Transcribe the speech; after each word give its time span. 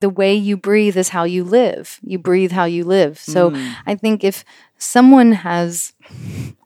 the 0.00 0.10
way 0.10 0.34
you 0.34 0.56
breathe 0.56 0.96
is 0.96 1.10
how 1.10 1.24
you 1.24 1.44
live. 1.44 1.98
You 2.02 2.18
breathe 2.18 2.52
how 2.52 2.64
you 2.64 2.84
live. 2.84 3.18
So 3.18 3.50
mm. 3.50 3.74
I 3.86 3.94
think 3.94 4.24
if 4.24 4.44
someone 4.78 5.32
has 5.32 5.92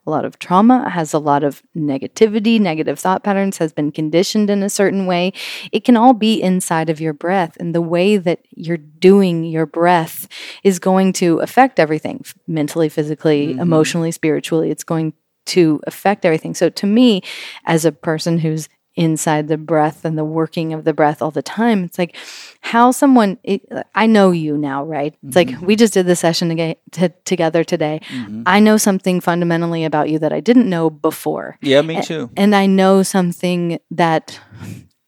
a 0.06 0.10
lot 0.10 0.24
of 0.24 0.38
trauma, 0.38 0.88
has 0.90 1.12
a 1.12 1.18
lot 1.18 1.42
of 1.42 1.62
negativity, 1.76 2.60
negative 2.60 2.98
thought 2.98 3.24
patterns, 3.24 3.58
has 3.58 3.72
been 3.72 3.90
conditioned 3.90 4.50
in 4.50 4.62
a 4.62 4.70
certain 4.70 5.06
way, 5.06 5.32
it 5.72 5.84
can 5.84 5.96
all 5.96 6.12
be 6.12 6.40
inside 6.40 6.90
of 6.90 7.00
your 7.00 7.12
breath. 7.12 7.56
And 7.58 7.74
the 7.74 7.82
way 7.82 8.16
that 8.16 8.40
you're 8.50 8.76
doing 8.76 9.44
your 9.44 9.66
breath 9.66 10.28
is 10.62 10.78
going 10.78 11.12
to 11.14 11.38
affect 11.38 11.80
everything 11.80 12.24
mentally, 12.46 12.88
physically, 12.88 13.48
mm-hmm. 13.48 13.60
emotionally, 13.60 14.12
spiritually. 14.12 14.70
It's 14.70 14.84
going 14.84 15.14
to 15.46 15.80
affect 15.86 16.24
everything. 16.24 16.54
So 16.54 16.70
to 16.70 16.86
me, 16.86 17.22
as 17.64 17.84
a 17.84 17.92
person 17.92 18.38
who's 18.38 18.68
inside 18.96 19.48
the 19.48 19.56
breath 19.56 20.04
and 20.04 20.16
the 20.16 20.24
working 20.24 20.72
of 20.72 20.84
the 20.84 20.92
breath 20.92 21.20
all 21.20 21.30
the 21.30 21.42
time. 21.42 21.84
It's 21.84 21.98
like 21.98 22.16
how 22.60 22.92
someone, 22.92 23.38
it, 23.42 23.62
I 23.94 24.06
know 24.06 24.30
you 24.30 24.56
now, 24.56 24.84
right? 24.84 25.14
It's 25.26 25.36
like 25.36 25.48
mm-hmm. 25.48 25.66
we 25.66 25.76
just 25.76 25.94
did 25.94 26.06
the 26.06 26.16
session 26.16 26.52
aga 26.52 26.76
t- 26.92 27.08
together 27.24 27.64
today. 27.64 28.00
Mm-hmm. 28.08 28.42
I 28.46 28.60
know 28.60 28.76
something 28.76 29.20
fundamentally 29.20 29.84
about 29.84 30.10
you 30.10 30.18
that 30.20 30.32
I 30.32 30.40
didn't 30.40 30.70
know 30.70 30.90
before. 30.90 31.58
Yeah, 31.60 31.82
me 31.82 32.02
too. 32.02 32.30
And 32.36 32.54
I 32.54 32.66
know 32.66 33.02
something 33.02 33.80
that 33.90 34.38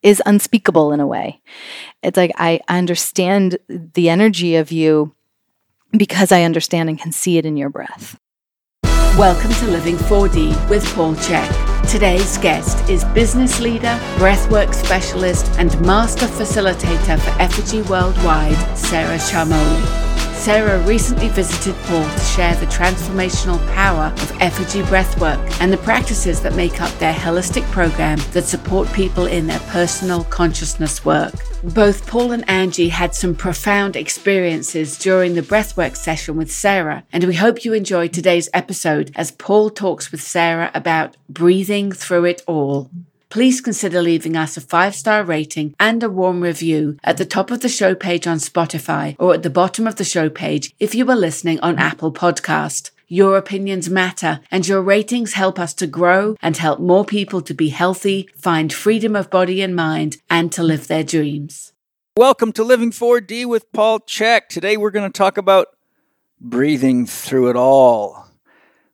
is 0.03 0.23
unspeakable 0.27 0.93
in 0.93 1.01
a 1.01 1.07
way. 1.07 1.41
It's 2.03 2.17
like 2.17 2.33
I 2.37 2.61
understand 2.69 3.59
the 3.69 4.09
energy 4.09 4.57
of 4.57 4.73
you 4.73 5.15
because 5.97 6.33
I 6.33 6.43
understand 6.43 6.89
and 6.89 6.99
can 6.99 7.13
see 7.13 7.39
it 7.39 7.47
in 7.47 7.57
your 7.57 7.71
breath. 7.71 8.19
Welcome 9.19 9.53
to 9.53 9.69
Living 9.69 9.97
4D 9.97 10.69
with 10.69 10.85
Paul 10.95 11.15
Chek. 11.15 11.91
Today's 11.91 12.37
guest 12.37 12.87
is 12.91 13.03
business 13.15 13.61
leader, 13.61 13.99
breathwork 14.17 14.75
specialist, 14.75 15.51
and 15.59 15.81
master 15.81 16.27
facilitator 16.27 17.19
for 17.19 17.31
Effiji 17.41 17.89
Worldwide, 17.89 18.77
Sarah 18.77 19.17
Charmoli. 19.17 19.87
Sarah 20.35 20.81
recently 20.81 21.31
visited 21.31 21.75
Paul 21.85 22.05
to 22.05 22.21
share 22.21 22.57
the 22.57 22.67
transformational 22.67 23.59
power 23.73 24.13
of 24.13 24.33
Effiji 24.33 24.83
breathwork 24.83 25.41
and 25.63 25.73
the 25.73 25.79
practices 25.79 26.43
that 26.43 26.55
make 26.55 26.83
up 26.83 26.93
their 26.99 27.15
holistic 27.15 27.65
program 27.71 28.19
that 28.33 28.45
support 28.45 28.87
people 28.93 29.25
in 29.25 29.47
their 29.47 29.61
personal 29.61 30.25
consciousness 30.25 31.07
work. 31.07 31.33
Both 31.63 32.07
Paul 32.07 32.33
and 32.33 32.49
Angie 32.49 32.91
had 32.91 33.15
some 33.15 33.35
profound 33.35 33.97
experiences 33.97 34.99
during 34.99 35.35
the 35.35 35.43
breathwork 35.43 35.97
session 35.97 36.37
with 36.37 36.53
Sarah, 36.53 37.05
and 37.13 37.25
we 37.25 37.35
hope 37.35 37.65
you 37.65 37.73
enjoyed 37.73 38.13
today's 38.13 38.49
episode 38.55 39.11
as 39.17 39.31
Paul 39.31 39.71
talks 39.71 40.13
with 40.13 40.21
Sarah 40.21 40.71
about 40.75 41.17
breathing 41.29 41.93
through 41.93 42.27
it 42.27 42.43
all 42.47 42.91
please 43.29 43.61
consider 43.61 44.01
leaving 44.01 44.37
us 44.37 44.57
a 44.57 44.61
five 44.61 44.95
star 44.95 45.23
rating 45.23 45.75
and 45.79 46.03
a 46.03 46.09
warm 46.09 46.41
review 46.41 46.97
at 47.05 47.17
the 47.17 47.25
top 47.25 47.51
of 47.51 47.61
the 47.61 47.69
show 47.69 47.95
page 47.95 48.27
on 48.27 48.39
Spotify 48.39 49.17
or 49.19 49.35
at 49.35 49.43
the 49.43 49.51
bottom 49.51 49.87
of 49.87 49.97
the 49.97 50.05
show 50.05 50.31
page 50.31 50.75
if 50.79 50.95
you 50.95 51.09
are 51.11 51.17
listening 51.17 51.61
on 51.61 51.79
Apple 51.79 52.13
Podcast. 52.13 52.91
Your 53.09 53.37
opinions 53.37 53.89
matter 53.89 54.41
and 54.51 54.67
your 54.67 54.83
ratings 54.83 55.35
help 55.35 55.61
us 55.61 55.73
to 55.75 55.87
grow 55.87 56.35
and 56.43 56.57
help 56.57 56.81
more 56.81 57.05
people 57.05 57.41
to 57.43 57.55
be 57.55 57.69
healthy, 57.69 58.29
find 58.37 58.73
freedom 58.73 59.15
of 59.15 59.31
body 59.31 59.63
and 59.63 59.77
mind, 59.77 60.17
and 60.29 60.51
to 60.51 60.65
live 60.65 60.89
their 60.89 61.05
dreams. 61.05 61.73
Welcome 62.17 62.51
to 62.55 62.65
Living 62.65 62.91
4D 62.91 63.47
with 63.47 63.71
Paul 63.71 64.01
Chek. 64.01 64.49
Today 64.49 64.77
we're 64.77 64.91
going 64.91 65.09
to 65.09 65.17
talk 65.17 65.39
about 65.39 65.69
breathing 66.41 67.07
through 67.07 67.51
it 67.51 67.55
all. 67.55 68.27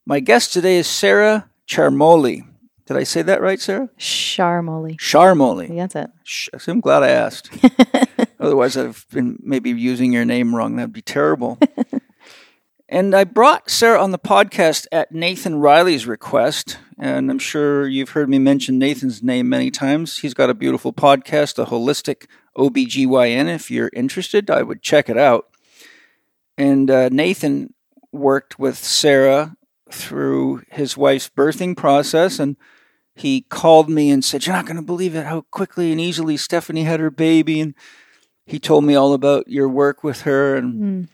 My 0.04 0.20
guest 0.20 0.52
today 0.52 0.76
is 0.76 0.86
Sarah 0.86 1.48
Charmoli. 1.66 2.47
Did 2.84 2.98
I 2.98 3.04
say 3.04 3.22
that 3.22 3.41
right, 3.41 3.58
Sarah? 3.58 3.88
Charmoli. 3.98 4.98
Charmoli. 4.98 5.74
That's 5.74 5.97
it. 5.97 6.10
Sh- 6.24 6.50
I'm 6.66 6.80
glad 6.80 7.02
I 7.02 7.08
asked. 7.08 7.48
Otherwise, 8.38 8.76
I've 8.76 9.06
been 9.10 9.38
maybe 9.42 9.70
using 9.70 10.12
your 10.12 10.26
name 10.26 10.54
wrong. 10.54 10.76
That'd 10.76 10.92
be 10.92 11.00
terrible. 11.00 11.58
and 12.92 13.14
I 13.14 13.24
brought 13.24 13.70
Sarah 13.70 14.02
on 14.02 14.10
the 14.10 14.18
podcast 14.18 14.86
at 14.92 15.12
Nathan 15.12 15.56
Riley's 15.56 16.06
request. 16.06 16.76
And 16.98 17.30
I'm 17.30 17.38
sure 17.38 17.88
you've 17.88 18.10
heard 18.10 18.28
me 18.28 18.38
mention 18.38 18.78
Nathan's 18.78 19.22
name 19.22 19.48
many 19.48 19.70
times. 19.70 20.19
He's 20.19 20.34
got 20.34 20.50
a 20.50 20.54
beautiful 20.54 20.92
podcast, 20.92 21.58
a 21.58 21.64
Holistic 21.64 22.26
OBGYN. 22.58 23.48
If 23.48 23.70
you're 23.70 23.88
interested, 23.94 24.50
I 24.50 24.60
would 24.60 24.82
check 24.82 25.08
it 25.08 25.16
out. 25.16 25.47
And 26.58 26.91
uh, 26.91 27.08
Nathan 27.08 27.72
worked 28.12 28.58
with 28.58 28.76
Sarah 28.76 29.56
through 29.91 30.60
his 30.70 30.94
wife's 30.94 31.31
birthing 31.31 31.75
process. 31.75 32.38
And 32.38 32.58
he 33.14 33.41
called 33.41 33.88
me 33.88 34.10
and 34.10 34.22
said, 34.22 34.44
You're 34.44 34.54
not 34.54 34.66
going 34.66 34.76
to 34.76 34.82
believe 34.82 35.14
it 35.14 35.25
how 35.25 35.47
quickly 35.50 35.92
and 35.92 36.00
easily 36.00 36.36
Stephanie 36.36 36.84
had 36.84 37.00
her 37.00 37.10
baby. 37.10 37.58
And 37.58 37.75
he 38.44 38.58
told 38.58 38.84
me 38.84 38.94
all 38.94 39.14
about 39.14 39.48
your 39.48 39.70
work 39.70 40.04
with 40.04 40.22
her. 40.22 40.56
And 40.56 41.08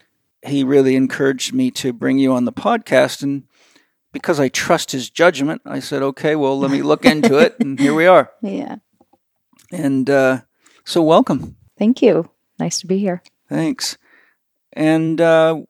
he 0.47 0.65
really 0.65 0.97
encouraged 0.97 1.53
me 1.53 1.71
to 1.73 1.93
bring 1.93 2.19
you 2.19 2.33
on 2.33 2.45
the 2.45 2.53
podcast. 2.53 3.23
And 3.23 3.45
because 4.13 4.39
I 4.41 4.49
trust 4.49 4.93
his 4.93 5.11
judgment, 5.11 5.63
I 5.65 5.81
said, 5.81 6.03
Okay, 6.03 6.37
well, 6.37 6.59
let 6.59 6.71
me 6.71 6.83
look 6.83 7.05
into 7.05 7.39
it. 7.39 7.57
And 7.61 7.79
here 7.79 7.95
we 7.95 8.07
are. 8.07 8.31
Yeah. 8.43 8.77
And 9.71 10.09
uh, 10.09 10.41
so, 10.85 11.03
welcome. 11.03 11.57
Thank 11.79 12.01
you. 12.01 12.31
Nice 12.59 12.81
to 12.81 12.87
be 12.87 12.99
here. 12.99 13.23
Thanks. 13.51 13.99
And 14.73 15.21
uh, 15.21 15.63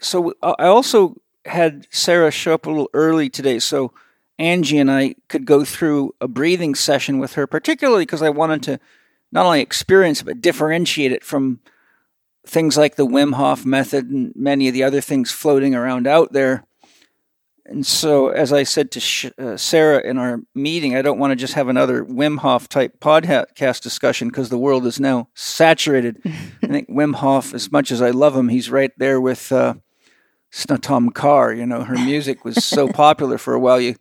so 0.00 0.34
I 0.42 0.66
also 0.66 1.16
had 1.44 1.86
Sarah 1.90 2.30
show 2.30 2.54
up 2.54 2.66
a 2.66 2.70
little 2.70 2.90
early 2.94 3.28
today. 3.28 3.58
So 3.58 3.92
Angie 4.38 4.78
and 4.78 4.90
I 4.90 5.16
could 5.28 5.44
go 5.44 5.64
through 5.64 6.14
a 6.20 6.28
breathing 6.28 6.74
session 6.74 7.18
with 7.18 7.34
her, 7.34 7.46
particularly 7.46 8.02
because 8.02 8.22
I 8.22 8.30
wanted 8.30 8.62
to 8.64 8.80
not 9.30 9.46
only 9.46 9.60
experience 9.60 10.20
it, 10.20 10.24
but 10.24 10.40
differentiate 10.40 11.12
it 11.12 11.24
from 11.24 11.60
things 12.46 12.76
like 12.76 12.96
the 12.96 13.06
Wim 13.06 13.34
Hof 13.34 13.64
method 13.64 14.10
and 14.10 14.32
many 14.34 14.68
of 14.68 14.74
the 14.74 14.82
other 14.82 15.00
things 15.00 15.30
floating 15.30 15.74
around 15.74 16.06
out 16.06 16.32
there. 16.32 16.64
And 17.64 17.86
so, 17.86 18.28
as 18.28 18.52
I 18.52 18.64
said 18.64 18.90
to 18.90 19.00
Sh- 19.00 19.30
uh, 19.38 19.56
Sarah 19.56 20.00
in 20.04 20.18
our 20.18 20.40
meeting, 20.52 20.96
I 20.96 21.02
don't 21.02 21.18
want 21.18 21.30
to 21.30 21.36
just 21.36 21.54
have 21.54 21.68
another 21.68 22.04
Wim 22.04 22.38
Hof 22.38 22.68
type 22.68 22.98
podcast 22.98 23.82
discussion 23.82 24.28
because 24.28 24.48
the 24.48 24.58
world 24.58 24.84
is 24.84 24.98
now 24.98 25.28
saturated. 25.34 26.20
I 26.24 26.66
think 26.66 26.88
Wim 26.90 27.14
Hof, 27.14 27.54
as 27.54 27.70
much 27.70 27.92
as 27.92 28.02
I 28.02 28.10
love 28.10 28.36
him, 28.36 28.48
he's 28.48 28.68
right 28.68 28.90
there 28.96 29.20
with 29.20 29.52
uh, 29.52 29.74
Snatam 30.52 31.10
Kaur. 31.10 31.56
You 31.56 31.64
know, 31.64 31.84
her 31.84 31.94
music 31.94 32.44
was 32.44 32.64
so 32.64 32.88
popular 32.88 33.38
for 33.38 33.54
a 33.54 33.60
while, 33.60 33.80
you 33.80 33.94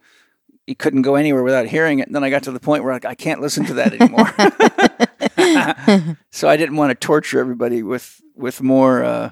you 0.71 0.75
couldn't 0.75 1.01
go 1.01 1.15
anywhere 1.15 1.43
without 1.43 1.67
hearing 1.67 1.99
it. 1.99 2.07
And 2.07 2.15
then 2.15 2.23
I 2.23 2.29
got 2.29 2.43
to 2.43 2.51
the 2.51 2.59
point 2.59 2.85
where 2.85 2.93
like, 2.93 3.03
I 3.03 3.13
can't 3.13 3.41
listen 3.41 3.65
to 3.65 3.73
that 3.75 3.93
anymore. 3.93 6.17
so 6.31 6.47
I 6.47 6.55
didn't 6.55 6.77
want 6.77 6.91
to 6.91 6.95
torture 6.95 7.39
everybody 7.39 7.83
with 7.83 8.21
with 8.35 8.61
more 8.61 9.03
uh, 9.03 9.31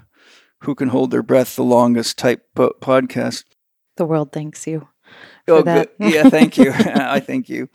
who 0.64 0.76
can 0.76 0.90
hold 0.90 1.12
their 1.12 1.24
breath 1.24 1.56
the 1.56 1.64
longest 1.64 2.18
type 2.18 2.46
po- 2.54 2.76
podcast. 2.82 3.46
The 3.96 4.06
world 4.06 4.34
thanks 4.34 4.68
you. 4.68 4.90
Oh, 5.48 5.62
that. 5.62 5.98
good. 5.98 6.14
Yeah, 6.14 6.30
thank 6.30 6.58
you. 6.58 6.72
I 6.76 7.22
thank 7.22 7.48
you. 7.48 7.70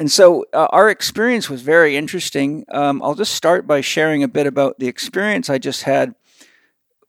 And 0.00 0.10
so 0.10 0.46
uh, 0.52 0.66
our 0.70 0.90
experience 0.90 1.48
was 1.48 1.62
very 1.62 1.96
interesting. 1.96 2.64
Um, 2.72 3.00
I'll 3.02 3.14
just 3.14 3.34
start 3.34 3.68
by 3.68 3.80
sharing 3.80 4.24
a 4.24 4.28
bit 4.28 4.46
about 4.46 4.80
the 4.80 4.88
experience 4.88 5.48
I 5.48 5.58
just 5.58 5.84
had 5.84 6.16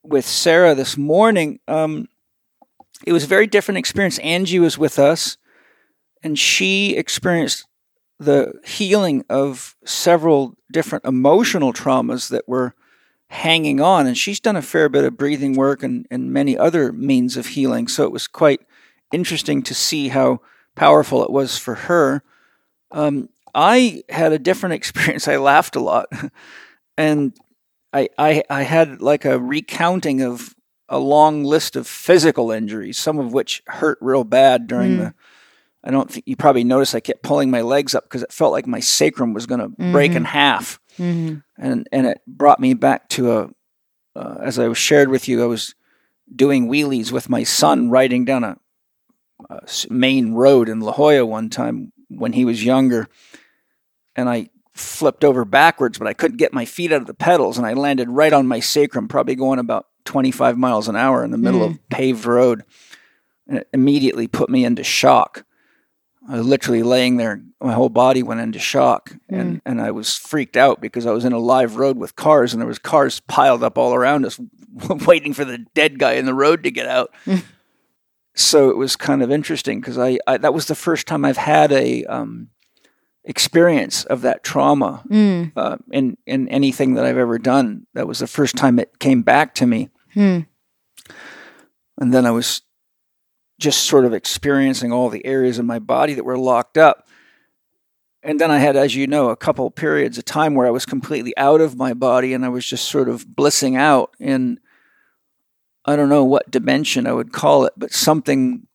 with 0.04 0.28
Sarah 0.28 0.76
this 0.76 0.96
morning. 0.96 1.60
Um, 1.68 2.08
it 3.06 3.14
was 3.14 3.24
a 3.24 3.28
very 3.28 3.48
different 3.48 3.80
experience. 3.80 4.20
Angie 4.20 4.60
was 4.60 4.78
with 4.78 5.00
us, 5.00 5.38
and 6.24 6.38
she 6.38 6.96
experienced 6.96 7.66
the 8.20 8.54
healing 8.64 9.26
of 9.30 9.76
several 9.84 10.56
different 10.72 11.06
emotional 11.06 11.74
traumas 11.74 12.30
that 12.30 12.48
were 12.48 12.76
hanging 13.30 13.82
on. 13.82 14.06
And 14.06 14.18
she's 14.18 14.40
done 14.40 14.56
a 14.56 14.62
fair 14.62 14.90
bit 14.90 15.04
of 15.04 15.18
breathing 15.18 15.56
work 15.56 15.82
and, 15.82 16.06
and 16.12 16.32
many 16.32 16.56
other 16.58 16.92
means 16.94 17.36
of 17.36 17.48
healing. 17.48 17.88
So 17.88 18.04
it 18.04 18.12
was 18.12 18.28
quite 18.28 18.62
interesting 19.12 19.64
to 19.64 19.74
see 19.74 20.10
how 20.10 20.42
powerful 20.76 21.24
it 21.24 21.32
was 21.32 21.58
for 21.58 21.76
her. 21.76 22.24
Um, 22.92 23.30
I 23.56 24.04
had 24.10 24.34
a 24.34 24.40
different 24.40 24.74
experience. 24.76 25.28
I 25.28 25.38
laughed 25.38 25.76
a 25.76 25.82
lot. 25.82 26.08
and 26.98 27.34
I, 27.92 28.10
I, 28.18 28.44
I 28.50 28.62
had 28.64 29.02
like 29.02 29.26
a 29.26 29.40
recounting 29.40 30.22
of 30.22 30.54
a 30.88 31.00
long 31.00 31.44
list 31.44 31.76
of 31.76 31.88
physical 31.88 32.52
injuries, 32.52 33.00
some 33.00 33.18
of 33.18 33.34
which 33.34 33.64
hurt 33.66 33.98
real 34.00 34.26
bad 34.26 34.68
during 34.68 34.98
the. 34.98 35.14
I 35.84 35.92
don't 35.92 36.12
think 36.12 36.26
you 36.28 36.36
probably 36.36 36.64
noticed 36.64 36.94
I 36.94 37.00
kept 37.00 37.24
pulling 37.24 37.50
my 37.50 37.62
legs 37.62 37.96
up 37.96 38.04
because 38.04 38.22
it 38.22 38.32
felt 38.32 38.52
like 38.52 38.68
my 38.68 38.80
sacrum 38.80 39.34
was 39.34 39.48
going 39.48 39.62
to 39.62 39.70
break 39.92 40.12
in 40.12 40.18
mm-hmm. 40.18 40.26
half, 40.26 40.80
mm-hmm. 40.98 41.40
and 41.58 41.88
and 41.92 42.08
it 42.08 42.22
brought 42.28 42.60
me 42.60 42.74
back 42.74 43.10
to 43.10 43.32
a. 43.32 43.50
Uh, 44.14 44.40
as 44.42 44.60
I 44.60 44.68
was 44.68 44.78
shared 44.78 45.08
with 45.08 45.30
you, 45.30 45.42
I 45.42 45.46
was 45.46 45.74
doing 46.34 46.68
wheelies 46.68 47.14
with 47.14 47.30
my 47.30 47.44
son 47.44 47.90
riding 47.90 48.26
down 48.26 48.44
a 48.44 48.58
main 49.90 50.34
road 50.34 50.70
in 50.70 50.82
La 50.82 50.92
Jolla 50.92 51.26
one 51.26 51.50
time 51.50 51.94
when 52.10 52.34
he 52.34 52.46
was 52.46 52.64
younger, 52.64 53.08
and 54.16 54.30
I 54.30 54.50
flipped 54.74 55.24
over 55.24 55.46
backwards, 55.46 55.98
but 55.98 56.08
I 56.08 56.14
couldn't 56.14 56.38
get 56.38 56.54
my 56.54 56.66
feet 56.66 56.92
out 56.92 57.02
of 57.02 57.08
the 57.08 57.14
pedals, 57.14 57.58
and 57.58 57.66
I 57.66 57.74
landed 57.74 58.10
right 58.10 58.34
on 58.34 58.48
my 58.48 58.60
sacrum, 58.60 59.08
probably 59.08 59.36
going 59.36 59.60
about 59.60 59.88
25 60.06 60.58
miles 60.58 60.88
an 60.88 60.96
hour 60.96 61.24
in 61.24 61.32
the 61.32 61.38
middle 61.38 61.64
of 61.64 61.74
mm. 61.74 61.80
paved 61.90 62.26
road, 62.26 62.64
and 63.48 63.60
it 63.60 63.68
immediately 63.74 64.28
put 64.28 64.50
me 64.50 64.66
into 64.66 64.84
shock. 64.84 65.46
I 66.30 66.38
was 66.38 66.46
literally 66.46 66.84
laying 66.84 67.18
there. 67.18 67.42
My 67.60 67.74
whole 67.74 67.90
body 67.90 68.22
went 68.24 68.42
into 68.42 68.60
shock, 68.60 69.16
and 69.30 69.62
and 69.66 69.82
I 69.82 69.92
was 69.92 70.16
freaked 70.16 70.56
out 70.56 70.80
because 70.80 71.06
I 71.06 71.12
was 71.12 71.26
in 71.26 71.34
a 71.34 71.40
live 71.40 71.78
road 71.78 71.98
with 71.98 72.16
cars, 72.16 72.54
and 72.54 72.62
there 72.62 72.68
was 72.68 72.80
cars 72.80 73.20
piled 73.22 73.64
up 73.64 73.78
all 73.78 73.94
around 73.96 74.26
us, 74.26 74.40
waiting 75.08 75.34
for 75.34 75.46
the 75.46 75.58
dead 75.74 75.98
guy 76.00 76.14
in 76.14 76.26
the 76.26 76.34
road 76.34 76.64
to 76.64 76.72
get 76.72 76.88
out. 76.88 77.14
so 78.36 78.70
it 78.70 78.78
was 78.78 78.96
kind 78.96 79.22
of 79.24 79.32
interesting 79.32 79.80
because 79.82 79.98
I, 79.98 80.20
I 80.28 80.38
that 80.38 80.54
was 80.54 80.68
the 80.68 80.76
first 80.76 81.08
time 81.08 81.26
I've 81.26 81.38
had 81.38 81.72
a 81.72 82.06
um, 82.06 82.50
experience 83.24 84.04
of 84.06 84.22
that 84.22 84.44
trauma 84.44 85.04
Mm. 85.10 85.52
uh, 85.56 85.78
in 85.92 86.18
in 86.28 86.48
anything 86.50 86.94
that 86.96 87.06
I've 87.06 87.18
ever 87.18 87.40
done. 87.40 87.88
That 87.96 88.08
was 88.08 88.20
the 88.20 88.28
first 88.28 88.56
time 88.56 88.78
it 88.80 89.00
came 89.00 89.24
back 89.24 89.56
to 89.56 89.66
me, 89.66 89.90
Hmm. 90.14 90.40
and 91.98 92.14
then 92.14 92.26
I 92.28 92.32
was 92.32 92.62
just 93.62 93.86
sort 93.86 94.06
of 94.06 94.14
experiencing 94.14 94.92
all 94.92 95.10
the 95.10 95.26
areas 95.26 95.60
of 95.60 95.66
my 95.66 95.80
body 95.80 96.16
that 96.16 96.26
were 96.26 96.38
locked 96.38 96.78
up. 96.78 97.08
And 98.24 98.40
then 98.40 98.52
I 98.52 98.58
had, 98.58 98.76
as 98.76 98.96
you 98.96 99.08
know, 99.08 99.30
a 99.30 99.36
couple 99.36 99.70
periods 99.72 100.18
of 100.18 100.26
time 100.26 100.54
where 100.54 100.68
I 100.68 100.72
was 100.72 100.86
completely 100.86 101.36
out 101.38 101.62
of 101.62 101.78
my 101.78 101.94
body 101.94 102.34
and 102.34 102.44
I 102.44 102.50
was 102.50 102.66
just 102.66 102.90
sort 102.90 103.08
of 103.08 103.26
blissing 103.36 103.76
out 103.76 104.16
in, 104.20 104.60
I 105.86 105.96
don't 105.96 106.10
know 106.10 106.26
what 106.26 106.52
dimension 106.52 107.08
I 107.08 107.14
would 107.14 107.32
call 107.32 107.66
it, 107.66 107.74
but 107.78 107.94
something 107.94 108.68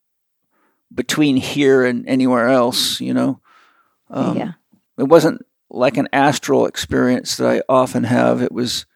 between 0.93 1.37
here 1.37 1.85
and 1.85 2.09
anywhere 2.09 2.49
else, 2.49 3.01
you 3.01 3.13
know. 3.13 3.41
Um, 4.09 4.37
yeah. 4.37 4.53
it 4.99 5.05
wasn't 5.05 5.45
like 5.69 5.97
an 5.97 6.09
astral 6.13 6.67
experience 6.67 7.37
that 7.37 7.49
I 7.49 7.63
often 7.69 8.05
have. 8.05 8.41
It 8.41 8.53
was, 8.53 8.87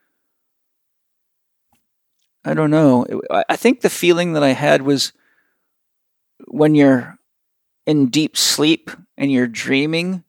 I 2.45 2.55
don't 2.55 2.71
know. 2.71 3.05
It, 3.05 3.19
I 3.49 3.57
think 3.57 3.81
the 3.81 3.91
feeling 3.91 4.35
that 4.35 4.43
I 4.45 4.53
had 4.53 4.83
was 4.83 5.13
when 6.49 6.75
you're 6.75 7.17
in 7.87 8.09
deep 8.11 8.37
sleep 8.37 8.91
and 9.17 9.31
you're 9.33 9.47
dreaming, 9.49 10.25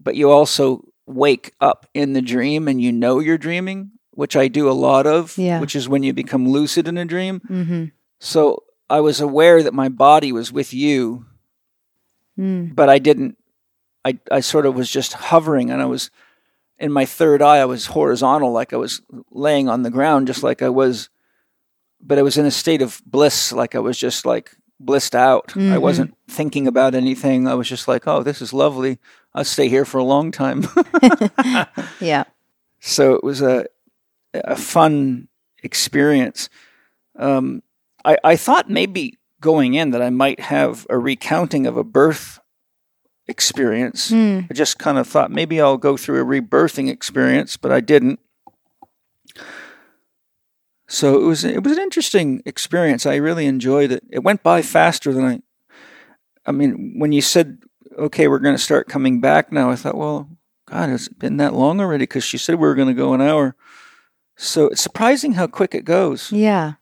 but 0.00 0.14
you 0.16 0.30
also 0.30 0.84
wake 1.06 1.52
up 1.60 1.86
in 1.94 2.12
the 2.12 2.22
dream 2.22 2.68
and 2.68 2.80
you 2.80 2.92
know 2.92 3.18
you're 3.18 3.38
dreaming, 3.38 3.90
which 4.12 4.36
I 4.36 4.48
do 4.48 4.68
a 4.68 4.72
lot 4.72 5.06
of, 5.06 5.36
Yeah. 5.36 5.60
which 5.60 5.74
is 5.76 5.88
when 5.88 6.02
you 6.02 6.12
become 6.12 6.48
lucid 6.48 6.86
in 6.88 6.96
a 6.98 7.04
dream. 7.04 7.40
Mm-hmm. 7.48 7.84
So 8.20 8.64
I 8.88 9.00
was 9.00 9.20
aware 9.20 9.62
that 9.62 9.74
my 9.74 9.88
body 9.88 10.32
was 10.32 10.52
with 10.52 10.72
you 10.74 11.26
Mm. 12.38 12.74
but 12.74 12.88
I 12.88 12.98
didn't. 12.98 13.36
I 14.04 14.18
I 14.30 14.40
sort 14.40 14.64
of 14.64 14.74
was 14.74 14.90
just 14.90 15.12
hovering, 15.12 15.70
and 15.70 15.82
I 15.82 15.84
was 15.86 16.10
in 16.78 16.90
my 16.90 17.04
third 17.04 17.42
eye. 17.42 17.58
I 17.58 17.66
was 17.66 17.86
horizontal, 17.86 18.50
like 18.52 18.72
I 18.72 18.76
was 18.76 19.02
laying 19.30 19.68
on 19.68 19.82
the 19.82 19.90
ground, 19.90 20.26
just 20.26 20.42
like 20.42 20.62
I 20.62 20.70
was. 20.70 21.10
But 22.00 22.18
I 22.18 22.22
was 22.22 22.38
in 22.38 22.46
a 22.46 22.50
state 22.50 22.80
of 22.80 23.02
bliss, 23.04 23.52
like 23.52 23.74
I 23.74 23.78
was 23.80 23.98
just 23.98 24.24
like 24.24 24.56
blissed 24.80 25.14
out. 25.14 25.52
I 25.56 25.60
Mhm. 25.76 25.80
wasn't 25.80 26.14
thinking 26.28 26.66
about 26.66 26.94
anything. 26.94 27.46
I 27.46 27.54
was 27.54 27.68
just 27.68 27.86
like, 27.86 28.08
"Oh, 28.08 28.22
this 28.22 28.40
is 28.42 28.52
lovely. 28.52 28.98
I'll 29.34 29.44
stay 29.44 29.68
here 29.68 29.84
for 29.84 29.98
a 29.98 30.04
long 30.04 30.32
time." 30.32 30.66
Yeah. 32.00 32.24
so 32.80 33.14
it 33.14 33.22
was 33.22 33.42
a 33.42 33.66
a 34.34 34.56
fun 34.56 35.28
experience. 35.62 36.48
Um, 37.18 37.62
I 38.04 38.16
I 38.24 38.36
thought 38.36 38.70
maybe 38.70 39.18
going 39.40 39.74
in 39.74 39.90
that 39.90 40.02
I 40.02 40.10
might 40.10 40.40
have 40.40 40.86
a 40.90 40.98
recounting 40.98 41.66
of 41.66 41.76
a 41.76 41.84
birth 41.84 42.38
experience. 43.26 44.10
Mm. 44.10 44.46
I 44.50 44.54
just 44.54 44.78
kind 44.78 44.98
of 44.98 45.06
thought 45.06 45.30
maybe 45.30 45.60
I'll 45.60 45.76
go 45.78 45.96
through 45.96 46.20
a 46.20 46.24
rebirthing 46.40 46.88
experience, 46.90 47.56
but 47.56 47.70
I 47.72 47.80
didn't. 47.80 48.18
So 50.92 51.22
it 51.22 51.24
was 51.24 51.44
it 51.44 51.62
was 51.62 51.76
an 51.76 51.82
interesting 51.84 52.42
experience. 52.44 53.06
I 53.06 53.14
really 53.14 53.46
enjoyed 53.46 53.92
it. 53.92 54.02
It 54.10 54.24
went 54.24 54.42
by 54.42 54.60
faster 54.60 55.12
than 55.12 55.24
I. 55.24 55.40
I 56.44 56.50
mean, 56.50 56.98
when 56.98 57.12
you 57.12 57.20
said, 57.22 57.58
"Okay, 57.96 58.26
we're 58.26 58.40
going 58.40 58.56
to 58.56 58.62
start 58.62 58.88
coming 58.88 59.20
back 59.20 59.52
now," 59.52 59.70
I 59.70 59.76
thought, 59.76 59.96
"Well, 59.96 60.28
God, 60.66 60.90
it's 60.90 61.06
it 61.06 61.16
been 61.16 61.36
that 61.36 61.54
long 61.54 61.80
already?" 61.80 62.02
Because 62.02 62.24
she 62.24 62.38
said 62.38 62.56
we 62.56 62.66
were 62.66 62.74
going 62.74 62.88
to 62.88 63.02
go 63.02 63.14
an 63.14 63.20
hour. 63.20 63.54
So 64.36 64.66
it's 64.66 64.80
surprising 64.80 65.34
how 65.34 65.46
quick 65.46 65.76
it 65.76 65.84
goes. 65.84 66.32
Yeah. 66.32 66.72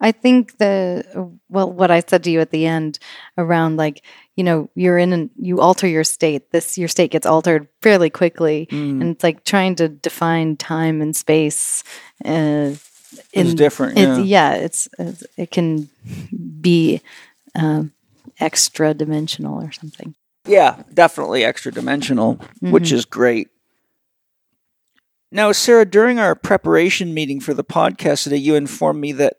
I 0.00 0.10
think 0.10 0.58
the 0.58 1.04
well 1.48 1.70
what 1.70 1.92
I 1.92 2.00
said 2.00 2.24
to 2.24 2.30
you 2.30 2.40
at 2.40 2.50
the 2.50 2.66
end 2.66 2.98
around 3.38 3.76
like 3.76 4.02
you 4.36 4.42
know 4.42 4.68
you're 4.74 4.98
in 4.98 5.12
an, 5.12 5.30
you 5.36 5.60
alter 5.60 5.86
your 5.86 6.04
state 6.04 6.50
this 6.50 6.76
your 6.78 6.88
state 6.88 7.10
gets 7.10 7.26
altered 7.26 7.68
fairly 7.82 8.10
quickly 8.10 8.68
Mm. 8.70 9.00
and 9.00 9.10
it's 9.14 9.24
like 9.24 9.44
trying 9.44 9.74
to 9.76 9.88
define 9.88 10.56
time 10.56 11.00
and 11.02 11.14
space 11.16 11.82
uh 12.24 12.74
It's 13.32 13.54
different, 13.54 13.98
yeah. 13.98 14.18
yeah 14.18 14.54
it's, 14.54 14.88
it's 14.98 15.24
it 15.36 15.50
can 15.50 15.88
be 16.60 17.00
um 17.54 17.92
extra 18.40 18.94
dimensional 18.94 19.62
or 19.62 19.72
something 19.72 20.14
Yeah, 20.46 20.82
definitely 20.92 21.44
extra 21.44 21.72
dimensional, 21.72 22.40
which 22.60 22.92
is 22.92 23.04
great. 23.04 23.48
Now, 25.32 25.50
Sarah, 25.52 25.84
during 25.84 26.18
our 26.18 26.34
preparation 26.34 27.12
meeting 27.14 27.40
for 27.40 27.54
the 27.54 27.64
podcast 27.64 28.24
today, 28.24 28.36
you 28.36 28.54
informed 28.54 29.00
me 29.00 29.12
that 29.12 29.34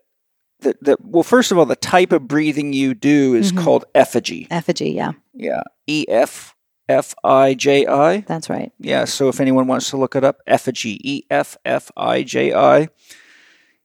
that, 0.60 0.82
that 0.82 1.04
well, 1.04 1.22
first 1.22 1.52
of 1.52 1.58
all, 1.58 1.66
the 1.66 1.76
type 1.76 2.12
of 2.12 2.26
breathing 2.26 2.72
you 2.72 2.94
do 2.94 3.34
is 3.34 3.52
called 3.52 3.84
Effiji. 3.94 4.48
Effiji 4.48 4.94
yeah 4.94 5.12
Yeah, 5.34 5.62
E 5.86 6.04
F 6.08 6.54
F 6.88 7.14
I 7.22 7.54
J 7.54 7.86
I. 7.86 8.20
that's 8.20 8.48
right 8.48 8.72
Yeah, 8.78 9.04
so 9.04 9.28
if 9.28 9.40
anyone 9.40 9.66
wants 9.66 9.90
to 9.90 9.96
look 9.96 10.16
it 10.16 10.24
up, 10.24 10.38
Effiji, 10.48 10.98
E 11.02 11.22
F 11.30 11.56
F 11.64 11.90
I 11.96 12.22
J 12.22 12.54
I. 12.54 12.88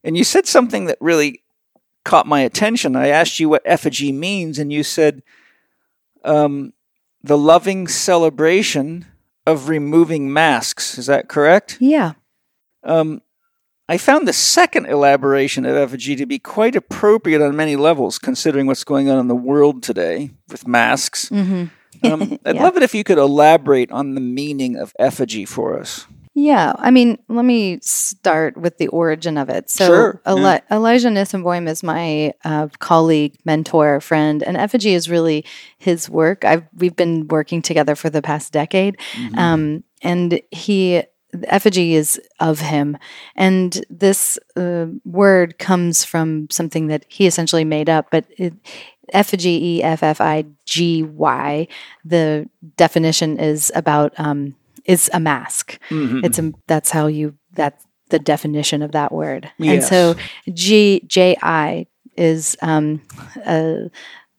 And 0.04 0.18
you 0.18 0.24
said 0.24 0.48
something 0.48 0.86
that 0.86 0.98
really 1.00 1.44
caught 2.04 2.26
my 2.28 2.42
attention. 2.42 2.96
I 2.96 3.08
asked 3.10 3.40
you 3.40 3.50
what 3.50 3.66
Effiji 3.66 4.14
means, 4.14 4.58
and 4.60 4.72
you 4.74 4.84
said 4.84 5.22
um, 6.24 6.74
the 7.24 7.38
loving 7.38 7.88
celebration 7.88 9.06
of 9.46 9.70
removing 9.70 10.32
masks. 10.32 10.98
Is 10.98 11.06
that 11.08 11.28
correct? 11.30 11.78
yeah 11.80 12.14
Um, 12.84 13.22
I 13.90 13.98
found 13.98 14.28
the 14.28 14.34
second 14.34 14.86
elaboration 14.86 15.66
of 15.66 15.76
Effiji 15.76 16.16
to 16.18 16.26
be 16.26 16.40
quite 16.40 16.76
appropriate 16.76 17.42
on 17.42 17.56
many 17.56 17.76
levels, 17.76 18.18
considering 18.18 18.66
what's 18.68 18.84
going 18.86 19.10
on 19.10 19.20
in 19.20 19.28
the 19.28 19.36
world 19.36 19.84
today 19.84 20.32
with 20.50 20.68
masks. 20.68 21.28
hmm 21.30 21.66
Um, 22.04 22.40
I'd 22.46 22.56
Yeah. 22.56 22.64
love 22.64 22.78
it 22.78 22.84
if 22.84 22.96
you 22.96 23.04
could 23.04 23.18
elaborate 23.18 23.92
on 23.92 24.16
the 24.16 24.22
meaning 24.22 24.76
of 24.78 24.94
Effiji 25.00 25.48
for 25.48 25.78
us. 25.78 26.08
Yeah, 26.34 26.72
I 26.78 26.92
mean, 26.92 27.18
let 27.28 27.44
me 27.44 27.80
start 27.82 28.56
with 28.56 28.78
the 28.78 28.88
origin 28.88 29.38
of 29.38 29.50
it. 29.50 29.70
So, 29.70 29.86
Sure, 29.86 30.22
Eli- 30.26 30.60
yeah. 30.70 30.76
Elijah 30.78 31.10
Nissenboim 31.10 31.68
is 31.68 31.84
my 31.84 32.34
uh, 32.46 32.70
colleague, 32.80 33.38
mentor, 33.44 34.00
friend, 34.00 34.42
and 34.42 34.56
Effiji 34.56 34.92
is 34.96 35.10
really 35.10 35.44
his 35.78 36.10
work. 36.10 36.46
I've 36.46 36.64
we've 36.74 36.96
been 36.96 37.28
working 37.28 37.62
together 37.62 37.96
for 37.96 38.10
the 38.10 38.22
past 38.22 38.54
decade, 38.54 38.98
Mm-hmm. 39.14 39.38
um, 39.38 39.84
and 40.02 40.40
he 40.52 41.04
Effiji 41.36 41.92
is 41.92 42.20
of 42.40 42.60
him, 42.62 42.98
and 43.36 43.84
this 43.90 44.40
uh, 44.56 44.86
word 45.04 45.60
comes 45.60 46.06
from 46.06 46.48
something 46.50 46.88
that 46.88 47.06
he 47.10 47.28
essentially 47.28 47.66
made 47.66 47.90
up, 47.90 48.08
but. 48.12 48.26
It, 48.38 48.54
effigy 49.14 49.60
e 49.62 49.84
f 49.84 50.04
f 50.04 50.22
i 50.22 50.46
g 50.66 51.04
y 51.04 51.68
the 52.06 52.48
definition 52.78 53.38
is 53.38 53.70
about 53.76 54.14
um 54.18 54.56
is 54.86 55.10
a 55.14 55.20
mask. 55.20 55.80
Mm-hmm. 55.90 56.26
it's 56.26 56.40
a 56.40 56.52
that's 56.68 56.92
how 56.92 57.08
you 57.08 57.36
that's 57.54 57.86
the 58.10 58.20
definition 58.20 58.82
of 58.82 58.92
that 58.92 59.12
word. 59.12 59.52
And 59.74 59.84
so 59.84 60.16
g 60.54 61.02
j 61.08 61.38
i 61.42 61.88
is 62.18 62.58
um 62.62 63.02
a, 63.46 63.90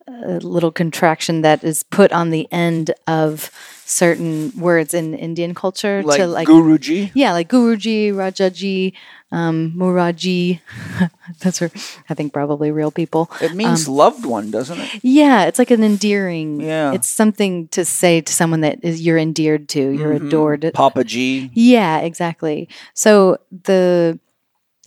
a 0.06 0.38
little 0.40 0.70
contraction 0.70 1.42
that 1.42 1.64
is 1.64 1.82
put 1.84 2.12
on 2.12 2.30
the 2.30 2.46
end 2.52 2.92
of 3.06 3.50
certain 3.92 4.50
words 4.56 4.94
in 4.94 5.12
indian 5.14 5.52
culture 5.54 6.02
like, 6.02 6.18
to 6.20 6.26
like 6.26 6.48
Guruji. 6.48 7.10
yeah, 7.14 7.32
like 7.32 7.48
Guruji, 7.52 8.08
Rajaji, 8.12 8.92
um, 9.30 9.72
Muraji. 9.76 10.60
Those 11.40 11.62
are, 11.62 11.70
I 12.08 12.14
think, 12.14 12.32
probably 12.32 12.70
real 12.70 12.90
people. 12.90 13.30
It 13.40 13.52
means 13.54 13.86
Um, 13.88 13.94
loved 13.96 14.24
one, 14.24 14.50
doesn't 14.50 14.78
it? 14.80 14.90
Yeah, 15.02 15.44
it's 15.44 15.58
like 15.58 15.70
an 15.70 15.82
endearing. 15.84 16.60
Yeah. 16.60 16.92
it's 16.92 17.08
something 17.08 17.68
to 17.68 17.84
say 17.84 18.20
to 18.20 18.32
someone 18.32 18.60
that 18.62 18.78
is 18.82 19.00
you're 19.00 19.18
endeared 19.18 19.68
to, 19.76 19.80
you're 19.80 20.18
Mhm. 20.18 20.26
adored. 20.28 20.70
Papa 20.74 21.04
G. 21.04 21.50
Yeah, 21.54 21.98
exactly. 22.00 22.68
So 22.94 23.38
the 23.64 24.18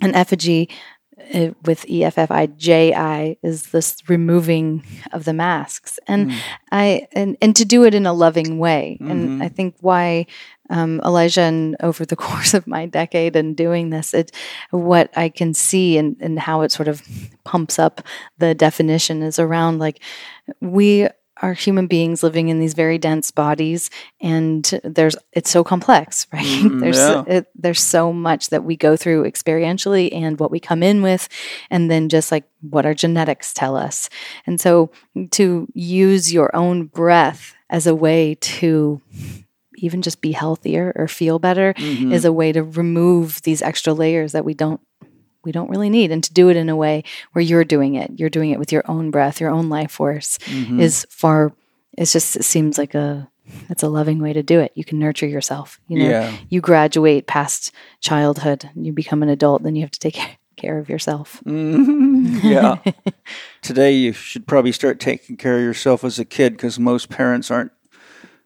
an 0.02 0.12
Effiji 0.14 0.68
uh, 1.34 1.51
with 1.65 1.89
E 1.89 2.03
F 2.03 2.17
F 2.17 2.32
I 2.32 2.48
J 2.48 2.94
I 2.94 3.38
is 3.41 3.67
this 3.67 3.98
removing 4.08 4.84
of 5.13 5.25
the 5.25 5.34
masks, 5.34 6.00
and 6.08 6.32
I 6.72 7.08
and 7.13 7.38
and 7.41 7.55
to 7.55 7.65
do 7.65 7.84
it 7.84 7.94
in 7.94 8.05
a 8.05 8.13
loving 8.13 8.60
way. 8.60 8.98
And 9.00 9.44
I 9.44 9.50
think 9.50 9.75
why 9.82 10.27
um, 10.70 11.01
Elijah 11.05 11.41
and 11.41 11.75
over 11.82 12.05
the 12.05 12.15
course 12.27 12.53
of 12.53 12.67
my 12.67 12.86
decade 12.86 13.36
and 13.36 13.55
doing 13.55 13.89
this, 13.89 14.13
it 14.13 14.32
what 14.72 15.12
I 15.17 15.29
can 15.29 15.53
see 15.53 15.98
and 15.98 16.15
and 16.20 16.39
how 16.39 16.62
it 16.62 16.72
sort 16.72 16.88
of 16.88 17.01
pumps 17.44 17.79
up 17.79 18.01
the 18.38 18.53
definition 18.55 19.24
is 19.24 19.39
around 19.39 19.79
like 19.79 20.01
we 20.62 21.08
are 21.46 21.54
human 21.54 21.88
beings 21.88 22.24
living 22.24 22.50
in 22.50 22.60
these 22.60 22.74
very 22.74 22.98
dense 22.98 23.30
bodies, 23.32 23.90
and 24.20 24.64
there's 24.84 25.16
it's 25.32 25.50
so 25.52 25.64
complex, 25.64 26.28
right? 26.34 26.44
Mm, 26.46 26.80
there's 26.80 26.98
yeah. 26.98 27.24
it, 27.28 27.48
there's 27.56 27.82
so 27.82 28.12
much 28.12 28.50
that 28.50 28.64
we 28.64 28.75
go 28.75 28.96
through 28.98 29.24
experientially, 29.24 30.10
and 30.12 30.40
what 30.40 30.52
we 30.52 30.60
come 30.60 30.82
in 30.84 31.02
with, 31.02 31.30
and 31.70 31.90
then 31.92 32.10
just 32.10 32.32
like 32.32 32.46
what 32.62 32.86
our 32.86 32.94
genetics 32.96 33.54
tell 33.54 33.75
us. 33.75 34.10
And 34.48 34.60
so, 34.60 34.90
to 35.32 35.68
use 35.74 36.34
your 36.34 36.56
own 36.56 36.86
breath 36.88 37.54
as 37.70 37.86
a 37.88 37.96
way 37.96 38.36
to 38.36 39.02
even 39.78 40.02
just 40.02 40.22
be 40.22 40.32
healthier 40.32 40.94
or 40.96 41.08
feel 41.08 41.38
better 41.38 41.74
Mhm. 41.78 42.14
is 42.14 42.24
a 42.25 42.32
way 42.32 42.52
to 42.54 42.64
remove 42.64 43.42
these 43.42 43.62
extra 43.62 43.94
layers 43.94 44.32
that 44.32 44.46
we 44.46 44.54
don't 44.54 44.80
we 45.46 45.52
don't 45.52 45.70
really 45.70 45.90
need 45.90 46.12
and 46.12 46.24
to 46.24 46.34
do 46.34 46.50
it 46.50 46.58
in 46.58 46.68
a 46.70 46.75
way 46.75 47.04
where 47.34 47.44
you're 47.44 47.64
doing 47.64 47.96
it 47.96 48.12
you're 48.16 48.30
doing 48.30 48.50
it 48.52 48.60
with 48.60 48.72
your 48.72 48.84
own 48.90 49.12
breath 49.12 49.40
your 49.40 49.52
own 49.52 49.70
life 49.70 49.92
force 49.92 50.38
Mhm. 50.46 50.82
is 50.82 51.06
far 51.10 51.54
it's 51.98 52.12
just 52.12 52.36
it 52.36 52.44
seems 52.44 52.78
like 52.78 52.94
a 52.96 53.30
it's 53.70 53.84
a 53.84 53.88
loving 53.88 54.20
way 54.20 54.34
to 54.34 54.42
do 54.44 54.60
it 54.60 54.72
you 54.75 54.84
can 54.84 54.98
nurture 55.00 55.28
yourself 55.28 55.80
you 55.88 56.00
know 56.00 56.10
yeah. 56.10 56.36
you 56.50 56.60
graduate 56.62 57.28
past 57.28 57.72
childhood 58.02 58.70
you 58.75 58.92
become 58.92 59.22
an 59.24 59.30
adult 59.30 59.64
then 59.64 59.75
you 59.75 59.82
have 59.84 59.92
to 59.92 60.00
take 60.00 60.18
care 60.58 60.80
of 60.80 60.90
yourself 60.90 61.42
Mhm. 61.46 62.44
yeah. 62.44 62.78
Today, 63.62 63.92
you 63.94 64.14
should 64.14 64.46
probably 64.48 64.72
start 64.72 65.00
taking 65.00 65.38
care 65.38 65.58
of 65.58 65.62
yourself 65.64 66.04
as 66.04 66.20
a 66.20 66.25
kid 66.25 66.54
because 66.54 66.80
most 66.80 67.10
parents 67.10 67.50
aren't 67.52 67.72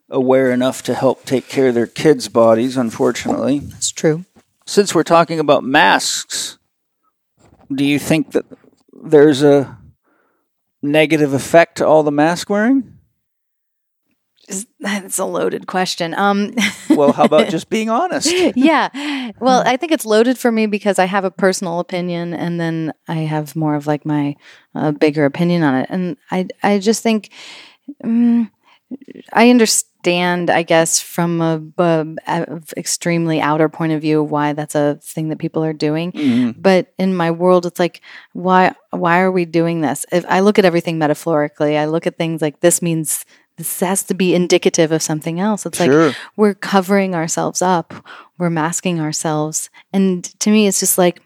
aware 0.09 0.51
enough 0.51 0.81
to 0.83 0.93
help 0.93 1.23
take 1.25 1.47
care 1.47 1.67
of 1.69 1.75
their 1.75 1.87
kids' 1.87 2.27
bodies, 2.29 2.75
unfortunately. 2.77 3.59
that's 3.59 3.91
true 3.91 4.25
Since 4.65 4.93
we're 4.95 5.03
talking 5.03 5.39
about 5.39 5.63
masks, 5.63 6.57
do 7.73 7.85
you 7.85 7.99
think 7.99 8.31
that 8.31 8.45
there's 9.03 9.43
a 9.43 9.77
negative 10.81 11.33
effect 11.33 11.77
to 11.77 11.87
all 11.87 12.03
the 12.03 12.11
mask 12.11 12.49
wearing? 12.49 12.99
That's 14.79 15.19
a 15.19 15.25
loaded 15.25 15.67
question 15.67 16.13
um 16.15 16.53
Well, 16.89 17.13
how 17.13 17.25
about 17.25 17.49
just 17.49 17.69
being 17.69 17.89
honest? 17.89 18.33
yeah. 18.55 19.31
Well, 19.39 19.61
I 19.65 19.77
think 19.77 19.91
it's 19.91 20.05
loaded 20.05 20.37
for 20.37 20.51
me 20.51 20.65
because 20.65 20.97
I 20.97 21.05
have 21.05 21.23
a 21.23 21.31
personal 21.31 21.79
opinion 21.79 22.33
and 22.33 22.59
then 22.59 22.93
I 23.07 23.17
have 23.17 23.55
more 23.55 23.75
of 23.75 23.85
like 23.85 24.05
my 24.05 24.35
uh, 24.73 24.91
bigger 24.91 25.25
opinion 25.25 25.63
on 25.63 25.75
it. 25.75 25.87
And 25.89 26.17
I, 26.31 26.47
I 26.63 26.79
just 26.79 27.03
think 27.03 27.31
um, 28.03 28.51
I 29.33 29.49
understand, 29.49 30.49
I 30.49 30.63
guess, 30.63 30.99
from 30.99 31.41
a, 31.41 31.61
a, 32.27 32.61
extremely 32.77 33.39
outer 33.39 33.69
point 33.69 33.93
of 33.93 34.01
view, 34.01 34.23
why 34.23 34.53
that's 34.53 34.75
a 34.75 34.99
thing 35.01 35.29
that 35.29 35.39
people 35.39 35.63
are 35.63 35.73
doing. 35.73 36.11
Mhm. 36.11 36.55
But 36.57 36.93
in 36.97 37.15
my 37.15 37.31
world, 37.31 37.65
it's 37.65 37.79
like, 37.79 38.01
why, 38.33 38.73
why 38.91 39.19
are 39.19 39.31
we 39.31 39.45
doing 39.45 39.81
this? 39.81 40.05
If 40.11 40.25
I 40.27 40.39
look 40.39 40.57
at 40.57 40.65
everything 40.65 40.97
metaphorically, 40.97 41.77
I 41.77 41.85
look 41.85 42.07
at 42.07 42.17
things 42.17 42.41
like 42.41 42.61
this 42.61 42.81
means 42.81 43.25
this 43.57 43.79
has 43.81 44.03
to 44.03 44.13
be 44.13 44.33
indicative 44.33 44.91
of 44.91 45.01
something 45.03 45.39
else. 45.39 45.65
It's 45.65 45.79
like, 45.79 46.15
we're 46.37 46.53
covering 46.53 47.13
ourselves 47.13 47.61
up, 47.61 47.93
we're 48.37 48.49
masking 48.49 49.01
ourselves. 49.01 49.69
And 49.91 50.23
to 50.39 50.49
me, 50.49 50.65
it's 50.65 50.79
just 50.79 50.97
like, 50.97 51.21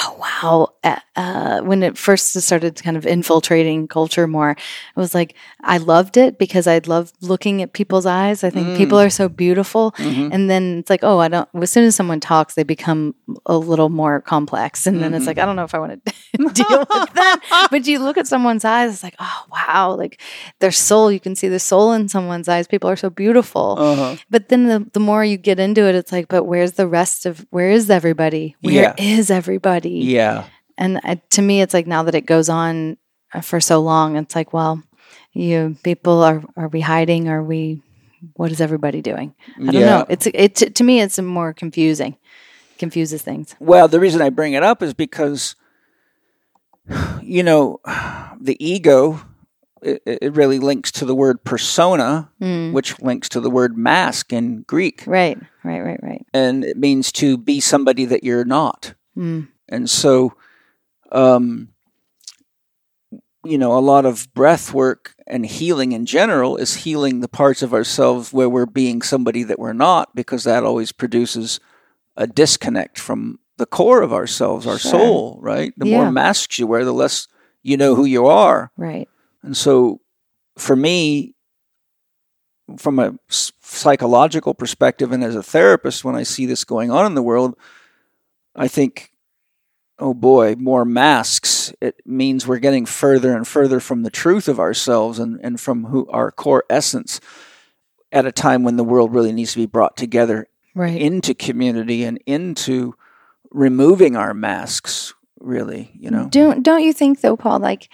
oh, 0.00 0.16
wow. 0.18 0.72
Uh, 0.84 0.96
uh, 1.16 1.60
when 1.62 1.82
it 1.82 1.98
first 1.98 2.32
started 2.40 2.80
kind 2.82 2.96
of 2.96 3.04
infiltrating 3.06 3.88
culture 3.88 4.26
more, 4.26 4.50
it 4.52 4.58
was 4.96 5.14
like, 5.14 5.34
I 5.62 5.78
loved 5.78 6.16
it 6.16 6.38
because 6.38 6.66
I 6.66 6.80
love 6.86 7.12
looking 7.20 7.62
at 7.62 7.72
people's 7.72 8.06
eyes. 8.06 8.44
I 8.44 8.50
think 8.50 8.76
people 8.76 8.98
are 8.98 9.10
so 9.10 9.28
beautiful. 9.28 9.92
Mhm. 9.98 10.32
And 10.32 10.48
then 10.48 10.78
it's 10.78 10.90
like, 10.90 11.02
oh, 11.02 11.18
I 11.18 11.28
don't, 11.28 11.48
as 11.60 11.70
soon 11.70 11.84
as 11.84 11.96
someone 11.96 12.20
talks, 12.20 12.54
they 12.54 12.62
become 12.62 13.14
a 13.46 13.56
little 13.58 13.88
more 13.88 14.20
complex. 14.20 14.86
And 14.86 15.02
then 15.02 15.14
it's 15.14 15.26
like, 15.26 15.38
I 15.38 15.44
don't 15.44 15.56
know 15.56 15.64
if 15.64 15.74
I 15.74 15.78
want 15.78 16.04
to 16.04 16.12
deal 16.38 16.78
with 16.78 17.12
that. 17.14 17.68
But 17.70 17.86
you 17.86 17.98
look 17.98 18.16
at 18.16 18.26
someone's 18.26 18.64
eyes, 18.64 18.92
it's 18.92 19.02
like, 19.02 19.16
oh, 19.18 19.44
wow. 19.50 19.94
Like 19.94 20.20
their 20.60 20.72
soul, 20.72 21.10
you 21.10 21.20
can 21.20 21.34
see 21.34 21.48
the 21.48 21.58
soul 21.58 21.92
in 21.92 22.08
someone's 22.08 22.48
eyes. 22.48 22.66
People 22.66 22.88
are 22.90 22.96
so 22.96 23.10
beautiful. 23.10 23.76
Uh-huh. 23.78 24.16
But 24.30 24.48
then 24.48 24.66
the, 24.66 24.86
the 24.92 25.00
more 25.00 25.24
you 25.24 25.36
get 25.36 25.58
into 25.58 25.82
it, 25.82 25.94
it's 25.94 26.12
like, 26.12 26.28
but 26.28 26.44
where's 26.44 26.72
the 26.72 26.86
rest 26.86 27.26
of, 27.26 27.44
where 27.50 27.70
is 27.70 27.90
everybody? 27.90 28.54
Where 28.60 28.94
is 28.98 29.30
Yeah. 29.30 29.34
Yeah. 29.90 30.44
And 30.76 31.00
uh, 31.04 31.16
to 31.30 31.42
me, 31.42 31.60
it's 31.60 31.74
like 31.74 31.86
now 31.86 32.02
that 32.04 32.14
it 32.14 32.26
goes 32.26 32.48
on 32.48 32.96
uh, 33.34 33.40
for 33.40 33.60
so 33.60 33.80
long, 33.80 34.16
it's 34.16 34.34
like, 34.34 34.52
well, 34.52 34.82
you 35.32 35.76
people 35.82 36.22
are, 36.22 36.42
are 36.56 36.68
we 36.68 36.80
hiding? 36.80 37.28
Are 37.28 37.42
we, 37.42 37.82
what 38.34 38.50
is 38.52 38.60
everybody 38.60 39.02
doing? 39.02 39.34
I 39.56 39.64
don't 39.64 39.74
Yeah. 39.74 39.80
know. 39.98 40.06
It's, 40.08 40.26
it, 40.32 40.74
to 40.76 40.84
me, 40.84 41.00
it's 41.00 41.18
more 41.18 41.52
confusing, 41.52 42.16
confuses 42.78 43.22
things. 43.22 43.54
Well, 43.60 43.88
the 43.88 44.00
reason 44.00 44.22
I 44.22 44.30
bring 44.30 44.52
it 44.54 44.62
up 44.62 44.82
is 44.82 44.94
because, 44.94 45.56
you 47.22 47.42
know, 47.42 47.80
the 48.40 48.56
ego, 48.64 49.20
it, 49.82 50.02
it 50.06 50.32
really 50.34 50.58
links 50.58 50.90
to 50.92 51.04
the 51.04 51.14
word 51.14 51.44
persona, 51.44 52.30
Mm. 52.40 52.72
which 52.72 52.98
links 53.00 53.28
to 53.30 53.40
the 53.40 53.50
word 53.50 53.76
mask 53.76 54.32
in 54.32 54.62
Greek. 54.62 55.02
Right, 55.06 55.38
right, 55.64 55.80
right, 55.80 56.00
right. 56.02 56.24
And 56.32 56.64
it 56.64 56.76
means 56.76 57.10
to 57.12 57.36
be 57.36 57.60
somebody 57.60 58.04
that 58.06 58.22
you're 58.24 58.44
not. 58.44 58.94
Mm. 59.16 59.48
And 59.68 59.88
so, 59.88 60.34
um, 61.12 61.68
you 63.44 63.58
know, 63.58 63.76
a 63.76 63.80
lot 63.80 64.04
of 64.04 64.32
breath 64.34 64.72
work 64.74 65.14
and 65.26 65.46
healing 65.46 65.92
in 65.92 66.06
general 66.06 66.56
is 66.56 66.74
healing 66.76 67.20
the 67.20 67.28
parts 67.28 67.62
of 67.62 67.72
ourselves 67.72 68.32
where 68.32 68.48
we're 68.48 68.66
being 68.66 69.00
somebody 69.02 69.42
that 69.44 69.58
we're 69.58 69.72
not, 69.72 70.14
because 70.14 70.44
that 70.44 70.64
always 70.64 70.92
produces 70.92 71.60
a 72.16 72.26
disconnect 72.26 72.98
from 72.98 73.38
the 73.56 73.66
core 73.66 74.02
of 74.02 74.12
ourselves, 74.12 74.66
our 74.66 74.78
Sure. 74.78 74.90
soul, 74.90 75.38
right? 75.40 75.72
The 75.76 75.86
Yeah. 75.86 75.96
more 76.02 76.12
masks 76.12 76.58
you 76.58 76.66
wear, 76.66 76.84
the 76.84 76.92
less 76.92 77.26
you 77.62 77.76
know 77.76 77.94
who 77.94 78.04
you 78.04 78.26
are. 78.26 78.70
Right. 78.76 79.08
And 79.42 79.56
so, 79.56 80.00
for 80.56 80.74
me, 80.76 81.34
from 82.76 82.98
a 82.98 83.14
psychological 83.28 84.52
perspective 84.54 85.10
and 85.12 85.24
as 85.24 85.34
a 85.34 85.42
therapist, 85.42 86.04
when 86.04 86.14
I 86.14 86.22
see 86.22 86.44
this 86.46 86.64
going 86.64 86.90
on 86.90 87.06
in 87.06 87.14
the 87.14 87.22
world, 87.22 87.56
I 88.54 88.68
think, 88.68 89.12
oh 89.98 90.14
boy, 90.14 90.54
more 90.56 90.84
masks. 90.84 91.72
It 91.80 92.00
means 92.06 92.46
we're 92.46 92.58
getting 92.58 92.86
further 92.86 93.36
and 93.36 93.46
further 93.46 93.80
from 93.80 94.02
the 94.02 94.10
truth 94.10 94.48
of 94.48 94.60
ourselves 94.60 95.18
and, 95.18 95.40
and 95.42 95.60
from 95.60 95.86
who 95.86 96.06
our 96.10 96.30
core 96.30 96.64
essence 96.70 97.20
at 98.12 98.26
a 98.26 98.32
time 98.32 98.62
when 98.62 98.76
the 98.76 98.84
world 98.84 99.12
really 99.12 99.32
needs 99.32 99.52
to 99.52 99.58
be 99.58 99.66
brought 99.66 99.96
together 99.96 100.48
Right. 100.74 101.00
into 101.00 101.34
community 101.34 102.04
and 102.04 102.18
into 102.26 102.94
removing 103.50 104.14
our 104.16 104.32
masks, 104.32 105.12
really, 105.40 105.90
you 105.98 106.10
know? 106.10 106.28
Don't 106.30 106.62
don't 106.62 106.82
you 106.82 106.92
think 106.92 107.20
though, 107.20 107.36
Paul? 107.36 107.58
Like, 107.58 107.88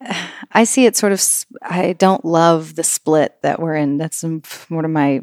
I 0.52 0.64
see 0.64 0.84
it 0.86 0.96
sort 0.96 1.12
of. 1.12 1.22
i 1.62 1.94
don't 1.94 2.24
love 2.24 2.74
the 2.74 2.84
split 2.84 3.36
that 3.42 3.60
we're 3.60 3.76
in. 3.76 3.96
That's 3.96 4.22
one 4.22 4.84
of 4.84 4.90
my 4.90 5.20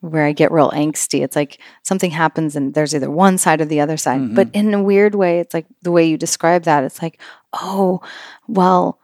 where 0.00 0.24
I 0.24 0.32
get 0.32 0.50
real 0.50 0.70
angsty. 0.70 1.22
It's 1.22 1.36
like 1.36 1.60
something 1.82 2.10
happens 2.10 2.56
and 2.56 2.74
there's 2.74 2.94
either 2.94 3.10
one 3.10 3.38
side 3.38 3.60
or 3.60 3.66
the 3.66 3.80
other 3.80 3.96
side. 3.96 4.20
Mhm. 4.20 4.34
But 4.34 4.48
in 4.52 4.72
a 4.72 4.82
weird 4.82 5.14
way, 5.14 5.40
it's 5.40 5.52
like 5.54 5.66
the 5.82 5.92
way 5.92 6.04
you 6.06 6.16
describe 6.16 6.64
that. 6.64 6.84
It's 6.84 7.02
like, 7.02 7.20
oh, 7.52 8.00
well, 8.48 8.98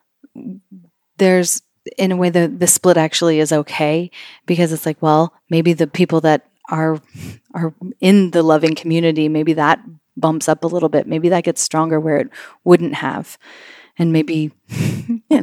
there's 1.18 1.62
in 1.98 2.12
a 2.12 2.16
way 2.16 2.30
the 2.30 2.48
the 2.48 2.66
split 2.66 2.96
actually 2.96 3.38
is 3.38 3.52
okay 3.52 4.10
because 4.46 4.72
it's 4.72 4.86
like, 4.86 5.00
well, 5.00 5.32
maybe 5.50 5.72
the 5.72 5.86
people 5.86 6.20
that 6.22 6.46
are 6.70 7.00
are 7.54 7.74
in 8.00 8.30
the 8.32 8.42
loving 8.42 8.74
community, 8.74 9.28
maybe 9.28 9.52
that 9.52 9.80
bumps 10.16 10.48
up 10.48 10.64
a 10.64 10.66
little 10.66 10.88
bit. 10.88 11.06
Maybe 11.06 11.28
that 11.28 11.44
gets 11.44 11.60
stronger 11.62 12.00
where 12.00 12.16
it 12.16 12.28
wouldn't 12.64 12.94
have. 12.94 13.38
And 13.98 14.12
maybe 14.12 14.52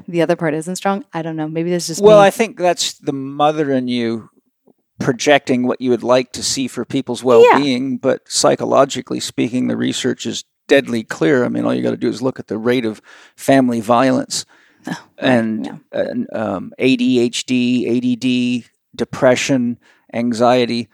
the 0.07 0.21
other 0.21 0.35
part 0.35 0.53
isn't 0.53 0.75
strong. 0.75 1.05
I 1.13 1.21
don't 1.21 1.35
know. 1.35 1.47
Maybe 1.47 1.69
there's 1.69 1.87
just 1.87 2.01
Well, 2.03 2.19
me. 2.19 2.27
I 2.27 2.29
think 2.31 2.57
that's 2.57 2.93
the 2.99 3.13
mother 3.13 3.71
in 3.71 3.87
you 3.87 4.29
projecting 4.99 5.67
what 5.67 5.81
you 5.81 5.89
would 5.89 6.03
like 6.03 6.31
to 6.33 6.43
see 6.43 6.67
for 6.67 6.85
people's 6.85 7.23
well-being, 7.23 7.97
but 7.97 8.29
psychologically 8.29 9.19
speaking, 9.19 9.67
the 9.67 9.77
research 9.77 10.25
is 10.25 10.43
deadly 10.67 11.03
clear. 11.03 11.43
I 11.43 11.49
mean, 11.49 11.65
all 11.65 11.73
you 11.73 11.83
got 11.83 11.91
to 11.91 11.97
do 11.97 12.09
is 12.09 12.21
look 12.21 12.39
at 12.39 12.47
the 12.47 12.57
rate 12.57 12.85
of 12.85 13.01
family 13.35 13.81
violence 13.81 14.45
and, 15.17 15.65
yeah. 15.65 15.77
and 15.91 16.27
um, 16.33 16.73
ADHD, 16.79 18.63
ADD, 18.63 18.69
depression, 18.95 19.79
anxiety, 20.13 20.87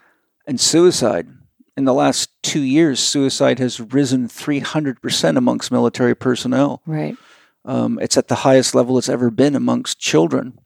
and 0.46 0.58
suicide. 0.58 1.28
In 1.76 1.84
the 1.84 1.94
last 1.94 2.30
two 2.42 2.60
years, 2.60 3.00
suicide 3.00 3.58
has 3.58 3.80
risen 3.80 4.28
300% 4.28 5.36
amongst 5.36 5.70
military 5.70 6.14
personnel. 6.14 6.82
right. 6.86 7.16
Um, 7.62 7.98
it's 8.00 8.16
at 8.16 8.28
the 8.28 8.36
highest 8.36 8.74
level 8.74 8.96
it's 8.96 9.10
ever 9.10 9.30
been 9.30 9.54
amongst 9.54 10.00
children. 10.00 10.58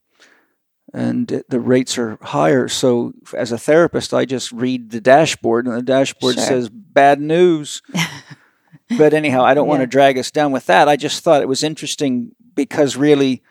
And 0.96 1.42
the 1.48 1.58
rates 1.58 1.98
are 1.98 2.16
higher. 2.22 2.68
So, 2.68 3.12
as 3.36 3.50
a 3.50 3.58
therapist, 3.58 4.14
I 4.14 4.24
just 4.24 4.52
read 4.52 4.90
the 4.90 5.00
dashboard, 5.00 5.66
and 5.66 5.76
the 5.76 5.82
dashboard 5.82 6.36
Sure. 6.36 6.44
says 6.44 6.68
bad 6.68 7.20
news. 7.20 7.82
but 8.98 9.12
anyhow, 9.12 9.42
I 9.42 9.54
don't 9.54 9.66
want 9.66 9.80
to 9.80 9.86
drag 9.88 10.18
us 10.18 10.30
down 10.30 10.52
with 10.52 10.66
that. 10.66 10.88
I 10.88 10.94
just 10.96 11.24
thought 11.24 11.42
it 11.42 11.48
was 11.48 11.64
interesting 11.64 12.30
because 12.54 12.96
really 12.96 13.42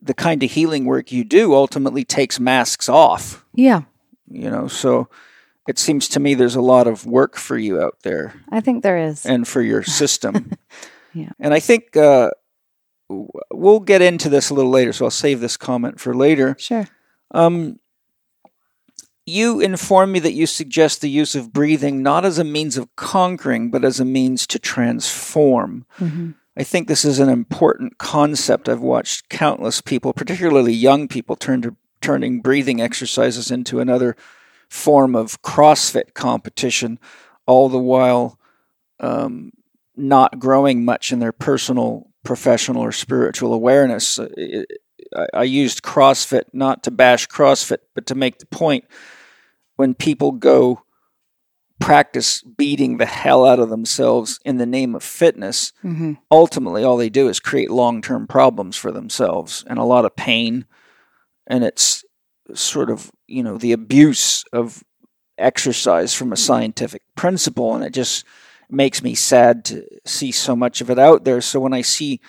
the 0.00 0.14
kind 0.14 0.42
of 0.42 0.50
healing 0.50 0.86
work 0.86 1.12
you 1.12 1.24
do 1.24 1.54
ultimately 1.54 2.04
takes 2.04 2.40
masks 2.40 2.88
off, 2.88 3.44
Yeah. 3.54 3.82
you 4.30 4.50
know. 4.50 4.66
So, 4.68 5.08
it 5.68 5.78
seems 5.78 6.08
to 6.08 6.20
me 6.20 6.32
there's 6.32 6.56
a 6.56 6.62
lot 6.62 6.86
of 6.86 7.04
work 7.04 7.36
for 7.36 7.58
you 7.58 7.78
out 7.82 7.98
there 8.02 8.32
I 8.50 8.60
think 8.62 8.82
there 8.82 8.96
is. 8.96 9.26
and 9.26 9.46
for 9.46 9.60
your 9.60 9.82
system. 9.82 10.52
Yeah. 11.14 11.30
And 11.40 11.52
I 11.54 11.58
think 11.58 11.96
uh, 11.96 12.30
we'll 13.08 13.80
get 13.80 14.02
into 14.02 14.28
this 14.28 14.50
a 14.50 14.54
little 14.54 14.70
later, 14.70 14.92
so 14.92 15.06
I'll 15.06 15.10
save 15.10 15.40
this 15.40 15.56
comment 15.56 16.00
for 16.00 16.14
later. 16.14 16.56
Sure. 16.58 16.88
Um, 17.32 17.78
you 19.26 19.60
inform 19.60 20.12
me 20.12 20.20
that 20.20 20.32
you 20.32 20.46
suggest 20.46 21.00
the 21.00 21.10
use 21.10 21.34
of 21.34 21.52
breathing 21.52 22.02
not 22.02 22.24
as 22.24 22.38
a 22.38 22.44
means 22.44 22.76
of 22.76 22.94
conquering, 22.96 23.70
but 23.70 23.84
as 23.84 24.00
a 24.00 24.04
means 24.04 24.46
to 24.46 24.58
transform. 24.58 25.84
Mm-hmm. 25.98 26.30
I 26.56 26.64
think 26.64 26.88
this 26.88 27.04
is 27.04 27.18
an 27.18 27.28
important 27.28 27.98
concept. 27.98 28.68
I've 28.68 28.80
watched 28.80 29.28
countless 29.28 29.80
people, 29.80 30.12
particularly 30.12 30.72
young 30.72 31.06
people, 31.06 31.36
turn 31.36 31.62
to 31.62 31.76
turning 32.00 32.40
breathing 32.40 32.80
exercises 32.80 33.50
into 33.50 33.80
another 33.80 34.16
form 34.68 35.14
of 35.14 35.40
CrossFit 35.42 36.14
competition, 36.14 36.98
all 37.46 37.68
the 37.68 37.78
while 37.78 38.38
um, 39.00 39.52
not 39.96 40.38
growing 40.38 40.84
much 40.84 41.12
in 41.12 41.18
their 41.18 41.32
personal, 41.32 42.08
professional, 42.28 42.82
or 42.82 42.92
spiritual 42.92 43.54
awareness. 43.54 44.18
Uh, 44.18 44.28
I, 45.16 45.26
I 45.32 45.42
used 45.44 45.82
CrossFit 45.82 46.44
not 46.52 46.82
to 46.82 46.90
bash 46.90 47.26
CrossFit, 47.26 47.78
but 47.94 48.04
to 48.06 48.14
make 48.14 48.38
the 48.38 48.46
point 48.46 48.84
when 49.76 49.94
people 49.94 50.32
go 50.32 50.82
practice 51.80 52.42
beating 52.42 52.98
the 52.98 53.06
hell 53.06 53.46
out 53.46 53.58
of 53.60 53.70
themselves 53.70 54.38
in 54.44 54.58
the 54.58 54.66
name 54.66 54.94
of 54.94 55.02
fitness, 55.02 55.72
Mm-hmm. 55.82 56.12
ultimately 56.30 56.84
all 56.84 56.98
they 56.98 57.08
do 57.08 57.28
is 57.28 57.40
create 57.40 57.70
long 57.70 58.02
term 58.02 58.26
problems 58.26 58.76
for 58.76 58.92
themselves 58.92 59.64
and 59.66 59.78
a 59.78 59.84
lot 59.94 60.04
of 60.04 60.14
pain. 60.14 60.66
And 61.46 61.64
it's 61.64 62.04
sort 62.54 62.90
of, 62.90 63.10
you 63.26 63.42
know, 63.42 63.56
the 63.56 63.72
abuse 63.72 64.44
of 64.52 64.82
exercise 65.38 66.12
from 66.14 66.32
a 66.32 66.36
scientific 66.36 67.02
principle. 67.14 67.74
And 67.74 67.84
it 67.84 67.94
just 67.94 68.26
makes 68.70 69.02
me 69.02 69.14
sad 69.14 69.64
to 69.66 69.86
see 70.04 70.30
so 70.32 70.54
much 70.54 70.80
of 70.80 70.90
it 70.90 70.98
out 70.98 71.24
there. 71.24 71.40
So 71.40 71.60
when 71.60 71.72
I 71.72 71.82
see 71.82 72.20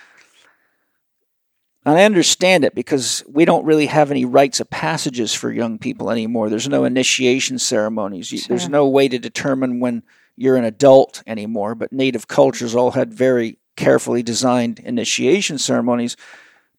and 1.85 1.97
I 1.97 2.03
understand 2.03 2.65
it 2.65 2.75
because 2.75 3.23
we 3.27 3.45
don't 3.45 3.65
really 3.65 3.85
have 3.87 4.11
any 4.11 4.25
rites 4.25 4.59
of 4.59 4.69
passages 4.69 5.33
for 5.33 5.51
young 5.51 5.79
people 5.79 6.11
anymore. 6.11 6.49
There's 6.49 6.67
no 6.67 6.83
initiation 6.83 7.57
ceremonies. 7.57 8.31
You- 8.31 8.39
There's 8.47 8.69
no 8.69 8.87
way 8.87 9.07
to 9.07 9.17
determine 9.17 9.79
when 9.79 10.03
you're 10.35 10.57
an 10.57 10.65
adult 10.65 11.23
anymore. 11.25 11.75
But 11.75 11.91
native 11.93 12.27
cultures 12.27 12.75
all 12.75 12.91
had 12.91 13.13
very 13.13 13.57
carefully 13.75 14.21
designed 14.21 14.79
initiation 14.79 15.57
ceremonies 15.57 16.17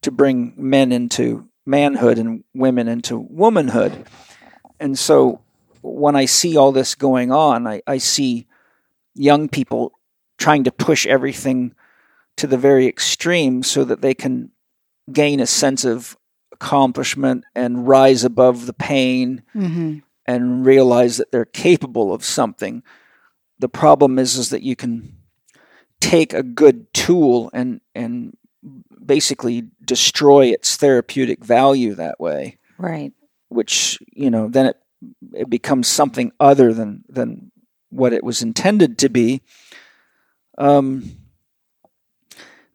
to 0.02 0.10
bring 0.10 0.52
men 0.56 0.92
into 0.92 1.48
manhood 1.66 2.18
and 2.18 2.44
women 2.54 2.86
into 2.86 3.18
womanhood. 3.18 4.04
And 4.78 4.98
so 4.98 5.40
when 5.82 6.14
I 6.14 6.26
see 6.26 6.56
all 6.56 6.72
this 6.72 6.94
going 6.94 7.32
on, 7.32 7.66
I, 7.66 7.82
I 7.86 7.98
see 7.98 8.46
young 9.20 9.48
people 9.48 9.92
trying 10.38 10.64
to 10.64 10.72
push 10.72 11.06
everything 11.06 11.74
to 12.36 12.46
the 12.46 12.56
very 12.56 12.86
extreme 12.86 13.62
so 13.62 13.84
that 13.84 14.00
they 14.00 14.14
can 14.14 14.50
gain 15.12 15.40
a 15.40 15.46
sense 15.46 15.84
of 15.84 16.16
accomplishment 16.52 17.44
and 17.54 17.86
rise 17.86 18.24
above 18.24 18.66
the 18.66 18.72
pain 18.72 19.42
Mm-hmm. 19.54 19.98
and 20.26 20.64
realize 20.66 21.16
that 21.18 21.30
they're 21.32 21.44
capable 21.44 22.12
of 22.14 22.24
something. 22.24 22.82
The 23.58 23.68
problem 23.68 24.18
is 24.18 24.36
is 24.36 24.48
that 24.50 24.62
you 24.62 24.76
can 24.76 25.16
take 26.00 26.32
a 26.32 26.42
good 26.42 26.92
tool 26.94 27.50
and 27.52 27.80
and 27.94 28.34
basically 29.04 29.68
destroy 29.84 30.46
its 30.46 30.76
therapeutic 30.76 31.44
value 31.44 31.94
that 31.94 32.20
way, 32.20 32.58
Right. 32.78 33.12
which, 33.48 33.98
you 34.12 34.30
know, 34.30 34.48
then 34.48 34.66
it 34.66 34.76
it 35.34 35.50
becomes 35.50 35.88
something 35.88 36.32
other 36.38 36.72
than 36.72 37.04
than 37.08 37.50
what 37.90 38.12
it 38.12 38.24
was 38.24 38.42
intended 38.42 38.98
to 38.98 39.08
be. 39.08 39.42
Um, 40.58 41.16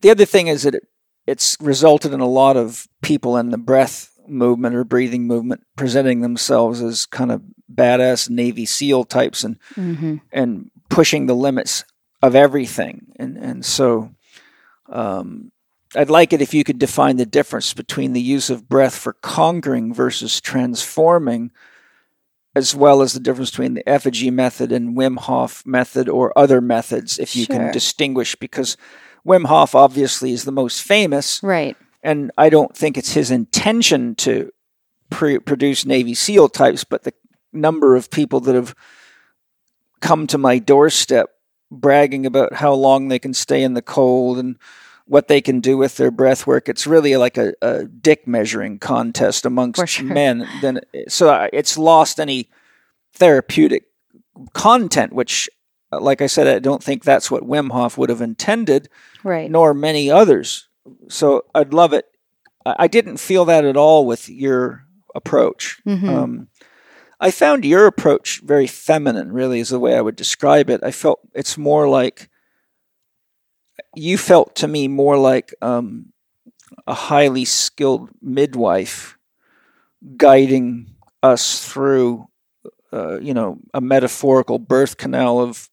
the 0.02 0.10
other 0.10 0.26
thing 0.26 0.48
is 0.48 0.64
that 0.64 0.76
it, 0.76 0.88
it's 1.26 1.58
resulted 1.60 2.14
in 2.14 2.20
a 2.20 2.28
lot 2.28 2.58
of 2.58 2.88
people 3.02 3.38
in 3.38 3.50
the 3.50 3.58
breath 3.58 4.12
movement 4.28 4.76
or 4.76 4.84
breathing 4.84 5.28
movement 5.28 5.64
presenting 5.76 6.22
themselves 6.22 6.82
as 6.82 7.06
kind 7.06 7.32
of 7.32 7.42
badass 7.74 8.30
Navy 8.30 8.66
SEAL 8.66 9.06
types 9.06 9.44
and 9.44 9.58
Mm-hmm. 9.76 10.16
and 10.32 10.72
pushing 10.90 11.26
the 11.26 11.36
limits 11.36 11.84
of 12.22 12.36
everything. 12.36 13.08
And 13.18 13.38
and 13.38 13.66
so 13.66 14.12
um, 14.90 15.52
I'd 15.96 16.10
like 16.10 16.34
it 16.34 16.42
if 16.42 16.54
you 16.54 16.64
could 16.64 16.80
define 16.80 17.18
the 17.18 17.26
difference 17.26 17.74
between 17.74 18.14
the 18.14 18.22
use 18.22 18.50
of 18.50 18.70
breath 18.70 18.96
for 18.96 19.14
conquering 19.14 19.94
versus 19.94 20.42
transforming, 20.42 21.52
as 22.56 22.74
well 22.74 23.02
as 23.02 23.14
the 23.14 23.20
difference 23.20 23.52
between 23.52 23.74
the 23.74 23.84
Effiji 23.86 24.32
method 24.32 24.72
and 24.72 24.96
Wim 24.96 25.18
Hof 25.18 25.66
method 25.66 26.08
or 26.08 26.38
other 26.38 26.62
methods, 26.62 27.20
if 27.20 27.36
you 27.36 27.46
Sure. 27.46 27.56
can 27.58 27.72
distinguish, 27.74 28.36
because 28.36 28.78
Wim 29.28 29.46
Hof 29.46 29.76
obviously 29.76 30.32
is 30.32 30.46
the 30.46 30.52
most 30.52 30.82
famous, 30.82 31.42
Right. 31.44 31.76
and 32.02 32.32
I 32.38 32.50
don't 32.50 32.76
think 32.76 32.98
it's 32.98 33.14
his 33.14 33.30
intention 33.32 34.16
to 34.16 34.52
pre- 35.10 35.40
produce 35.40 35.86
Navy 35.86 36.14
SEAL 36.14 36.50
types, 36.50 36.84
but 36.84 37.04
the 37.04 37.14
number 37.52 37.96
of 37.96 38.10
people 38.10 38.40
that 38.42 38.56
have 38.56 38.74
come 40.02 40.28
to 40.28 40.38
my 40.38 40.60
doorstep 40.60 41.30
bragging 41.72 42.26
about 42.26 42.54
how 42.54 42.74
long 42.74 43.08
they 43.08 43.20
can 43.20 43.34
stay 43.34 43.64
in 43.64 43.74
the 43.74 43.82
cold 43.82 44.38
and 44.38 44.56
what 45.08 45.28
they 45.28 45.40
can 45.42 45.60
do 45.60 45.78
with 45.78 45.98
their 45.98 46.12
breath 46.12 46.48
work. 46.48 46.68
It's 46.68 46.88
really 46.88 47.16
like 47.16 47.38
a, 47.38 47.54
a 47.62 47.86
dick 47.86 48.28
measuring 48.28 48.80
contest 48.80 49.46
amongst 49.46 49.88
sure. 49.88 50.06
men. 50.06 50.48
Then 50.62 50.82
so 51.08 51.48
it's 51.54 51.78
lost 51.78 52.20
any 52.20 52.50
therapeutic 53.14 53.84
content, 54.54 55.14
which, 55.14 55.50
uh, 55.92 56.00
like 56.02 56.22
I 56.22 56.28
said, 56.28 56.48
I 56.48 56.60
don't 56.60 56.84
think 56.84 57.04
that's 57.04 57.30
what 57.30 57.44
Wim 57.44 57.72
Hof 57.72 57.98
would 57.98 58.10
have 58.10 58.22
intended 58.22 58.90
Right. 59.24 59.50
nor 59.50 59.74
many 59.74 60.10
others. 60.12 60.68
So 61.08 61.46
I'd 61.54 61.74
love 61.74 61.94
it. 61.94 62.06
I 62.66 62.88
didn't 62.88 63.18
feel 63.18 63.46
that 63.46 63.64
at 63.64 63.78
all 63.78 64.06
with 64.08 64.28
your 64.28 64.86
approach. 65.14 65.80
Mhm. 65.86 66.10
Um, 66.10 66.48
I 67.20 67.32
found 67.32 67.64
your 67.64 67.86
approach 67.86 68.42
very 68.44 68.68
feminine, 68.68 69.32
really, 69.32 69.60
is 69.60 69.70
the 69.70 69.80
way 69.80 69.96
I 69.96 70.02
would 70.02 70.16
describe 70.16 70.70
it. 70.70 70.82
I 70.84 70.92
felt 70.92 71.20
it's 71.34 71.58
more 71.58 71.88
like 71.88 72.28
you 73.96 74.18
felt 74.18 74.56
to 74.56 74.68
me 74.68 74.88
more 74.88 75.18
like 75.18 75.54
um, 75.62 76.14
a 76.88 76.94
highly 76.94 77.46
skilled 77.46 78.10
midwife 78.22 79.18
guiding 80.18 80.88
us 81.24 81.68
through, 81.68 82.28
uh, 82.94 83.20
you 83.20 83.34
know, 83.34 83.58
a 83.74 83.82
metaphorical 83.82 84.60
birth 84.60 84.98
canal 84.98 85.40
of 85.40 85.70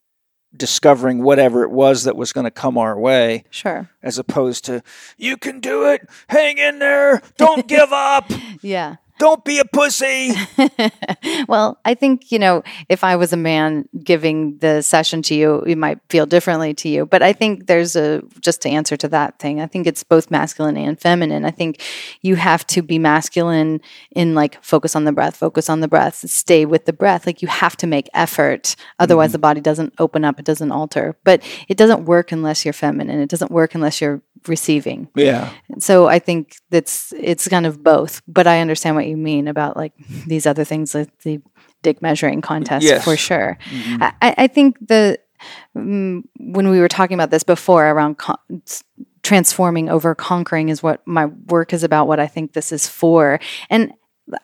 discovering 0.55 1.23
whatever 1.23 1.63
it 1.65 1.71
was 1.71 2.05
that 2.05 2.15
was 2.17 2.33
going 2.33 2.45
to 2.45 2.51
come 2.51 2.77
our 2.77 2.99
way 2.99 3.43
Sure. 3.49 3.89
as 4.03 4.19
opposed 4.19 4.67
to 4.67 4.83
you 5.17 5.39
can 5.39 5.61
do 5.61 5.87
it 5.89 6.07
hang 6.29 6.59
in 6.59 6.79
there 6.79 7.23
don't 7.39 7.67
give 7.67 7.91
up 7.91 8.31
Yeah. 8.61 8.97
Don't 9.23 9.45
be 9.45 9.61
a 9.61 9.65
pussy 9.65 10.35
well, 11.49 11.79
I 11.85 11.95
think, 11.95 12.33
you 12.33 12.39
know, 12.39 12.63
if 12.89 13.05
I 13.05 13.15
was 13.17 13.33
a 13.33 13.37
man 13.37 13.89
giving 14.03 14.59
the 14.59 14.83
session 14.83 15.23
to 15.23 15.35
you, 15.35 15.61
it 15.61 15.79
might 15.79 15.99
feel 16.09 16.27
differently 16.27 16.75
to 16.75 16.89
you. 16.89 17.07
But 17.07 17.23
I 17.23 17.33
think 17.33 17.67
there's 17.67 17.95
a, 17.97 18.23
just 18.41 18.63
to 18.63 18.69
answer 18.69 18.97
to 18.97 19.09
that 19.09 19.39
thing, 19.39 19.61
I 19.61 19.67
think 19.67 19.87
it's 19.87 20.03
both 20.03 20.31
masculine 20.31 20.77
and 20.77 21.01
feminine. 21.01 21.45
I 21.45 21.51
think 21.51 21.81
you 22.23 22.37
have 22.37 22.67
to 22.69 22.83
be 22.83 22.99
masculine 22.99 23.81
in 24.11 24.35
like 24.35 24.63
focus 24.63 24.97
on 24.97 25.05
the 25.05 25.13
breath, 25.13 25.37
focus 25.37 25.69
on 25.69 25.81
the 25.81 25.89
breath, 25.89 26.29
stay 26.29 26.65
with 26.65 26.87
the 26.87 26.93
breath. 26.93 27.27
Like 27.27 27.43
you 27.43 27.49
have 27.49 27.77
to 27.79 27.87
make 27.87 28.09
effort. 28.15 28.75
Otherwise, 28.99 29.29
mm-hmm. 29.29 29.33
the 29.33 29.39
body 29.39 29.61
doesn't 29.61 29.95
open 29.99 30.25
up, 30.25 30.39
it 30.39 30.45
doesn't 30.45 30.73
alter. 30.73 31.17
But 31.25 31.43
it 31.69 31.77
doesn't 31.77 32.05
work 32.05 32.33
unless 32.33 32.65
you're 32.65 32.73
feminine. 32.73 33.21
It 33.21 33.31
doesn't 33.31 33.51
work 33.51 33.75
unless 33.75 34.01
you're 34.01 34.23
receiving. 34.49 35.09
yeah 35.15 35.53
So 35.79 36.07
I 36.07 36.19
think 36.19 36.57
that's 36.71 37.13
it's 37.17 37.49
kind 37.49 37.67
of 37.67 37.83
both, 37.83 38.23
but 38.27 38.47
I 38.47 38.61
understand 38.61 38.97
what 38.97 39.07
you 39.07 39.12
mean 39.16 39.48
about 39.48 39.77
like 39.77 39.92
these 40.27 40.46
other 40.46 40.64
things, 40.64 40.94
like 40.94 41.16
the 41.20 41.40
dick 41.83 42.01
measuring 42.03 42.40
contest 42.40 42.85
Yes. 42.85 43.05
for 43.05 43.16
sure. 43.16 43.59
I, 44.01 44.12
I 44.22 44.35
I 44.38 44.46
think 44.46 44.79
the 44.87 45.18
mm, 45.77 46.22
when 46.38 46.68
we 46.68 46.81
were 46.81 46.88
talking 46.88 47.14
about 47.14 47.31
this 47.31 47.42
before 47.42 47.87
around 47.88 48.18
con- 48.18 48.62
transforming 49.22 49.88
over 49.88 50.14
conquering 50.14 50.68
is 50.68 50.83
what 50.83 51.07
my 51.07 51.27
work 51.27 51.72
is 51.72 51.83
about. 51.85 52.07
What 52.09 52.20
I 52.20 52.27
think 52.27 52.53
this 52.53 52.72
is 52.72 52.87
for, 52.88 53.40
and 53.70 53.92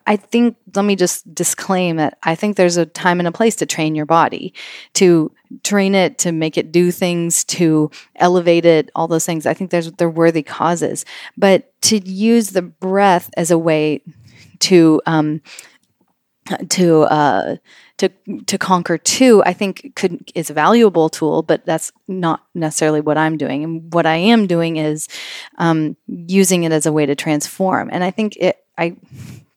I 0.06 0.16
think 0.16 0.56
let 0.74 0.84
me 0.84 0.96
just 0.96 1.32
disclaim 1.34 1.96
that 1.96 2.18
I 2.24 2.34
think 2.34 2.56
there's 2.56 2.76
a 2.76 2.84
time 2.86 3.20
and 3.20 3.28
a 3.28 3.32
place 3.32 3.54
to 3.56 3.66
train 3.66 3.94
your 3.94 4.06
body, 4.06 4.52
to 4.94 5.32
train 5.62 5.94
it, 5.94 6.18
to 6.18 6.32
make 6.32 6.58
it 6.58 6.72
do 6.72 6.90
things, 6.90 7.44
to 7.44 7.90
elevate 8.16 8.66
it, 8.66 8.90
all 8.94 9.06
those 9.08 9.24
things. 9.24 9.46
I 9.46 9.54
think 9.54 9.70
there's 9.70 9.92
they're 9.92 10.10
worthy 10.10 10.42
causes, 10.42 11.04
but 11.36 11.72
to 11.82 11.98
use 11.98 12.50
the 12.50 12.62
breath 12.62 13.30
as 13.36 13.50
a 13.52 13.58
way 13.58 14.02
to 14.60 15.00
um, 15.06 15.40
to 16.70 17.02
uh, 17.02 17.56
to 17.98 18.08
to 18.46 18.58
conquer 18.58 18.98
too, 18.98 19.42
I 19.44 19.52
think 19.52 19.92
could 19.94 20.30
is 20.34 20.50
a 20.50 20.54
valuable 20.54 21.08
tool, 21.08 21.42
but 21.42 21.64
that's 21.66 21.92
not 22.06 22.44
necessarily 22.54 23.00
what 23.00 23.18
I'm 23.18 23.36
doing. 23.36 23.64
And 23.64 23.92
what 23.92 24.06
I 24.06 24.16
am 24.16 24.46
doing 24.46 24.76
is 24.76 25.08
um, 25.58 25.96
using 26.06 26.64
it 26.64 26.72
as 26.72 26.86
a 26.86 26.92
way 26.92 27.06
to 27.06 27.14
transform. 27.14 27.90
And 27.92 28.04
I 28.04 28.10
think 28.10 28.36
it 28.36 28.64
I 28.76 28.96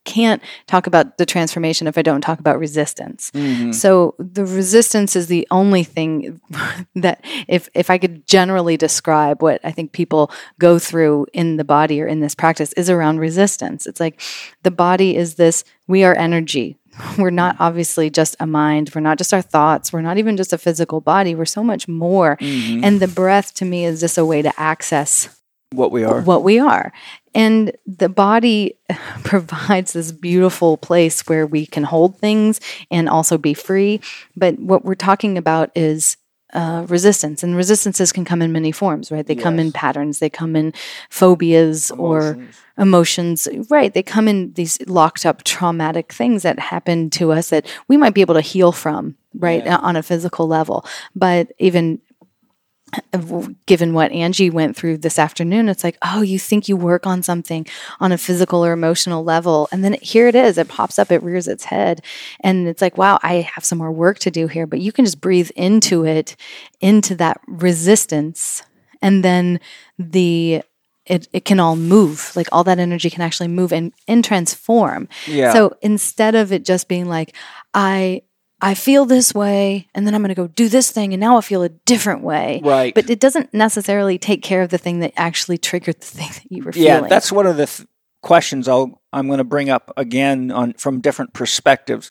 can't 0.04 0.42
talk 0.66 0.86
about 0.86 1.18
the 1.18 1.26
transformation 1.26 1.86
if 1.86 1.96
I 1.96 2.02
don't 2.02 2.20
talk 2.20 2.38
about 2.38 2.58
resistance. 2.58 3.30
Mm-hmm. 3.32 3.72
So 3.72 4.14
the 4.18 4.44
resistance 4.44 5.14
is 5.16 5.26
the 5.26 5.46
only 5.50 5.84
thing 5.84 6.40
that 6.94 7.24
if 7.48 7.68
if 7.74 7.90
I 7.90 7.98
could 7.98 8.26
generally 8.26 8.76
describe 8.76 9.42
what 9.42 9.60
I 9.64 9.70
think 9.70 9.92
people 9.92 10.30
go 10.58 10.78
through 10.78 11.26
in 11.32 11.56
the 11.56 11.64
body 11.64 12.00
or 12.00 12.06
in 12.06 12.20
this 12.20 12.34
practice 12.34 12.72
is 12.74 12.90
around 12.90 13.20
resistance. 13.20 13.86
It's 13.86 14.00
like 14.00 14.20
the 14.62 14.70
body 14.70 15.16
is 15.16 15.34
this 15.36 15.64
we 15.86 16.04
are 16.04 16.14
energy. 16.14 16.78
We're 17.18 17.30
not 17.30 17.56
obviously 17.58 18.10
just 18.10 18.36
a 18.38 18.46
mind. 18.46 18.90
We're 18.94 19.00
not 19.00 19.18
just 19.18 19.32
our 19.32 19.42
thoughts. 19.42 19.92
We're 19.92 20.02
not 20.02 20.18
even 20.18 20.36
just 20.36 20.52
a 20.52 20.58
physical 20.58 21.00
body. 21.00 21.34
We're 21.34 21.44
so 21.44 21.64
much 21.64 21.88
more. 21.88 22.36
Mm-hmm. 22.36 22.84
And 22.84 23.00
the 23.00 23.08
breath 23.08 23.54
to 23.54 23.64
me 23.64 23.84
is 23.84 24.00
just 24.00 24.18
a 24.18 24.24
way 24.24 24.42
to 24.42 24.52
access 24.60 25.41
what 25.72 25.90
we 25.92 26.04
are. 26.04 26.20
what 26.22 26.42
we 26.42 26.58
are. 26.58 26.92
And 27.34 27.72
the 27.86 28.08
body 28.08 28.76
provides 29.24 29.92
this 29.92 30.12
beautiful 30.12 30.76
place 30.76 31.22
where 31.26 31.46
we 31.46 31.66
can 31.66 31.84
hold 31.84 32.18
things 32.18 32.60
and 32.90 33.08
also 33.08 33.38
be 33.38 33.54
free. 33.54 34.00
But 34.36 34.58
what 34.58 34.84
we're 34.84 34.94
talking 34.94 35.38
about 35.38 35.70
is 35.74 36.16
uh, 36.52 36.84
resistance, 36.88 37.42
and 37.42 37.56
resistances 37.56 38.12
can 38.12 38.26
come 38.26 38.42
in 38.42 38.52
many 38.52 38.72
forms, 38.72 39.10
right? 39.10 39.26
They 39.26 39.34
come 39.34 39.58
in 39.58 39.72
patterns, 39.72 40.18
they 40.18 40.28
come 40.28 40.54
in 40.54 40.74
phobias 41.08 41.90
or 41.92 42.36
emotions, 42.76 43.48
right? 43.70 43.94
They 43.94 44.02
come 44.02 44.28
in 44.28 44.52
these 44.52 44.78
locked 44.86 45.24
up 45.24 45.44
traumatic 45.44 46.12
things 46.12 46.42
that 46.42 46.58
happen 46.58 47.08
to 47.10 47.32
us 47.32 47.48
that 47.48 47.66
we 47.88 47.96
might 47.96 48.12
be 48.12 48.20
able 48.20 48.34
to 48.34 48.42
heal 48.42 48.70
from, 48.70 49.16
right, 49.34 49.64
Yeah. 49.64 49.78
on 49.78 49.96
a 49.96 50.02
physical 50.02 50.46
level. 50.46 50.84
But 51.16 51.52
even 51.58 52.00
given 53.66 53.94
what 53.94 54.12
Angie 54.12 54.50
went 54.50 54.76
through 54.76 54.98
this 54.98 55.18
afternoon, 55.18 55.68
it's 55.68 55.84
like, 55.84 55.98
oh, 56.02 56.22
you 56.22 56.38
think 56.38 56.68
you 56.68 56.76
work 56.76 57.06
on 57.06 57.22
something 57.22 57.66
on 58.00 58.12
a 58.12 58.18
physical 58.18 58.64
or 58.64 58.72
emotional 58.72 59.24
level. 59.24 59.68
And 59.72 59.84
then 59.84 59.96
here 60.02 60.28
it 60.28 60.34
is, 60.34 60.58
it 60.58 60.68
pops 60.68 60.98
up, 60.98 61.10
it 61.10 61.22
rears 61.22 61.48
its 61.48 61.64
head. 61.64 62.02
And 62.40 62.68
it's 62.68 62.82
like, 62.82 62.98
wow, 62.98 63.18
I 63.22 63.48
have 63.54 63.64
some 63.64 63.78
more 63.78 63.92
work 63.92 64.18
to 64.20 64.30
do 64.30 64.46
here. 64.46 64.66
But 64.66 64.80
you 64.80 64.92
can 64.92 65.04
just 65.04 65.20
breathe 65.20 65.50
into 65.56 66.04
it, 66.04 66.36
into 66.80 67.14
that 67.16 67.40
resistance. 67.46 68.62
And 69.00 69.24
then 69.24 69.60
the 69.98 70.62
it, 71.04 71.26
it 71.32 71.44
can 71.44 71.58
all 71.58 71.74
move 71.74 72.30
like 72.36 72.46
all 72.52 72.62
that 72.62 72.78
energy 72.78 73.10
can 73.10 73.22
actually 73.22 73.48
move 73.48 73.72
and, 73.72 73.92
and 74.06 74.24
transform 74.24 75.08
Yeah. 75.26 75.52
so 75.52 75.76
instead 75.82 76.36
of 76.36 76.52
it 76.52 76.64
just 76.64 76.86
being 76.86 77.08
like 77.08 77.34
i 77.74 78.22
i 78.62 78.72
feel 78.74 79.04
this 79.04 79.34
way 79.34 79.88
and 79.94 80.06
then 80.06 80.14
i'm 80.14 80.22
going 80.22 80.28
to 80.28 80.34
go 80.34 80.46
do 80.46 80.68
this 80.68 80.90
thing 80.90 81.12
and 81.12 81.20
now 81.20 81.36
i 81.36 81.40
feel 81.40 81.62
a 81.62 81.68
different 81.68 82.22
way 82.22 82.60
Right. 82.64 82.94
but 82.94 83.10
it 83.10 83.20
doesn't 83.20 83.52
necessarily 83.52 84.16
take 84.18 84.42
care 84.42 84.62
of 84.62 84.70
the 84.70 84.78
thing 84.78 85.00
that 85.00 85.12
actually 85.16 85.58
triggered 85.58 86.00
the 86.00 86.06
thing 86.18 86.28
that 86.32 86.46
you 86.50 86.62
were 86.62 86.70
yeah, 86.74 86.94
feeling 86.96 87.02
Yeah, 87.04 87.08
that's 87.08 87.30
one 87.32 87.46
of 87.46 87.56
the 87.56 87.66
th- 87.66 87.86
questions 88.22 88.68
I'll 88.68 89.00
I'm 89.12 89.26
going 89.26 89.38
to 89.38 89.44
bring 89.44 89.68
up 89.68 89.92
again 89.96 90.50
on 90.50 90.72
from 90.74 91.00
different 91.00 91.34
perspectives. 91.34 92.10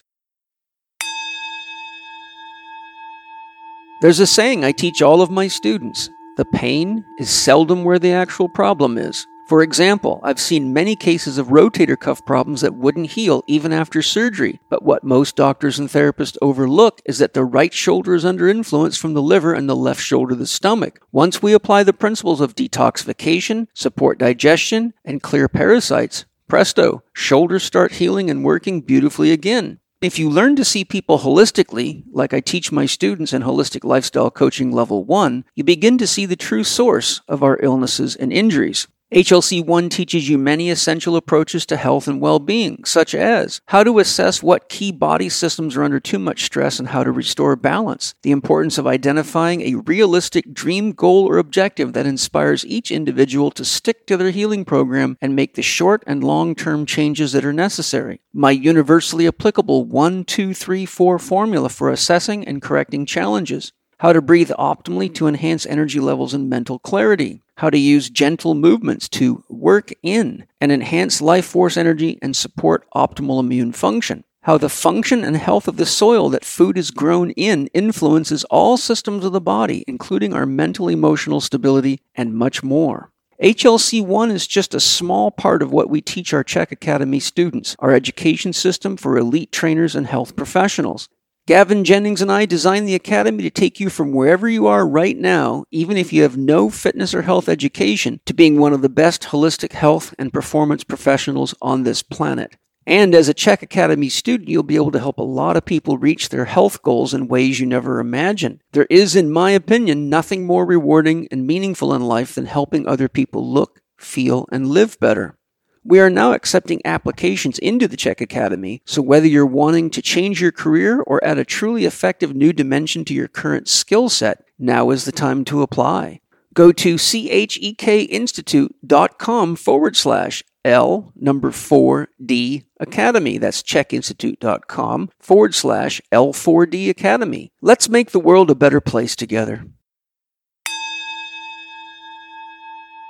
There's 4.01 4.19
a 4.19 4.27
saying 4.27 4.63
I 4.65 4.71
teach 4.71 5.01
all 5.01 5.21
of 5.21 5.31
my 5.31 5.47
students 5.47 6.09
the 6.37 6.45
pain 6.53 7.03
is 7.19 7.29
seldom 7.29 7.83
where 7.83 7.99
the 7.99 8.11
actual 8.13 8.49
problem 8.49 8.97
is. 8.97 9.25
For 9.51 9.61
example, 9.61 10.21
I've 10.23 10.39
seen 10.39 10.71
many 10.71 10.95
cases 10.95 11.37
of 11.37 11.47
rotator 11.47 11.99
cuff 11.99 12.25
problems 12.25 12.61
that 12.61 12.73
wouldn't 12.73 13.11
heal 13.11 13.43
even 13.47 13.73
after 13.73 14.01
surgery, 14.01 14.61
but 14.69 14.81
what 14.81 15.03
most 15.03 15.35
doctors 15.35 15.77
and 15.77 15.89
therapists 15.89 16.37
overlook 16.41 17.01
is 17.03 17.17
that 17.17 17.33
the 17.33 17.43
right 17.43 17.73
shoulder 17.73 18.15
is 18.15 18.23
under 18.23 18.47
influence 18.47 18.95
from 18.95 19.13
the 19.13 19.21
liver 19.21 19.53
and 19.53 19.67
the 19.67 19.75
left 19.75 20.01
shoulder 20.01 20.35
the 20.35 20.47
stomach. 20.47 21.05
Once 21.11 21.41
we 21.41 21.51
apply 21.51 21.83
the 21.83 21.91
principles 21.91 22.39
of 22.39 22.55
detoxification, 22.55 23.67
support 23.73 24.17
digestion, 24.17 24.93
and 25.03 25.21
clear 25.21 25.49
parasites, 25.49 26.23
presto, 26.47 27.03
shoulders 27.11 27.63
start 27.63 27.95
healing 27.95 28.29
and 28.29 28.45
working 28.45 28.79
beautifully 28.79 29.33
again. 29.33 29.79
If 29.99 30.17
you 30.17 30.29
learn 30.29 30.55
to 30.55 30.63
see 30.63 30.85
people 30.85 31.19
holistically, 31.19 32.05
like 32.13 32.33
I 32.33 32.39
teach 32.39 32.71
my 32.71 32.85
students 32.85 33.33
in 33.33 33.41
Holistic 33.41 33.83
Lifestyle 33.83 34.31
Coaching 34.31 34.71
Level 34.71 35.03
1, 35.03 35.43
you 35.55 35.65
begin 35.65 35.97
to 35.97 36.07
see 36.07 36.25
the 36.25 36.37
true 36.37 36.63
source 36.63 37.19
of 37.27 37.43
our 37.43 37.59
illnesses 37.61 38.15
and 38.15 38.31
injuries. 38.31 38.87
HLC 39.13 39.61
1 39.65 39.89
teaches 39.89 40.29
you 40.29 40.37
many 40.37 40.69
essential 40.69 41.17
approaches 41.17 41.65
to 41.65 41.75
health 41.75 42.07
and 42.07 42.21
well 42.21 42.39
being, 42.39 42.81
such 42.85 43.13
as 43.13 43.59
how 43.65 43.83
to 43.83 43.99
assess 43.99 44.41
what 44.41 44.69
key 44.69 44.89
body 44.89 45.27
systems 45.27 45.75
are 45.75 45.83
under 45.83 45.99
too 45.99 46.17
much 46.17 46.45
stress 46.45 46.79
and 46.79 46.87
how 46.87 47.03
to 47.03 47.11
restore 47.11 47.57
balance, 47.57 48.15
the 48.21 48.31
importance 48.31 48.77
of 48.77 48.87
identifying 48.87 49.63
a 49.63 49.75
realistic 49.75 50.53
dream 50.53 50.93
goal 50.93 51.25
or 51.27 51.39
objective 51.39 51.91
that 51.91 52.05
inspires 52.05 52.65
each 52.65 52.89
individual 52.89 53.51
to 53.51 53.65
stick 53.65 54.07
to 54.07 54.15
their 54.15 54.31
healing 54.31 54.63
program 54.63 55.17
and 55.19 55.35
make 55.35 55.55
the 55.55 55.61
short 55.61 56.01
and 56.07 56.23
long 56.23 56.55
term 56.55 56.85
changes 56.85 57.33
that 57.33 57.43
are 57.43 57.51
necessary, 57.51 58.21
my 58.31 58.51
universally 58.51 59.27
applicable 59.27 59.83
1 59.83 60.23
2 60.23 60.53
3 60.53 60.85
4 60.85 61.19
formula 61.19 61.67
for 61.67 61.89
assessing 61.89 62.47
and 62.47 62.61
correcting 62.61 63.05
challenges 63.05 63.73
how 64.01 64.11
to 64.11 64.19
breathe 64.19 64.49
optimally 64.57 65.13
to 65.13 65.27
enhance 65.27 65.63
energy 65.67 65.99
levels 65.99 66.33
and 66.33 66.49
mental 66.49 66.79
clarity, 66.79 67.39
how 67.57 67.69
to 67.69 67.77
use 67.77 68.09
gentle 68.09 68.55
movements 68.55 69.07
to 69.07 69.43
work 69.47 69.91
in 70.01 70.43
and 70.59 70.71
enhance 70.71 71.21
life 71.21 71.45
force 71.45 71.77
energy 71.77 72.17
and 72.19 72.35
support 72.35 72.83
optimal 72.95 73.39
immune 73.39 73.71
function, 73.71 74.23
how 74.41 74.57
the 74.57 74.69
function 74.69 75.23
and 75.23 75.37
health 75.37 75.67
of 75.67 75.77
the 75.77 75.85
soil 75.85 76.29
that 76.29 76.43
food 76.43 76.79
is 76.79 76.89
grown 76.89 77.29
in 77.31 77.67
influences 77.75 78.43
all 78.45 78.75
systems 78.75 79.23
of 79.23 79.33
the 79.33 79.39
body, 79.39 79.85
including 79.87 80.33
our 80.33 80.47
mental 80.47 80.87
emotional 80.87 81.39
stability, 81.39 82.01
and 82.15 82.33
much 82.33 82.63
more. 82.63 83.11
HLC 83.39 84.03
1 84.03 84.31
is 84.31 84.47
just 84.47 84.73
a 84.73 84.79
small 84.79 85.29
part 85.29 85.61
of 85.61 85.71
what 85.71 85.91
we 85.91 86.01
teach 86.01 86.33
our 86.33 86.43
Chek 86.43 86.71
Academy 86.71 87.19
students, 87.19 87.75
our 87.77 87.91
education 87.91 88.51
system 88.51 88.97
for 88.97 89.15
elite 89.15 89.51
trainers 89.51 89.95
and 89.95 90.07
health 90.07 90.35
professionals. 90.35 91.07
Gavin 91.47 91.83
Jennings 91.83 92.21
and 92.21 92.31
I 92.31 92.45
designed 92.45 92.87
the 92.87 92.93
Academy 92.93 93.41
to 93.41 93.49
take 93.49 93.79
you 93.79 93.89
from 93.89 94.13
wherever 94.13 94.47
you 94.47 94.67
are 94.67 94.87
right 94.87 95.17
now, 95.17 95.65
even 95.71 95.97
if 95.97 96.13
you 96.13 96.21
have 96.21 96.37
no 96.37 96.69
fitness 96.69 97.15
or 97.15 97.23
health 97.23 97.49
education, 97.49 98.19
to 98.27 98.33
being 98.35 98.59
one 98.59 98.73
of 98.73 98.83
the 98.83 98.89
best 98.89 99.23
holistic 99.23 99.71
health 99.71 100.13
and 100.19 100.31
performance 100.31 100.83
professionals 100.83 101.55
on 101.59 101.81
this 101.81 102.03
planet. 102.03 102.57
And 102.85 103.15
as 103.15 103.27
a 103.27 103.33
Chek 103.33 103.63
Academy 103.63 104.07
student, 104.07 104.49
you'll 104.49 104.61
be 104.61 104.75
able 104.75 104.91
to 104.91 104.99
help 104.99 105.17
a 105.17 105.23
lot 105.23 105.57
of 105.57 105.65
people 105.65 105.97
reach 105.97 106.29
their 106.29 106.45
health 106.45 106.83
goals 106.83 107.11
in 107.11 107.27
ways 107.27 107.59
you 107.59 107.65
never 107.65 107.99
imagined. 107.99 108.61
There 108.73 108.87
is, 108.91 109.15
in 109.15 109.31
my 109.31 109.49
opinion, 109.49 110.09
nothing 110.09 110.45
more 110.45 110.65
rewarding 110.65 111.27
and 111.31 111.47
meaningful 111.47 111.91
in 111.91 112.03
life 112.03 112.35
than 112.35 112.45
helping 112.45 112.87
other 112.87 113.09
people 113.09 113.51
look, 113.51 113.81
feel, 113.97 114.47
and 114.51 114.67
live 114.67 114.99
better. 114.99 115.37
We 115.83 115.99
are 115.99 116.11
now 116.11 116.33
accepting 116.33 116.79
applications 116.85 117.57
into 117.57 117.87
the 117.87 117.97
Chek 117.97 118.21
Academy, 118.21 118.83
so 118.85 119.01
whether 119.01 119.25
you're 119.25 119.47
wanting 119.47 119.89
to 119.91 120.01
change 120.01 120.39
your 120.39 120.51
career 120.51 121.01
or 121.01 121.23
add 121.23 121.39
a 121.39 121.45
truly 121.45 121.85
effective 121.85 122.35
new 122.35 122.53
dimension 122.53 123.03
to 123.05 123.15
your 123.15 123.27
current 123.27 123.67
skill 123.67 124.07
set, 124.07 124.43
now 124.59 124.91
is 124.91 125.05
the 125.05 125.11
time 125.11 125.43
to 125.45 125.63
apply. 125.63 126.21
Go 126.53 126.71
to 126.71 126.95
chekinstitute.com 126.95 129.55
forward 129.55 129.95
slash 129.95 130.43
L 130.63 131.11
number 131.15 131.49
4D 131.49 132.65
Academy. 132.79 133.39
That's 133.39 133.63
chekinstitute.com 133.63 135.09
forward 135.19 135.55
slash 135.55 135.99
L4D 136.11 136.89
Academy. 136.89 137.51
Let's 137.59 137.89
make 137.89 138.11
the 138.11 138.19
world 138.19 138.51
a 138.51 138.55
better 138.55 138.81
place 138.81 139.15
together. 139.15 139.65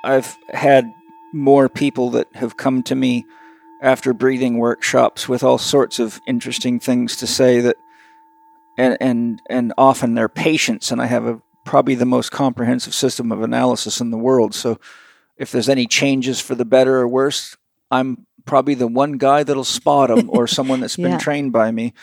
I've 0.03 0.36
had 0.49 0.91
more 1.34 1.70
people 1.70 2.10
that 2.12 2.28
have 2.36 2.58
come 2.58 2.84
to 2.84 2.96
me 2.96 3.26
after 3.82 4.13
breathing 4.13 4.58
workshops 4.58 5.28
with 5.28 5.44
all 5.44 5.58
sorts 5.58 5.98
of 6.00 6.22
interesting 6.28 6.80
things 6.80 7.15
to 7.17 7.26
say 7.28 7.60
that 7.62 7.76
and 8.78 8.98
and 9.02 9.41
and 9.50 9.74
often 9.78 10.13
they're 10.13 10.30
patients 10.30 10.91
and 10.91 11.02
I 11.02 11.06
have 11.08 11.26
a 11.26 11.41
probably 11.65 11.96
the 11.96 12.06
most 12.06 12.32
comprehensive 12.32 12.94
system 12.94 13.32
of 13.32 13.41
analysis 13.41 14.02
in 14.02 14.10
the 14.12 14.17
world. 14.17 14.54
So 14.56 14.80
if 15.38 15.52
there's 15.52 15.70
any 15.70 15.86
changes 15.88 16.39
for 16.39 16.56
the 16.56 16.65
better 16.65 16.98
or 16.98 17.08
worse 17.08 17.56
I'm 17.89 18.26
probably 18.46 18.74
the 18.76 18.88
one 18.88 19.13
guy 19.13 19.44
that'll 19.44 19.63
spot 19.63 20.10
them 20.10 20.30
or 20.30 20.48
someone 20.48 20.80
that's 20.80 20.98
been 20.98 21.20
trained 21.28 21.52
by 21.52 21.72
me 21.72 21.94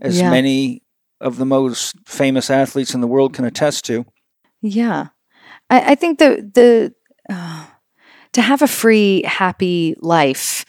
as 0.00 0.20
Yeah. 0.20 0.30
many 0.30 0.82
of 1.20 1.36
the 1.36 1.44
most 1.46 1.96
famous 2.06 2.50
athletes 2.50 2.94
in 2.94 3.00
the 3.00 3.06
world 3.06 3.34
can 3.34 3.44
attest 3.44 3.84
to. 3.86 4.06
Yeah, 4.62 5.08
I, 5.68 5.92
I 5.92 5.94
think 5.94 6.18
the 6.18 6.50
the 6.54 6.94
uh, 7.28 7.59
to 8.32 8.42
have 8.42 8.62
a 8.62 8.66
free, 8.68 9.22
happy 9.24 9.94
life. 10.00 10.64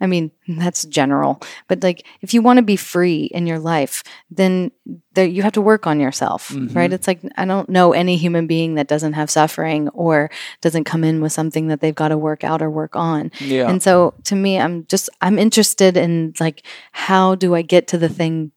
I 0.00 0.06
mean, 0.06 0.30
that's 0.46 0.84
general, 0.84 1.40
but 1.66 1.82
like 1.82 2.06
if 2.20 2.32
you 2.32 2.42
want 2.42 2.58
to 2.58 2.62
be 2.62 2.76
free 2.76 3.24
in 3.34 3.44
your 3.48 3.58
life, 3.58 4.04
then 4.30 4.70
there, 5.14 5.26
you 5.26 5.42
have 5.42 5.54
to 5.54 5.60
work 5.60 5.84
on 5.84 5.98
yourself, 5.98 6.50
Mhm. 6.50 6.76
right? 6.76 6.92
It's 6.92 7.08
like 7.08 7.20
I 7.36 7.44
don't 7.44 7.68
know 7.68 7.92
any 7.92 8.16
human 8.16 8.46
being 8.46 8.76
that 8.76 8.86
doesn't 8.86 9.14
have 9.14 9.30
suffering 9.30 9.88
or 9.88 10.30
doesn't 10.60 10.84
come 10.84 11.02
in 11.02 11.20
with 11.20 11.32
something 11.32 11.66
that 11.68 11.80
they've 11.80 11.92
got 11.94 12.08
to 12.10 12.16
work 12.18 12.44
out 12.44 12.62
or 12.62 12.70
work 12.70 12.94
on. 12.94 13.32
yeah 13.40 13.68
And 13.68 13.82
so 13.82 14.14
to 14.24 14.36
me, 14.36 14.60
I'm 14.60 14.86
just 14.86 15.10
I'm 15.20 15.40
interested 15.40 15.96
in 15.96 16.34
like 16.38 16.62
how 16.92 17.34
do 17.34 17.56
I 17.56 17.62
get 17.62 17.88
to 17.88 17.98
the 17.98 18.08
thing 18.08 18.52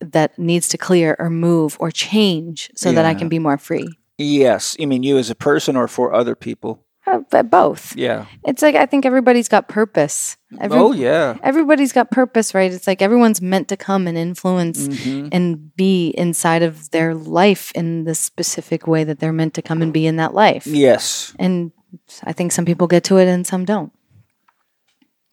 that 0.00 0.38
needs 0.38 0.68
to 0.70 0.78
clear 0.78 1.14
or 1.18 1.28
move 1.28 1.76
or 1.78 1.90
change 1.90 2.70
so 2.74 2.90
that 2.92 3.04
I 3.04 3.12
can 3.12 3.28
be 3.28 3.38
more 3.38 3.58
free. 3.58 3.88
yes 4.16 4.76
you 4.78 4.86
mean 4.86 5.02
you 5.02 5.18
as 5.18 5.28
a 5.28 5.34
person 5.34 5.76
or 5.76 5.88
for 5.88 6.14
other 6.14 6.34
people 6.36 6.83
Uh, 7.06 7.20
but 7.30 7.50
both. 7.50 7.94
Yeah. 7.96 8.24
It's 8.44 8.62
like 8.62 8.74
I 8.76 8.86
think 8.86 9.04
everybody's 9.04 9.48
got 9.48 9.68
purpose. 9.68 10.38
Every, 10.58 10.78
oh 10.78 10.92
yeah. 10.92 11.36
Everybody's 11.42 11.92
got 11.92 12.10
purpose, 12.10 12.54
right? 12.54 12.72
It's 12.72 12.86
like 12.86 13.02
everyone's 13.02 13.42
meant 13.42 13.68
to 13.68 13.76
come 13.76 14.06
and 14.06 14.16
influence 14.16 14.88
Mhm. 14.88 15.28
and 15.30 15.76
be 15.76 16.14
inside 16.16 16.62
of 16.62 16.90
their 16.92 17.14
life 17.14 17.72
in 17.74 18.04
the 18.04 18.14
specific 18.14 18.86
way 18.86 19.04
that 19.04 19.18
they're 19.18 19.32
meant 19.34 19.52
to 19.54 19.62
come 19.62 19.82
and 19.82 19.92
be 19.92 20.06
in 20.06 20.16
that 20.16 20.32
life. 20.32 20.66
Yes. 20.66 21.34
And 21.38 21.72
I 22.24 22.32
think 22.32 22.52
some 22.52 22.64
people 22.64 22.86
get 22.86 23.04
to 23.04 23.18
it 23.18 23.28
and 23.28 23.46
some 23.46 23.64
don't. 23.66 23.92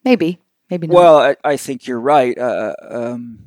Maybe. 0.04 0.40
Maybe 0.70 0.88
not. 0.88 0.96
Well, 0.96 1.18
I, 1.18 1.36
I 1.44 1.58
think 1.58 1.88
you're 1.88 2.00
right. 2.00 2.38
Uh, 2.38 2.74
um, 2.90 3.40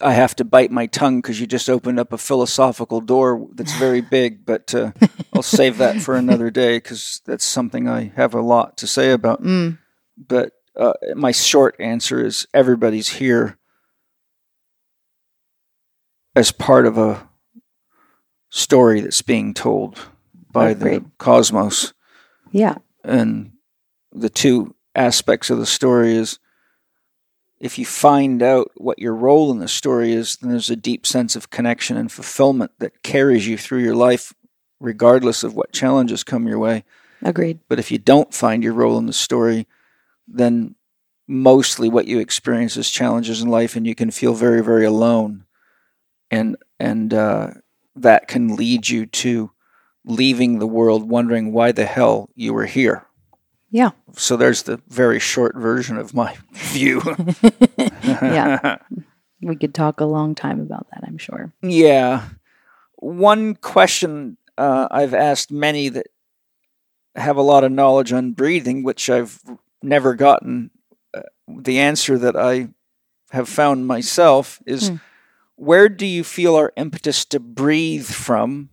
I 0.00 0.12
have 0.12 0.36
to 0.36 0.44
bite 0.44 0.70
my 0.70 0.86
tongue 0.86 1.20
because 1.20 1.40
you 1.40 1.46
just 1.46 1.70
opened 1.70 1.98
up 1.98 2.12
a 2.12 2.18
philosophical 2.18 3.00
door 3.00 3.48
that's 3.54 3.76
very 3.78 4.00
big, 4.02 4.44
but 4.44 4.74
uh, 4.74 4.92
I'll 5.32 5.42
save 5.42 5.78
that 5.78 6.00
for 6.00 6.16
another 6.16 6.50
day 6.50 6.76
because 6.76 7.22
that's 7.24 7.44
something 7.44 7.88
I 7.88 8.12
have 8.16 8.34
a 8.34 8.42
lot 8.42 8.76
to 8.78 8.86
say 8.86 9.12
about. 9.12 9.42
Mm, 9.42 9.78
But 10.16 10.52
uh, 10.76 10.92
my 11.14 11.32
short 11.32 11.76
answer 11.78 12.24
is 12.24 12.46
everybody's 12.52 13.08
here 13.08 13.56
as 16.34 16.52
part 16.52 16.84
of 16.86 16.98
a 16.98 17.26
story 18.50 19.00
that's 19.00 19.22
being 19.22 19.54
told 19.54 19.98
by 20.52 20.74
the 20.74 21.04
cosmos 21.18 21.92
yeah. 22.50 22.76
and 23.04 23.52
the 24.12 24.30
two 24.30 24.74
aspects 24.94 25.50
of 25.50 25.58
the 25.58 25.66
story 25.66 26.14
is 26.14 26.38
if 27.58 27.78
you 27.78 27.86
find 27.86 28.42
out 28.42 28.70
what 28.76 28.98
your 28.98 29.14
role 29.14 29.50
in 29.50 29.58
the 29.58 29.68
story 29.68 30.12
is 30.12 30.36
then 30.36 30.50
there's 30.50 30.70
a 30.70 30.76
deep 30.76 31.06
sense 31.06 31.36
of 31.36 31.50
connection 31.50 31.96
and 31.96 32.12
fulfillment 32.12 32.70
that 32.78 33.02
carries 33.02 33.46
you 33.46 33.56
through 33.56 33.82
your 33.82 33.94
life 33.94 34.32
regardless 34.78 35.42
of 35.42 35.54
what 35.54 35.72
challenges 35.72 36.22
come 36.22 36.46
your 36.46 36.58
way. 36.58 36.84
Agreed. 37.22 37.60
but 37.68 37.78
if 37.78 37.90
you 37.90 37.98
don't 37.98 38.34
find 38.34 38.62
your 38.62 38.74
role 38.74 38.98
in 38.98 39.06
the 39.06 39.12
story 39.12 39.66
then 40.28 40.74
mostly 41.26 41.88
what 41.88 42.06
you 42.06 42.18
experience 42.18 42.76
is 42.76 42.90
challenges 42.90 43.42
in 43.42 43.48
life 43.48 43.74
and 43.74 43.86
you 43.86 43.94
can 43.94 44.10
feel 44.10 44.34
very 44.34 44.62
very 44.62 44.84
alone. 44.84 45.44
And 46.30 46.56
and 46.78 47.14
uh, 47.14 47.50
that 47.94 48.28
can 48.28 48.56
lead 48.56 48.88
you 48.88 49.06
to 49.06 49.50
leaving 50.04 50.58
the 50.58 50.66
world 50.66 51.08
wondering 51.08 51.52
why 51.52 51.72
the 51.72 51.86
hell 51.86 52.28
you 52.34 52.52
were 52.52 52.66
here 52.66 53.06
Yeah. 53.70 53.90
so 54.16 54.36
there's 54.36 54.62
the 54.62 54.80
very 54.88 55.18
short 55.18 55.56
version 55.56 55.96
of 55.98 56.14
my 56.14 56.36
view. 56.52 57.02
Yeah. 58.04 58.78
We 59.42 59.56
could 59.56 59.74
talk 59.74 60.00
a 60.00 60.04
long 60.06 60.34
time 60.34 60.60
about 60.60 60.86
that, 60.90 61.04
I'm 61.06 61.18
sure. 61.18 61.52
Yeah. 61.62 62.22
One 62.96 63.54
question 63.54 64.38
uh, 64.56 64.88
I've 64.90 65.12
asked 65.14 65.50
many 65.50 65.88
that 65.90 66.06
have 67.14 67.36
a 67.36 67.42
lot 67.42 67.64
of 67.64 67.72
knowledge 67.72 68.12
on 68.12 68.32
breathing, 68.32 68.82
which 68.82 69.10
I've 69.10 69.40
never 69.82 70.14
gotten 70.14 70.70
uh, 71.16 71.22
the 71.48 71.78
answer 71.80 72.16
that 72.18 72.36
I 72.36 72.68
have 73.30 73.48
found 73.48 73.86
myself, 73.86 74.60
is 74.66 74.88
Hmm. 74.88 74.96
where 75.56 75.88
do 75.88 76.06
you 76.06 76.24
feel 76.24 76.54
our 76.56 76.72
impetus 76.76 77.24
to 77.26 77.40
breathe 77.40 78.06
from 78.06 78.70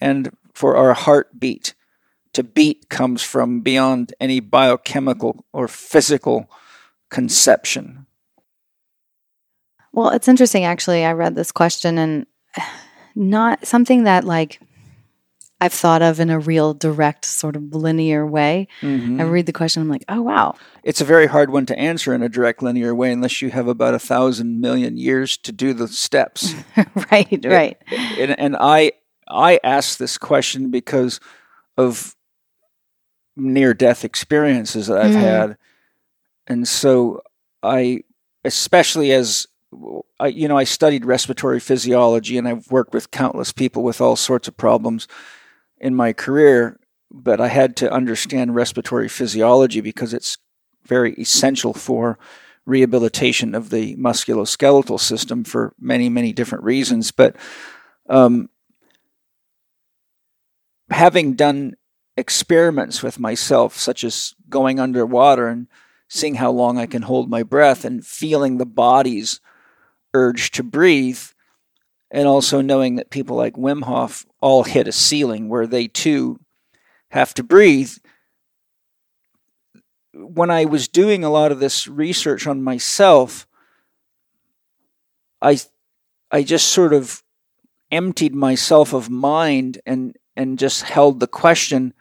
and 0.00 0.30
for 0.54 0.76
our 0.76 0.94
heartbeat 0.94 1.74
to 2.32 2.42
beat 2.42 2.88
comes 2.88 3.22
from 3.22 3.60
beyond 3.60 4.14
any 4.20 4.40
biochemical 4.40 5.44
or 5.52 5.68
physical 5.68 6.50
conception? 7.10 8.06
Well, 9.92 10.10
it's 10.10 10.28
interesting 10.28 10.64
actually. 10.64 11.04
I 11.04 11.12
read 11.12 11.34
this 11.34 11.52
question 11.52 11.98
and 11.98 12.26
not 13.14 13.66
something 13.66 14.04
that 14.04 14.24
like 14.24 14.60
I've 15.60 15.72
thought 15.72 16.02
of 16.02 16.20
in 16.20 16.30
a 16.30 16.38
real 16.38 16.72
direct 16.72 17.24
sort 17.24 17.56
of 17.56 17.74
linear 17.74 18.24
way. 18.24 18.68
Mhm. 18.80 19.20
I 19.20 19.24
read 19.24 19.46
the 19.46 19.52
question, 19.52 19.82
I'm 19.82 19.88
like, 19.88 20.04
oh 20.08 20.22
wow. 20.22 20.54
It's 20.84 21.00
a 21.00 21.04
very 21.04 21.26
hard 21.26 21.50
one 21.50 21.66
to 21.66 21.78
answer 21.78 22.14
in 22.14 22.22
a 22.22 22.28
direct 22.28 22.62
linear 22.62 22.94
way 22.94 23.10
unless 23.10 23.42
you 23.42 23.50
have 23.50 23.66
about 23.66 23.94
a 23.94 23.98
thousand 23.98 24.60
million 24.60 24.96
years 24.96 25.36
to 25.38 25.50
do 25.50 25.72
the 25.72 25.88
steps. 25.88 26.54
right, 27.10 27.44
right. 27.44 27.76
and, 27.90 28.38
and 28.38 28.56
I 28.58 28.92
I 29.26 29.58
ask 29.64 29.98
this 29.98 30.16
question 30.16 30.70
because 30.70 31.20
of 31.76 32.14
near 33.38 33.74
death 33.74 34.04
experiences 34.04 34.86
that 34.88 34.98
I've 34.98 35.12
Mm. 35.12 35.20
had, 35.22 35.56
and 36.46 36.68
so 36.68 37.22
I, 37.62 38.00
especially 38.44 39.12
as 39.12 39.46
I, 40.18 40.28
you 40.28 40.48
know, 40.48 40.56
I 40.56 40.64
studied 40.64 41.04
respiratory 41.04 41.60
physiology 41.60 42.38
and 42.38 42.48
I've 42.48 42.70
worked 42.70 42.94
with 42.94 43.10
countless 43.10 43.52
people 43.52 43.82
with 43.82 44.00
all 44.00 44.16
sorts 44.16 44.48
of 44.48 44.56
problems 44.56 45.06
in 45.78 45.94
my 45.94 46.12
career, 46.14 46.80
but 47.10 47.40
I 47.40 47.48
had 47.48 47.76
to 47.76 47.92
understand 47.92 48.54
respiratory 48.54 49.08
physiology 49.08 49.80
because 49.82 50.14
it's 50.14 50.38
very 50.86 51.12
essential 51.14 51.74
for 51.74 52.18
rehabilitation 52.64 53.54
of 53.54 53.70
the 53.70 53.94
musculoskeletal 53.96 54.98
system 55.00 55.44
for 55.44 55.74
many, 55.78 56.08
many 56.08 56.32
different 56.32 56.64
reasons. 56.64 57.10
But 57.10 57.36
um, 58.08 58.48
having 60.90 61.34
done 61.34 61.74
experiments 62.18 63.02
with 63.02 63.20
myself, 63.20 63.76
such 63.76 64.02
as 64.02 64.34
going 64.50 64.80
underwater 64.80 65.48
and 65.48 65.68
seeing 66.08 66.34
how 66.34 66.50
long 66.50 66.76
I 66.76 66.86
can 66.86 67.02
hold 67.02 67.30
my 67.30 67.44
breath 67.44 67.84
and 67.84 68.04
feeling 68.04 68.58
the 68.58 68.66
body's 68.66 69.40
urge 70.12 70.50
to 70.52 70.62
breathe, 70.62 71.20
and 72.10 72.26
also 72.26 72.60
knowing 72.60 72.96
that 72.96 73.10
people 73.10 73.36
like 73.36 73.54
Wim 73.54 73.84
Hof 73.84 74.26
all 74.40 74.64
hit 74.64 74.88
a 74.88 74.92
ceiling 74.92 75.48
where 75.48 75.66
they 75.66 75.86
too 75.86 76.40
have 77.10 77.34
to 77.34 77.42
breathe. 77.44 77.92
When 80.12 80.50
I 80.50 80.64
was 80.64 80.88
doing 80.88 81.22
a 81.22 81.30
lot 81.30 81.52
of 81.52 81.60
this 81.60 81.86
research 81.86 82.46
on 82.46 82.62
myself, 82.62 83.46
I 85.40 85.60
I 86.30 86.42
just 86.42 86.68
sort 86.68 86.92
of 86.92 87.22
emptied 87.92 88.34
myself 88.34 88.92
of 88.92 89.08
mind 89.08 89.80
and 89.86 90.16
and 90.36 90.58
just 90.58 90.82
held 90.82 91.20
the 91.20 91.28
question 91.28 91.94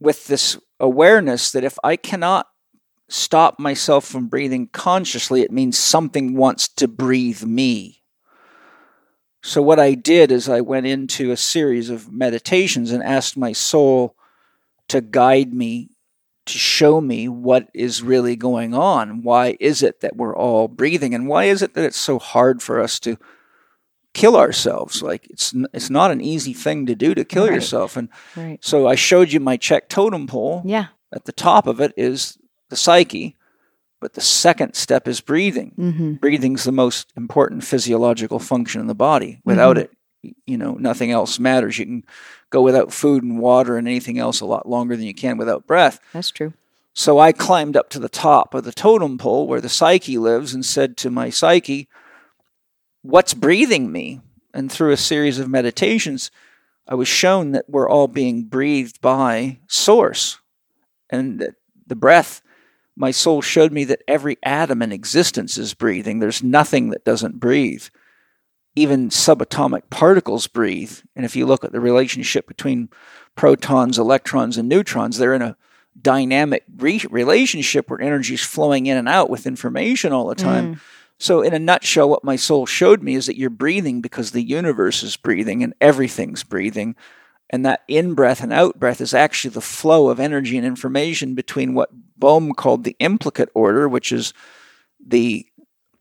with 0.00 0.26
this 0.26 0.58
awareness 0.80 1.52
that 1.52 1.64
if 1.64 1.78
I 1.84 1.96
cannot 1.96 2.46
stop 3.08 3.58
myself 3.58 4.04
from 4.04 4.28
breathing 4.28 4.68
consciously, 4.68 5.42
it 5.42 5.52
means 5.52 5.78
something 5.78 6.34
wants 6.34 6.68
to 6.68 6.88
breathe 6.88 7.42
me. 7.42 8.02
So, 9.42 9.62
what 9.62 9.78
I 9.80 9.94
did 9.94 10.30
is 10.30 10.48
I 10.48 10.60
went 10.60 10.86
into 10.86 11.30
a 11.30 11.36
series 11.36 11.90
of 11.90 12.12
meditations 12.12 12.92
and 12.92 13.02
asked 13.02 13.36
my 13.36 13.52
soul 13.52 14.14
to 14.88 15.00
guide 15.00 15.54
me, 15.54 15.90
to 16.46 16.58
show 16.58 17.00
me 17.00 17.28
what 17.28 17.68
is 17.72 18.02
really 18.02 18.36
going 18.36 18.74
on. 18.74 19.22
Why 19.22 19.56
is 19.60 19.82
it 19.82 20.00
that 20.00 20.16
we're 20.16 20.36
all 20.36 20.68
breathing? 20.68 21.14
And 21.14 21.26
why 21.26 21.44
is 21.44 21.62
it 21.62 21.74
that 21.74 21.84
it's 21.84 21.98
so 21.98 22.18
hard 22.18 22.62
for 22.62 22.80
us 22.80 23.00
to 23.00 23.16
kill 24.14 24.36
ourselves? 24.36 25.02
Like, 25.02 25.26
it's, 25.30 25.54
it's 25.72 25.90
not 25.90 26.10
an 26.10 26.20
easy 26.20 26.52
thing 26.52 26.86
to 26.86 26.94
do 26.94 27.14
to 27.14 27.24
kill 27.24 27.44
Right. 27.46 27.54
yourself. 27.54 27.96
And 27.96 28.08
Right. 28.36 28.58
so, 28.60 28.86
I 28.86 28.94
showed 28.94 29.32
you 29.32 29.40
my 29.40 29.56
Chek 29.56 29.88
totem 29.88 30.26
pole 30.26 30.62
Yeah. 30.64 30.86
at 31.12 31.24
the 31.24 31.32
top 31.32 31.66
of 31.66 31.80
it 31.80 31.92
is 31.96 32.38
the 32.68 32.76
psyche, 32.76 33.36
but 34.00 34.14
the 34.14 34.20
second 34.20 34.74
step 34.74 35.06
is 35.06 35.20
breathing. 35.20 35.72
Mm-hmm. 35.78 36.12
Breathing's 36.14 36.64
the 36.64 36.72
most 36.72 37.12
important 37.16 37.64
physiological 37.64 38.38
function 38.38 38.80
in 38.80 38.86
the 38.86 38.94
body. 38.94 39.40
Without 39.44 39.76
it, 39.78 39.90
you 40.46 40.56
know, 40.58 40.74
nothing 40.74 41.10
else 41.10 41.38
matters. 41.38 41.78
You 41.78 41.86
can 41.86 42.04
go 42.50 42.62
without 42.62 42.92
food 42.92 43.22
and 43.22 43.38
water 43.38 43.76
and 43.76 43.86
anything 43.88 44.18
else 44.18 44.40
a 44.40 44.46
lot 44.46 44.68
longer 44.68 44.96
than 44.96 45.06
you 45.06 45.14
can 45.14 45.36
without 45.38 45.66
breath. 45.66 46.00
That's 46.12 46.30
true. 46.30 46.52
So 46.92 47.18
I 47.18 47.32
climbed 47.32 47.76
up 47.76 47.88
to 47.90 47.98
the 47.98 48.08
top 48.08 48.52
of 48.54 48.64
the 48.64 48.72
totem 48.72 49.16
pole 49.16 49.46
where 49.46 49.60
the 49.60 49.68
psyche 49.68 50.18
lives 50.18 50.52
and 50.52 50.64
said 50.64 50.96
to 50.98 51.10
my 51.10 51.30
psyche, 51.30 51.88
What's 53.02 53.34
breathing 53.34 53.90
me? 53.90 54.20
And 54.52 54.70
through 54.70 54.92
a 54.92 54.96
series 54.96 55.38
of 55.38 55.48
meditations, 55.48 56.30
I 56.88 56.94
was 56.94 57.08
shown 57.08 57.52
that 57.52 57.68
we're 57.68 57.88
all 57.88 58.08
being 58.08 58.44
breathed 58.44 59.00
by 59.00 59.60
Source. 59.68 60.38
And 61.08 61.38
that 61.40 61.54
the 61.86 61.96
breath, 61.96 62.42
my 62.96 63.10
soul 63.10 63.42
showed 63.42 63.72
me 63.72 63.84
that 63.84 64.02
every 64.08 64.38
atom 64.42 64.82
in 64.82 64.92
existence 64.92 65.56
is 65.56 65.74
breathing. 65.74 66.18
There's 66.18 66.42
nothing 66.42 66.90
that 66.90 67.04
doesn't 67.04 67.40
breathe. 67.40 67.84
Even 68.76 69.08
subatomic 69.08 69.90
particles 69.90 70.46
breathe. 70.46 70.98
And 71.16 71.24
if 71.24 71.34
you 71.34 71.46
look 71.46 71.64
at 71.64 71.72
the 71.72 71.80
relationship 71.80 72.46
between 72.46 72.88
protons, 73.34 73.98
electrons, 73.98 74.56
and 74.56 74.68
neutrons, 74.68 75.18
they're 75.18 75.34
in 75.34 75.42
a 75.42 75.56
dynamic 76.00 76.64
re- 76.76 77.04
relationship 77.10 77.90
where 77.90 78.00
energy 78.00 78.34
is 78.34 78.44
flowing 78.44 78.86
in 78.86 78.96
and 78.96 79.08
out 79.08 79.30
with 79.30 79.46
information 79.46 80.12
all 80.12 80.28
the 80.28 80.34
time. 80.34 80.74
Mm. 80.74 80.80
So, 81.20 81.42
in 81.42 81.52
a 81.52 81.58
nutshell, 81.58 82.08
what 82.08 82.24
my 82.24 82.36
soul 82.36 82.64
showed 82.64 83.02
me 83.02 83.14
is 83.14 83.26
that 83.26 83.36
you're 83.36 83.50
breathing 83.50 84.00
because 84.00 84.30
the 84.30 84.42
universe 84.42 85.02
is 85.02 85.18
breathing 85.18 85.62
and 85.62 85.74
everything's 85.78 86.42
breathing. 86.42 86.96
And 87.50 87.66
that 87.66 87.82
in 87.88 88.14
breath 88.14 88.42
and 88.42 88.52
out 88.54 88.80
breath 88.80 89.02
is 89.02 89.12
actually 89.12 89.50
the 89.50 89.60
flow 89.60 90.08
of 90.08 90.18
energy 90.18 90.56
and 90.56 90.66
information 90.66 91.34
between 91.34 91.74
what 91.74 91.90
Bohm 92.16 92.52
called 92.54 92.84
the 92.84 92.96
implicate 93.00 93.50
order, 93.54 93.86
which 93.86 94.12
is 94.12 94.32
the 95.04 95.46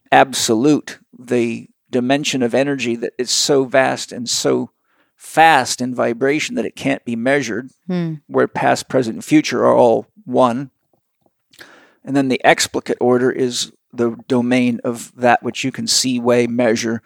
absolute, 0.09 0.99
the 1.17 1.67
dimension 1.89 2.41
of 2.41 2.53
energy 2.53 2.95
that 2.95 3.13
is 3.17 3.29
so 3.29 3.65
vast 3.65 4.11
and 4.13 4.29
so 4.29 4.69
fast 5.17 5.81
in 5.81 5.93
vibration 5.93 6.55
that 6.55 6.65
it 6.65 6.77
can't 6.77 7.03
be 7.03 7.17
measured, 7.17 7.71
Hmm. 7.87 8.15
where 8.27 8.47
past, 8.47 8.87
present, 8.87 9.15
and 9.15 9.25
future 9.25 9.65
are 9.65 9.75
all 9.75 10.05
one. 10.23 10.69
And 12.05 12.15
then 12.15 12.29
the 12.29 12.43
explicate 12.45 12.97
order 13.01 13.29
is 13.31 13.73
the 13.93 14.15
domain 14.27 14.79
of 14.83 15.11
that 15.15 15.41
which 15.43 15.63
you 15.63 15.71
can 15.71 15.87
see, 15.87 16.19
weigh, 16.19 16.47
measure 16.47 17.01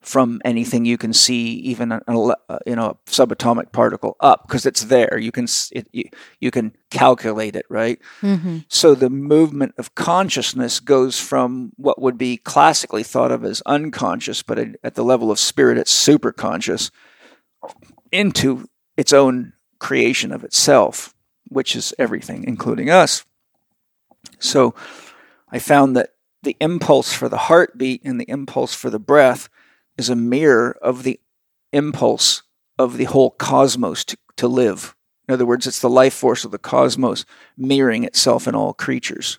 from 0.00 0.40
anything 0.44 0.84
you 0.84 0.98
can 0.98 1.14
see, 1.14 1.52
even 1.54 1.90
a, 1.90 2.00
a, 2.06 2.58
you 2.66 2.76
know 2.76 2.90
a 2.90 3.10
subatomic 3.10 3.72
particle 3.72 4.16
up, 4.20 4.46
because 4.46 4.66
it's 4.66 4.84
there. 4.84 5.18
You 5.18 5.32
can 5.32 5.46
it, 5.72 5.88
you, 5.92 6.04
you 6.40 6.50
can 6.50 6.76
calculate 6.90 7.56
it, 7.56 7.64
right? 7.70 7.98
hmm 8.20 8.58
So 8.68 8.94
the 8.94 9.08
movement 9.08 9.74
of 9.78 9.94
consciousness 9.94 10.80
goes 10.80 11.18
from 11.18 11.72
what 11.76 12.02
would 12.02 12.18
be 12.18 12.36
classically 12.36 13.02
thought 13.02 13.32
of 13.32 13.44
as 13.44 13.62
unconscious, 13.64 14.42
but 14.42 14.58
at, 14.58 14.76
at 14.84 14.94
the 14.94 15.04
level 15.04 15.30
of 15.30 15.38
spirit, 15.38 15.78
it's 15.78 15.90
super 15.90 16.32
conscious, 16.32 16.90
into 18.12 18.68
its 18.96 19.12
own 19.12 19.54
creation 19.78 20.32
of 20.32 20.44
itself, 20.44 21.14
which 21.48 21.74
is 21.74 21.94
everything, 21.98 22.44
including 22.44 22.90
us. 22.90 23.24
So 24.38 24.74
I 25.50 25.58
found 25.58 25.96
that 25.96 26.10
the 26.44 26.56
impulse 26.60 27.12
for 27.12 27.28
the 27.28 27.36
heartbeat 27.36 28.02
and 28.04 28.20
the 28.20 28.28
impulse 28.30 28.74
for 28.74 28.90
the 28.90 28.98
breath 28.98 29.48
is 29.96 30.08
a 30.08 30.16
mirror 30.16 30.76
of 30.82 31.02
the 31.02 31.20
impulse 31.72 32.42
of 32.78 32.96
the 32.96 33.04
whole 33.04 33.30
cosmos 33.30 34.04
to, 34.04 34.16
to 34.36 34.48
live. 34.48 34.94
In 35.28 35.34
other 35.34 35.46
words, 35.46 35.66
it's 35.66 35.80
the 35.80 35.90
life 35.90 36.14
force 36.14 36.44
of 36.44 36.50
the 36.50 36.58
cosmos 36.58 37.24
mirroring 37.56 38.04
itself 38.04 38.46
in 38.46 38.54
all 38.54 38.74
creatures. 38.74 39.38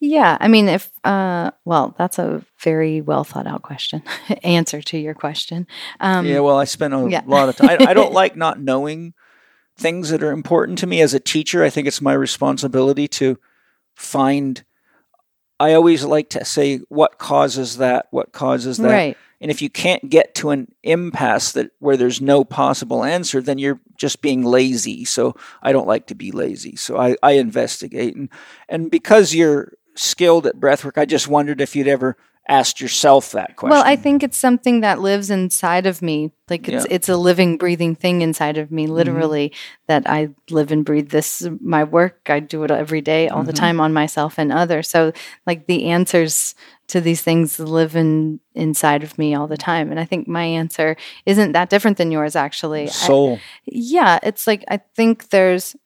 Yeah, 0.00 0.36
I 0.40 0.46
mean, 0.46 0.68
if 0.68 0.92
uh, 1.02 1.50
well, 1.64 1.94
that's 1.98 2.18
a 2.18 2.44
very 2.60 3.00
well 3.00 3.24
thought 3.24 3.48
out 3.48 3.62
question. 3.62 4.02
Answer 4.44 4.80
to 4.82 4.98
your 4.98 5.14
question. 5.14 5.66
Um, 5.98 6.26
yeah, 6.26 6.38
well, 6.38 6.56
I 6.56 6.64
spent 6.64 6.94
a 6.94 7.08
yeah. 7.10 7.22
lot 7.26 7.48
of 7.48 7.56
time. 7.56 7.78
I, 7.80 7.86
I 7.90 7.94
don't 7.94 8.12
like 8.22 8.36
not 8.36 8.60
knowing 8.60 9.14
things 9.76 10.10
that 10.10 10.22
are 10.22 10.30
important 10.30 10.78
to 10.78 10.86
me 10.86 11.00
as 11.00 11.14
a 11.14 11.20
teacher. 11.20 11.64
I 11.64 11.70
think 11.70 11.88
it's 11.88 12.00
my 12.00 12.12
responsibility 12.12 13.08
to 13.08 13.38
find. 13.96 14.64
I 15.60 15.74
always 15.74 16.04
like 16.04 16.30
to 16.30 16.44
say, 16.44 16.78
what 16.88 17.18
causes 17.18 17.78
that? 17.78 18.06
What 18.10 18.32
causes 18.32 18.76
that? 18.78 18.90
right. 18.90 19.16
And 19.40 19.50
if 19.50 19.62
you 19.62 19.70
can't 19.70 20.10
get 20.10 20.34
to 20.36 20.50
an 20.50 20.72
impasse 20.82 21.52
that 21.52 21.70
where 21.78 21.96
there's 21.96 22.20
no 22.20 22.44
possible 22.44 23.04
answer, 23.04 23.40
then 23.40 23.58
you're 23.58 23.80
just 23.96 24.20
being 24.20 24.42
lazy. 24.42 25.04
So 25.04 25.36
I 25.62 25.70
don't 25.70 25.86
like 25.86 26.08
to 26.08 26.16
be 26.16 26.32
lazy. 26.32 26.74
So 26.74 26.98
I, 26.98 27.16
I 27.22 27.32
investigate. 27.32 28.16
And 28.16 28.28
and 28.68 28.90
because 28.90 29.34
you're 29.34 29.74
skilled 29.94 30.46
at 30.46 30.56
breathwork, 30.56 30.98
I 30.98 31.04
just 31.04 31.28
wondered 31.28 31.60
if 31.60 31.76
you'd 31.76 31.88
ever 31.88 32.16
asked 32.48 32.80
yourself 32.80 33.32
that 33.32 33.56
question. 33.56 33.70
Well, 33.70 33.84
I 33.84 33.94
think 33.96 34.22
it's 34.22 34.38
something 34.38 34.80
that 34.80 35.00
lives 35.00 35.28
inside 35.30 35.86
of 35.86 36.00
me. 36.00 36.32
Like 36.48 36.62
it's 36.66 36.72
Yeah. 36.72 36.78
Mm-hmm. 36.80 36.94
it's 36.94 37.08
a 37.08 37.16
living, 37.16 37.58
breathing 37.58 37.94
thing 37.94 38.22
inside 38.22 38.56
of 38.56 38.70
me, 38.70 38.86
literally. 38.86 39.52
That 39.86 40.08
I 40.08 40.30
live 40.50 40.72
and 40.72 40.84
breathe. 40.84 41.10
This 41.10 41.46
my 41.60 41.84
work. 41.84 42.20
I 42.28 42.40
do 42.40 42.64
it 42.64 42.70
every 42.70 43.00
day, 43.02 43.28
all 43.28 43.42
the 43.42 43.52
Mm-hmm. 43.52 43.60
time 43.64 43.80
on 43.80 43.92
myself 43.92 44.38
and 44.38 44.50
others. 44.52 44.88
So, 44.88 45.12
like 45.46 45.66
the 45.66 45.84
answers 45.90 46.54
to 46.88 47.00
these 47.02 47.20
things 47.20 47.58
live 47.60 47.94
in 47.94 48.40
inside 48.54 49.02
of 49.02 49.18
me 49.18 49.34
all 49.34 49.46
the 49.46 49.58
time. 49.58 49.90
And 49.90 50.00
I 50.00 50.06
think 50.06 50.26
my 50.26 50.44
answer 50.44 50.96
isn't 51.26 51.52
that 51.52 51.68
different 51.68 51.98
than 51.98 52.10
yours. 52.10 52.34
Actually, 52.34 52.84
I- 52.84 52.86
soul. 52.86 53.40
yeah, 53.66 54.18
it's 54.22 54.46
like 54.46 54.64
I 54.70 54.78
think 54.96 55.28
there's 55.28 55.76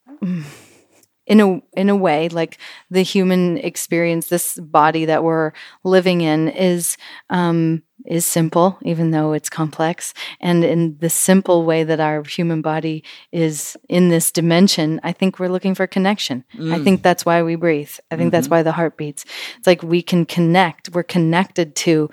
in 1.32 1.40
a 1.40 1.62
in 1.80 1.88
a 1.88 1.96
way 1.96 2.28
like 2.28 2.58
the 2.90 3.02
human 3.02 3.56
experience 3.58 4.26
this 4.26 4.58
body 4.58 5.06
that 5.06 5.24
we're 5.24 5.52
living 5.82 6.20
in 6.20 6.48
is 6.48 6.98
um 7.30 7.82
is 8.04 8.26
simple 8.26 8.78
even 8.82 9.12
though 9.12 9.32
it's 9.32 9.48
complex. 9.48 10.12
And 10.40 10.64
in 10.64 10.98
the 10.98 11.08
simple 11.08 11.64
way 11.64 11.84
that 11.84 12.00
our 12.00 12.22
human 12.24 12.60
body 12.60 13.02
is 13.30 13.76
in 13.88 14.08
this 14.08 14.30
dimension 14.32 15.00
i 15.04 15.12
think 15.12 15.38
we're 15.38 15.48
looking 15.48 15.74
for 15.74 15.86
connection. 15.86 16.44
I 16.70 16.78
think 16.80 17.00
mm. 17.00 17.02
that's 17.02 17.24
why 17.24 17.42
we 17.42 17.54
breathe. 17.54 17.94
I 18.10 18.16
think 18.16 18.30
that's 18.30 18.46
mm-hmm. 18.46 18.56
why 18.56 18.62
the 18.62 18.72
heart 18.72 18.96
beats. 18.96 19.24
It's 19.56 19.66
like 19.66 19.82
we 19.82 20.02
can 20.02 20.26
connect. 20.26 20.90
We're 20.90 21.02
connected 21.16 21.74
to 21.86 22.10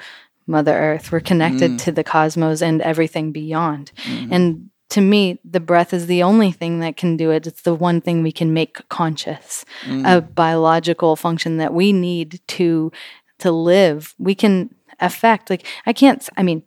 mother 0.48 0.74
earth. 0.74 1.12
We're 1.12 1.20
connected 1.20 1.72
mm. 1.72 1.84
to 1.84 1.92
the 1.92 2.04
cosmos 2.04 2.62
and 2.62 2.82
everything 2.82 3.32
beyond. 3.32 3.92
Mm-hmm. 4.06 4.34
And 4.34 4.70
to 4.90 5.02
me, 5.02 5.40
the 5.46 5.60
breath 5.60 5.94
is 5.94 6.08
the 6.08 6.24
only 6.24 6.52
thing 6.52 6.80
that 6.80 6.98
can 6.98 7.16
do 7.16 7.30
it. 7.32 7.46
It's 7.46 7.62
the 7.62 7.76
one 7.76 8.02
thing 8.02 8.24
we 8.24 8.32
can 8.32 8.54
make 8.54 8.88
conscious, 8.90 9.64
mm. 9.84 10.18
a 10.18 10.22
biological 10.22 11.16
function 11.16 11.58
that 11.58 11.74
we 11.74 11.94
need 11.94 12.42
to 12.48 12.92
to 13.40 13.52
live. 13.52 14.16
We 14.18 14.36
can 14.36 14.74
affect. 15.00 15.50
Like 15.50 15.66
I 15.86 15.94
can't. 15.94 16.28
I 16.36 16.44
mean, 16.44 16.64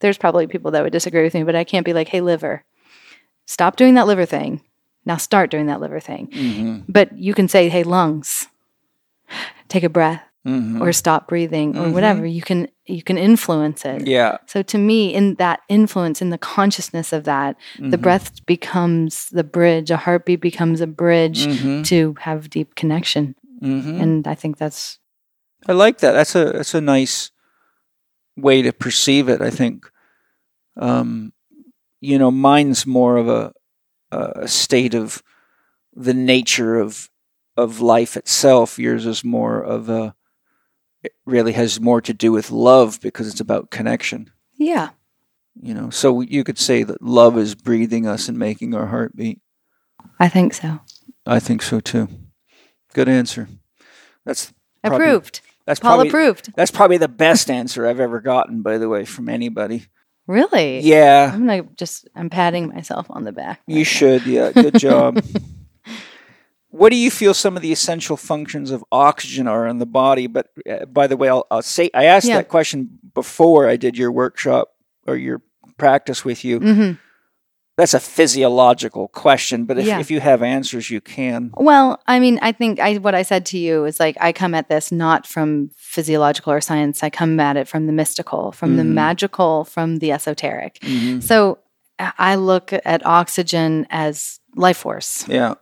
there's 0.00 0.18
probably 0.18 0.48
people 0.48 0.72
that 0.72 0.82
would 0.82 0.92
disagree 0.92 1.22
with 1.22 1.34
me, 1.34 1.44
but 1.44 1.54
I 1.54 1.64
can't 1.64 1.86
be 1.86 1.92
like, 1.92 2.08
"Hey, 2.08 2.20
liver, 2.20 2.64
stop 3.46 3.76
doing 3.76 3.94
that 3.94 4.06
liver 4.08 4.26
thing. 4.26 4.62
Now 5.04 5.16
start 5.16 5.50
doing 5.50 5.66
that 5.66 5.80
liver 5.80 6.00
thing." 6.00 6.26
Mm-hmm. 6.28 6.78
But 6.88 7.16
you 7.16 7.34
can 7.34 7.46
say, 7.46 7.68
"Hey, 7.68 7.84
lungs, 7.84 8.48
take 9.68 9.84
a 9.84 9.88
breath." 9.88 10.22
Mm-hmm. 10.46 10.80
Or 10.80 10.90
stop 10.94 11.28
breathing, 11.28 11.76
or 11.76 11.82
mm-hmm. 11.82 11.92
whatever. 11.92 12.24
You 12.24 12.40
can 12.40 12.68
you 12.90 13.02
can 13.02 13.16
influence 13.16 13.84
it. 13.84 14.06
Yeah. 14.06 14.38
So 14.46 14.62
to 14.62 14.78
me, 14.78 15.14
in 15.14 15.36
that 15.36 15.60
influence, 15.68 16.20
in 16.20 16.30
the 16.30 16.38
consciousness 16.38 17.12
of 17.12 17.24
that, 17.24 17.56
the 17.78 17.98
breath 17.98 18.44
becomes 18.46 19.28
the 19.30 19.44
bridge. 19.44 19.90
A 19.90 19.96
heartbeat 19.96 20.40
becomes 20.40 20.80
a 20.80 20.86
bridge 20.86 21.44
to 21.88 22.14
have 22.20 22.50
deep 22.50 22.74
connection. 22.74 23.34
Mm-hmm. 23.62 24.00
And 24.00 24.26
I 24.26 24.34
think 24.34 24.58
that's 24.58 24.98
I 25.66 25.72
like 25.72 25.98
that. 25.98 26.12
That's 26.12 26.34
a 26.34 26.44
that's 26.52 26.74
a 26.74 26.80
nice 26.80 27.30
way 28.36 28.62
to 28.62 28.72
perceive 28.72 29.28
it. 29.28 29.42
I 29.42 29.50
think, 29.50 29.90
um, 30.76 31.32
you 32.00 32.18
know, 32.18 32.30
mine's 32.30 32.86
more 32.86 33.16
of 33.16 33.28
a 33.28 33.52
a 34.10 34.48
state 34.48 34.94
of 34.94 35.22
the 35.94 36.14
nature 36.14 36.78
of 36.78 37.10
of 37.56 37.80
life 37.80 38.16
itself. 38.16 38.78
Yours 38.78 39.06
is 39.06 39.24
more 39.24 39.60
of 39.60 39.88
a 39.88 40.14
it 41.02 41.12
really 41.24 41.52
has 41.52 41.80
more 41.80 42.00
to 42.02 42.12
do 42.12 42.32
with 42.32 42.50
love 42.50 43.00
because 43.00 43.28
it's 43.28 43.40
about 43.40 43.70
connection. 43.70 44.30
yeah, 44.56 44.90
You 45.60 45.74
know, 45.74 45.90
so 45.90 46.20
you 46.20 46.44
could 46.44 46.58
say 46.58 46.82
that 46.82 47.02
love 47.02 47.36
is 47.38 47.54
breathing 47.54 48.06
us 48.06 48.28
and 48.28 48.38
making 48.38 48.74
our 48.74 48.86
heart 48.86 49.14
beat. 49.16 49.40
I 50.18 50.28
think 50.28 50.54
so. 50.54 50.80
I 51.26 51.40
think 51.40 51.62
so 51.62 51.80
too. 51.80 52.08
Good 52.94 53.08
answer. 53.08 53.48
That's 54.24 54.52
probably- 54.82 55.06
Approved. 55.06 55.40
That's 55.66 55.78
Paul 55.78 55.90
probably 55.92 56.08
approved. 56.08 56.52
That's 56.56 56.70
probably 56.72 56.96
the 56.96 57.06
best 57.08 57.48
answer 57.50 57.86
I've 57.86 58.00
ever 58.00 58.20
gotten, 58.20 58.62
by 58.62 58.78
the 58.78 58.88
way, 58.88 59.04
from 59.04 59.28
anybody. 59.28 59.86
Really? 60.26 60.80
Yeah, 60.80 61.30
I'm 61.32 61.46
gonna 61.46 61.62
just 61.76 62.08
I'm 62.16 62.28
patting 62.30 62.68
myself 62.68 63.06
on 63.10 63.24
the 63.24 63.30
back. 63.32 63.60
you 63.66 63.84
should. 63.84 64.26
Yeah, 64.26 64.50
good 64.52 64.78
job. 64.78 65.22
what 66.70 66.90
do 66.90 66.96
you 66.96 67.10
feel 67.10 67.34
some 67.34 67.56
of 67.56 67.62
the 67.62 67.72
essential 67.72 68.16
functions 68.16 68.70
of 68.70 68.84
oxygen 68.92 69.46
are 69.48 69.66
in 69.66 69.78
the 69.78 69.86
body? 69.86 70.26
But 70.26 70.48
uh, 70.68 70.84
by 70.86 71.06
the 71.06 71.16
way, 71.16 71.28
I'll, 71.28 71.46
I'll 71.50 71.62
say 71.62 71.90
I 71.94 72.04
asked 72.04 72.26
Yeah. 72.28 72.36
that 72.36 72.48
question 72.48 72.98
before 73.14 73.68
I 73.68 73.76
did 73.76 73.96
your 73.98 74.12
workshop 74.12 74.68
or 75.06 75.16
your 75.16 75.42
practice 75.78 76.24
with 76.24 76.44
you. 76.44 76.58
hmm 76.60 76.92
That's 77.76 77.94
a 77.94 78.00
physiological 78.00 79.08
question, 79.08 79.64
but 79.64 79.78
if, 79.78 79.86
Yeah. 79.86 80.00
if 80.00 80.10
you 80.10 80.20
have 80.20 80.42
answers, 80.42 80.90
you 80.90 81.00
can. 81.00 81.50
Well, 81.56 81.98
I 82.06 82.20
mean, 82.20 82.38
I 82.42 82.52
think 82.52 82.78
I 82.78 82.96
what 82.98 83.14
I 83.14 83.22
said 83.22 83.46
to 83.46 83.58
you 83.58 83.84
is 83.86 83.98
like 83.98 84.16
I 84.20 84.32
come 84.32 84.54
at 84.54 84.68
this 84.68 84.92
not 84.92 85.26
from 85.26 85.70
physiological 85.76 86.52
or 86.52 86.60
science. 86.60 87.02
I 87.02 87.10
come 87.10 87.40
at 87.40 87.56
it 87.56 87.66
from 87.68 87.86
the 87.86 87.92
mystical, 87.92 88.52
from 88.52 88.76
the 88.76 88.82
Mhm. 88.84 88.92
magical, 88.94 89.64
from 89.64 89.98
the 89.98 90.12
esoteric. 90.12 90.78
Mhm. 90.82 91.22
So 91.22 91.58
I 91.98 92.34
look 92.36 92.72
at 92.84 93.04
oxygen 93.06 93.86
as 93.90 94.40
life 94.56 94.76
force. 94.78 95.24
Yeah. 95.28 95.54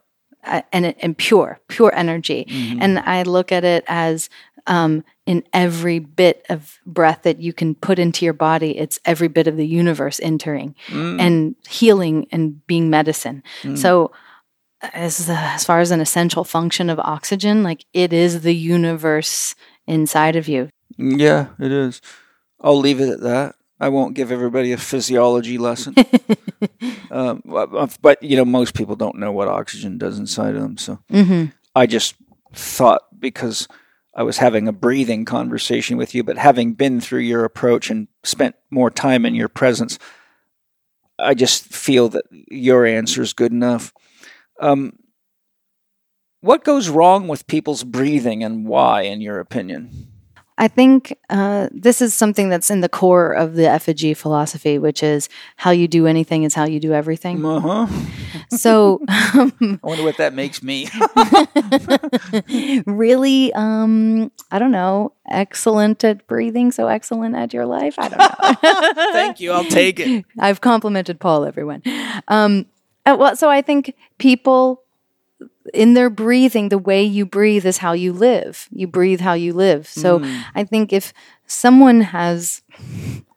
Uh, 0.45 0.63
and 0.73 0.95
and 1.03 1.17
pure, 1.17 1.59
pure 1.69 1.95
energy. 1.95 2.47
Mhm. 2.49 2.79
And 2.81 2.99
I 3.01 3.23
look 3.23 3.53
at 3.53 3.65
it 3.65 3.85
as 3.89 4.29
um, 4.67 5.03
in 5.25 5.43
every 5.55 5.99
bit 5.99 6.45
of 6.51 6.79
breath 6.85 7.23
that 7.23 7.41
you 7.41 7.53
can 7.55 7.75
put 7.75 7.99
into 7.99 8.25
your 8.27 8.35
body, 8.35 8.77
it's 8.79 9.01
every 9.07 9.29
bit 9.29 9.47
of 9.47 9.57
the 9.57 9.67
universe 9.67 10.21
entering 10.23 10.75
Mm. 10.89 11.21
and 11.21 11.55
healing 11.69 12.27
and 12.31 12.67
being 12.67 12.91
medicine. 12.91 13.43
So, 13.75 14.11
as 14.93 15.29
as 15.31 15.65
far 15.65 15.81
as 15.81 15.91
an 15.91 16.01
essential 16.01 16.45
function 16.45 16.91
of 16.91 16.99
oxygen, 17.01 17.63
like 17.63 17.85
it 17.95 18.13
is 18.13 18.43
the 18.43 18.55
universe 18.55 19.55
inside 19.87 20.37
of 20.37 20.49
you. 20.49 20.69
Yeah, 20.99 21.47
it 21.59 21.73
is. 21.73 22.01
I'll 22.61 22.79
leave 22.79 23.01
it 23.01 23.09
at 23.09 23.21
that. 23.21 23.55
I 23.81 23.89
won't 23.89 24.15
give 24.15 24.33
everybody 24.33 24.73
a 24.73 24.79
physiology 24.79 25.57
lesson. 25.59 25.95
um, 27.11 27.43
but, 27.45 27.97
but, 28.03 28.23
you 28.23 28.37
know, 28.37 28.45
most 28.45 28.75
people 28.75 28.97
don't 28.97 29.19
know 29.19 29.33
what 29.33 29.49
oxygen 29.49 29.99
does 29.99 30.19
inside 30.19 30.57
of 30.57 30.63
them. 30.63 30.77
So 30.77 30.99
hmm 31.11 31.47
I 31.77 31.87
just 31.87 32.17
thought 32.55 33.03
because 33.21 33.69
I 34.17 34.25
was 34.25 34.39
having 34.39 34.67
a 34.67 34.73
breathing 34.73 35.25
conversation 35.25 35.97
with 35.97 36.13
you, 36.15 36.25
but 36.25 36.39
having 36.39 36.73
been 36.73 37.01
through 37.01 37.21
your 37.21 37.45
approach 37.45 37.89
and 37.89 38.09
spent 38.25 38.57
more 38.71 38.91
time 38.91 39.25
in 39.25 39.35
your 39.37 39.49
presence, 39.49 39.99
I 41.21 41.35
just 41.35 41.65
feel 41.65 42.09
that 42.09 42.25
your 42.31 42.85
answer 42.85 43.23
is 43.23 43.33
good 43.33 43.53
enough. 43.53 43.93
Um, 44.61 44.99
what 46.41 46.65
goes 46.65 46.89
wrong 46.89 47.29
with 47.29 47.47
people's 47.47 47.85
breathing 47.85 48.43
and 48.43 48.67
why, 48.67 49.03
in 49.03 49.21
your 49.21 49.39
opinion? 49.39 50.09
I 50.61 50.67
think 50.67 51.17
uh, 51.31 51.69
this 51.71 52.03
is 52.03 52.15
something 52.15 52.49
that's 52.49 52.69
in 52.69 52.81
the 52.81 52.89
core 52.89 53.33
of 53.33 53.55
the 53.55 53.63
Effiji 53.63 54.17
philosophy, 54.17 54.77
which 54.77 55.05
is 55.05 55.29
how 55.57 55.71
you 55.71 55.87
do 55.87 56.09
anything 56.09 56.43
is 56.43 56.53
how 56.53 56.65
you 56.65 56.81
do 56.81 56.93
everything. 56.93 57.45
Uh 57.47 57.61
huh. 57.61 57.87
So, 58.51 59.01
I 59.09 59.79
wonder 59.83 60.03
what 60.03 60.17
that 60.17 60.35
makes 60.35 60.61
me. 60.61 60.89
really, 62.93 63.53
um, 63.55 64.33
I 64.51 64.59
don't 64.59 64.73
know, 64.73 65.13
excellent 65.31 66.03
at 66.03 66.27
breathing, 66.27 66.73
so 66.73 66.89
excellent 66.89 67.37
at 67.37 67.55
your 67.55 67.65
life. 67.65 67.95
I 67.97 68.09
don't 68.09 68.19
know. 68.19 69.13
Thank 69.13 69.39
you. 69.39 69.53
I'll 69.53 69.65
take 69.65 70.01
it. 70.01 70.25
I've 70.41 70.61
complimented 70.61 71.21
Paul, 71.21 71.45
everyone. 71.45 71.83
Um, 72.27 72.67
uh, 73.07 73.17
well, 73.17 73.37
so 73.37 73.49
I 73.49 73.63
think 73.63 73.95
people 74.19 74.83
in 75.75 75.95
their 75.95 76.11
breathing, 76.11 76.69
the 76.69 76.79
way 76.79 77.03
you 77.03 77.27
breathe 77.27 77.67
is 77.67 77.79
how 77.79 77.93
you 77.93 78.13
live. 78.13 78.69
You 78.71 78.87
breathe 78.87 79.21
how 79.21 79.35
you 79.35 79.53
live. 79.53 79.87
So 79.87 80.21
mm. 80.21 80.45
I 80.55 80.65
think 80.65 80.93
if 80.93 81.13
someone 81.47 82.03
has 82.03 82.63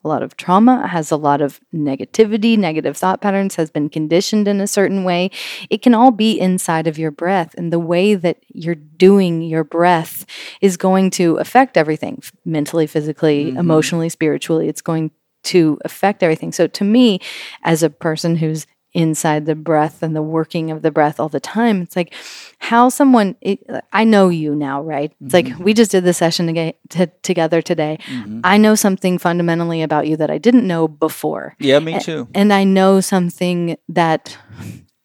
a 0.03 0.07
lot 0.07 0.23
of 0.23 0.35
trauma, 0.35 0.87
has 0.87 1.11
a 1.11 1.15
lot 1.15 1.41
of 1.41 1.59
negativity, 1.73 2.57
negative 2.57 2.97
thought 2.97 3.21
patterns, 3.21 3.55
has 3.55 3.69
been 3.69 3.89
conditioned 3.89 4.47
in 4.47 4.59
a 4.59 4.67
certain 4.67 5.03
way, 5.03 5.29
it 5.69 5.81
can 5.81 5.93
all 5.93 6.11
be 6.11 6.39
inside 6.39 6.87
of 6.87 6.97
your 6.97 7.11
breath. 7.11 7.53
And 7.57 7.71
the 7.71 7.79
way 7.79 8.15
that 8.15 8.37
you're 8.47 8.75
doing 8.75 9.41
your 9.41 9.63
breath 9.63 10.25
is 10.59 10.77
going 10.77 11.11
to 11.11 11.37
affect 11.37 11.77
everything 11.77 12.23
mentally, 12.45 12.87
physically, 12.87 13.45
mm-hmm. 13.45 13.57
emotionally, 13.57 14.09
spiritually. 14.09 14.67
It's 14.67 14.81
going 14.81 15.11
to 15.43 15.79
affect 15.85 16.23
everything. 16.23 16.51
So 16.51 16.67
to 16.67 16.83
me, 16.83 17.19
as 17.63 17.83
a 17.83 17.89
person 17.89 18.35
who's 18.35 18.67
inside 18.93 19.45
the 19.45 19.55
breath 19.55 20.03
and 20.03 20.15
the 20.15 20.21
working 20.21 20.69
of 20.69 20.81
the 20.81 20.91
breath 20.91 21.19
all 21.19 21.29
the 21.29 21.39
time. 21.39 21.81
It's 21.81 21.95
like 21.95 22.13
how 22.59 22.89
someone, 22.89 23.35
it, 23.41 23.59
I 23.93 24.03
know 24.03 24.29
you 24.29 24.53
now, 24.53 24.81
right? 24.81 25.13
It's 25.23 25.33
like 25.33 25.45
mm-hmm. 25.45 25.63
we 25.63 25.73
just 25.73 25.91
did 25.91 26.03
the 26.03 26.13
session 26.13 26.49
aga 26.49 26.73
t- 26.89 27.07
together 27.23 27.61
today. 27.61 27.99
Mm-hmm. 28.07 28.41
I 28.43 28.57
know 28.57 28.75
something 28.75 29.17
fundamentally 29.17 29.81
about 29.81 30.07
you 30.07 30.17
that 30.17 30.29
I 30.29 30.37
didn't 30.37 30.67
know 30.67 30.87
before. 30.87 31.55
Yeah, 31.59 31.79
me 31.79 31.99
too. 31.99 32.27
And 32.33 32.51
I 32.51 32.63
know 32.63 32.99
something 32.99 33.77
that 33.89 34.37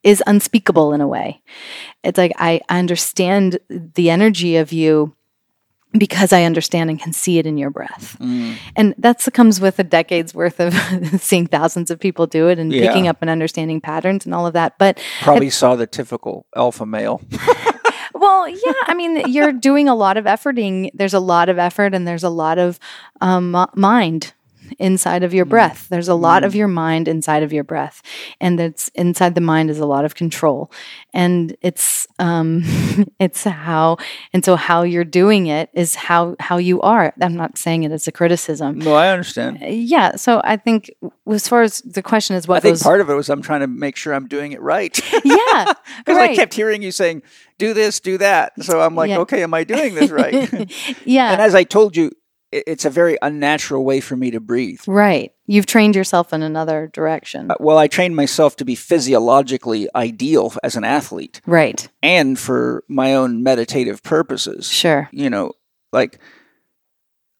is 0.02 0.22
unspeakable 0.26 0.92
in 0.92 1.00
a 1.00 1.08
way. 1.08 1.42
It's 2.02 2.18
like 2.18 2.32
I, 2.36 2.60
I 2.68 2.78
understand 2.78 3.58
the 3.68 4.10
energy 4.10 4.56
of 4.56 4.72
you 4.72 5.14
because 5.98 6.32
I 6.32 6.44
understand 6.44 6.90
and 6.90 7.00
can 7.00 7.12
see 7.12 7.38
it 7.38 7.46
in 7.46 7.58
your 7.58 7.70
breath. 7.70 8.16
Mm. 8.20 8.56
And 8.76 8.94
that's 8.98 9.28
comes 9.30 9.60
with 9.60 9.78
a 9.78 9.84
decade's 9.84 10.34
worth 10.34 10.60
of 10.60 10.74
seeing 11.20 11.46
thousands 11.46 11.90
of 11.90 11.98
people 12.00 12.26
do 12.26 12.48
it 12.48 12.58
and 12.58 12.72
Yeah. 12.72 12.86
picking 12.86 13.08
up 13.08 13.18
and 13.20 13.30
understanding 13.30 13.80
patterns 13.80 14.24
and 14.24 14.34
all 14.34 14.46
of 14.46 14.52
that. 14.54 14.78
But 14.78 15.00
Probably 15.22 15.50
saw 15.50 15.76
the 15.76 15.86
typical 15.86 16.46
alpha 16.54 16.86
male. 16.86 17.20
well, 18.14 18.48
yeah, 18.48 18.72
I 18.86 18.94
mean, 18.94 19.28
you're 19.30 19.52
doing 19.52 19.88
a 19.88 19.94
lot 19.94 20.16
of 20.16 20.24
efforting. 20.24 20.90
There's 20.94 21.14
a 21.14 21.20
lot 21.20 21.48
of 21.48 21.58
effort 21.58 21.94
and 21.94 22.06
there's 22.06 22.24
a 22.24 22.30
lot 22.30 22.58
of 22.58 22.78
um, 23.20 23.66
mind 23.74 24.32
inside 24.78 25.22
of 25.22 25.34
your 25.34 25.46
mm. 25.46 25.50
breath. 25.50 25.88
There's 25.88 26.08
a 26.08 26.14
lot 26.14 26.44
of 26.44 26.52
mm. 26.52 26.56
your 26.56 26.68
mind 26.68 27.08
inside 27.08 27.42
of 27.42 27.52
your 27.52 27.64
breath, 27.64 28.02
and 28.40 28.58
it's 28.60 28.88
inside 28.94 29.34
the 29.34 29.40
mind 29.40 29.70
is 29.70 29.78
a 29.78 29.86
lot 29.86 30.04
of 30.04 30.14
control, 30.14 30.70
and 31.12 31.56
it's 31.62 32.06
um, 32.18 32.62
it's 33.18 33.44
how 33.44 33.98
and 34.32 34.44
so 34.44 34.56
how 34.56 34.82
you're 34.82 35.04
doing 35.04 35.46
it 35.46 35.70
is 35.72 35.94
how 35.94 36.36
how 36.40 36.56
you 36.56 36.80
are. 36.82 37.12
I'm 37.20 37.36
not 37.36 37.58
saying 37.58 37.84
it 37.84 37.92
as 37.92 38.06
a 38.08 38.12
criticism. 38.12 38.78
No, 38.78 38.94
I 38.94 39.10
understand. 39.10 39.62
Uh, 39.62 39.66
yeah, 39.66 40.16
so 40.16 40.40
I 40.44 40.56
think 40.56 40.90
as 41.30 41.48
far 41.48 41.62
as 41.62 41.80
the 41.82 42.02
question 42.02 42.36
is 42.36 42.46
what 42.46 42.58
I 42.58 42.60
think 42.60 42.72
goes, 42.74 42.82
part 42.82 43.00
of 43.00 43.10
it 43.10 43.14
was 43.14 43.28
I'm 43.28 43.42
trying 43.42 43.60
to 43.60 43.66
make 43.66 43.96
sure 43.96 44.14
I'm 44.14 44.28
doing 44.28 44.52
it 44.52 44.60
right. 44.60 44.98
yeah, 45.24 45.72
Because 45.98 46.16
right. 46.16 46.30
I 46.30 46.36
kept 46.36 46.54
hearing 46.54 46.82
you 46.82 46.92
saying, 46.92 47.22
do 47.58 47.74
this, 47.74 48.00
do 48.00 48.18
that. 48.18 48.52
So 48.62 48.80
I'm 48.80 48.94
like, 48.94 49.10
Yeah. 49.10 49.18
okay, 49.20 49.42
am 49.42 49.54
I 49.54 49.64
doing 49.64 49.94
this 49.94 50.10
right? 50.10 50.70
yeah, 51.04 51.32
and 51.32 51.40
as 51.40 51.54
I 51.54 51.64
told 51.64 51.96
you, 51.96 52.10
it's 52.66 52.84
a 52.84 52.90
very 52.90 53.16
unnatural 53.22 53.84
way 53.84 54.00
for 54.00 54.16
me 54.16 54.30
to 54.30 54.40
breathe. 54.40 54.80
right. 54.86 55.32
You've 55.48 55.66
trained 55.66 55.94
yourself 55.94 56.32
in 56.32 56.42
another 56.42 56.90
direction. 56.92 57.50
Uh, 57.52 57.54
Well, 57.60 57.78
I 57.78 57.86
trained 57.86 58.16
myself 58.16 58.56
to 58.56 58.64
be 58.64 58.74
physiologically 58.74 59.88
ideal 59.94 60.52
as 60.64 60.74
an 60.74 60.82
athlete 60.84 61.40
right. 61.46 61.88
and 62.02 62.36
for 62.38 62.82
my 62.88 63.14
own 63.14 63.42
meditative 63.44 64.02
purposes. 64.02 64.68
Sure. 64.68 65.08
You 65.12 65.30
know, 65.30 65.52
like 65.92 66.18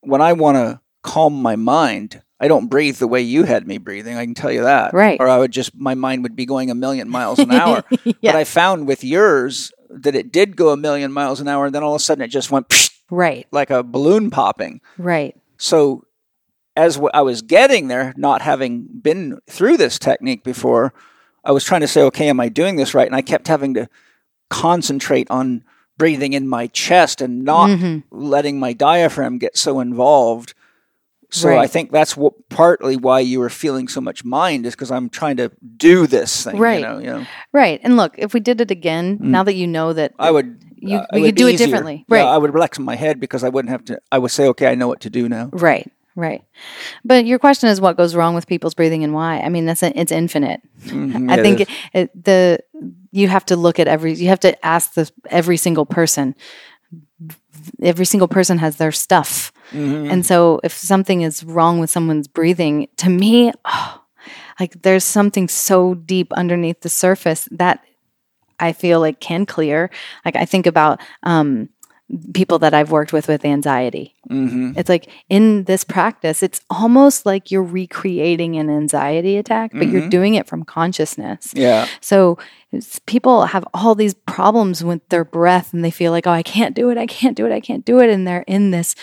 when 0.03 0.21
I 0.21 0.35
want 0.35 0.57
to 0.57 0.81
calm 1.03 1.35
my 1.43 1.57
mind, 1.57 2.23
I 2.39 2.49
don't 2.49 2.69
breathe 2.69 2.99
the 2.99 3.09
way 3.09 3.23
you 3.23 3.43
had 3.45 3.67
me 3.67 3.79
breathing. 3.79 4.17
I 4.17 4.25
can 4.25 4.35
tell 4.35 4.53
you 4.53 4.63
that. 4.63 4.93
Right. 4.95 5.19
Or 5.19 5.29
I 5.29 5.39
would 5.39 5.51
just, 5.51 5.75
my 5.75 5.95
mind 5.95 6.23
would 6.23 6.37
be 6.37 6.47
going 6.47 6.71
a 6.71 6.75
million 6.75 7.09
miles 7.09 7.39
an 7.41 7.51
hour. 7.61 7.83
Yeah. 8.05 8.13
But 8.23 8.37
I 8.37 8.45
found 8.45 8.87
with 8.87 9.03
yours 9.03 9.73
that 9.91 10.15
it 10.15 10.31
did 10.33 10.57
go 10.57 10.71
a 10.71 10.77
million 10.77 11.13
miles 11.13 11.41
an 11.41 11.49
hour, 11.49 11.67
and 11.67 11.75
then 11.75 11.83
all 11.83 11.95
of 11.95 12.01
a 12.01 12.05
sudden 12.05 12.23
it 12.23 12.29
just 12.29 12.51
went 12.51 12.69
psh, 12.69 12.91
Right. 13.11 13.47
like 13.53 13.71
a 13.71 13.83
balloon 13.83 14.31
popping. 14.31 14.81
Right. 14.99 15.37
So, 15.59 16.05
as 16.77 16.97
w- 16.97 17.11
I 17.15 17.23
was 17.23 17.41
getting 17.43 17.89
there, 17.89 18.13
not 18.17 18.43
having 18.43 18.87
been 19.01 19.39
through 19.49 19.77
this 19.79 19.99
technique 19.99 20.45
before, 20.45 20.93
I 21.45 21.53
was 21.53 21.65
trying 21.65 21.81
to 21.83 21.89
say, 21.89 22.03
okay, 22.03 22.29
am 22.29 22.41
I 22.41 22.49
doing 22.49 22.77
this 22.77 22.93
right? 22.95 23.07
And 23.07 23.15
I 23.17 23.23
kept 23.23 23.49
having 23.49 23.75
to 23.75 23.89
concentrate 24.51 25.31
on 25.31 25.65
breathing 25.99 26.33
in 26.35 26.47
my 26.49 26.67
chest 26.69 27.21
and 27.21 27.45
not 27.45 27.71
Mhm. 27.71 28.03
letting 28.11 28.59
my 28.61 28.73
diaphragm 28.73 29.39
get 29.39 29.57
so 29.57 29.81
involved. 29.81 30.53
So 31.31 31.57
I 31.59 31.67
think 31.67 31.91
that's 31.91 32.17
what 32.17 32.49
partly 32.51 32.97
why 32.97 33.19
you 33.21 33.41
were 33.41 33.51
feeling 33.51 33.89
so 33.89 34.01
much 34.01 34.25
mind 34.25 34.65
is 34.65 34.75
because 34.75 34.93
I'm 34.93 35.09
trying 35.09 35.37
to 35.39 35.51
do 35.77 36.07
this 36.07 36.45
thing. 36.45 36.57
Right. 36.57 36.79
You 36.81 36.87
know, 36.87 36.99
you 36.99 37.07
know. 37.07 37.27
Right. 37.53 37.81
And 37.83 37.97
look, 37.97 38.15
if 38.17 38.33
we 38.33 38.39
did 38.41 38.61
it 38.61 38.71
again, 38.71 39.19
now 39.21 39.43
that 39.43 39.55
you 39.55 39.67
know 39.67 39.93
that 39.93 40.13
Mm. 40.13 40.17
I 40.21 40.31
would. 40.31 40.63
You, 40.77 40.97
uh, 40.99 41.07
we 41.15 41.23
could 41.23 41.35
do 41.37 41.47
it 41.49 41.55
easier. 41.55 41.67
differently. 41.67 42.05
Yeah, 42.09 42.17
Right. 42.19 42.25
I 42.27 42.39
would 42.39 42.53
relax 42.55 42.79
my 42.79 42.95
head 42.97 43.19
because 43.21 43.43
I 43.45 43.49
wouldn't 43.49 43.71
have 43.71 43.85
to. 43.87 43.99
I 44.13 44.19
would 44.19 44.31
say, 44.31 44.47
okay, 44.49 44.67
I 44.69 44.75
know 44.75 44.89
what 44.89 45.01
to 45.01 45.11
do 45.11 45.29
now. 45.29 45.51
right. 45.53 45.91
Right. 46.19 46.43
But 47.05 47.27
your 47.27 47.39
question 47.39 47.69
is 47.69 47.79
what 47.79 47.99
goes 47.99 48.15
wrong 48.15 48.35
with 48.35 48.47
people's 48.47 48.73
breathing 48.73 49.05
and 49.05 49.13
why? 49.13 49.39
I 49.41 49.51
mean, 49.51 49.67
that's 49.67 49.83
a, 49.83 49.93
it's 50.01 50.11
infinite. 50.11 50.63
Mhm, 50.87 51.31
I 51.31 51.39
it 51.39 51.43
think 51.43 51.61
it, 51.61 51.69
it, 51.93 52.25
the 52.25 52.59
you 53.13 53.29
have 53.29 53.45
to 53.47 53.57
look 53.57 53.79
at 53.79 53.87
every 53.87 54.15
you 54.15 54.29
have 54.29 54.41
to 54.41 54.57
ask 54.65 54.95
the 54.95 55.11
every 55.29 55.59
single 55.59 55.85
person. 55.85 56.35
Every 57.83 58.07
single 58.07 58.29
person 58.29 58.59
has 58.59 58.77
their 58.77 58.93
stuff. 58.93 59.53
Mhm. 59.73 60.11
And 60.11 60.25
so 60.25 60.61
if 60.65 60.73
something 60.73 61.21
is 61.23 61.45
wrong 61.45 61.81
with 61.81 61.91
someone's 61.91 62.29
breathing, 62.29 62.89
to 62.97 63.11
me, 63.11 63.53
oh, 63.65 64.01
like 64.61 64.81
there's 64.83 65.05
something 65.05 65.49
so 65.49 65.95
deep 65.95 66.33
underneath 66.33 66.81
the 66.81 66.89
surface 66.89 67.49
that 67.51 67.85
I 68.61 68.73
feel 68.73 69.01
like 69.01 69.21
can 69.21 69.47
clear. 69.47 69.91
Like 70.25 70.37
I 70.37 70.45
think 70.45 70.67
about 70.67 71.01
um, 71.23 71.69
people 72.35 72.61
that 72.61 72.73
I've 72.73 72.93
worked 72.93 73.13
with 73.13 73.27
with 73.27 73.45
anxiety. 73.45 74.15
Mhm. 74.31 74.79
It's 74.79 74.89
like 74.89 75.09
in 75.29 75.65
this 75.65 75.83
practice, 75.83 76.41
it's 76.43 76.61
almost 76.71 77.27
like 77.27 77.51
you're 77.51 77.65
recreating 77.65 78.57
an 78.57 78.71
anxiety 78.71 79.37
attack, 79.37 79.73
but 79.75 79.89
you're 79.89 80.09
doing 80.09 80.35
it 80.35 80.47
from 80.47 80.63
consciousness. 80.65 81.53
Yeah. 81.55 81.87
So 82.01 82.39
people 83.07 83.47
have 83.47 83.65
all 83.75 83.97
these 83.97 84.15
problems 84.15 84.85
with 84.85 85.09
their 85.09 85.25
breath 85.25 85.73
and 85.73 85.85
they 85.85 85.91
feel 85.91 86.13
like, 86.13 86.29
oh, 86.29 86.33
I 86.33 86.43
can't 86.45 86.77
do 86.77 86.91
it, 86.91 86.99
I 86.99 87.07
can't 87.07 87.37
do 87.37 87.45
it, 87.45 87.53
I 87.53 87.61
can't 87.61 87.85
do 87.85 87.99
it. 88.01 88.09
And 88.09 88.27
they're 88.27 88.45
in 88.47 88.71
this, 88.71 88.95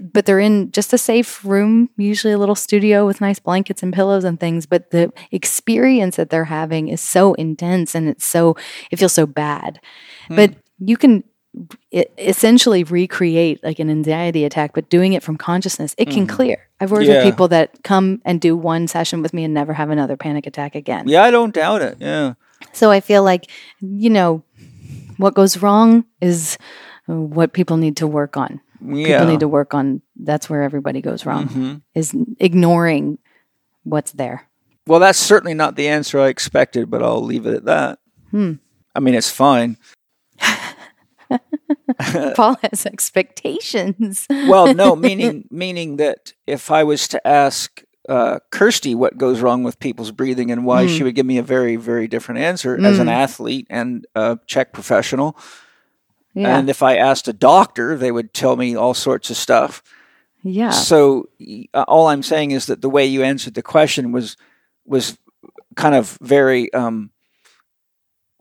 but 0.00 0.26
they're 0.26 0.40
in 0.40 0.70
just 0.70 0.92
a 0.92 0.98
safe 0.98 1.44
room, 1.44 1.90
usually 1.96 2.32
a 2.32 2.38
little 2.38 2.54
studio 2.54 3.06
with 3.06 3.20
nice 3.20 3.40
blankets 3.40 3.82
and 3.82 3.92
pillows 3.92 4.22
and 4.22 4.38
things. 4.38 4.66
But 4.66 4.90
the 4.90 5.12
experience 5.32 6.14
that 6.16 6.30
they're 6.30 6.44
having 6.44 6.88
is 6.88 7.00
so 7.00 7.34
intense 7.34 7.96
and 7.96 8.08
it's 8.08 8.26
so, 8.26 8.56
it 8.92 8.98
feels 8.98 9.12
so 9.14 9.26
bad. 9.26 9.80
But 10.28 10.54
you 10.78 10.96
can 10.96 11.24
essentially 12.18 12.84
recreate 12.84 13.62
like 13.62 13.78
an 13.78 13.90
anxiety 13.90 14.44
attack, 14.44 14.72
but 14.74 14.88
doing 14.88 15.12
it 15.12 15.22
from 15.22 15.36
consciousness, 15.36 15.94
it 15.98 16.08
can 16.08 16.26
clear. 16.26 16.68
I've 16.80 16.90
worked 16.90 17.04
Yeah. 17.06 17.16
with 17.16 17.24
people 17.24 17.48
that 17.48 17.82
come 17.84 18.20
and 18.24 18.40
do 18.40 18.56
one 18.56 18.88
session 18.88 19.22
with 19.22 19.34
me 19.34 19.44
and 19.44 19.52
never 19.52 19.72
have 19.74 19.90
another 19.90 20.16
panic 20.16 20.46
attack 20.46 20.74
again. 20.74 21.08
Yeah, 21.08 21.22
I 21.24 21.30
don't 21.30 21.54
doubt 21.54 21.82
it. 21.82 21.96
Yeah. 22.00 22.34
So 22.72 22.90
I 22.90 23.00
feel 23.00 23.22
like, 23.22 23.50
you 23.80 24.08
know, 24.10 24.42
what 25.18 25.34
goes 25.34 25.58
wrong 25.58 26.04
is 26.20 26.56
what 27.06 27.52
people 27.52 27.76
need 27.76 27.96
to 27.98 28.06
work 28.06 28.36
on. 28.36 28.60
Yeah. 28.84 29.18
People 29.18 29.26
need 29.32 29.40
to 29.40 29.48
work 29.48 29.74
on 29.74 30.00
that's 30.16 30.48
where 30.48 30.62
everybody 30.62 31.00
goes 31.00 31.26
wrong 31.26 31.48
Mhm. 31.48 31.82
is 31.94 32.14
ignoring 32.40 33.18
what's 33.84 34.12
there. 34.12 34.48
Well, 34.86 35.00
that's 35.00 35.18
certainly 35.18 35.54
not 35.54 35.76
the 35.76 35.86
answer 35.88 36.18
I 36.18 36.28
expected, 36.28 36.90
but 36.90 37.02
I'll 37.02 37.22
leave 37.22 37.46
it 37.46 37.54
at 37.54 37.64
that. 37.66 37.98
Hmm. 38.30 38.54
I 38.94 39.00
mean, 39.00 39.14
it's 39.14 39.30
fine. 39.30 39.76
Paul 42.34 42.56
has 42.62 42.86
expectations. 42.86 44.26
Well, 44.30 44.74
no, 44.74 44.96
meaning 44.96 45.48
meaning 45.50 45.96
that 45.96 46.32
if 46.46 46.70
I 46.70 46.84
was 46.84 47.08
to 47.08 47.26
ask 47.26 47.82
uh, 48.08 48.38
Kirsty 48.50 48.94
what 48.94 49.16
goes 49.16 49.40
wrong 49.40 49.62
with 49.62 49.78
people's 49.78 50.10
breathing 50.10 50.50
and 50.50 50.64
why, 50.64 50.86
she 50.86 51.02
would 51.02 51.14
give 51.14 51.26
me 51.26 51.38
a 51.38 51.42
very, 51.42 51.76
very 51.76 52.08
different 52.08 52.40
answer 52.40 52.76
as 52.84 52.98
an 52.98 53.08
athlete 53.08 53.66
and 53.70 54.06
a 54.14 54.38
Chek 54.48 54.72
professional. 54.72 55.36
Yeah. 56.34 56.58
And 56.58 56.70
if 56.70 56.82
I 56.82 56.96
asked 56.96 57.28
a 57.28 57.32
doctor, 57.32 57.96
they 57.96 58.10
would 58.10 58.32
tell 58.32 58.56
me 58.56 58.74
all 58.74 58.94
sorts 58.94 59.30
of 59.30 59.36
stuff. 59.36 59.82
yeah. 60.42 60.70
So 60.70 61.28
uh, 61.74 61.84
all 61.86 62.08
I'm 62.08 62.22
saying 62.22 62.52
is 62.52 62.66
that 62.66 62.80
the 62.80 62.90
way 62.90 63.06
you 63.06 63.22
answered 63.22 63.54
the 63.54 63.62
question 63.62 64.12
was 64.12 64.36
was 64.84 65.18
kind 65.76 65.94
of 65.94 66.18
very 66.20 66.72
um, 66.72 67.10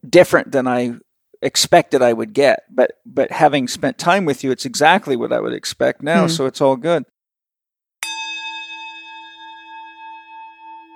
different 0.08 0.52
than 0.52 0.68
I 0.68 0.96
expected 1.42 2.02
I 2.02 2.14
would 2.14 2.34
get. 2.34 2.64
But 2.70 2.94
but 3.06 3.32
having 3.32 3.68
spent 3.68 3.98
time 3.98 4.26
with 4.26 4.44
you, 4.44 4.52
it's 4.52 4.66
exactly 4.66 5.16
what 5.16 5.34
I 5.34 5.40
would 5.40 5.54
expect 5.54 6.02
now. 6.02 6.24
Hmm. 6.24 6.30
So 6.30 6.46
it's 6.46 6.62
all 6.62 6.76
good. 6.76 7.06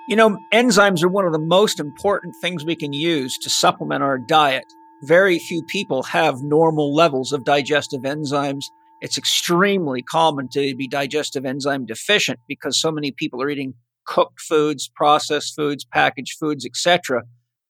You 0.08 0.14
know, 0.14 0.38
enzymes 0.52 1.02
are 1.02 1.08
one 1.08 1.26
of 1.26 1.32
the 1.32 1.40
most 1.40 1.80
important 1.80 2.36
things 2.40 2.64
we 2.64 2.76
can 2.76 2.92
use 2.92 3.36
to 3.38 3.50
supplement 3.50 4.04
our 4.04 4.18
diet. 4.18 4.64
Very 5.02 5.40
few 5.40 5.64
people 5.64 6.04
have 6.04 6.42
normal 6.42 6.94
levels 6.94 7.32
of 7.32 7.44
digestive 7.44 8.02
enzymes. 8.02 8.66
It's 9.00 9.18
extremely 9.18 10.02
common 10.02 10.48
to 10.50 10.76
be 10.76 10.86
digestive 10.86 11.44
enzyme 11.44 11.86
deficient 11.86 12.38
because 12.46 12.80
so 12.80 12.92
many 12.92 13.10
people 13.10 13.42
are 13.42 13.50
eating 13.50 13.74
cooked 14.06 14.40
foods, 14.40 14.88
processed 14.94 15.56
foods, 15.56 15.84
packaged 15.84 16.38
foods, 16.38 16.64
etc. 16.64 17.24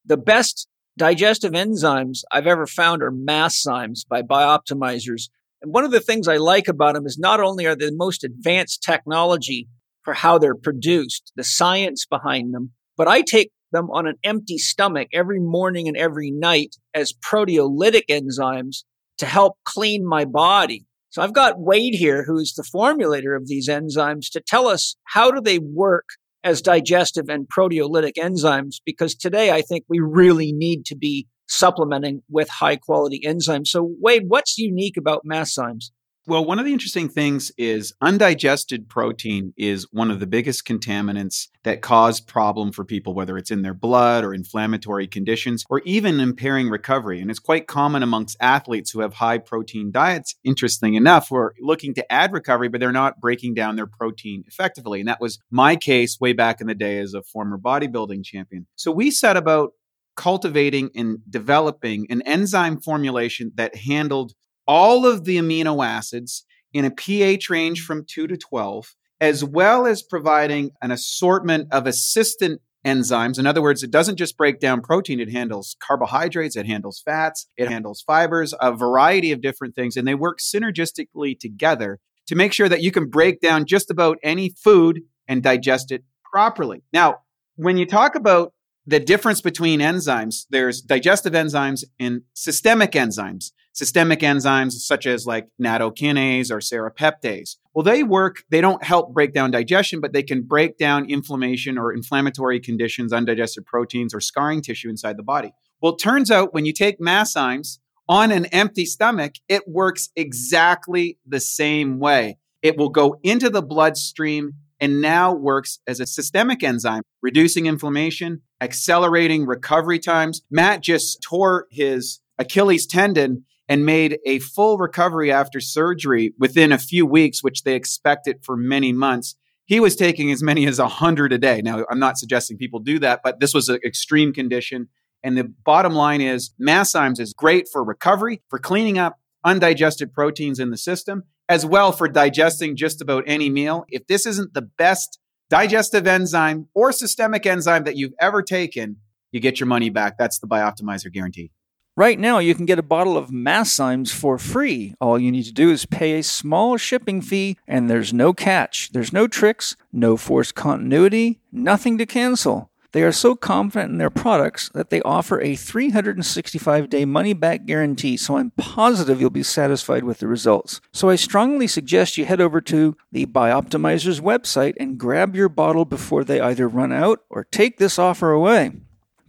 The 0.05 0.19
best 0.19 0.69
digestive 0.99 1.53
enzymes 1.53 2.21
I've 2.33 2.47
ever 2.47 2.67
found 2.67 3.03
are 3.03 3.13
Masszymes 3.13 4.07
by 4.09 4.23
Bioptimizers. 4.23 5.29
And 5.63 5.73
one 5.73 5.85
of 5.85 5.91
the 5.91 6.01
things 6.01 6.29
I 6.29 6.37
like 6.37 6.69
about 6.69 6.95
them 6.95 7.07
is 7.07 7.19
not 7.19 7.41
only 7.41 7.67
are 7.67 7.77
they 7.77 7.87
the 7.87 7.97
most 7.97 8.25
advanced 8.25 8.83
technology 8.83 9.69
for 10.03 10.15
how 10.15 10.39
they're 10.39 10.55
produced, 10.55 11.33
the 11.37 11.45
science 11.45 12.07
behind 12.07 12.55
them, 12.55 12.73
but 12.97 13.09
I 13.09 13.23
take 13.23 13.51
them 13.73 13.91
on 13.91 14.07
an 14.07 14.17
empty 14.23 14.59
stomach 14.59 15.09
every 15.13 15.41
morning 15.41 15.89
and 15.89 15.97
every 15.97 16.31
night 16.31 16.77
as 16.95 17.13
proteolytic 17.13 18.05
enzymes 18.09 18.85
to 19.19 19.27
help 19.27 19.57
clean 19.65 20.07
my 20.07 20.25
body. 20.25 20.87
So 21.11 21.23
I've 21.23 21.33
got 21.33 21.59
Wade 21.59 21.95
here, 21.95 22.25
who's 22.25 22.55
the 22.55 22.63
formulator 22.63 23.37
of 23.37 23.49
these 23.49 23.69
enzymes, 23.69 24.31
to 24.33 24.41
tell 24.41 24.69
us 24.69 24.97
how 25.05 25.31
do 25.31 25.41
they 25.41 25.59
work 25.59 26.05
as 26.47 26.63
digestive 26.63 27.29
and 27.29 27.49
proteolytic 27.49 28.13
enzymes, 28.17 28.77
because 28.87 29.17
today 29.17 29.51
I 29.51 29.63
think 29.63 29.85
we 29.89 29.99
really 29.99 30.53
need 30.53 30.85
to 30.87 30.97
be 30.97 31.27
supplementing 31.49 32.23
with 32.31 32.49
high 32.49 32.77
quality 32.77 33.21
enzymes. 33.27 33.67
So 33.67 33.95
Wade, 34.01 34.25
what's 34.29 34.57
unique 34.57 34.97
about 34.97 35.23
Masszymes? 35.31 35.91
Well, 36.29 36.45
one 36.45 36.59
of 36.59 36.65
the 36.65 36.73
interesting 36.73 37.09
things 37.09 37.53
is 37.57 37.95
undigested 38.01 38.89
protein 38.89 39.55
is 39.57 39.87
one 39.93 40.11
of 40.11 40.19
the 40.19 40.27
biggest 40.27 40.67
contaminants 40.67 41.47
that 41.63 41.83
cause 41.83 42.21
problem 42.21 42.73
for 42.73 42.85
people, 42.85 43.15
whether 43.15 43.39
it's 43.39 43.53
in 43.53 43.63
their 43.63 43.75
blood 43.75 44.25
or 44.25 44.35
inflammatory 44.35 45.07
conditions 45.07 45.63
or 45.71 45.83
even 45.85 46.19
impairing 46.19 46.69
recovery. 46.69 47.21
And 47.21 47.31
it's 47.31 47.39
quite 47.39 47.69
common 47.69 48.03
amongst 48.03 48.37
athletes 48.41 48.91
who 48.91 49.03
have 49.03 49.15
high 49.15 49.39
protein 49.39 49.93
diets, 49.93 50.35
interesting 50.43 50.95
enough, 50.95 51.29
who 51.29 51.37
are 51.37 51.55
looking 51.61 51.95
to 51.95 52.13
add 52.13 52.33
recovery, 52.33 52.67
but 52.67 52.81
they're 52.81 52.91
not 52.91 53.21
breaking 53.21 53.55
down 53.55 53.77
their 53.77 53.87
protein 53.87 54.43
effectively. 54.49 54.99
And 54.99 55.09
that 55.09 55.21
was 55.21 55.39
my 55.53 55.77
case 55.77 56.19
way 56.21 56.33
back 56.33 56.61
in 56.61 56.67
the 56.67 56.75
day 56.75 56.99
as 56.99 57.15
a 57.15 57.23
former 57.23 57.57
bodybuilding 57.57 58.25
champion. 58.25 58.67
So 58.75 58.91
we 58.91 59.13
set 59.13 59.37
about 59.37 59.75
cultivating 60.17 60.91
and 60.97 61.19
developing 61.31 62.07
an 62.11 62.23
enzyme 62.23 62.81
formulation 62.81 63.53
that 63.55 63.77
handled 63.77 64.33
all 64.67 65.07
of 65.07 65.25
the 65.25 65.37
amino 65.39 65.85
acids 65.85 66.45
in 66.73 66.85
a 66.85 66.91
pH 66.91 67.49
range 67.49 67.83
from 67.83 68.05
2 68.07 68.27
to 68.27 68.37
12, 68.37 68.95
as 69.21 69.45
well 69.45 69.87
as 69.87 70.03
providing 70.03 70.71
an 70.83 70.91
assortment 70.91 71.69
of 71.73 71.87
assistant 71.87 72.61
enzymes. 72.85 73.39
In 73.39 73.47
other 73.47 73.63
words, 73.63 73.83
it 73.83 73.91
doesn't 73.91 74.17
just 74.17 74.37
break 74.37 74.61
down 74.61 74.81
protein, 74.81 75.19
it 75.19 75.33
handles 75.33 75.77
carbohydrates, 75.81 76.57
it 76.57 76.67
handles 76.67 77.03
fats, 77.05 77.49
it 77.57 77.69
handles 77.69 78.03
fibers, 78.03 78.55
a 78.61 78.73
variety 78.73 79.33
of 79.33 79.41
different 79.41 79.75
things, 79.75 79.97
and 79.97 80.07
they 80.07 80.15
work 80.15 80.39
synergistically 80.39 81.39
together 81.39 81.99
to 82.27 82.37
make 82.37 82.53
sure 82.53 82.69
that 82.69 82.83
you 82.83 82.93
can 82.93 83.09
break 83.09 83.41
down 83.41 83.65
just 83.67 83.91
about 83.91 84.19
any 84.23 84.51
food 84.51 85.01
and 85.27 85.43
digest 85.43 85.91
it 85.91 86.05
properly. 86.31 86.83
Now, 86.93 87.21
when 87.57 87.77
you 87.77 87.87
talk 87.87 88.15
about 88.15 88.53
the 88.87 89.01
difference 89.01 89.41
between 89.41 89.81
enzymes, 89.81 90.47
there's 90.51 90.81
digestive 90.81 91.33
enzymes 91.33 91.83
and 91.99 92.23
systemic 92.35 92.93
enzymes 92.93 93.51
systemic 93.77 94.21
enzymes 94.21 94.73
such 94.73 95.07
as 95.07 95.27
like 95.27 95.49
nattokinase 95.63 96.51
or 96.51 96.59
serrapeptase. 96.59 97.57
Well, 97.75 97.83
they 97.83 98.03
work, 98.03 98.43
they 98.51 98.63
don't 98.63 98.83
help 98.83 99.13
break 99.13 99.35
down 99.35 99.51
digestion, 99.51 100.01
but 100.01 100.15
they 100.15 100.23
can 100.23 100.43
break 100.43 100.79
down 100.79 101.11
inflammation 101.11 101.77
or 101.77 101.93
inflammatory 101.93 102.59
conditions, 102.59 103.13
undigested 103.13 103.67
proteins, 103.67 104.15
or 104.15 104.21
scarring 104.21 104.63
tissue 104.63 104.89
inside 104.89 105.19
the 105.19 105.23
body. 105.23 105.53
Well, 105.83 105.93
it 105.93 105.99
turns 105.99 106.31
out 106.31 106.55
when 106.55 106.65
you 106.65 106.73
take 106.73 106.99
Masszymes 106.99 107.79
on 108.09 108.33
an 108.33 108.47
empty 108.47 108.87
stomach, 108.87 109.35
it 109.47 109.69
works 109.69 110.09
exactly 110.17 111.19
the 111.27 111.41
same 111.41 111.99
way. 111.99 112.39
It 112.63 112.79
will 112.79 112.89
go 112.89 113.19
into 113.23 113.51
the 113.51 113.63
bloodstream 113.63 114.55
and 114.81 115.03
now 115.03 115.35
works 115.35 115.81
as 115.87 116.01
a 116.01 116.07
systemic 116.07 116.63
enzyme, 116.63 117.03
reducing 117.21 117.67
inflammation, 117.67 118.41
accelerating 118.63 119.45
recovery 119.45 119.99
times. 119.99 120.41
Matt 120.51 120.83
just 120.83 121.21
tore 121.23 121.67
his 121.71 122.21
Achilles 122.39 122.87
tendon 122.87 123.45
and 123.69 123.85
made 123.85 124.19
a 124.25 124.39
full 124.39 124.79
recovery 124.79 125.33
after 125.33 125.61
surgery 125.61 126.33
within 126.39 126.73
a 126.73 126.79
few 126.79 127.05
weeks, 127.05 127.43
which 127.43 127.63
they 127.65 127.75
expected 127.75 128.39
for 128.43 128.57
many 128.57 128.93
months. 128.93 129.37
He 129.65 129.81
was 129.81 129.97
taking 129.97 130.31
as 130.31 130.43
many 130.43 130.67
as 130.67 130.79
100 130.79 131.33
a 131.33 131.39
day. 131.39 131.61
Now, 131.63 131.85
I'm 131.91 131.99
not 131.99 132.19
suggesting 132.19 132.57
people 132.57 132.79
do 132.79 132.99
that, 133.01 133.21
but 133.25 133.41
this 133.41 133.53
was 133.53 133.69
an 133.69 133.81
extreme 133.85 134.33
condition. 134.33 134.89
And 135.25 135.37
the 135.37 135.53
bottom 135.65 135.93
line 135.93 136.21
is 136.21 136.53
Masszymes 136.61 137.19
is 137.19 137.35
great 137.35 137.67
for 137.73 137.83
recovery, 137.83 138.43
for 138.49 138.61
cleaning 138.61 138.99
up 138.99 139.19
undigested 139.45 140.13
proteins 140.13 140.61
in 140.61 140.71
the 140.71 140.77
system, 140.77 141.25
as 141.49 141.67
well 141.67 141.91
for 141.91 142.09
digesting 142.09 142.77
just 142.77 143.01
about 143.01 143.25
any 143.27 143.51
meal. 143.51 143.85
If 143.89 144.07
this 144.07 144.27
isn't 144.27 144.55
the 144.55 144.63
best 144.63 145.19
digestive 145.51 146.07
enzyme 146.07 146.69
or 146.75 146.93
systemic 146.93 147.47
enzyme 147.47 147.85
that 147.85 147.97
you've 147.97 148.15
ever 148.21 148.43
taken, 148.43 148.97
you 149.33 149.41
get 149.41 149.59
your 149.59 149.67
money 149.67 149.91
back. 149.91 150.17
That's 150.19 150.39
the 150.39 150.47
Bioptimizer 150.47 151.13
guarantee. 151.13 151.51
Right 151.99 152.19
now, 152.19 152.41
you 152.41 152.55
can 152.55 152.67
get 152.67 152.79
a 152.79 152.83
bottle 152.83 153.17
of 153.17 153.31
Masszymes 153.31 154.13
for 154.13 154.37
free. 154.37 154.95
All 155.01 155.19
you 155.19 155.33
need 155.33 155.45
to 155.45 155.53
do 155.53 155.71
is 155.71 155.87
pay 155.87 156.19
a 156.19 156.23
small 156.23 156.77
shipping 156.77 157.23
fee, 157.23 157.57
and 157.67 157.89
there's 157.89 158.13
no 158.13 158.35
catch. 158.35 158.91
There's 158.93 159.15
no 159.15 159.27
tricks, 159.27 159.77
no 159.95 160.19
forced 160.19 160.55
continuity, 160.55 161.41
nothing 161.51 161.97
to 161.97 162.05
cancel. 162.05 162.71
They 162.93 163.03
are 163.03 163.13
so 163.13 163.35
confident 163.35 163.93
in 163.93 163.99
their 163.99 164.11
products 164.11 164.69
that 164.75 164.91
they 164.91 165.01
offer 165.03 165.41
a 165.41 165.57
365 165.57 166.91
day 166.91 167.07
money 167.07 167.33
back 167.33 167.65
guarantee, 167.65 168.19
so 168.19 168.37
I'm 168.37 168.51
positive 168.59 169.19
you'll 169.19 169.31
be 169.31 169.43
satisfied 169.43 170.05
with 170.05 170.19
the 170.19 170.27
results. 170.27 170.83
So 170.93 171.09
I 171.09 171.17
strongly 171.17 171.67
suggest 171.67 172.19
you 172.19 172.27
head 172.27 172.43
over 172.43 172.61
to 172.61 172.95
the 173.11 173.25
Bioptimizers 173.25 174.21
website 174.21 174.75
and 174.79 174.99
grab 174.99 175.35
your 175.35 175.49
bottle 175.49 175.87
before 175.87 176.25
they 176.25 176.41
either 176.41 176.69
run 176.69 176.93
out 176.93 177.21
or 177.31 177.45
take 177.45 177.79
this 177.79 177.99
offer 177.99 178.33
away. 178.33 178.73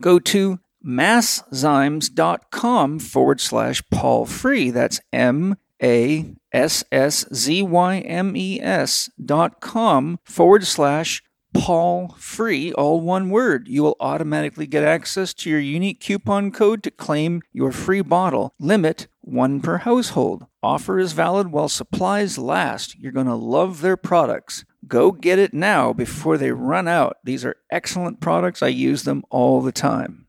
Go 0.01 0.20
to 0.20 0.59
masszymes.com 0.88 3.00
forward 3.00 3.42
slash 3.42 3.84
Paul 3.92 4.26
Free. 4.26 4.72
That's 4.72 5.02
M 5.12 5.58
A 5.84 6.34
S 6.52 6.84
S 6.92 7.26
Z 7.34 7.64
Y 7.64 8.00
M 8.00 8.36
E 8.36 8.60
S 8.62 9.10
dot 9.24 9.60
com 9.60 10.20
forward 10.24 10.66
slash 10.66 11.22
Paul 11.54 12.16
Free, 12.20 12.72
all 12.74 13.02
one 13.02 13.30
word. 13.30 13.68
You 13.68 13.84
will 13.84 13.96
automatically 14.00 14.68
get 14.68 14.84
access 14.84 15.34
to 15.36 15.50
your 15.50 15.60
unique 15.60 16.00
coupon 16.00 16.52
code 16.52 16.84
to 16.84 16.92
claim 16.92 17.42
your 17.52 17.72
free 17.72 18.02
bottle. 18.02 18.54
Limit 18.60 19.08
one 19.22 19.60
per 19.60 19.78
household. 19.78 20.46
Offer 20.62 21.00
is 21.00 21.14
valid 21.14 21.52
while 21.52 21.70
supplies 21.70 22.38
last. 22.38 22.98
You're 23.00 23.12
going 23.12 23.28
to 23.28 23.36
love 23.36 23.82
their 23.82 23.98
products. 23.98 24.66
Go 24.88 25.12
get 25.12 25.40
it 25.40 25.54
now 25.54 25.94
before 25.94 26.38
they 26.38 26.52
run 26.52 26.88
out. 26.88 27.18
These 27.24 27.44
are 27.44 27.58
excellent 27.72 28.22
products. 28.22 28.62
I 28.62 28.68
use 28.68 29.04
them 29.04 29.24
all 29.30 29.62
the 29.62 29.72
time. 29.72 30.26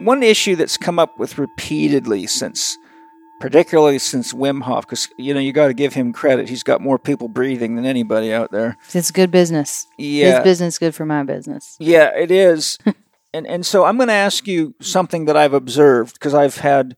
One 0.00 0.22
issue 0.22 0.56
that's 0.56 0.76
come 0.76 0.98
up 0.98 1.18
with 1.18 1.38
repeatedly 1.38 2.26
since 2.26 2.76
particularly 3.40 3.98
since 3.98 4.32
Wim 4.32 4.62
Hof, 4.62 4.86
because 4.86 5.08
you 5.16 5.32
know 5.32 5.40
you 5.40 5.52
got 5.52 5.68
to 5.68 5.74
give 5.74 5.94
him 5.94 6.12
credit. 6.12 6.48
He's 6.48 6.62
got 6.62 6.80
more 6.80 6.98
people 6.98 7.28
breathing 7.28 7.76
than 7.76 7.84
anybody 7.84 8.32
out 8.32 8.50
there. 8.50 8.76
It's 8.92 9.10
good 9.10 9.30
business. 9.30 9.86
Yeah, 9.96 10.36
His 10.36 10.44
business 10.44 10.78
good 10.78 10.94
for 10.94 11.06
my 11.06 11.22
business. 11.22 11.76
Yeah, 11.78 12.10
it 12.16 12.30
is. 12.30 12.78
and 13.32 13.46
and 13.46 13.64
so 13.64 13.84
I'm 13.84 13.96
going 13.96 14.08
to 14.08 14.14
ask 14.14 14.46
you 14.46 14.74
something 14.80 15.26
that 15.26 15.36
I've 15.36 15.54
observed 15.54 16.14
because 16.14 16.34
I've 16.34 16.58
had 16.58 16.96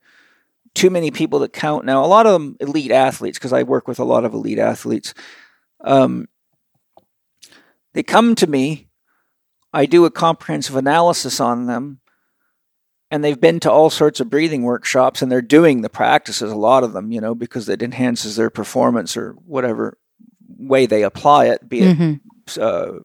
too 0.74 0.90
many 0.90 1.11
people 1.11 1.40
that 1.40 1.53
count 1.53 1.84
now. 1.84 2.05
A 2.05 2.07
lot 2.07 2.26
of 2.26 2.32
them 2.32 2.57
elite 2.61 2.92
athletes 2.92 3.38
because 3.38 3.53
I 3.53 3.62
work 3.64 3.88
with 3.88 3.98
a 3.98 4.05
lot 4.05 4.24
of 4.24 4.34
elite 4.34 4.59
athletes. 4.59 5.14
Um, 5.82 6.28
they 7.92 8.03
come 8.03 8.34
to 8.36 8.46
me. 8.46 8.88
I 9.72 9.86
do 9.86 10.05
a 10.05 10.11
comprehensive 10.11 10.74
analysis 10.74 11.38
on 11.38 11.66
them 11.66 12.01
and 13.11 13.24
they've 13.24 13.40
been 13.40 13.61
to 13.61 13.70
all 13.70 13.90
sorts 13.90 14.20
of 14.20 14.30
breathing 14.30 14.62
workshops 14.62 15.20
and 15.20 15.30
they're 15.30 15.42
doing 15.42 15.82
the 15.82 15.88
practices 15.88 16.50
a 16.50 16.56
lot 16.56 16.84
of 16.84 16.92
them 16.92 17.12
you 17.12 17.20
know 17.20 17.34
because 17.34 17.68
it 17.68 17.82
enhances 17.82 18.36
their 18.36 18.50
performance 18.50 19.16
or 19.16 19.32
whatever 19.46 19.98
way 20.58 20.86
they 20.86 21.02
apply 21.02 21.46
it 21.46 21.68
be 21.68 21.80
it 21.80 21.98
mm-hmm. 21.98 22.61
uh, 22.61 23.00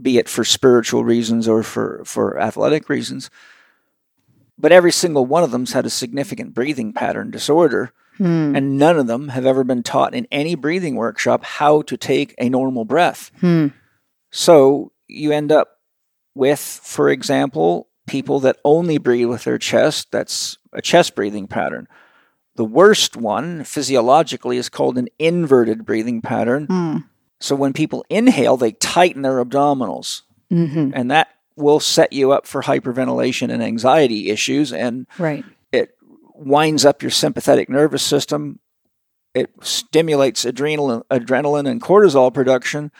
be 0.00 0.18
it 0.18 0.28
for 0.28 0.44
spiritual 0.44 1.04
reasons 1.04 1.48
or 1.48 1.62
for 1.62 2.02
for 2.04 2.38
athletic 2.38 2.88
reasons 2.88 3.30
but 4.58 4.72
every 4.72 4.92
single 4.92 5.24
one 5.24 5.42
of 5.42 5.50
them's 5.50 5.72
had 5.72 5.86
a 5.86 5.90
significant 5.90 6.54
breathing 6.54 6.92
pattern 6.92 7.30
disorder 7.30 7.92
hmm. 8.16 8.54
and 8.54 8.78
none 8.78 8.98
of 8.98 9.06
them 9.06 9.28
have 9.28 9.46
ever 9.46 9.64
been 9.64 9.82
taught 9.82 10.14
in 10.14 10.26
any 10.30 10.54
breathing 10.54 10.96
workshop 10.96 11.44
how 11.44 11.82
to 11.82 11.96
take 11.96 12.34
a 12.38 12.48
normal 12.48 12.84
breath 12.84 13.30
hmm. 13.40 13.68
so 14.30 14.92
you 15.08 15.32
end 15.32 15.52
up 15.52 15.78
with 16.34 16.60
for 16.60 17.08
example 17.08 17.89
people 18.10 18.40
that 18.40 18.58
only 18.64 18.98
breathe 18.98 19.28
with 19.28 19.44
their 19.44 19.58
chest. 19.58 20.10
That's 20.10 20.58
a 20.72 20.82
chest 20.82 21.14
breathing 21.14 21.46
pattern. 21.46 21.86
The 22.56 22.64
worst 22.64 23.16
one, 23.16 23.64
physiologically, 23.64 24.56
is 24.56 24.68
called 24.68 24.98
an 24.98 25.08
inverted 25.18 25.86
breathing 25.86 26.20
pattern. 26.20 26.66
Mm. 26.66 27.04
So 27.38 27.54
when 27.54 27.72
people 27.72 28.04
inhale, 28.10 28.56
they 28.56 28.72
tighten 28.72 29.22
their 29.22 29.42
abdominals, 29.42 30.22
hmm 30.50 30.90
and 30.92 31.10
that 31.10 31.28
will 31.56 31.80
set 31.80 32.12
you 32.12 32.32
up 32.32 32.46
for 32.46 32.62
hyperventilation 32.62 33.52
and 33.52 33.62
anxiety 33.62 34.30
issues. 34.30 34.72
And 34.72 35.06
Right. 35.18 35.44
it 35.72 35.94
winds 36.34 36.84
up 36.84 37.02
your 37.02 37.10
sympathetic 37.10 37.68
nervous 37.68 38.02
system. 38.02 38.58
It 39.34 39.50
stimulates 39.60 40.44
adrenal, 40.44 41.04
adrenaline 41.10 41.68
and 41.68 41.80
cortisol 41.80 42.32
production. 42.32 42.90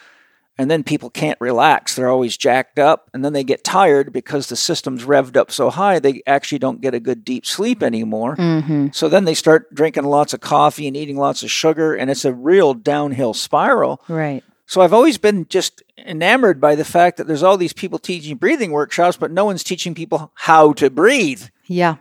And 0.57 0.69
then 0.69 0.83
people 0.83 1.09
can't 1.09 1.39
relax. 1.41 1.95
They're 1.95 2.09
always 2.09 2.37
jacked 2.37 2.77
up. 2.77 3.09
And 3.13 3.25
then 3.25 3.33
they 3.33 3.43
get 3.43 3.63
tired 3.63 4.13
because 4.13 4.47
the 4.47 4.55
system's 4.55 5.05
revved 5.05 5.35
up 5.37 5.49
so 5.51 5.69
high, 5.69 5.97
they 5.99 6.21
actually 6.27 6.59
don't 6.59 6.81
get 6.81 6.93
a 6.93 6.99
good 6.99 7.23
deep 7.25 7.45
sleep 7.45 7.81
anymore. 7.81 8.35
hmm 8.35 8.87
So 8.91 9.09
then 9.09 9.25
they 9.25 9.33
start 9.33 9.73
drinking 9.73 10.03
lots 10.03 10.33
of 10.33 10.41
coffee 10.41 10.87
and 10.87 10.95
eating 10.95 11.17
lots 11.17 11.41
of 11.41 11.49
sugar. 11.49 11.95
And 11.95 12.11
it's 12.11 12.25
a 12.25 12.33
real 12.33 12.73
downhill 12.73 13.33
spiral. 13.33 14.01
Right. 14.07 14.43
So 14.67 14.81
I've 14.81 14.93
always 14.93 15.17
been 15.17 15.47
just 15.49 15.81
enamored 15.97 16.61
by 16.61 16.75
the 16.75 16.85
fact 16.85 17.17
that 17.17 17.27
there's 17.27 17.43
all 17.43 17.57
these 17.57 17.73
people 17.73 17.97
teaching 17.99 18.37
breathing 18.37 18.71
workshops, 18.71 19.17
but 19.17 19.31
no 19.31 19.45
one's 19.45 19.63
teaching 19.63 19.93
people 19.95 20.31
how 20.35 20.73
to 20.73 20.89
breathe 20.89 21.43
Yeah. 21.67 21.95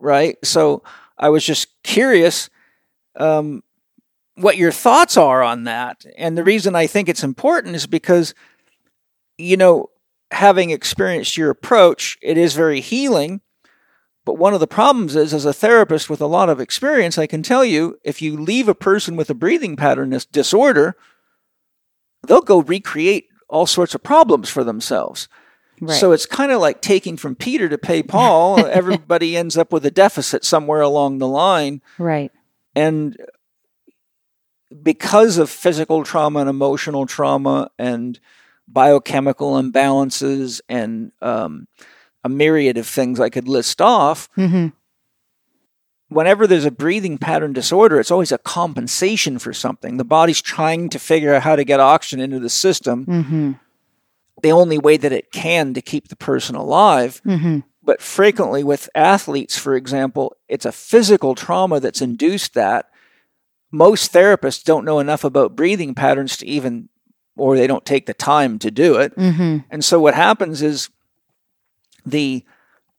right? 0.00 0.36
So 0.44 0.82
I 1.18 1.28
was 1.28 1.44
just 1.44 1.68
curious 1.84 2.50
um, 3.16 3.62
what 4.36 4.56
your 4.56 4.72
thoughts 4.72 5.16
are 5.16 5.42
on 5.42 5.64
that. 5.64 6.04
And 6.16 6.36
the 6.36 6.44
reason 6.44 6.74
I 6.74 6.86
think 6.86 7.08
it's 7.08 7.24
important 7.24 7.76
is 7.76 7.86
because, 7.86 8.34
you 9.36 9.56
know, 9.56 9.90
having 10.30 10.70
experienced 10.70 11.36
your 11.36 11.50
approach, 11.50 12.18
it 12.22 12.38
is 12.38 12.54
very 12.54 12.80
healing. 12.80 13.40
But 14.24 14.38
one 14.38 14.54
of 14.54 14.60
the 14.60 14.68
problems 14.68 15.16
is, 15.16 15.34
as 15.34 15.44
a 15.44 15.52
therapist 15.52 16.08
with 16.08 16.20
a 16.20 16.26
lot 16.26 16.48
of 16.48 16.60
experience, 16.60 17.18
I 17.18 17.26
can 17.26 17.42
tell 17.42 17.64
you 17.64 17.98
if 18.04 18.22
you 18.22 18.40
leave 18.40 18.68
a 18.68 18.74
person 18.74 19.16
with 19.16 19.28
a 19.30 19.34
breathing 19.34 19.74
pattern 19.74 20.10
dis- 20.10 20.24
disorder, 20.24 20.96
they'll 22.26 22.40
go 22.40 22.62
recreate 22.62 23.26
all 23.48 23.66
sorts 23.66 23.94
of 23.94 24.02
problems 24.02 24.48
for 24.48 24.62
themselves. 24.62 25.28
Right. 25.80 25.98
So 25.98 26.12
it's 26.12 26.26
kind 26.26 26.52
of 26.52 26.60
like 26.60 26.80
taking 26.80 27.16
from 27.16 27.34
Peter 27.34 27.68
to 27.68 27.76
pay 27.76 28.04
Paul. 28.04 28.64
Everybody 28.66 29.36
ends 29.36 29.58
up 29.58 29.72
with 29.72 29.84
a 29.84 29.90
deficit 29.90 30.44
somewhere 30.44 30.80
along 30.80 31.18
the 31.18 31.28
line. 31.28 31.82
right. 31.98 32.30
And 32.74 33.18
because 34.82 35.38
of 35.38 35.50
physical 35.50 36.04
trauma 36.04 36.40
and 36.40 36.48
emotional 36.48 37.06
trauma 37.06 37.70
and 37.78 38.18
biochemical 38.68 39.52
imbalances 39.54 40.60
and 40.68 41.12
um, 41.20 41.66
a 42.24 42.28
myriad 42.28 42.78
of 42.78 42.86
things 42.86 43.20
I 43.20 43.28
could 43.30 43.48
list 43.48 43.80
off, 43.80 44.28
hmm 44.34 44.68
whenever 46.08 46.46
there's 46.46 46.66
a 46.66 46.70
breathing 46.70 47.16
pattern 47.16 47.54
disorder, 47.54 47.98
it's 47.98 48.10
always 48.10 48.32
a 48.32 48.36
compensation 48.36 49.38
for 49.38 49.54
something. 49.54 49.96
The 49.96 50.04
body's 50.04 50.42
trying 50.42 50.90
to 50.90 50.98
figure 50.98 51.34
out 51.34 51.42
how 51.42 51.56
to 51.56 51.64
get 51.64 51.80
oxygen 51.80 52.20
into 52.20 52.38
the 52.38 52.50
system 52.50 53.04
hmm 53.04 53.52
the 54.42 54.52
only 54.52 54.78
way 54.78 54.96
that 54.96 55.12
it 55.12 55.30
can 55.30 55.72
to 55.72 55.80
keep 55.80 56.08
the 56.08 56.16
person 56.16 56.54
alive. 56.54 57.20
hmm 57.24 57.60
but 57.84 58.00
frequently 58.00 58.62
with 58.62 58.88
athletes, 58.94 59.58
for 59.58 59.74
example, 59.74 60.36
it's 60.48 60.64
a 60.64 60.70
physical 60.70 61.34
trauma 61.34 61.80
that's 61.80 62.00
induced 62.00 62.54
that. 62.54 62.86
Most 63.72 64.12
therapists 64.12 64.62
don't 64.62 64.84
know 64.84 65.00
enough 65.00 65.24
about 65.24 65.56
breathing 65.56 65.94
patterns 65.94 66.36
to 66.36 66.46
even, 66.46 66.90
or 67.36 67.56
they 67.56 67.66
don't 67.66 67.84
take 67.86 68.06
the 68.06 68.14
time 68.14 68.58
to 68.60 68.70
do 68.70 68.96
it. 68.96 69.12
hmm 69.14 69.58
And 69.70 69.84
so 69.84 69.98
what 69.98 70.14
happens 70.14 70.62
is 70.62 70.90
the 72.04 72.44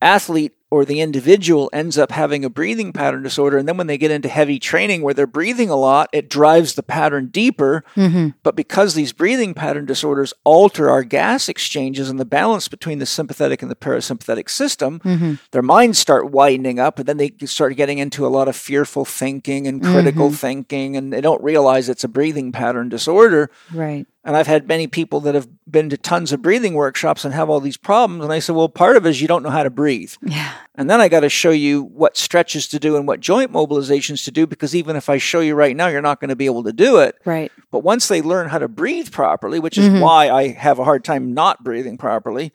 athlete 0.02 0.54
or 0.74 0.86
the 0.86 1.02
individual 1.02 1.70
ends 1.72 2.00
up 2.00 2.12
having 2.12 2.44
a 2.44 2.50
breathing 2.50 2.92
pattern 2.92 3.22
disorder. 3.22 3.60
And 3.60 3.68
then 3.68 3.78
when 3.78 3.86
they 3.86 4.00
get 4.00 4.10
into 4.10 4.28
heavy 4.28 4.58
training 4.58 5.04
where 5.04 5.14
they're 5.14 5.28
breathing 5.28 5.70
a 5.70 5.76
lot, 5.76 6.10
it 6.12 6.32
drives 6.32 6.74
the 6.74 6.82
pattern 6.82 7.28
deeper. 7.28 7.84
hmm 7.94 8.30
But 8.42 8.56
because 8.56 8.96
these 8.96 9.14
breathing 9.14 9.54
pattern 9.54 9.86
disorders 9.86 10.34
alter 10.44 10.90
our 10.90 11.04
gas 11.04 11.48
exchanges 11.48 12.10
and 12.10 12.20
the 12.20 12.26
balance 12.26 12.68
between 12.68 12.98
the 12.98 13.06
sympathetic 13.06 13.62
and 13.62 13.70
the 13.70 13.76
parasympathetic 13.76 14.50
system, 14.50 15.00
hmm 15.04 15.34
their 15.52 15.62
minds 15.62 16.00
start 16.00 16.32
widening 16.32 16.80
up 16.80 16.98
and 16.98 17.08
then 17.08 17.18
they 17.18 17.32
start 17.46 17.76
getting 17.76 18.00
into 18.00 18.26
a 18.26 18.30
lot 18.30 18.48
of 18.48 18.56
fearful 18.56 19.06
thinking 19.06 19.68
and 19.68 19.84
critical 19.84 20.32
thinking 20.32 20.98
and 20.98 21.14
they 21.14 21.22
don't 21.22 21.44
realize 21.44 21.88
it's 21.88 22.04
a 22.04 22.08
breathing 22.08 22.52
pattern 22.52 22.90
disorder. 22.90 23.52
Right. 23.72 24.08
And 24.26 24.38
I've 24.38 24.48
had 24.48 24.70
many 24.70 24.88
people 24.88 25.20
that 25.22 25.36
have 25.36 25.50
been 25.70 25.90
to 25.90 25.98
tons 25.98 26.32
of 26.32 26.42
breathing 26.42 26.76
workshops 26.76 27.26
and 27.26 27.34
have 27.34 27.50
all 27.50 27.60
these 27.60 27.76
problems. 27.76 28.24
And 28.24 28.32
I 28.32 28.40
said, 28.40 28.56
well, 28.56 28.70
part 28.70 28.96
of 28.96 29.06
it 29.06 29.10
is 29.10 29.22
you 29.22 29.28
don't 29.28 29.44
know 29.44 29.50
how 29.50 29.64
to 29.64 29.70
breathe. 29.70 30.14
Yeah. 30.22 30.54
And 30.76 30.90
then 30.90 31.02
I 31.02 31.10
got 31.10 31.22
to 31.22 31.30
show 31.30 31.50
you 31.52 31.84
what 31.84 32.16
stretches 32.16 32.70
to 32.70 32.80
do 32.80 32.96
and 32.96 33.06
what 33.06 33.20
joint 33.20 33.52
mobilizations 33.52 34.24
to 34.24 34.32
do 34.32 34.48
because 34.48 34.74
even 34.74 34.96
if 34.96 35.10
I 35.10 35.18
show 35.18 35.42
you 35.42 35.56
right 35.56 35.76
now, 35.76 35.88
you're 35.88 36.02
not 36.02 36.22
going 36.22 36.30
to 36.30 36.38
be 36.38 36.46
able 36.46 36.64
to 36.64 36.72
do 36.72 37.00
it. 37.00 37.16
Right. 37.26 37.52
But 37.70 37.80
once 37.80 38.08
they 38.08 38.22
learn 38.22 38.48
how 38.48 38.60
to 38.60 38.70
breathe 38.70 39.12
properly, 39.12 39.60
which 39.60 39.78
is 39.78 39.90
Mhm. 39.90 40.00
why 40.00 40.30
I 40.30 40.48
have 40.54 40.80
a 40.80 40.86
hard 40.86 41.04
time 41.04 41.34
not 41.34 41.62
breathing 41.62 41.98
properly, 41.98 42.54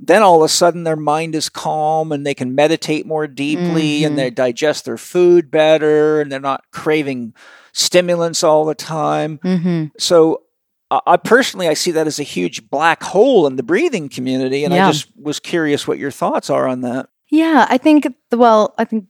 then 0.00 0.22
all 0.22 0.36
of 0.36 0.42
a 0.42 0.48
sudden 0.48 0.82
their 0.82 0.96
mind 0.96 1.36
is 1.36 1.48
calm 1.48 2.10
and 2.10 2.26
they 2.26 2.34
can 2.34 2.54
meditate 2.54 3.06
more 3.06 3.28
deeply 3.28 4.00
Mhm. 4.00 4.06
and 4.06 4.18
they 4.18 4.28
digest 4.30 4.84
their 4.84 4.98
food 4.98 5.50
better 5.52 6.20
and 6.20 6.32
they're 6.32 6.40
not 6.40 6.64
craving 6.72 7.32
stimulants 7.72 8.42
all 8.42 8.64
the 8.64 8.74
time. 8.74 9.38
hmm 9.42 9.84
So 9.98 10.42
I 10.90 11.00
I 11.06 11.16
personally 11.16 11.68
I 11.68 11.74
see 11.74 11.90
that 11.92 12.06
as 12.06 12.18
a 12.18 12.22
huge 12.24 12.68
black 12.70 13.02
hole 13.02 13.46
in 13.46 13.56
the 13.56 13.62
breathing 13.62 14.08
community 14.08 14.64
and 14.64 14.72
Yeah. 14.74 14.88
I 14.88 14.92
just 14.92 15.08
was 15.16 15.40
curious 15.40 15.86
what 15.88 15.98
your 15.98 16.10
thoughts 16.10 16.50
are 16.50 16.66
on 16.68 16.80
that. 16.82 17.08
Yeah, 17.28 17.66
I 17.68 17.78
think 17.78 18.06
well, 18.32 18.74
I 18.78 18.84
think 18.84 19.06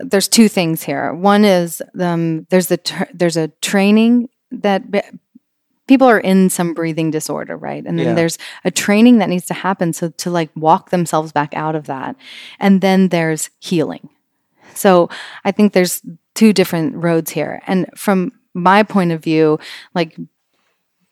there's 0.00 0.28
two 0.28 0.48
things 0.48 0.82
here. 0.82 1.12
One 1.14 1.44
is 1.44 1.82
um, 1.98 2.46
there's 2.50 2.66
the 2.68 2.76
tr 2.76 3.04
there's 3.14 3.36
a 3.36 3.48
training 3.60 4.28
that 4.50 4.90
be- 4.90 5.00
people 5.88 6.06
are 6.06 6.20
in 6.20 6.50
some 6.50 6.74
breathing 6.74 7.10
disorder, 7.10 7.56
right? 7.56 7.84
And 7.84 7.98
then 7.98 8.08
Yeah. 8.08 8.14
there's 8.14 8.38
a 8.64 8.70
training 8.70 9.18
that 9.18 9.28
needs 9.28 9.46
to 9.46 9.54
happen 9.54 9.92
so 9.92 10.10
to 10.10 10.30
like 10.30 10.50
walk 10.54 10.90
themselves 10.90 11.32
back 11.32 11.54
out 11.54 11.74
of 11.74 11.86
that. 11.86 12.16
And 12.60 12.80
then 12.80 13.08
there's 13.08 13.50
healing. 13.60 14.08
So 14.74 15.08
I 15.44 15.52
think 15.52 15.72
there's 15.72 16.02
two 16.34 16.52
different 16.52 16.94
roads 16.96 17.30
here. 17.32 17.62
And 17.66 17.86
from 17.96 18.32
my 18.54 18.82
point 18.82 19.12
of 19.12 19.22
view, 19.22 19.58
like 19.94 20.16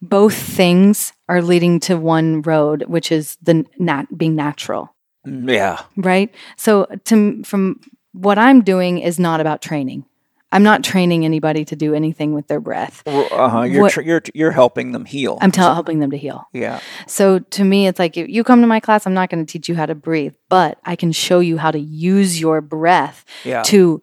both 0.03 0.35
things 0.35 1.13
are 1.29 1.43
leading 1.43 1.79
to 1.81 1.97
one 1.97 2.43
road, 2.43 2.85
which 2.89 3.13
is 3.13 3.37
the 3.43 3.65
nat- 3.79 4.07
being 4.17 4.35
natural 4.35 4.95
Yeah. 5.27 5.83
right 5.97 6.35
so 6.57 6.87
to 7.05 7.43
from 7.45 7.81
what 8.13 8.39
i'm 8.39 8.63
doing 8.63 8.99
is 8.99 9.19
not 9.19 9.41
about 9.41 9.61
training 9.61 10.05
i'm 10.51 10.63
not 10.63 10.83
training 10.83 11.25
anybody 11.27 11.65
to 11.67 11.77
do 11.77 11.95
anything 11.95 12.33
with 12.35 12.47
their 12.49 12.59
breath 12.61 13.03
Uh-huh. 13.07 13.63
You're, 13.63 13.83
What- 13.83 13.93
tr- 13.93 14.01
you're 14.01 14.23
you're 14.35 14.51
helping 14.51 14.93
them 14.93 15.05
heal. 15.05 15.37
i'm 15.43 15.51
tell, 15.53 15.75
helping 15.75 16.01
them 16.01 16.11
to 16.11 16.17
heal 16.17 16.47
yeah. 16.55 16.81
so 17.07 17.39
to 17.39 17.63
me 17.65 17.87
it's 17.87 17.99
like 17.99 18.17
if 18.17 18.29
you 18.31 18.43
come 18.43 18.63
to 18.63 18.67
my 18.67 18.81
class 18.81 19.07
i'm 19.07 19.15
not 19.15 19.29
going 19.29 19.45
to 19.45 19.53
teach 19.53 19.69
you 19.69 19.75
how 19.77 19.85
to 19.87 19.95
breathe 19.95 20.35
but 20.49 20.79
i 20.87 20.97
can 20.97 21.13
show 21.13 21.39
you 21.41 21.59
how 21.59 21.71
to 21.71 21.79
use 21.79 22.41
your 22.41 22.61
breath 22.63 23.25
Yeah. 23.45 23.63
to 23.65 24.03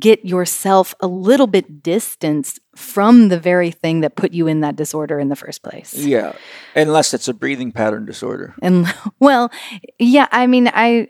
get 0.00 0.24
yourself 0.24 0.94
a 1.00 1.06
little 1.06 1.46
bit 1.46 1.82
distanced 1.82 2.58
from 2.74 3.28
the 3.28 3.38
very 3.38 3.70
thing 3.70 4.00
that 4.00 4.16
put 4.16 4.32
you 4.32 4.46
in 4.46 4.60
that 4.60 4.76
disorder 4.76 5.18
in 5.20 5.28
the 5.28 5.36
first 5.36 5.62
place 5.62 5.92
Yeah. 5.94 6.32
Unless 6.74 7.12
it's 7.14 7.28
a 7.28 7.34
breathing 7.34 7.70
pattern 7.70 8.06
disorder. 8.06 8.54
and 8.62 8.86
well 9.20 9.50
yeah 9.98 10.26
i 10.32 10.46
mean 10.46 10.68
i 10.72 11.08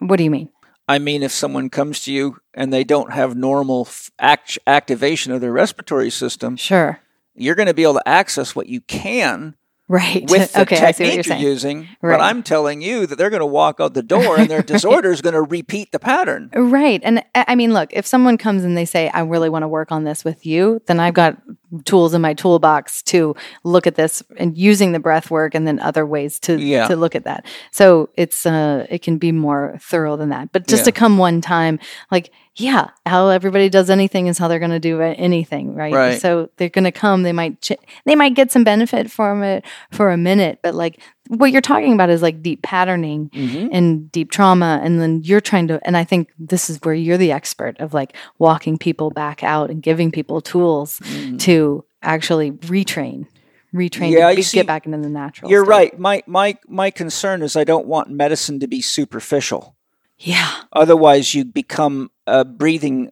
what 0.00 0.16
do 0.16 0.24
you 0.24 0.30
mean 0.30 0.48
I 0.88 1.00
mean, 1.00 1.24
if 1.24 1.32
someone 1.32 1.68
comes 1.68 2.04
to 2.04 2.12
you 2.12 2.36
and 2.54 2.72
they 2.72 2.84
don't 2.84 3.12
have 3.12 3.34
normal 3.36 3.86
f- 3.88 4.08
act- 4.20 4.56
activation 4.68 5.32
of 5.32 5.40
their 5.40 5.50
respiratory 5.50 6.10
system, 6.10 6.54
sure 6.56 7.00
you're 7.34 7.56
going 7.56 7.66
to 7.66 7.74
be 7.74 7.82
able 7.82 7.94
to 7.94 8.08
access 8.08 8.54
what 8.54 8.68
you 8.68 8.80
can 8.82 9.56
right 9.88 10.28
with 10.30 10.52
the 10.54 10.62
okay 10.62 10.78
i 10.84 10.90
see 10.90 11.04
what 11.04 11.14
you're 11.14 11.22
technique 11.22 11.42
you're 11.42 11.58
saying 11.58 11.76
using. 11.76 11.88
Right. 12.02 12.18
But 12.18 12.20
I'm 12.20 12.42
telling 12.42 12.82
you 12.82 13.06
that 13.06 13.16
they're 13.16 13.30
going 13.30 13.40
to 13.40 13.46
walk 13.46 13.80
out 13.80 13.94
the 13.94 14.02
door 14.02 14.38
and 14.38 14.48
their 14.48 14.62
disorder 14.74 15.10
is 15.10 15.22
going 15.22 15.34
to 15.34 15.42
repeat 15.42 15.92
the 15.92 15.98
pattern. 15.98 16.50
Right. 16.54 17.00
And 17.02 17.24
I 17.34 17.44
I 17.48 17.54
mean, 17.54 17.72
look, 17.72 17.90
if 17.92 18.06
someone 18.06 18.36
comes 18.36 18.64
and 18.64 18.76
they 18.76 18.84
say, 18.84 19.08
I 19.08 19.20
really 19.20 19.48
want 19.48 19.62
to 19.62 19.68
work 19.68 19.90
on 19.90 20.04
this 20.04 20.24
with 20.24 20.44
you, 20.44 20.82
then 20.86 21.00
I've 21.00 21.14
got 21.14 21.40
tools 21.84 22.14
in 22.14 22.20
my 22.20 22.32
toolbox 22.34 23.02
to 23.02 23.34
look 23.64 23.86
at 23.86 23.96
this 23.96 24.22
and 24.36 24.56
using 24.56 24.92
the 24.92 25.00
breath 25.00 25.30
work 25.30 25.54
and 25.54 25.66
then 25.66 25.80
other 25.80 26.06
ways 26.06 26.38
to, 26.40 26.58
Yeah. 26.60 26.86
to 26.88 26.96
look 26.96 27.14
at 27.14 27.24
that. 27.24 27.44
So 27.72 28.08
it's, 28.16 28.46
uh, 28.46 28.86
it 28.88 29.02
can 29.02 29.18
be 29.18 29.32
more 29.32 29.76
thorough 29.80 30.16
than 30.16 30.28
that. 30.28 30.52
But 30.52 30.66
just 30.66 30.82
Yeah. 30.82 30.84
to 30.86 30.92
come 30.92 31.18
one 31.18 31.40
time, 31.40 31.78
like, 32.10 32.30
yeah, 32.54 32.88
how 33.04 33.28
everybody 33.28 33.68
does 33.68 33.90
anything 33.90 34.28
is 34.28 34.38
how 34.38 34.48
they're 34.48 34.58
going 34.58 34.70
to 34.70 34.78
do 34.80 35.00
anything, 35.02 35.74
right? 35.74 35.92
Right. 35.92 36.20
So 36.20 36.48
they're 36.56 36.70
going 36.70 36.84
to 36.84 36.92
come. 36.92 37.22
They 37.22 37.32
might 37.32 37.60
ch- 37.60 37.72
they 38.06 38.14
might 38.14 38.34
get 38.34 38.50
some 38.50 38.64
benefit 38.64 39.10
from 39.10 39.42
it 39.42 39.64
for 39.90 40.10
a 40.10 40.16
minute, 40.16 40.60
but 40.62 40.74
like 40.74 40.98
what 41.28 41.50
you're 41.52 41.60
talking 41.60 41.92
about 41.92 42.10
is 42.10 42.22
like 42.22 42.42
deep 42.42 42.62
patterning 42.62 43.30
Mm-hmm. 43.30 43.68
and 43.72 44.12
deep 44.12 44.30
trauma, 44.30 44.80
and 44.82 45.00
then 45.00 45.22
you're 45.22 45.40
trying 45.40 45.68
to. 45.68 45.80
And 45.84 45.96
I 45.96 46.04
think 46.04 46.30
this 46.38 46.68
is 46.70 46.78
where 46.82 46.94
you're 46.94 47.16
the 47.18 47.32
expert 47.32 47.78
of 47.80 47.94
like 47.94 48.14
walking 48.38 48.78
people 48.78 49.10
back 49.10 49.42
out 49.42 49.70
and 49.70 49.82
giving 49.82 50.10
people 50.10 50.40
tools 50.40 51.00
Mm-hmm. 51.00 51.36
to 51.38 51.84
actually 52.02 52.52
retrain, 52.52 53.26
retrained 53.74 54.12
Yeah, 54.12 54.32
to 54.34 54.42
see, 54.42 54.58
get 54.58 54.66
back 54.66 54.86
into 54.86 54.98
the 54.98 55.08
natural. 55.08 55.50
You're 55.50 55.64
state. 55.64 55.70
right. 55.70 55.98
My 55.98 56.22
my 56.26 56.56
my 56.68 56.90
concern 56.90 57.42
is 57.42 57.56
I 57.56 57.64
don't 57.64 57.86
want 57.86 58.10
medicine 58.10 58.60
to 58.60 58.66
be 58.68 58.80
superficial. 58.80 59.74
Yeah. 60.18 60.50
Otherwise, 60.72 61.34
you 61.34 61.44
become 61.44 62.10
a 62.26 62.44
breathing 62.44 63.10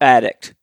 addict. 0.00 0.54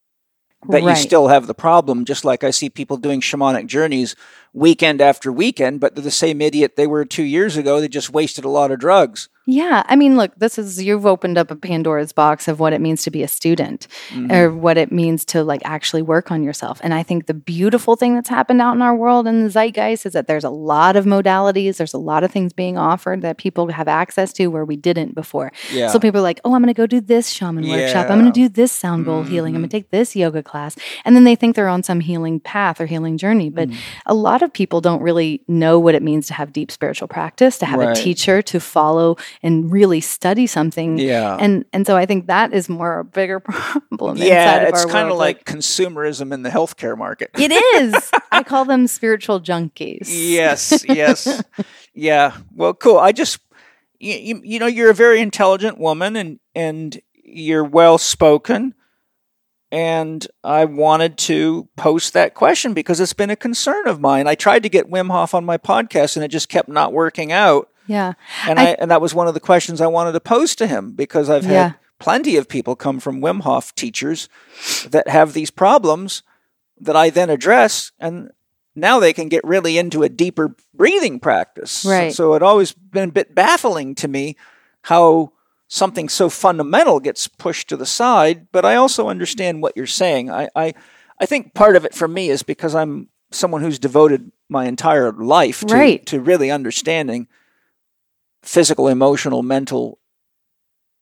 That 0.70 0.82
you 0.84 0.96
still 0.96 1.28
have 1.28 1.46
the 1.48 1.54
problem, 1.54 2.04
just 2.04 2.26
like 2.26 2.44
I 2.44 2.50
see 2.50 2.70
people 2.70 2.98
doing 2.98 3.22
shamanic 3.22 3.68
journeys 3.68 4.16
weekend 4.58 5.02
after 5.02 5.32
weekend, 5.32 5.80
but 5.80 5.96
they're 5.96 6.04
the 6.04 6.12
same 6.12 6.42
idiot 6.42 6.76
they 6.76 6.88
were 6.88 7.06
two 7.06 7.24
years 7.24 7.58
ago. 7.58 7.80
They 7.80 7.88
just 7.88 8.10
wasted 8.12 8.44
a 8.46 8.50
lot 8.50 8.72
of 8.72 8.80
drugs. 8.80 9.30
Yeah, 9.50 9.84
I 9.88 9.96
mean, 9.96 10.18
look, 10.18 10.36
this 10.36 10.58
is 10.60 10.84
you've 10.84 11.06
opened 11.06 11.38
up 11.38 11.52
a 11.52 11.56
Pandora's 11.56 12.12
box 12.12 12.50
of 12.50 12.60
what 12.60 12.74
it 12.74 12.82
means 12.82 13.04
to 13.04 13.12
be 13.12 13.24
a 13.24 13.30
student 13.30 13.88
Mm-hmm. 14.10 14.32
or 14.32 14.54
what 14.54 14.78
it 14.78 14.92
means 14.92 15.24
to 15.26 15.44
like 15.44 15.62
actually 15.64 16.02
work 16.02 16.32
on 16.32 16.44
yourself. 16.44 16.80
And 16.84 16.94
I 16.94 17.02
think 17.04 17.28
the 17.28 17.34
beautiful 17.34 17.96
thing 17.96 18.16
that's 18.16 18.28
happened 18.30 18.62
out 18.62 18.76
in 18.76 18.82
our 18.82 18.96
world 18.96 19.26
and 19.28 19.46
the 19.46 19.50
zeitgeist 19.50 20.06
is 20.06 20.14
that 20.14 20.28
there's 20.28 20.44
a 20.44 20.50
lot 20.50 20.96
of 20.98 21.06
modalities, 21.06 21.78
there's 21.78 21.94
a 21.94 21.98
lot 21.98 22.24
of 22.26 22.32
things 22.32 22.52
being 22.52 22.78
offered 22.78 23.22
that 23.22 23.38
people 23.38 23.68
have 23.70 23.88
access 23.88 24.34
to 24.34 24.48
where 24.48 24.66
we 24.66 24.76
didn't 24.76 25.16
before. 25.16 25.52
Yeah. 25.72 25.90
So 25.90 26.00
people 26.00 26.20
are 26.20 26.24
like, 26.24 26.42
"Oh, 26.44 26.54
I'm 26.54 26.62
going 26.62 26.74
to 26.74 26.78
go 26.78 26.88
do 26.88 27.00
this 27.00 27.30
shaman 27.30 27.68
workshop. 27.70 28.08
I'm 28.10 28.18
Mm-hmm. 28.18 28.22
going 28.22 28.34
to 28.34 28.40
do 28.42 28.50
this 28.50 28.72
sound 28.74 29.06
bowl 29.06 29.24
healing. 29.24 29.56
I'm 29.56 29.62
going 29.62 29.70
to 29.70 29.78
take 29.78 29.92
this 29.92 30.14
yoga 30.16 30.44
class." 30.44 30.76
And 31.06 31.16
then 31.16 31.24
they 31.24 31.36
think 31.36 31.56
they're 31.56 31.70
on 31.70 31.84
some 31.84 32.02
healing 32.02 32.40
path 32.42 32.82
or 32.82 32.86
healing 32.86 33.18
journey, 33.18 33.50
but 33.50 33.70
Mm. 33.70 33.76
a 34.08 34.14
lot 34.14 34.42
of 34.42 34.47
people 34.54 34.82
don't 34.82 35.02
really 35.02 35.42
know 35.48 35.80
what 35.80 35.96
it 35.96 36.04
means 36.04 36.28
to 36.28 36.34
have 36.34 36.52
deep 36.54 36.72
spiritual 36.72 37.08
practice, 37.08 37.58
to 37.60 37.66
have 37.66 37.80
Right. 37.80 37.98
a 37.98 38.02
teacher 38.02 38.42
to 38.44 38.60
follow 38.60 39.18
and 39.44 39.72
really 39.72 40.02
study 40.02 40.48
something. 40.48 40.98
Yeah. 40.98 41.38
And 41.40 41.66
and 41.74 41.86
so 41.86 41.96
I 41.96 42.06
think 42.06 42.28
that 42.28 42.54
is 42.54 42.70
more 42.70 43.00
a 43.00 43.04
bigger 43.06 43.40
problem. 43.42 44.18
inside 44.18 44.28
yeah, 44.28 44.56
of 44.64 44.70
it's 44.70 44.86
kind 44.86 45.00
of 45.08 45.12
world. 45.12 45.20
like 45.20 45.46
consumerism 45.46 46.34
in 46.34 46.44
the 46.44 46.50
healthcare 46.50 46.98
market. 46.98 47.32
it 47.38 47.52
is. 47.52 48.12
I 48.32 48.44
call 48.44 48.66
them 48.66 48.88
spiritual 48.88 49.40
junkies. 49.42 50.08
yes, 50.10 50.84
yes, 50.88 51.42
yeah. 51.94 52.36
Well, 52.56 52.74
cool. 52.74 52.98
I 52.98 53.12
just, 53.12 53.40
you, 54.00 54.16
you, 54.16 54.42
you 54.44 54.60
know, 54.60 54.68
you're 54.68 54.90
a 54.92 54.94
very 54.94 55.22
intelligent 55.22 55.78
woman, 55.80 56.16
and 56.16 56.40
and 56.56 57.00
you're 57.24 57.64
well 57.64 57.98
spoken, 57.98 58.74
and 59.72 60.26
I 60.44 60.66
wanted 60.66 61.18
to 61.20 61.68
post 61.76 62.14
that 62.14 62.34
question 62.34 62.74
because 62.74 63.00
it's 63.00 63.14
been 63.14 63.30
a 63.30 63.36
concern 63.36 63.88
of 63.88 64.00
mine. 64.00 64.28
I 64.28 64.36
tried 64.36 64.64
to 64.64 64.70
get 64.70 64.90
Wim 64.90 65.10
Hof 65.12 65.34
on 65.34 65.46
my 65.46 65.58
podcast, 65.58 66.16
and 66.16 66.24
it 66.24 66.30
just 66.30 66.50
kept 66.50 66.70
not 66.70 66.94
working 66.94 67.32
out. 67.32 67.70
Yeah. 67.88 68.14
And 68.48 68.60
I, 68.60 68.66
and 68.80 68.92
that 68.92 69.02
was 69.02 69.14
one 69.14 69.28
of 69.28 69.34
the 69.34 69.40
questions 69.40 69.80
I 69.82 69.88
wanted 69.88 70.12
to 70.14 70.20
pose 70.20 70.56
to 70.58 70.68
him 70.68 70.92
because 70.92 71.30
I've 71.30 71.46
had 71.46 71.52
Yeah. 71.52 71.72
plenty 72.00 72.36
of 72.36 72.48
people 72.50 72.76
come 72.76 73.00
from 73.00 73.22
Wim 73.22 73.42
Hof 73.42 73.74
teachers 73.76 74.28
that 74.90 75.08
have 75.08 75.34
these 75.34 75.52
problems 75.52 76.24
that 76.80 76.96
I 76.96 77.10
then 77.10 77.30
address, 77.30 77.92
and 78.00 78.32
now 78.76 79.00
they 79.00 79.14
can 79.14 79.30
get 79.30 79.44
really 79.44 79.78
into 79.78 80.04
a 80.04 80.10
deeper 80.10 80.56
breathing 80.74 81.20
practice. 81.20 81.84
Right. 81.84 82.14
So 82.14 82.34
it 82.36 82.44
always 82.44 82.74
been 82.74 83.10
a 83.10 83.12
bit 83.14 83.34
baffling 83.34 83.96
to 83.96 84.08
me 84.08 84.36
how 84.84 85.32
something 85.68 86.10
so 86.10 86.30
fundamental 86.30 87.00
gets 87.00 87.28
pushed 87.28 87.68
to 87.70 87.78
the 87.78 87.86
side. 87.86 88.48
But 88.52 88.66
I 88.66 88.76
also 88.76 89.10
understand 89.10 89.62
what 89.62 89.76
you're 89.76 89.86
saying. 89.86 90.32
I 90.32 90.50
I, 90.56 90.74
I 91.20 91.26
think 91.26 91.54
part 91.54 91.76
of 91.76 91.86
it 91.86 91.94
for 91.94 92.08
me 92.08 92.30
is 92.30 92.44
because 92.44 92.74
I'm 92.76 93.10
someone 93.32 93.62
who's 93.62 93.80
devoted 93.80 94.32
my 94.50 94.66
entire 94.66 95.12
life 95.12 95.62
to, 95.66 95.74
Right. 95.74 96.06
to 96.06 96.22
really 96.22 96.50
understanding 96.50 97.28
physical, 98.42 98.88
emotional, 98.88 99.44
mental 99.44 100.00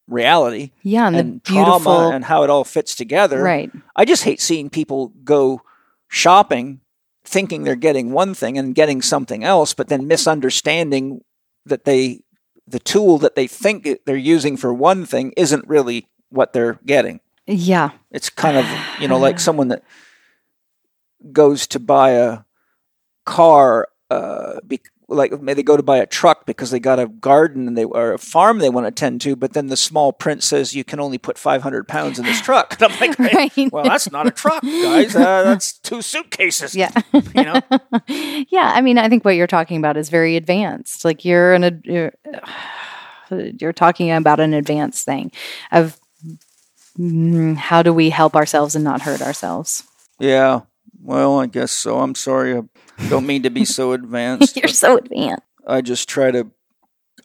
reality 0.07 0.72
Yeah. 0.84 1.07
And, 1.07 1.16
and 1.16 1.34
the 1.43 1.51
beautiful 1.51 1.80
trauma 1.82 2.16
and 2.16 2.26
how 2.26 2.43
it 2.43 2.49
all 2.49 2.63
fits 2.63 2.95
together. 2.95 3.41
Right. 3.41 3.72
I 3.95 4.05
just 4.05 4.24
hate 4.24 4.41
seeing 4.41 4.70
people 4.70 5.11
go 5.24 5.61
shopping 6.07 6.82
thinking 7.24 7.63
they're 7.63 7.76
getting 7.76 8.11
one 8.11 8.36
thing 8.36 8.55
and 8.57 8.76
getting 8.76 9.01
something 9.01 9.43
else, 9.43 9.74
but 9.74 9.88
then 9.88 10.05
misunderstanding 10.07 11.22
that 11.66 11.84
they 11.84 12.22
the 12.68 12.80
tool 12.80 13.18
that 13.20 13.36
they 13.36 13.47
think 13.47 13.88
they're 14.05 14.16
using 14.16 14.57
for 14.57 14.74
one 14.74 15.05
thing 15.05 15.34
isn't 15.38 15.68
really 15.68 16.07
what 16.30 16.53
they're 16.53 16.80
getting. 16.86 17.20
Yeah. 17.45 17.91
It's 18.11 18.30
kind 18.30 18.57
of 18.57 18.66
you 18.99 19.07
know 19.07 19.18
like 19.18 19.39
someone 19.47 19.70
that 19.70 19.84
goes 21.32 21.68
to 21.68 21.80
buy 21.80 22.11
a 22.11 22.39
car, 23.26 23.88
uh, 24.09 24.59
be, 24.66 24.80
like 25.08 25.32
they 25.41 25.62
go 25.64 25.78
to 25.78 25.84
buy 25.84 25.97
a 25.97 26.06
truck 26.06 26.45
because 26.45 26.72
they 26.72 26.80
got 26.80 26.99
a 26.99 27.08
garden 27.08 27.68
and 27.68 27.78
they 27.78 27.84
or 27.84 28.14
a 28.14 28.18
farm 28.18 28.58
they 28.60 28.70
want 28.70 28.88
to 28.88 28.91
tend 28.91 29.22
to, 29.22 29.36
but 29.36 29.53
then 29.53 29.68
the 29.68 29.78
small 29.78 30.12
print 30.12 30.41
says 30.43 30.74
you 30.74 30.84
can 30.84 30.99
only 30.99 31.18
put 31.18 31.38
500 31.38 31.88
pounds 31.88 32.18
in 32.18 32.26
this 32.26 32.41
truck. 32.43 32.80
And 32.82 32.91
I'm 32.91 32.99
like, 32.99 33.20
Right. 33.20 33.72
well, 33.72 33.84
that's 33.84 34.12
not 34.12 34.26
a 34.28 34.32
truck, 34.32 34.64
guys. 34.64 35.16
Uh, 35.16 35.43
that's 35.43 35.78
two 35.80 36.01
suitcases. 36.01 36.76
Yeah. 36.76 36.91
you 37.14 37.43
know. 37.43 37.62
yeah, 38.08 38.72
I 38.74 38.82
mean, 38.82 38.97
I 38.97 39.08
think 39.10 39.24
what 39.24 39.36
you're 39.36 39.47
talking 39.47 39.78
about 39.78 39.97
is 39.97 40.10
very 40.10 40.36
advanced. 40.36 41.06
Like 41.06 41.24
you're 41.24 41.53
an 41.53 41.64
ad- 41.64 41.82
you're, 41.86 42.14
you're 43.60 43.74
talking 43.74 44.12
about 44.12 44.39
an 44.39 44.53
advanced 44.53 45.06
thing 45.06 45.32
of 45.72 45.99
mm, 46.97 47.56
how 47.58 47.84
do 47.84 47.93
we 47.93 48.10
help 48.10 48.36
ourselves 48.36 48.76
and 48.76 48.84
not 48.84 49.01
hurt 49.01 49.22
ourselves. 49.22 49.84
Yeah. 50.20 50.62
Well, 51.01 51.39
I 51.39 51.45
guess 51.45 51.72
so. 51.72 51.99
I'm 51.99 52.16
sorry. 52.16 52.58
I 52.58 52.62
don't 53.10 53.26
mean 53.26 53.43
to 53.43 53.50
be 53.50 53.66
so 53.66 53.91
advanced. 54.00 54.56
you're 54.58 54.68
so 54.68 54.98
advanced. 54.98 55.43
I 55.68 55.82
just 55.82 56.08
try 56.10 56.32
to. 56.32 56.50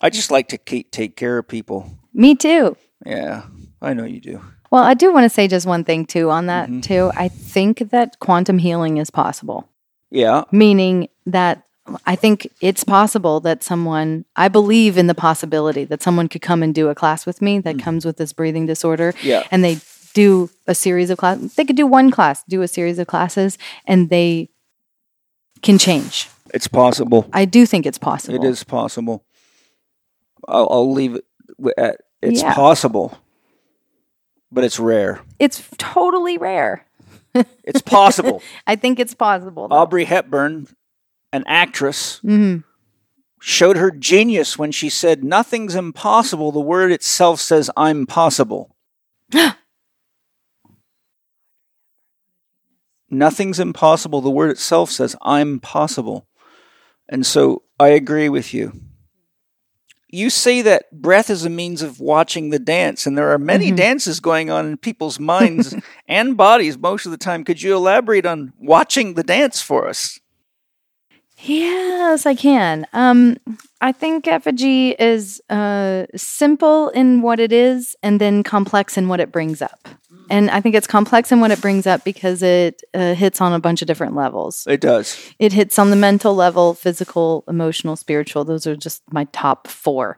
I 0.00 0.10
just 0.10 0.30
like 0.30 0.48
to 0.48 0.58
ke- 0.58 0.90
take 0.90 1.16
care 1.16 1.38
of 1.38 1.46
people. 1.48 1.90
Me 2.14 2.34
too. 2.34 2.76
Yeah, 3.04 3.42
I 3.82 3.94
know 3.94 4.04
you 4.04 4.20
do. 4.20 4.40
Well, 4.70 4.82
I 4.84 4.94
do 4.94 5.12
want 5.12 5.24
to 5.24 5.28
say 5.30 5.48
just 5.48 5.66
one 5.66 5.84
thing 5.84 6.06
too 6.06 6.30
on 6.30 6.46
that 6.46 6.68
Mm-hmm. 6.68 6.80
too. 6.80 7.10
I 7.16 7.28
think 7.28 7.90
that 7.90 8.18
quantum 8.20 8.58
healing 8.58 8.98
is 8.98 9.10
possible. 9.10 9.68
Yeah. 10.12 10.42
meaning 10.50 11.08
that 11.26 11.62
I 12.04 12.16
think 12.16 12.48
it's 12.60 12.82
possible 12.82 13.38
that 13.40 13.62
someone, 13.62 14.24
I 14.34 14.48
believe 14.48 14.98
in 14.98 15.06
the 15.06 15.14
possibility 15.14 15.84
that 15.84 16.02
someone 16.02 16.28
could 16.28 16.42
come 16.42 16.62
and 16.64 16.74
do 16.74 16.88
a 16.88 16.94
class 16.96 17.26
with 17.26 17.40
me 17.40 17.60
that 17.60 17.78
comes 17.78 18.04
with 18.04 18.16
this 18.16 18.32
breathing 18.32 18.66
disorder. 18.66 19.12
Mm. 19.12 19.24
Yeah. 19.24 19.46
And 19.52 19.62
they 19.62 19.78
do 20.14 20.50
a 20.66 20.74
series 20.74 21.10
of 21.10 21.18
classes. 21.18 21.54
They 21.54 21.64
could 21.64 21.76
do 21.76 21.86
one 21.86 22.10
class, 22.10 22.42
do 22.48 22.62
a 22.62 22.68
series 22.68 22.98
of 22.98 23.06
classes, 23.06 23.56
and 23.86 24.10
they 24.10 24.50
can 25.62 25.78
change. 25.78 26.28
It's 26.52 26.66
possible. 26.68 27.28
I 27.32 27.44
do 27.44 27.64
think 27.66 27.86
it's 27.86 27.98
possible. 27.98 28.34
It 28.34 28.44
is 28.48 28.64
possible. 28.64 29.24
I'll, 30.48 30.68
I'll 30.70 30.92
leave 30.92 31.14
it 31.16 31.24
at 31.78 32.00
it's 32.22 32.42
Yeah. 32.42 32.54
possible, 32.54 33.18
but 34.50 34.64
it's 34.64 34.78
rare. 34.78 35.20
It's 35.38 35.62
totally 35.78 36.38
rare. 36.38 36.86
It's 37.62 37.80
possible. 37.82 38.42
I 38.66 38.74
think 38.76 38.98
it's 38.98 39.14
possible. 39.14 39.68
though. 39.68 39.76
Audrey 39.76 40.04
Hepburn, 40.04 40.66
an 41.32 41.44
actress, 41.46 42.20
Mhm. 42.24 42.64
showed 43.40 43.76
her 43.76 43.90
genius 43.90 44.58
when 44.58 44.72
she 44.72 44.88
said, 44.88 45.22
Nothing's 45.22 45.74
impossible. 45.76 46.50
The 46.52 46.60
word 46.60 46.90
itself 46.90 47.40
says, 47.40 47.70
I'm 47.76 48.06
possible. 48.06 48.74
Nothing's 53.10 53.58
impossible. 53.58 54.20
The 54.20 54.30
word 54.30 54.50
itself 54.50 54.90
says, 54.90 55.16
I'm 55.22 55.58
possible. 55.58 56.28
And 57.08 57.26
so 57.26 57.62
I 57.78 57.88
agree 57.88 58.28
with 58.28 58.54
you. 58.54 58.72
You 60.12 60.30
say 60.30 60.62
that 60.62 60.90
breath 60.90 61.30
is 61.30 61.44
a 61.44 61.50
means 61.50 61.82
of 61.82 62.00
watching 62.00 62.50
the 62.50 62.58
dance, 62.58 63.06
and 63.06 63.16
there 63.16 63.30
are 63.30 63.38
many 63.38 63.70
dances 63.70 64.18
going 64.18 64.50
on 64.50 64.66
in 64.66 64.76
people's 64.76 65.20
minds 65.34 65.74
and 66.08 66.36
bodies 66.36 66.76
most 66.78 67.06
of 67.06 67.12
the 67.12 67.18
time. 67.18 67.44
Could 67.44 67.62
you 67.62 67.76
elaborate 67.76 68.26
on 68.26 68.52
watching 68.58 69.14
the 69.14 69.22
dance 69.22 69.62
for 69.62 69.88
us? 69.88 70.18
Yes, 71.42 72.26
I 72.26 72.34
can. 72.34 72.86
Um, 72.92 73.36
I 73.80 73.92
think 73.92 74.26
Effiji 74.26 74.94
is 74.98 75.40
uh, 75.48 76.06
simple 76.14 76.90
in 76.90 77.22
what 77.22 77.40
it 77.40 77.52
is 77.52 77.96
and 78.02 78.20
then 78.20 78.42
complex 78.42 78.98
in 78.98 79.08
what 79.08 79.20
it 79.20 79.32
brings 79.32 79.62
up. 79.62 79.88
And 80.30 80.48
I 80.50 80.60
think 80.60 80.74
it's 80.76 80.86
complex 80.86 81.32
in 81.32 81.40
what 81.40 81.50
it 81.50 81.60
brings 81.60 81.86
up 81.86 82.04
because 82.04 82.42
it 82.42 82.82
uh, 82.94 83.14
hits 83.14 83.40
on 83.40 83.52
a 83.52 83.58
bunch 83.58 83.82
of 83.82 83.88
different 83.88 84.14
levels. 84.14 84.64
It 84.68 84.80
does. 84.80 85.18
It 85.40 85.52
hits 85.52 85.78
on 85.78 85.90
the 85.90 85.96
mental 85.96 86.34
level, 86.34 86.72
physical, 86.74 87.44
emotional, 87.48 87.96
spiritual. 87.96 88.44
Those 88.44 88.66
are 88.66 88.76
just 88.76 89.02
my 89.12 89.24
top 89.32 89.66
four. 89.66 90.16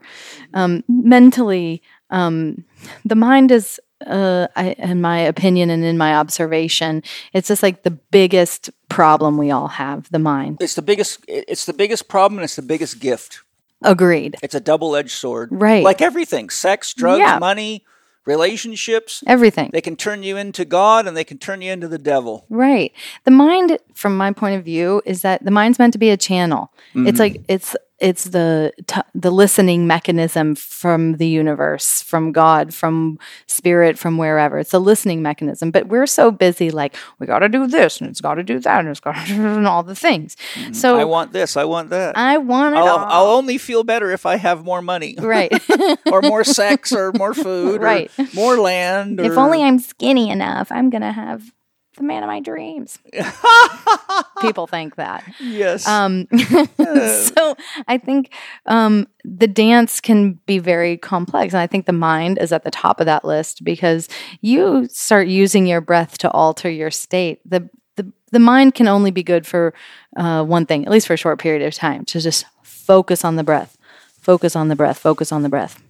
Um, 0.52 0.84
mentally, 0.88 1.82
um, 2.10 2.64
the 3.06 3.14
mind 3.16 3.50
is, 3.50 3.80
uh, 4.06 4.48
I, 4.54 4.72
in 4.72 5.00
my 5.00 5.18
opinion 5.18 5.70
and 5.70 5.82
in 5.82 5.96
my 5.96 6.14
observation, 6.14 7.02
it's 7.32 7.48
just 7.48 7.62
like 7.62 7.82
the 7.82 7.90
biggest 7.92 8.68
problem 8.90 9.38
we 9.38 9.50
all 9.50 9.68
have 9.68 10.10
the 10.10 10.18
mind. 10.18 10.58
It's 10.60 10.74
the 10.74 10.82
biggest. 10.82 11.24
It's 11.26 11.64
the 11.64 11.72
biggest 11.72 12.08
problem, 12.08 12.38
and 12.38 12.44
it's 12.44 12.56
the 12.56 12.62
biggest 12.62 13.00
gift. 13.00 13.40
Agreed. 13.84 14.36
It's 14.42 14.54
a 14.54 14.60
double-edged 14.60 15.10
sword, 15.10 15.48
Right. 15.50 15.82
Like 15.82 16.02
everything: 16.02 16.50
sex, 16.50 16.92
drugs, 16.94 17.20
Yeah. 17.20 17.38
money, 17.38 17.84
relationships. 18.24 19.22
Everything. 19.26 19.70
They 19.72 19.80
can 19.80 19.96
turn 19.96 20.22
you 20.22 20.36
into 20.36 20.64
God, 20.64 21.06
and 21.06 21.16
they 21.16 21.24
can 21.24 21.38
turn 21.38 21.62
you 21.62 21.72
into 21.72 21.88
the 21.88 21.98
devil. 21.98 22.46
Right. 22.48 22.92
The 23.24 23.30
mind, 23.30 23.78
from 23.94 24.16
my 24.16 24.32
point 24.32 24.56
of 24.56 24.64
view, 24.64 25.02
is 25.04 25.22
that 25.22 25.44
the 25.44 25.50
mind's 25.50 25.78
meant 25.78 25.92
to 25.94 25.98
be 25.98 26.10
a 26.10 26.16
channel. 26.16 26.72
It's 26.94 27.02
mm-hmm. 27.02 27.18
like 27.18 27.44
it's 27.48 27.76
it's 28.02 28.24
the 28.24 28.72
t- 28.88 29.00
the 29.14 29.30
listening 29.30 29.86
mechanism 29.86 30.56
from 30.56 31.14
the 31.18 31.26
universe, 31.28 32.02
from 32.02 32.32
God, 32.32 32.74
from 32.74 33.18
spirit, 33.46 33.96
from 33.96 34.18
wherever. 34.18 34.58
It's 34.58 34.74
a 34.74 34.80
listening 34.80 35.22
mechanism. 35.22 35.70
But 35.70 35.86
we're 35.86 36.06
so 36.08 36.32
busy, 36.32 36.70
like 36.72 36.96
we 37.20 37.26
got 37.28 37.38
to 37.38 37.48
do 37.48 37.66
this 37.68 38.00
and 38.00 38.10
it's 38.10 38.20
got 38.20 38.34
to 38.34 38.42
do 38.42 38.58
that 38.58 38.80
and 38.80 38.88
it's 38.88 38.98
got 39.00 39.14
to 39.26 39.32
do 39.34 39.66
all 39.66 39.84
the 39.84 39.94
things. 39.94 40.36
Mm. 40.54 40.74
So 40.74 40.96
I 40.98 41.04
want 41.04 41.32
this. 41.32 41.56
I 41.56 41.64
want 41.64 41.90
that. 41.90 42.18
I 42.18 42.38
want 42.38 42.74
it 42.74 42.78
I'll, 42.78 42.88
all. 42.88 43.06
I'll 43.08 43.36
only 43.38 43.56
feel 43.56 43.84
better 43.84 44.10
if 44.10 44.26
I 44.26 44.36
have 44.36 44.64
more 44.64 44.82
money, 44.82 45.14
right. 45.18 45.52
or 46.12 46.22
more 46.22 46.42
sex, 46.44 46.92
or 46.92 47.12
more 47.12 47.34
food, 47.46 47.80
Right. 47.80 48.10
or 48.18 48.26
more 48.34 48.56
land. 48.58 49.20
if 49.20 49.38
only 49.38 49.62
I'm 49.62 49.78
skinny 49.78 50.28
enough, 50.28 50.72
I'm 50.72 50.90
gonna 50.90 51.12
have 51.12 51.52
the 51.96 52.02
man 52.02 52.22
of 52.22 52.26
my 52.26 52.40
dreams. 52.40 52.98
People 54.40 54.66
think 54.66 54.96
that. 54.96 55.24
yes. 55.40 55.86
Um, 55.86 56.26
so 56.78 57.56
I 57.86 57.98
think 57.98 58.32
um, 58.66 59.06
the 59.24 59.46
dance 59.46 60.00
can 60.00 60.34
be 60.46 60.58
very 60.58 60.96
complex. 60.96 61.52
And 61.52 61.60
I 61.60 61.66
think 61.66 61.86
the 61.86 61.92
mind 61.92 62.38
is 62.38 62.52
at 62.52 62.64
the 62.64 62.70
top 62.70 63.00
of 63.00 63.06
that 63.06 63.24
list 63.24 63.64
because 63.64 64.08
you 64.40 64.88
start 64.88 65.28
using 65.28 65.66
your 65.66 65.80
breath 65.80 66.18
to 66.18 66.30
alter 66.30 66.70
your 66.70 66.90
state. 66.90 67.40
The, 67.44 67.68
the, 67.96 68.10
the 68.30 68.38
mind 68.38 68.74
can 68.74 68.88
only 68.88 69.10
be 69.10 69.22
good 69.22 69.46
for 69.46 69.74
uh, 70.16 70.44
one 70.44 70.66
thing, 70.66 70.84
at 70.86 70.90
least 70.90 71.06
for 71.06 71.14
a 71.14 71.18
short 71.18 71.38
period 71.38 71.62
of 71.62 71.74
time, 71.74 72.04
to 72.06 72.20
just 72.20 72.46
focus 72.62 73.24
on 73.24 73.36
the 73.36 73.44
breath, 73.44 73.76
focus 74.20 74.56
on 74.56 74.68
the 74.68 74.76
breath, 74.76 74.98
focus 74.98 75.30
on 75.30 75.42
the 75.42 75.48
breath. 75.48 75.82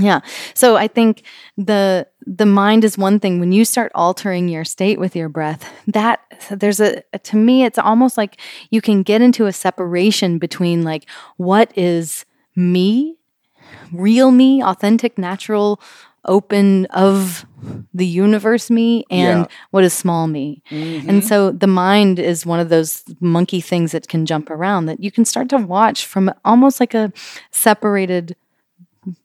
Yeah. 0.00 0.20
So 0.54 0.76
I 0.76 0.88
think 0.88 1.22
the 1.56 2.06
the 2.26 2.46
mind 2.46 2.84
is 2.84 2.98
one 2.98 3.18
thing 3.20 3.40
when 3.40 3.52
you 3.52 3.64
start 3.64 3.90
altering 3.94 4.48
your 4.48 4.64
state 4.64 5.00
with 5.00 5.16
your 5.16 5.28
breath. 5.28 5.70
That 5.86 6.20
there's 6.50 6.80
a 6.80 7.02
to 7.22 7.36
me 7.36 7.64
it's 7.64 7.78
almost 7.78 8.16
like 8.16 8.40
you 8.70 8.80
can 8.80 9.02
get 9.02 9.22
into 9.22 9.46
a 9.46 9.52
separation 9.52 10.38
between 10.38 10.82
like 10.82 11.08
what 11.36 11.76
is 11.76 12.24
me, 12.54 13.16
real 13.92 14.30
me, 14.30 14.62
authentic, 14.62 15.16
natural, 15.18 15.80
open 16.24 16.86
of 16.86 17.46
the 17.94 18.06
universe 18.06 18.70
me 18.70 19.04
and 19.10 19.40
Yeah. 19.40 19.46
what 19.70 19.84
is 19.84 19.94
small 19.94 20.26
me. 20.26 20.62
And 20.70 21.02
mm-hmm. 21.02 21.20
so 21.20 21.50
the 21.50 21.66
mind 21.66 22.18
is 22.18 22.44
one 22.44 22.60
of 22.60 22.68
those 22.68 23.02
monkey 23.20 23.60
things 23.60 23.92
that 23.92 24.08
can 24.08 24.26
jump 24.26 24.50
around 24.50 24.86
that 24.86 25.02
you 25.02 25.10
can 25.10 25.24
start 25.24 25.48
to 25.48 25.56
watch 25.56 26.06
from 26.06 26.32
almost 26.44 26.78
like 26.78 26.94
a 26.94 27.12
separated 27.50 28.36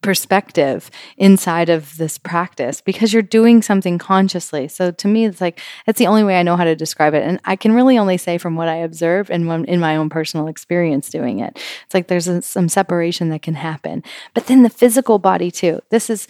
perspective 0.01 0.89
inside 1.17 1.69
of 1.69 1.97
this 1.97 2.17
practice 2.17 2.81
because 2.81 3.13
you're 3.13 3.21
doing 3.21 3.61
something 3.61 3.97
consciously. 3.97 4.67
So 4.67 4.91
to 4.91 5.07
me, 5.07 5.25
it's 5.25 5.41
like 5.41 5.59
that's 5.85 5.99
the 5.99 6.07
only 6.07 6.23
way 6.23 6.39
I 6.39 6.43
know 6.43 6.55
how 6.55 6.63
to 6.63 6.75
describe 6.75 7.13
it, 7.13 7.23
and 7.23 7.39
I 7.45 7.55
can 7.55 7.73
really 7.73 7.97
only 7.97 8.17
say 8.17 8.37
from 8.37 8.55
what 8.55 8.67
I 8.67 8.75
observe 8.75 9.29
and 9.29 9.47
when, 9.47 9.65
in 9.65 9.79
my 9.79 9.95
own 9.95 10.09
personal 10.09 10.47
experience 10.47 11.09
doing 11.09 11.39
it. 11.39 11.59
It's 11.85 11.93
like 11.93 12.07
there's 12.07 12.27
a, 12.27 12.41
some 12.41 12.69
separation 12.69 13.29
that 13.29 13.41
can 13.41 13.55
happen, 13.55 14.03
but 14.33 14.47
then 14.47 14.63
the 14.63 14.69
physical 14.69 15.19
body 15.19 15.51
too. 15.51 15.81
This 15.89 16.09
is 16.09 16.27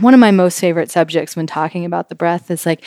one 0.00 0.14
of 0.14 0.20
my 0.20 0.30
most 0.30 0.60
favorite 0.60 0.90
subjects 0.90 1.36
when 1.36 1.46
talking 1.46 1.84
about 1.84 2.08
the 2.08 2.14
breath. 2.14 2.50
Is 2.50 2.66
like 2.66 2.84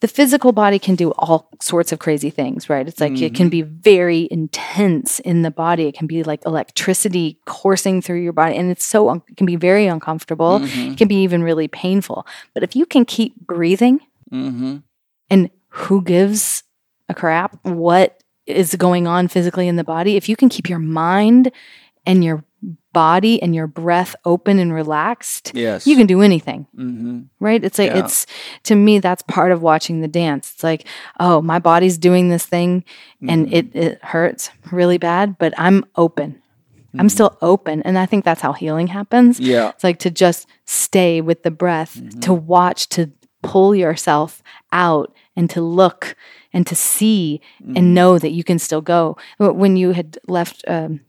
the 0.00 0.08
physical 0.08 0.52
body 0.52 0.78
can 0.78 0.94
do 0.94 1.10
all 1.12 1.50
sorts 1.60 1.92
of 1.92 1.98
crazy 1.98 2.30
things, 2.30 2.70
right? 2.70 2.88
It's 2.88 3.00
like 3.00 3.20
it 3.20 3.34
can 3.34 3.48
be 3.50 3.62
very 3.62 4.28
intense 4.30 5.18
in 5.20 5.42
the 5.42 5.50
body. 5.50 5.86
It 5.86 5.94
can 5.94 6.06
be 6.06 6.22
like 6.22 6.44
electricity 6.46 7.38
coursing 7.44 8.00
through 8.00 8.22
your 8.22 8.32
body, 8.32 8.56
and 8.56 8.70
it's 8.70 8.84
so 8.84 9.10
un- 9.10 9.22
it 9.28 9.36
can 9.36 9.46
be 9.46 9.56
very 9.56 9.86
uncomfortable. 9.86 10.60
It 10.62 10.96
can 10.96 11.08
be 11.08 11.22
even 11.22 11.42
really 11.42 11.68
painful. 11.68 12.26
But 12.54 12.62
if 12.62 12.74
you 12.74 12.86
can 12.86 13.04
keep 13.04 13.36
breathing, 13.46 14.00
mm-hmm. 14.32 14.78
and 15.28 15.50
who 15.68 16.02
gives 16.02 16.64
a 17.08 17.14
crap 17.14 17.58
what 17.64 18.22
is 18.46 18.74
going 18.76 19.06
on 19.06 19.28
physically 19.28 19.68
in 19.68 19.76
the 19.76 19.84
body? 19.84 20.16
If 20.16 20.28
you 20.28 20.36
can 20.36 20.48
keep 20.48 20.68
your 20.68 20.78
mind 20.78 21.52
and 22.06 22.24
your 22.24 22.44
body 22.92 23.40
and 23.42 23.54
your 23.54 23.66
breath 23.66 24.16
open 24.24 24.58
and 24.58 24.72
relaxed, 24.72 25.52
Yes. 25.54 25.86
you 25.86 25.96
can 25.96 26.06
do 26.06 26.22
anything 26.22 26.66
Mm-hmm. 26.76 27.20
right 27.38 27.62
it's 27.64 27.78
like 27.78 27.90
Yeah. 27.92 28.04
it's 28.04 28.26
to 28.64 28.74
me 28.74 28.98
that's 28.98 29.22
part 29.22 29.52
of 29.52 29.62
watching 29.62 30.00
the 30.00 30.08
dance 30.08 30.52
it's 30.54 30.64
like 30.64 30.86
oh 31.20 31.40
my 31.40 31.58
body's 31.58 31.98
doing 31.98 32.28
this 32.30 32.46
thing 32.46 32.84
and 33.28 33.46
Mm-hmm. 33.46 33.54
it, 33.54 33.76
it 33.76 34.04
hurts 34.04 34.50
really 34.72 34.98
bad 34.98 35.38
but 35.38 35.52
i'm 35.56 35.84
open 35.96 36.42
i'm 36.98 37.08
still 37.08 37.36
open 37.40 37.82
and 37.82 37.96
i 37.98 38.06
think 38.06 38.24
that's 38.24 38.40
how 38.40 38.52
healing 38.52 38.88
happens 38.88 39.38
Mm-hmm. 39.38 39.50
Yeah. 39.50 39.68
it's 39.70 39.84
like 39.84 39.98
to 40.00 40.10
just 40.10 40.46
stay 40.64 41.20
with 41.20 41.42
the 41.42 41.50
breath 41.50 41.94
Mm-hmm. 41.96 42.20
to 42.20 42.32
watch 42.34 42.88
to 42.90 43.10
pull 43.42 43.74
yourself 43.74 44.42
out 44.72 45.14
and 45.36 45.48
to 45.50 45.60
look 45.62 46.16
and 46.52 46.66
to 46.66 46.74
see 46.74 47.40
Mm-hmm. 47.62 47.76
and 47.76 47.94
know 47.94 48.18
that 48.18 48.30
you 48.32 48.42
can 48.44 48.58
still 48.58 48.80
go 48.82 49.16
Wh- 49.38 49.54
when 49.54 49.76
you 49.76 49.92
had 49.92 50.18
left 50.26 50.64
um, 50.66 51.00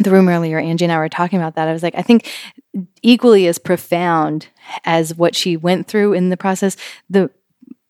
the 0.00 0.10
room 0.10 0.28
earlier, 0.28 0.58
Angie 0.58 0.84
and 0.84 0.92
I 0.92 0.98
were 0.98 1.08
talking 1.08 1.38
about 1.38 1.54
that. 1.56 1.68
I 1.68 1.72
was 1.72 1.82
like, 1.82 1.94
I 1.94 2.02
think 2.02 2.30
equally 3.02 3.46
as 3.46 3.58
profound 3.58 4.48
as 4.84 5.14
what 5.14 5.34
she 5.34 5.56
went 5.56 5.86
through 5.86 6.12
in 6.12 6.28
the 6.30 6.36
process, 6.36 6.76
the 7.08 7.30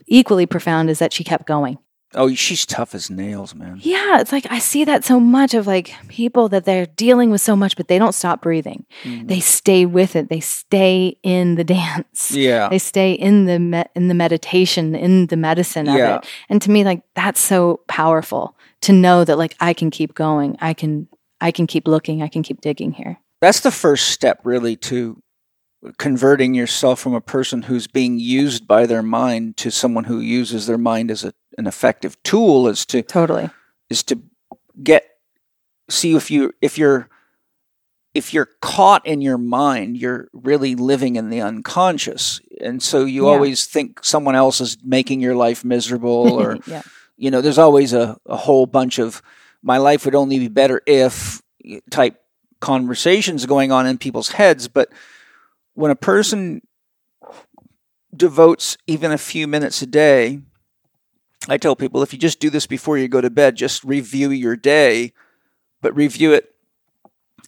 equally 0.06 0.46
profound 0.46 0.90
is 0.90 0.98
that 0.98 1.12
she 1.12 1.24
kept 1.24 1.46
going. 1.46 1.78
Oh, 2.14 2.32
she's 2.34 2.64
tough 2.64 2.94
as 2.94 3.10
nails, 3.10 3.54
man. 3.54 3.80
Yeah, 3.82 4.18
it's 4.20 4.32
like 4.32 4.46
I 4.50 4.60
see 4.60 4.82
that 4.84 5.04
so 5.04 5.20
much 5.20 5.52
of 5.52 5.66
like 5.66 5.92
people 6.08 6.48
that 6.48 6.64
they're 6.64 6.86
dealing 6.86 7.28
with 7.30 7.42
so 7.42 7.54
much, 7.54 7.76
but 7.76 7.88
they 7.88 7.98
don't 7.98 8.14
stop 8.14 8.40
breathing. 8.40 8.86
Mm-hmm. 9.04 9.26
They 9.26 9.40
stay 9.40 9.84
with 9.84 10.16
it. 10.16 10.30
They 10.30 10.40
stay 10.40 11.18
in 11.22 11.56
the 11.56 11.64
dance. 11.64 12.30
Yeah. 12.30 12.70
They 12.70 12.78
stay 12.78 13.12
in 13.12 13.44
the 13.44 13.58
me- 13.58 13.84
in 13.94 14.08
the 14.08 14.14
meditation, 14.14 14.94
in 14.94 15.26
the 15.26 15.36
medicine 15.36 15.86
of 15.86 15.96
Yeah. 15.96 16.16
it. 16.16 16.26
And 16.48 16.62
to 16.62 16.70
me, 16.70 16.82
like 16.82 17.02
that's 17.14 17.40
so 17.40 17.80
powerful 17.88 18.56
to 18.80 18.92
know 18.94 19.24
that 19.24 19.36
like 19.36 19.54
I 19.60 19.74
can 19.74 19.90
keep 19.90 20.14
going. 20.14 20.56
I 20.62 20.72
can 20.72 21.08
I 21.40 21.50
can 21.52 21.66
keep 21.66 21.86
looking. 21.88 22.22
I 22.22 22.28
can 22.28 22.42
keep 22.42 22.60
digging 22.60 22.92
here. 22.92 23.18
That's 23.40 23.60
the 23.60 23.70
first 23.70 24.08
step, 24.08 24.40
really, 24.44 24.76
to 24.76 25.22
converting 25.98 26.54
yourself 26.54 26.98
from 26.98 27.14
a 27.14 27.20
person 27.20 27.62
who's 27.62 27.86
being 27.86 28.18
used 28.18 28.66
by 28.66 28.84
their 28.86 29.02
mind 29.02 29.56
to 29.58 29.70
someone 29.70 30.04
who 30.04 30.20
uses 30.20 30.66
their 30.66 30.78
mind 30.78 31.10
as 31.10 31.24
a, 31.24 31.32
an 31.56 31.66
effective 31.66 32.20
tool. 32.24 32.66
Is 32.66 32.84
to 32.86 33.02
Totally. 33.02 33.50
is 33.88 34.02
to 34.04 34.20
get 34.82 35.04
see 35.88 36.14
if 36.16 36.30
you 36.30 36.52
if 36.60 36.76
you're 36.78 37.08
if 38.14 38.34
you're 38.34 38.48
caught 38.60 39.06
in 39.06 39.20
your 39.20 39.38
mind, 39.38 39.96
you're 39.96 40.28
really 40.32 40.74
living 40.74 41.14
in 41.16 41.30
the 41.30 41.40
unconscious, 41.40 42.40
and 42.60 42.82
so 42.82 43.04
you 43.04 43.26
Yeah. 43.26 43.32
always 43.32 43.66
think 43.66 44.00
someone 44.04 44.34
else 44.34 44.60
is 44.60 44.76
making 44.82 45.20
your 45.20 45.36
life 45.36 45.64
miserable, 45.64 46.32
or 46.40 46.58
yeah. 46.66 46.82
you 47.16 47.30
know, 47.30 47.40
there's 47.40 47.58
always 47.58 47.92
a, 47.92 48.16
a 48.26 48.36
whole 48.36 48.66
bunch 48.66 48.98
of 48.98 49.22
my 49.62 49.78
life 49.78 50.04
would 50.04 50.14
only 50.14 50.38
be 50.38 50.48
better 50.48 50.80
if 50.86 51.42
type 51.90 52.20
conversations 52.60 53.46
going 53.46 53.72
on 53.72 53.86
in 53.86 53.98
people's 53.98 54.30
heads. 54.30 54.68
But 54.68 54.90
when 55.74 55.90
a 55.90 55.96
person 55.96 56.62
devotes 58.14 58.76
even 58.86 59.12
a 59.12 59.18
few 59.18 59.46
minutes 59.46 59.82
a 59.82 59.86
day, 59.86 60.40
I 61.48 61.56
tell 61.56 61.76
people 61.76 62.02
if 62.02 62.12
you 62.12 62.18
just 62.18 62.40
do 62.40 62.50
this 62.50 62.66
before 62.66 62.98
you 62.98 63.08
go 63.08 63.20
to 63.20 63.30
bed, 63.30 63.56
just 63.56 63.84
review 63.84 64.30
your 64.30 64.56
day, 64.56 65.12
but 65.80 65.94
review 65.96 66.32
it 66.32 66.54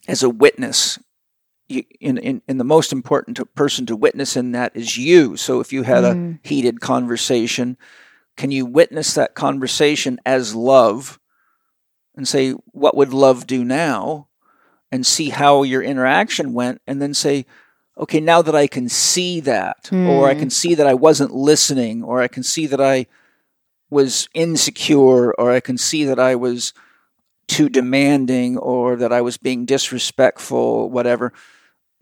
as 0.08 0.22
a 0.22 0.30
witness. 0.30 0.98
You, 1.68 1.84
in, 2.00 2.18
in, 2.18 2.42
and 2.48 2.58
the 2.58 2.64
most 2.64 2.92
important 2.92 3.36
to- 3.36 3.46
person 3.46 3.86
to 3.86 3.94
witness 3.96 4.36
in 4.36 4.52
that 4.52 4.74
is 4.74 4.96
you. 4.96 5.36
So 5.36 5.60
if 5.60 5.72
you 5.72 5.82
had 5.84 6.02
Mm. 6.02 6.34
a 6.42 6.48
heated 6.48 6.80
conversation, 6.80 7.76
can 8.36 8.50
you 8.50 8.66
witness 8.66 9.14
that 9.14 9.34
conversation 9.36 10.18
as 10.26 10.54
love 10.54 11.19
and 12.20 12.28
say, 12.28 12.50
what 12.66 12.94
would 12.94 13.14
love 13.14 13.46
do 13.46 13.64
now? 13.64 14.26
And 14.92 15.06
see 15.06 15.30
how 15.30 15.62
your 15.62 15.80
interaction 15.82 16.52
went, 16.52 16.82
and 16.86 17.00
then 17.00 17.14
say, 17.14 17.46
okay, 17.96 18.20
now 18.20 18.42
that 18.42 18.54
I 18.54 18.66
can 18.66 18.90
see 18.90 19.40
that, 19.40 19.88
or 20.06 20.28
I 20.28 20.34
Mm. 20.34 20.38
can 20.38 20.50
see 20.50 20.74
that 20.74 20.86
I 20.86 20.92
wasn't 20.92 21.34
listening, 21.34 22.02
or 22.04 22.20
I 22.20 22.28
can 22.28 22.42
see 22.42 22.66
that 22.66 22.80
I 22.80 23.06
was 23.88 24.28
insecure, 24.34 25.32
or 25.32 25.50
I 25.50 25.60
can 25.60 25.78
see 25.78 26.04
that 26.04 26.18
I 26.18 26.34
was 26.34 26.74
too 27.46 27.70
demanding, 27.70 28.58
or 28.58 28.96
that 28.96 29.14
I 29.14 29.22
was 29.22 29.38
being 29.38 29.64
disrespectful, 29.64 30.90
whatever. 30.90 31.32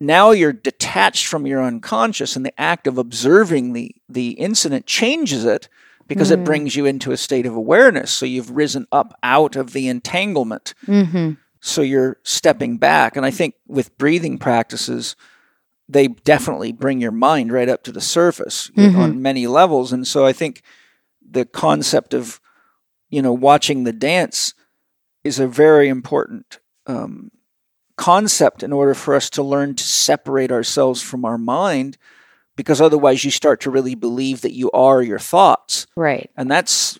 Now 0.00 0.32
you're 0.32 0.52
detached 0.52 1.26
from 1.28 1.46
your 1.46 1.62
unconscious, 1.62 2.34
and 2.34 2.44
the 2.44 2.60
act 2.60 2.88
of 2.88 2.98
observing 2.98 3.72
the, 3.72 3.94
the 4.08 4.30
incident 4.30 4.84
changes 4.86 5.44
it 5.44 5.68
because 6.08 6.30
it 6.30 6.40
Mm. 6.40 6.44
brings 6.44 6.74
you 6.76 6.86
into 6.86 7.12
a 7.12 7.16
state 7.16 7.46
of 7.46 7.54
awareness. 7.54 8.10
So 8.10 8.26
you've 8.26 8.50
risen 8.50 8.86
up 8.90 9.16
out 9.22 9.54
of 9.56 9.72
the 9.72 9.88
entanglement. 9.88 10.74
Mm-hmm. 10.86 11.32
So 11.60 11.82
you're 11.82 12.16
stepping 12.22 12.78
back. 12.78 13.16
And 13.16 13.24
I 13.26 13.30
think 13.30 13.54
with 13.66 13.96
breathing 13.98 14.38
practices, 14.38 15.14
they 15.88 16.08
definitely 16.08 16.72
bring 16.72 17.00
your 17.00 17.12
mind 17.12 17.52
right 17.52 17.68
up 17.68 17.82
to 17.84 17.92
the 17.92 18.00
surface 18.00 18.70
Mhm. 18.76 18.96
on 18.96 19.22
many 19.22 19.46
levels. 19.46 19.92
And 19.92 20.06
so 20.06 20.24
I 20.26 20.32
think 20.32 20.62
the 21.30 21.44
concept 21.44 22.14
of, 22.14 22.40
you 23.10 23.22
know, 23.22 23.32
watching 23.32 23.84
the 23.84 23.92
dance 23.92 24.54
is 25.24 25.38
a 25.38 25.46
very 25.46 25.88
important 25.88 26.58
um, 26.86 27.30
concept 27.96 28.62
in 28.62 28.72
order 28.72 28.94
for 28.94 29.14
us 29.14 29.28
to 29.28 29.42
learn 29.42 29.74
to 29.74 29.84
separate 29.84 30.50
ourselves 30.50 31.02
from 31.02 31.24
our 31.24 31.36
mind, 31.36 31.98
because 32.58 32.80
otherwise 32.80 33.24
you 33.24 33.30
start 33.30 33.60
to 33.62 33.70
really 33.70 33.94
believe 33.94 34.40
that 34.42 34.52
you 34.52 34.68
are 34.72 35.00
your 35.00 35.20
thoughts 35.20 35.86
Right. 35.96 36.28
and 36.36 36.50
that's 36.50 36.98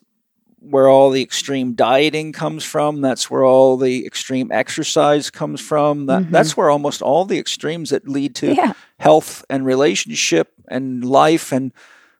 where 0.60 0.88
all 0.88 1.10
the 1.10 1.22
extreme 1.22 1.74
dieting 1.74 2.32
comes 2.32 2.64
from. 2.64 3.00
That's 3.00 3.30
where 3.30 3.44
all 3.44 3.76
the 3.76 4.04
extreme 4.06 4.50
exercise 4.52 5.30
comes 5.30 5.60
from. 5.60 6.06
That 6.06 6.22
Mhm. 6.24 6.30
that's 6.30 6.56
where 6.56 6.70
almost 6.70 7.00
all 7.02 7.24
the 7.24 7.38
extremes 7.38 7.90
that 7.90 8.08
lead 8.08 8.34
to 8.36 8.54
Yeah. 8.54 8.72
health 8.98 9.44
and 9.50 9.64
relationship 9.64 10.52
and 10.68 11.04
life 11.04 11.52
and 11.52 11.72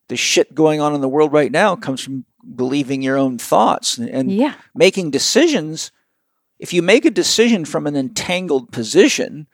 the 0.09 0.17
shit 0.17 0.55
going 0.55 0.81
on 0.81 0.95
in 0.95 1.01
the 1.01 1.09
world 1.09 1.33
right 1.33 1.53
now 1.53 1.77
comes 1.77 2.01
from 2.03 2.25
believing 2.57 3.03
your 3.03 3.17
own 3.19 3.39
thoughts 3.39 3.99
and, 3.99 4.09
and 4.09 4.33
Yeah. 4.33 4.55
making 4.75 5.11
decisions. 5.11 5.91
If 6.59 6.73
you 6.73 6.81
make 6.83 7.05
a 7.05 7.11
decision 7.11 7.65
from 7.65 7.87
an 7.87 7.95
entangled 7.97 8.73
position, 8.73 9.47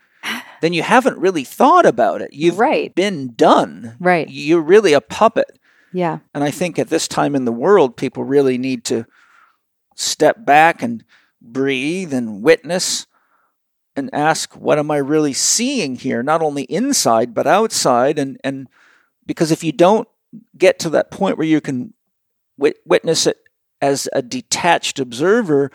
then 0.64 0.72
you 0.72 0.82
haven't 0.82 1.18
really 1.18 1.44
thought 1.44 1.84
about 1.86 2.22
it. 2.22 2.32
You've 2.32 2.58
Right. 2.58 2.94
been 2.94 3.34
done. 3.34 3.96
Right. 4.00 4.28
You're 4.28 4.62
really 4.62 4.92
a 4.94 5.00
puppet. 5.00 5.58
Yeah. 5.92 6.18
And 6.34 6.42
I 6.42 6.50
think 6.50 6.78
at 6.78 6.88
this 6.88 7.06
time 7.06 7.34
in 7.36 7.44
the 7.44 7.52
world, 7.52 7.96
people 7.96 8.24
really 8.24 8.58
need 8.58 8.84
to 8.86 9.04
step 9.94 10.44
back 10.44 10.82
and 10.82 11.04
breathe 11.40 12.12
and 12.12 12.42
witness 12.42 13.06
and 13.94 14.10
ask, 14.12 14.54
what 14.54 14.78
am 14.78 14.90
I 14.90 14.96
really 14.96 15.32
seeing 15.32 15.94
here? 15.94 16.22
Not 16.22 16.42
only 16.42 16.62
inside, 16.64 17.32
but 17.34 17.46
outside. 17.46 18.18
And, 18.18 18.40
and 18.42 18.66
because 19.24 19.52
if 19.52 19.62
you 19.62 19.70
don't 19.70 20.08
get 20.58 20.80
to 20.80 20.90
that 20.90 21.12
point 21.12 21.38
where 21.38 21.46
you 21.46 21.60
can 21.60 21.94
wit- 22.58 22.80
witness 22.84 23.26
it 23.26 23.38
as 23.80 24.08
a 24.12 24.20
detached 24.22 24.98
observer, 24.98 25.70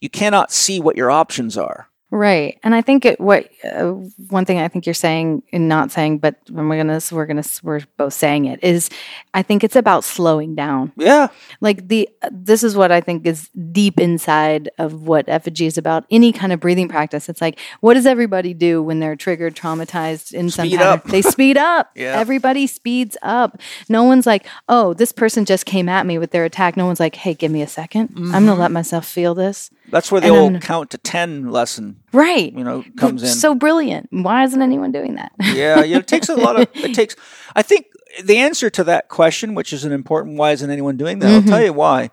you 0.00 0.08
cannot 0.08 0.52
see 0.52 0.78
what 0.78 0.96
your 0.96 1.10
options 1.10 1.56
are. 1.58 1.88
Right. 2.14 2.60
And 2.62 2.76
I 2.76 2.80
think 2.80 3.04
it, 3.04 3.20
what, 3.20 3.50
uh, 3.64 3.90
one 4.28 4.44
thing 4.44 4.60
I 4.60 4.68
think 4.68 4.86
you're 4.86 4.94
saying 4.94 5.42
and 5.52 5.68
not 5.68 5.90
saying, 5.90 6.18
but 6.18 6.36
we're 6.48 6.62
going 6.76 7.00
to, 7.00 7.14
we're 7.14 7.26
to, 7.26 7.60
we're 7.64 7.80
both 7.96 8.12
saying 8.12 8.44
it 8.44 8.62
is 8.62 8.88
I 9.34 9.42
think 9.42 9.64
it's 9.64 9.74
about 9.74 10.04
slowing 10.04 10.54
down. 10.54 10.92
Yeah. 10.96 11.26
Like 11.60 11.88
the, 11.88 12.08
this 12.30 12.62
is 12.62 12.76
what 12.76 12.92
I 12.92 13.00
think 13.00 13.26
is 13.26 13.48
deep 13.72 13.98
inside 13.98 14.70
of 14.78 15.08
what 15.08 15.26
Effiji 15.26 15.66
is 15.66 15.76
about. 15.76 16.04
Any 16.08 16.30
kind 16.30 16.52
of 16.52 16.60
breathing 16.60 16.88
practice. 16.88 17.28
It's 17.28 17.40
like, 17.40 17.58
what 17.80 17.94
does 17.94 18.06
everybody 18.06 18.54
do 18.54 18.80
when 18.80 19.00
they're 19.00 19.16
triggered, 19.16 19.56
traumatized 19.56 20.32
in 20.32 20.50
some 20.50 20.68
Speed 20.68 20.78
pattern? 20.78 20.92
up. 21.00 21.04
They 21.06 21.20
speed 21.20 21.56
up. 21.56 21.90
Yeah. 22.04 22.18
Everybody 22.18 22.66
speeds 22.66 23.16
up. 23.22 23.60
No 23.88 24.04
one's 24.04 24.26
like, 24.26 24.46
oh, 24.68 24.94
this 24.94 25.10
person 25.12 25.44
just 25.44 25.64
came 25.64 25.88
at 25.88 26.06
me 26.06 26.18
with 26.18 26.32
their 26.32 26.44
attack. 26.44 26.76
No 26.76 26.86
one's 26.86 27.00
like, 27.00 27.14
hey, 27.14 27.34
give 27.34 27.50
me 27.50 27.62
a 27.62 27.66
2nd 27.66 27.94
i 27.94 28.36
I'm 28.36 28.44
going 28.44 28.46
to 28.46 28.54
let 28.54 28.70
myself 28.72 29.06
feel 29.06 29.34
this. 29.34 29.70
That's 29.90 30.10
where 30.10 30.20
the 30.20 30.28
And 30.28 30.36
old 30.36 30.62
count 30.62 30.90
to 30.90 30.98
10 30.98 31.50
lesson, 31.50 32.00
Right. 32.14 32.52
you 32.52 32.64
know, 32.64 32.84
comes 32.96 33.22
in. 33.22 33.28
So 33.28 33.54
brilliant. 33.54 34.08
Why 34.10 34.44
isn't 34.44 34.62
anyone 34.62 34.92
doing 34.92 35.16
that? 35.16 35.32
yeah, 35.40 35.82
yeah, 35.82 35.98
it 35.98 36.06
takes 36.06 36.28
a 36.28 36.34
lot 36.36 36.58
of 36.58 36.68
it 36.74 36.94
takes 37.00 37.16
I 37.54 37.62
think 37.62 37.86
the 38.22 38.38
answer 38.38 38.70
to 38.70 38.84
that 38.84 39.08
question, 39.08 39.54
which 39.54 39.72
is 39.72 39.84
an 39.84 39.92
important 39.92 40.38
why 40.38 40.52
isn't 40.52 40.70
anyone 40.70 40.96
doing 40.96 41.18
that? 41.18 41.30
I'll 41.30 41.42
tell 41.42 41.62
you 41.62 41.72
why. 41.72 42.10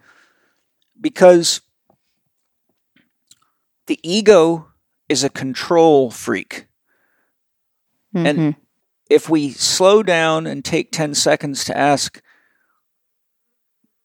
Because 0.99 1.61
the 3.87 3.99
ego 4.03 4.67
is 5.09 5.23
a 5.23 5.29
control 5.29 6.09
freak. 6.11 6.67
Mhm. 8.15 8.25
And 8.25 8.55
if 9.09 9.29
we 9.29 9.51
slow 9.51 10.03
down 10.03 10.47
and 10.47 10.63
take 10.63 10.91
10 10.91 11.13
seconds 11.13 11.65
to 11.65 11.77
ask 11.77 12.21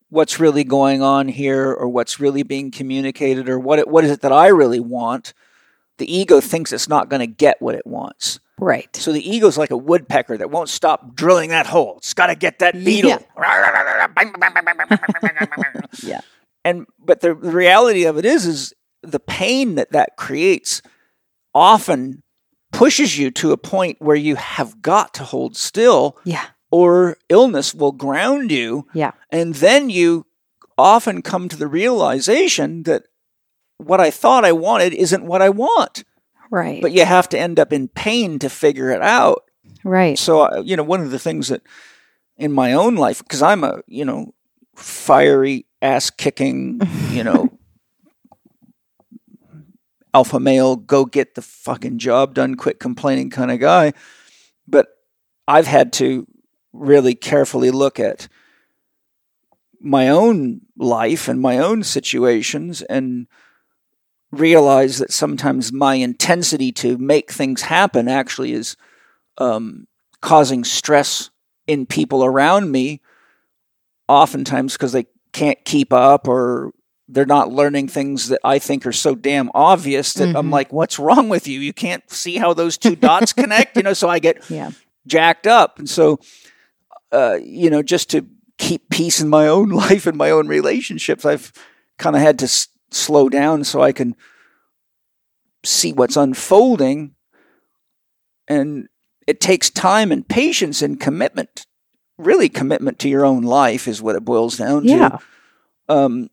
what's 0.08 0.38
really 0.40 0.64
going 0.64 1.02
on 1.02 1.28
here 1.28 1.72
or 1.72 1.88
what's 1.88 2.18
really 2.20 2.42
being 2.42 2.70
communicated 2.70 3.48
or 3.48 3.58
what 3.58 3.78
it, 3.78 3.88
what 3.88 4.04
is 4.04 4.10
it 4.10 4.20
that 4.22 4.32
I 4.32 4.48
really 4.48 4.80
want, 4.80 5.34
the 5.98 6.14
ego 6.14 6.40
thinks 6.40 6.72
it's 6.72 6.88
not 6.88 7.08
going 7.08 7.20
to 7.20 7.26
get 7.26 7.60
what 7.60 7.74
it 7.74 7.86
wants. 7.86 8.40
right. 8.58 8.94
So 8.96 9.12
the 9.12 9.28
ego's 9.28 9.58
like 9.58 9.70
a 9.70 9.76
woodpecker 9.76 10.36
that 10.38 10.50
won't 10.50 10.68
stop 10.68 11.14
drilling 11.14 11.50
that 11.50 11.66
hole. 11.66 11.94
It's 11.98 12.14
got 12.14 12.26
to 12.28 12.34
get 12.34 12.58
that 12.60 12.74
beetle. 12.84 13.24
Yeah. 16.02 16.20
And 16.64 16.86
but 16.98 17.20
the 17.20 17.34
reality 17.34 18.04
of 18.04 18.16
it 18.18 18.24
is, 18.24 18.46
is 18.46 18.74
the 19.02 19.20
pain 19.20 19.76
that 19.76 19.92
that 19.92 20.16
creates 20.16 20.82
often 21.54 22.22
pushes 22.72 23.16
you 23.18 23.30
to 23.30 23.52
a 23.52 23.56
point 23.56 23.96
where 24.00 24.16
you 24.16 24.36
have 24.36 24.82
got 24.82 25.14
to 25.14 25.24
hold 25.24 25.56
still, 25.56 26.18
Yeah. 26.24 26.44
or 26.70 27.16
illness 27.28 27.74
will 27.74 27.92
ground 27.92 28.50
you, 28.50 28.86
Yeah. 28.92 29.12
and 29.30 29.54
then 29.54 29.88
you 29.90 30.26
often 30.76 31.22
come 31.22 31.48
to 31.48 31.56
the 31.56 31.68
realization 31.68 32.82
that 32.82 33.04
what 33.78 34.00
I 34.00 34.10
thought 34.10 34.44
I 34.44 34.52
wanted 34.52 34.94
isn't 34.94 35.24
what 35.24 35.42
I 35.42 35.50
want. 35.50 36.04
Right. 36.50 36.80
But 36.80 36.92
you 36.92 37.04
have 37.04 37.28
to 37.30 37.38
end 37.38 37.58
up 37.58 37.72
in 37.72 37.88
pain 37.88 38.38
to 38.38 38.48
figure 38.48 38.90
it 38.90 39.02
out. 39.02 39.44
right. 39.84 40.18
so 40.18 40.42
uh, 40.42 40.62
you 40.64 40.76
know 40.76 40.82
one 40.82 41.00
of 41.00 41.10
the 41.10 41.18
things 41.18 41.48
that 41.48 41.62
in 42.36 42.52
my 42.52 42.72
own 42.72 42.96
life 42.96 43.18
because 43.18 43.42
i'm 43.42 43.64
a 43.64 43.80
you 43.86 44.04
know 44.04 44.34
fiery 44.74 45.64
ass 45.80 46.10
kicking 46.10 46.80
you 47.10 47.24
know 47.24 47.48
alpha 50.14 50.38
male 50.38 50.76
go 50.76 51.04
get 51.04 51.34
the 51.34 51.42
fucking 51.42 51.98
job 51.98 52.34
done 52.34 52.54
quit 52.54 52.78
complaining 52.78 53.30
kind 53.30 53.50
of 53.50 53.58
guy 53.58 53.92
but 54.68 54.86
i've 55.48 55.66
had 55.66 55.92
to 55.92 56.26
really 56.72 57.14
carefully 57.14 57.70
look 57.70 57.98
at 57.98 58.28
my 59.80 60.08
own 60.08 60.60
life 60.76 61.28
and 61.28 61.40
my 61.40 61.58
own 61.58 61.82
situations 61.82 62.82
and 62.82 63.26
realize 64.32 64.98
that 64.98 65.12
sometimes 65.12 65.72
my 65.72 65.94
intensity 65.94 66.72
to 66.72 66.98
make 66.98 67.30
things 67.32 67.62
happen 67.62 68.08
actually 68.08 68.52
is 68.52 68.76
um, 69.38 69.86
causing 70.20 70.64
stress 70.64 71.30
in 71.66 71.86
people 71.86 72.24
around 72.24 72.70
me, 72.70 73.00
oftentimes 74.08 74.74
because 74.74 74.92
they 74.92 75.06
can't 75.32 75.62
keep 75.64 75.92
up 75.92 76.28
or 76.28 76.72
they're 77.08 77.24
not 77.26 77.50
learning 77.52 77.86
things 77.88 78.28
that 78.28 78.40
I 78.42 78.58
think 78.58 78.84
are 78.86 78.92
so 78.92 79.14
damn 79.14 79.50
obvious 79.54 80.14
that 80.14 80.34
I'm 80.36 80.48
Mhm. 80.48 80.52
like, 80.52 80.72
what's 80.72 80.98
wrong 80.98 81.28
with 81.28 81.46
you? 81.46 81.60
You 81.60 81.72
can't 81.72 82.08
see 82.10 82.36
how 82.36 82.52
those 82.52 82.76
two 82.76 82.96
dots 82.96 83.32
connect, 83.32 83.76
you 83.76 83.82
know? 83.82 83.92
So 83.92 84.08
I 84.08 84.18
get 84.18 84.42
Yeah. 84.50 84.70
jacked 85.06 85.46
up. 85.46 85.78
And 85.78 85.88
so, 85.88 86.18
uh, 87.12 87.38
you 87.42 87.70
know, 87.70 87.82
just 87.82 88.10
to 88.10 88.26
keep 88.58 88.88
peace 88.90 89.20
in 89.20 89.28
my 89.28 89.46
own 89.46 89.68
life 89.84 90.06
and 90.06 90.16
my 90.16 90.30
own 90.30 90.48
relationships, 90.48 91.24
I've 91.24 91.52
kind 91.98 92.16
of 92.16 92.22
had 92.22 92.38
to 92.40 92.48
slow 92.90 93.28
down 93.28 93.64
so 93.64 93.80
I 93.82 93.92
can 93.92 94.14
see 95.64 95.92
what's 95.92 96.16
unfolding. 96.16 97.14
And 98.48 98.88
it 99.26 99.40
takes 99.40 99.70
time 99.70 100.12
and 100.12 100.26
patience 100.26 100.82
and 100.82 101.00
commitment. 101.00 101.66
Really, 102.18 102.48
commitment 102.48 102.98
to 103.00 103.08
your 103.08 103.24
own 103.26 103.42
life 103.42 103.88
is 103.88 104.00
what 104.00 104.16
it 104.16 104.24
boils 104.24 104.56
down 104.56 104.84
Yeah. 104.84 105.08
to. 105.08 105.18
Um, 105.94 106.30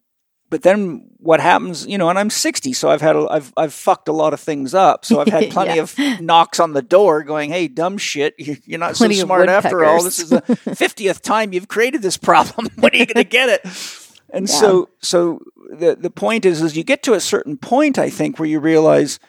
but 0.50 0.62
then 0.62 1.10
what 1.18 1.40
happens, 1.40 1.88
you 1.88 1.98
know, 1.98 2.10
and 2.10 2.20
I'm 2.20 2.30
60, 2.30 2.74
so 2.74 2.90
I've 2.90 3.02
had, 3.02 3.16
a, 3.16 3.28
I've, 3.28 3.52
I've 3.58 3.74
fucked 3.74 4.08
a 4.08 4.14
lot 4.14 4.34
of 4.34 4.40
things 4.40 4.76
up. 4.76 5.04
So 5.04 5.20
I've 5.20 5.28
had 5.28 5.50
plenty 5.52 5.76
Yeah. 5.78 5.82
of 5.82 6.22
knocks 6.22 6.60
on 6.60 6.74
the 6.74 6.84
door 6.84 7.24
going, 7.24 7.50
hey, 7.50 7.68
dumb 7.68 7.98
shit, 7.98 8.36
you- 8.38 8.58
you're 8.66 8.80
not 8.80 8.94
Plenty 8.94 9.16
so 9.16 9.26
smart 9.26 9.50
after 9.50 9.84
all. 9.84 10.04
This 10.04 10.20
is 10.20 10.30
the 10.30 10.42
50th 10.42 11.22
time 11.22 11.52
you've 11.54 11.68
created 11.68 12.04
this 12.04 12.18
problem. 12.18 12.70
when 12.76 12.94
are 12.94 12.98
you 12.98 13.08
going 13.08 13.16
to 13.16 13.30
get 13.30 13.50
it? 13.50 13.66
And 14.34 14.50
so, 14.50 14.90
so 15.02 15.42
the, 15.72 15.96
the 15.96 16.10
point 16.10 16.44
is, 16.44 16.62
is 16.62 16.76
you 16.76 16.84
get 16.84 17.04
to 17.04 17.14
a 17.14 17.20
certain 17.22 17.56
point, 17.56 17.98
I 18.00 18.10
think, 18.10 18.40
where 18.40 18.50
you 18.50 18.60
realize 18.60 19.20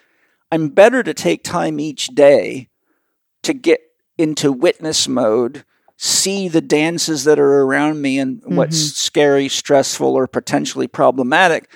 I'm 0.51 0.69
better 0.69 1.03
to 1.03 1.13
take 1.13 1.43
time 1.43 1.79
each 1.79 2.07
day 2.07 2.69
to 3.43 3.53
get 3.53 3.79
into 4.17 4.51
witness 4.51 5.07
mode, 5.07 5.63
see 5.97 6.47
the 6.47 6.61
dances 6.61 7.23
that 7.25 7.39
are 7.39 7.61
around 7.61 8.01
me 8.01 8.17
and 8.17 8.41
what's 8.45 8.77
scary, 8.97 9.47
stressful, 9.47 10.07
or 10.13 10.25
potentially 10.27 10.87
problematic, 10.87 11.69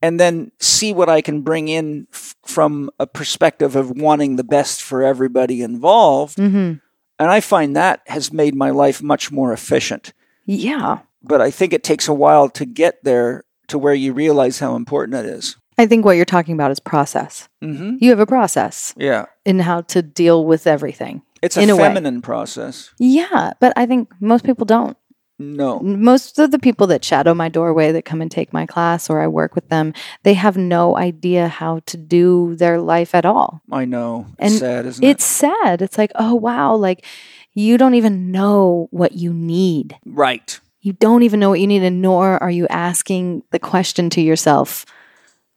and 0.00 0.20
then 0.20 0.52
see 0.60 0.92
what 0.92 1.08
I 1.08 1.20
can 1.22 1.42
bring 1.42 1.68
in 1.68 2.06
f- 2.12 2.36
from 2.44 2.90
a 3.00 3.06
perspective 3.06 3.74
of 3.74 3.90
wanting 3.90 4.36
the 4.36 4.44
best 4.44 4.80
for 4.80 5.02
everybody 5.02 5.60
involved. 5.62 6.38
hmm 6.38 6.74
And 7.18 7.30
I 7.30 7.40
find 7.40 7.74
that 7.74 8.02
has 8.06 8.32
made 8.32 8.54
my 8.54 8.70
life 8.70 9.02
much 9.02 9.32
more 9.32 9.52
efficient. 9.52 10.12
Yeah. 10.44 11.00
But 11.26 11.40
I 11.40 11.50
think 11.50 11.72
it 11.72 11.82
takes 11.84 12.08
a 12.08 12.14
while 12.14 12.48
to 12.50 12.64
get 12.64 13.02
there 13.04 13.44
to 13.68 13.78
where 13.78 13.94
you 13.94 14.12
realize 14.12 14.58
how 14.58 14.76
important 14.76 15.18
it 15.18 15.26
is. 15.26 15.56
I 15.78 15.86
think 15.86 16.04
what 16.04 16.12
you're 16.16 16.24
talking 16.24 16.54
about 16.54 16.70
is 16.70 16.80
process. 16.80 17.48
Mm-hmm. 17.62 17.96
You 18.00 18.10
have 18.10 18.20
a 18.20 18.26
process 18.26 18.94
Yeah. 18.96 19.26
in 19.44 19.58
how 19.58 19.82
to 19.82 20.02
deal 20.02 20.44
with 20.46 20.66
everything. 20.66 21.22
It's 21.42 21.56
a 21.56 21.62
In 21.62 21.70
a 21.70 21.76
feminine 21.76 22.22
process. 22.22 22.90
Yeah, 22.98 23.52
but 23.60 23.72
I 23.76 23.84
think 23.86 24.08
most 24.20 24.44
people 24.44 24.64
don't. 24.64 24.96
No. 25.38 25.80
Most 25.80 26.38
of 26.38 26.50
the 26.50 26.58
people 26.58 26.86
that 26.86 27.04
shadow 27.04 27.34
my 27.34 27.50
doorway 27.50 27.92
that 27.92 28.06
come 28.06 28.22
and 28.22 28.30
take 28.30 28.54
my 28.54 28.64
class 28.64 29.10
or 29.10 29.20
I 29.20 29.26
work 29.26 29.54
with 29.54 29.68
them, 29.68 29.92
they 30.22 30.32
have 30.32 30.56
no 30.56 30.96
idea 30.96 31.48
how 31.48 31.80
to 31.86 31.98
do 31.98 32.54
their 32.56 32.80
life 32.80 33.14
at 33.14 33.26
all. 33.26 33.60
I 33.70 33.84
know. 33.84 34.26
It's 34.38 34.52
And 34.52 34.52
sad, 34.60 34.86
isn't 34.86 35.04
It's 35.04 35.24
sad. 35.26 35.82
It's 35.82 35.98
like, 35.98 36.12
oh, 36.14 36.34
wow, 36.34 36.74
like 36.74 37.04
you 37.52 37.76
don't 37.76 37.94
even 37.94 38.30
know 38.32 38.88
what 38.92 39.12
you 39.12 39.34
need. 39.34 39.98
Right. 40.06 40.58
You 40.86 40.92
don't 40.92 41.24
even 41.24 41.40
know 41.40 41.50
what 41.50 41.58
you 41.58 41.66
need, 41.66 41.82
and 41.82 42.00
nor 42.00 42.40
are 42.40 42.48
you 42.50 42.68
asking 42.68 43.42
the 43.50 43.58
question 43.58 44.08
to 44.10 44.20
yourself, 44.20 44.86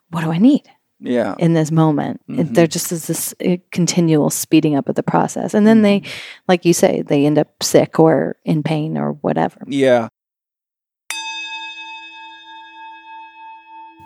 what 0.09 0.21
do 0.23 0.31
I 0.31 0.39
need? 0.39 0.63
Yeah. 1.01 1.35
in 1.37 1.53
this 1.53 1.71
moment. 1.71 2.19
It- 2.27 2.47
Mhm. 2.47 2.55
There 2.55 2.67
just 2.67 2.91
is 2.91 3.05
this 3.07 3.33
uh, 3.47 3.55
continual 3.71 4.29
speeding 4.31 4.75
up 4.75 4.89
of 4.89 4.95
the 4.95 5.03
process. 5.03 5.53
And 5.53 5.65
then 5.65 5.81
they, 5.81 6.01
like 6.49 6.65
you 6.65 6.73
say, 6.73 7.03
they 7.03 7.25
end 7.25 7.37
up 7.37 7.63
sick 7.63 7.99
or 7.99 8.35
in 8.43 8.63
pain 8.63 8.97
or 8.97 9.13
whatever. 9.21 9.61
Yeah. 9.67 10.09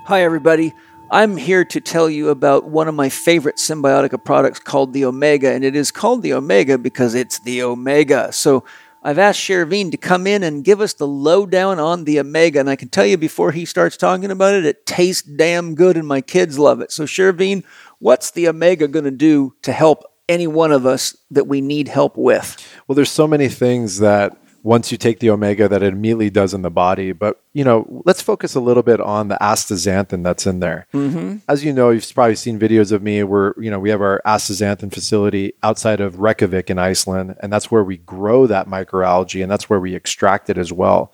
Hi, 0.05 0.21
everybody. 0.23 0.71
I'm 1.09 1.35
here 1.37 1.63
to 1.65 1.79
tell 1.79 2.09
you 2.11 2.29
about 2.29 2.65
one 2.69 2.87
of 2.87 2.93
my 2.95 3.09
favorite 3.09 3.55
Cymbiotika 3.57 4.23
products 4.23 4.59
called 4.59 4.93
the 4.93 5.05
Omega, 5.05 5.51
and 5.51 5.63
it 5.63 5.75
is 5.75 5.89
called 5.89 6.21
the 6.21 6.33
Omega 6.33 6.77
because 6.77 7.15
it's 7.15 7.39
the 7.39 7.63
Omega. 7.63 8.31
So 8.31 8.63
I've 9.05 9.19
asked 9.19 9.41
Shervin 9.41 9.91
to 9.91 9.97
come 9.97 10.25
in 10.25 10.43
and 10.43 10.63
give 10.63 10.79
us 10.79 10.93
the 10.93 11.07
lowdown 11.07 11.77
on 11.77 12.05
the 12.05 12.19
Omega, 12.19 12.61
and 12.61 12.69
I 12.69 12.77
can 12.77 12.87
tell 12.87 13.05
you 13.05 13.17
before 13.17 13.51
he 13.51 13.65
starts 13.65 13.97
talking 13.97 14.31
about 14.31 14.53
it, 14.53 14.65
it 14.65 14.85
tastes 14.85 15.23
damn 15.23 15.75
good, 15.75 15.97
and 15.97 16.07
my 16.07 16.21
kids 16.21 16.57
love 16.57 16.79
it. 16.79 16.91
So, 16.91 17.03
Shervin, 17.03 17.65
what's 17.99 18.31
the 18.31 18.47
Omega 18.47 18.87
going 18.87 19.05
to 19.05 19.11
do 19.11 19.55
to 19.63 19.73
help 19.73 20.05
any 20.29 20.47
one 20.47 20.71
of 20.71 20.85
us 20.85 21.17
that 21.31 21.47
we 21.47 21.59
need 21.59 21.89
help 21.89 22.15
with? 22.15 22.65
Well, 22.87 22.95
there's 22.95 23.11
so 23.11 23.27
many 23.27 23.49
things 23.49 23.99
that 23.99 24.37
once 24.63 24.91
you 24.91 24.97
take 24.97 25.19
the 25.19 25.29
omega 25.29 25.67
that 25.67 25.83
it 25.83 25.93
immediately 25.93 26.29
does 26.29 26.53
in 26.53 26.61
the 26.61 26.71
body. 26.71 27.11
But 27.11 27.41
you 27.51 27.63
know, 27.63 28.01
let's 28.05 28.21
focus 28.21 28.55
a 28.55 28.59
little 28.59 28.81
bit 28.81 28.99
on 28.99 29.27
the 29.27 29.37
astaxanthin 29.39 30.23
that's 30.23 30.47
in 30.47 30.59
there. 30.59 30.87
Mm-hmm. 30.93 31.37
As 31.47 31.63
you 31.63 31.73
know, 31.73 31.91
you've 31.91 32.11
probably 32.13 32.35
seen 32.35 32.57
videos 32.57 32.91
of 32.91 33.03
me 33.03 33.21
where 33.23 33.53
you 33.59 33.69
know 33.69 33.79
we 33.79 33.89
have 33.89 34.01
our 34.01 34.21
astaxanthin 34.25 34.91
facility 34.91 35.53
outside 35.61 35.99
of 35.99 36.19
Reykjavik 36.19 36.69
in 36.69 36.79
Iceland, 36.79 37.35
and 37.41 37.51
that's 37.51 37.69
where 37.69 37.83
we 37.83 37.97
grow 37.97 38.47
that 38.47 38.67
microalgae, 38.67 39.43
and 39.43 39.51
that's 39.51 39.69
where 39.69 39.79
we 39.79 39.93
extract 39.93 40.49
it 40.49 40.57
as 40.57 40.71
well. 40.71 41.13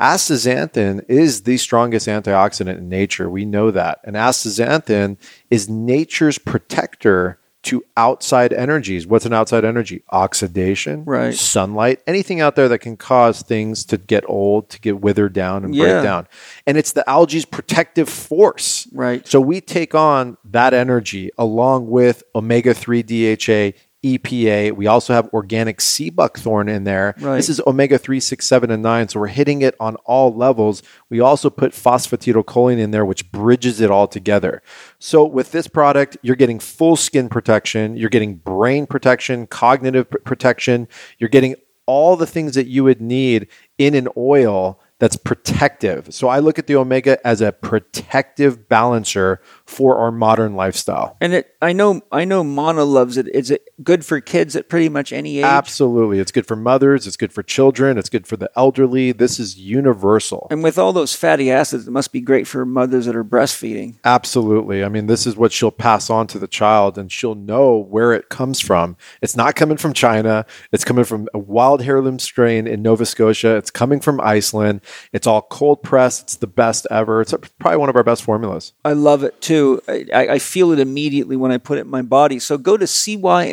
Astaxanthin 0.00 1.04
is 1.08 1.42
the 1.42 1.56
strongest 1.56 2.06
antioxidant 2.06 2.78
in 2.78 2.88
nature. 2.88 3.28
We 3.28 3.44
know 3.44 3.72
that. 3.72 3.98
And 4.04 4.14
astaxanthin 4.14 5.16
is 5.50 5.68
nature's 5.68 6.38
protector 6.38 7.37
to 7.64 7.84
outside 7.96 8.52
energies. 8.52 9.06
What's 9.06 9.26
an 9.26 9.32
outside 9.32 9.64
energy? 9.64 10.02
Oxidation, 10.10 11.04
Right. 11.04 11.34
sunlight, 11.34 12.00
anything 12.06 12.40
out 12.40 12.54
there 12.56 12.68
that 12.68 12.78
can 12.78 12.96
cause 12.96 13.42
things 13.42 13.84
to 13.86 13.98
get 13.98 14.24
old, 14.28 14.70
to 14.70 14.80
get 14.80 15.00
withered 15.00 15.32
down 15.32 15.64
and 15.64 15.74
Yeah. 15.74 15.84
break 15.84 16.02
down. 16.04 16.28
And 16.66 16.78
it's 16.78 16.92
the 16.92 17.08
algae's 17.10 17.44
protective 17.44 18.08
force. 18.08 18.86
Right. 18.92 19.26
So 19.26 19.40
we 19.40 19.60
take 19.60 19.94
on 19.94 20.36
that 20.50 20.72
energy 20.72 21.30
along 21.36 21.88
with 21.90 22.22
omega 22.34 22.74
3 22.74 23.02
DHA. 23.02 23.74
EPA. 24.16 24.72
We 24.72 24.86
also 24.86 25.12
have 25.12 25.28
organic 25.32 25.80
sea 25.80 26.10
buckthorn 26.10 26.68
in 26.68 26.84
there. 26.84 27.14
Right. 27.18 27.36
This 27.36 27.48
is 27.48 27.60
omega 27.66 27.98
3, 27.98 28.20
6, 28.20 28.46
7, 28.46 28.70
and 28.70 28.82
9. 28.82 29.08
So 29.08 29.20
we're 29.20 29.26
hitting 29.26 29.62
it 29.62 29.74
on 29.78 29.96
all 30.04 30.34
levels. 30.34 30.82
We 31.10 31.20
also 31.20 31.50
put 31.50 31.72
phosphatidylcholine 31.72 32.78
in 32.78 32.90
there, 32.90 33.04
which 33.04 33.30
bridges 33.30 33.80
it 33.80 33.90
all 33.90 34.08
together. 34.08 34.62
So 34.98 35.24
with 35.24 35.52
this 35.52 35.66
product, 35.66 36.16
you're 36.22 36.36
getting 36.36 36.58
full 36.58 36.96
skin 36.96 37.28
protection, 37.28 37.96
you're 37.96 38.08
getting 38.08 38.36
brain 38.36 38.86
protection, 38.86 39.46
cognitive 39.46 40.10
pr- 40.10 40.18
protection, 40.18 40.88
you're 41.18 41.28
getting 41.28 41.56
all 41.86 42.16
the 42.16 42.26
things 42.26 42.54
that 42.54 42.66
you 42.66 42.84
would 42.84 43.00
need 43.00 43.48
in 43.78 43.94
an 43.94 44.08
oil 44.16 44.78
that's 44.98 45.16
protective. 45.16 46.12
So 46.12 46.28
I 46.28 46.40
look 46.40 46.58
at 46.58 46.66
the 46.66 46.76
omega 46.76 47.24
as 47.26 47.40
a 47.40 47.52
protective 47.52 48.68
balancer 48.68 49.40
for 49.68 49.98
our 49.98 50.10
modern 50.10 50.54
lifestyle. 50.54 51.18
And 51.20 51.34
it, 51.34 51.54
I 51.60 51.74
know, 51.74 52.00
I 52.10 52.24
know, 52.24 52.42
Mana 52.42 52.84
loves 52.84 53.18
it. 53.18 53.28
Is 53.28 53.50
it 53.50 53.68
good 53.82 54.02
for 54.02 54.18
kids 54.18 54.56
at 54.56 54.70
pretty 54.70 54.88
much 54.88 55.12
any 55.12 55.38
age? 55.38 55.44
Absolutely. 55.44 56.20
It's 56.20 56.32
good 56.32 56.46
for 56.46 56.56
mothers, 56.56 57.06
it's 57.06 57.18
good 57.18 57.34
for 57.34 57.42
children, 57.42 57.98
it's 57.98 58.08
good 58.08 58.26
for 58.26 58.38
the 58.38 58.50
elderly. 58.56 59.12
This 59.12 59.38
is 59.38 59.58
universal. 59.58 60.46
And 60.50 60.62
with 60.62 60.78
all 60.78 60.94
those 60.94 61.14
fatty 61.14 61.50
acids, 61.50 61.86
it 61.86 61.90
must 61.90 62.12
be 62.12 62.22
great 62.22 62.46
for 62.46 62.64
mothers 62.64 63.04
that 63.04 63.14
are 63.14 63.22
breastfeeding. 63.22 63.98
Absolutely. 64.04 64.82
I 64.82 64.88
mean, 64.88 65.06
this 65.06 65.26
is 65.26 65.36
what 65.36 65.52
she'll 65.52 65.70
pass 65.70 66.08
on 66.08 66.26
to 66.28 66.38
the 66.38 66.48
child 66.48 66.96
and 66.96 67.12
she'll 67.12 67.34
know 67.34 67.76
where 67.76 68.14
it 68.14 68.30
comes 68.30 68.60
from. 68.60 68.96
It's 69.20 69.36
not 69.36 69.54
coming 69.54 69.76
from 69.76 69.92
China. 69.92 70.46
It's 70.72 70.84
coming 70.84 71.04
from 71.04 71.28
a 71.34 71.38
wild 71.38 71.82
heirloom 71.82 72.18
strain 72.20 72.66
in 72.66 72.80
Nova 72.80 73.04
Scotia. 73.04 73.56
It's 73.56 73.70
coming 73.70 74.00
from 74.00 74.18
Iceland. 74.22 74.80
It's 75.12 75.26
all 75.26 75.42
cold 75.42 75.82
pressed. 75.82 76.22
It's 76.22 76.36
the 76.36 76.46
best 76.46 76.86
ever. 76.90 77.20
It's 77.20 77.34
probably 77.58 77.76
one 77.76 77.90
of 77.90 77.96
our 77.96 78.02
best 78.02 78.22
formulas. 78.22 78.72
I 78.82 78.94
love 78.94 79.22
it 79.24 79.42
too. 79.42 79.57
I, 79.88 80.28
I 80.28 80.38
feel 80.38 80.72
it 80.72 80.78
immediately 80.78 81.36
when 81.36 81.52
I 81.52 81.58
put 81.58 81.78
it 81.78 81.82
in 81.82 81.90
my 81.90 82.02
body. 82.02 82.38
So 82.38 82.58
go 82.58 82.76
to 82.76 82.86
C-Y-M-B-I-O-T-I-K-A 82.86 83.50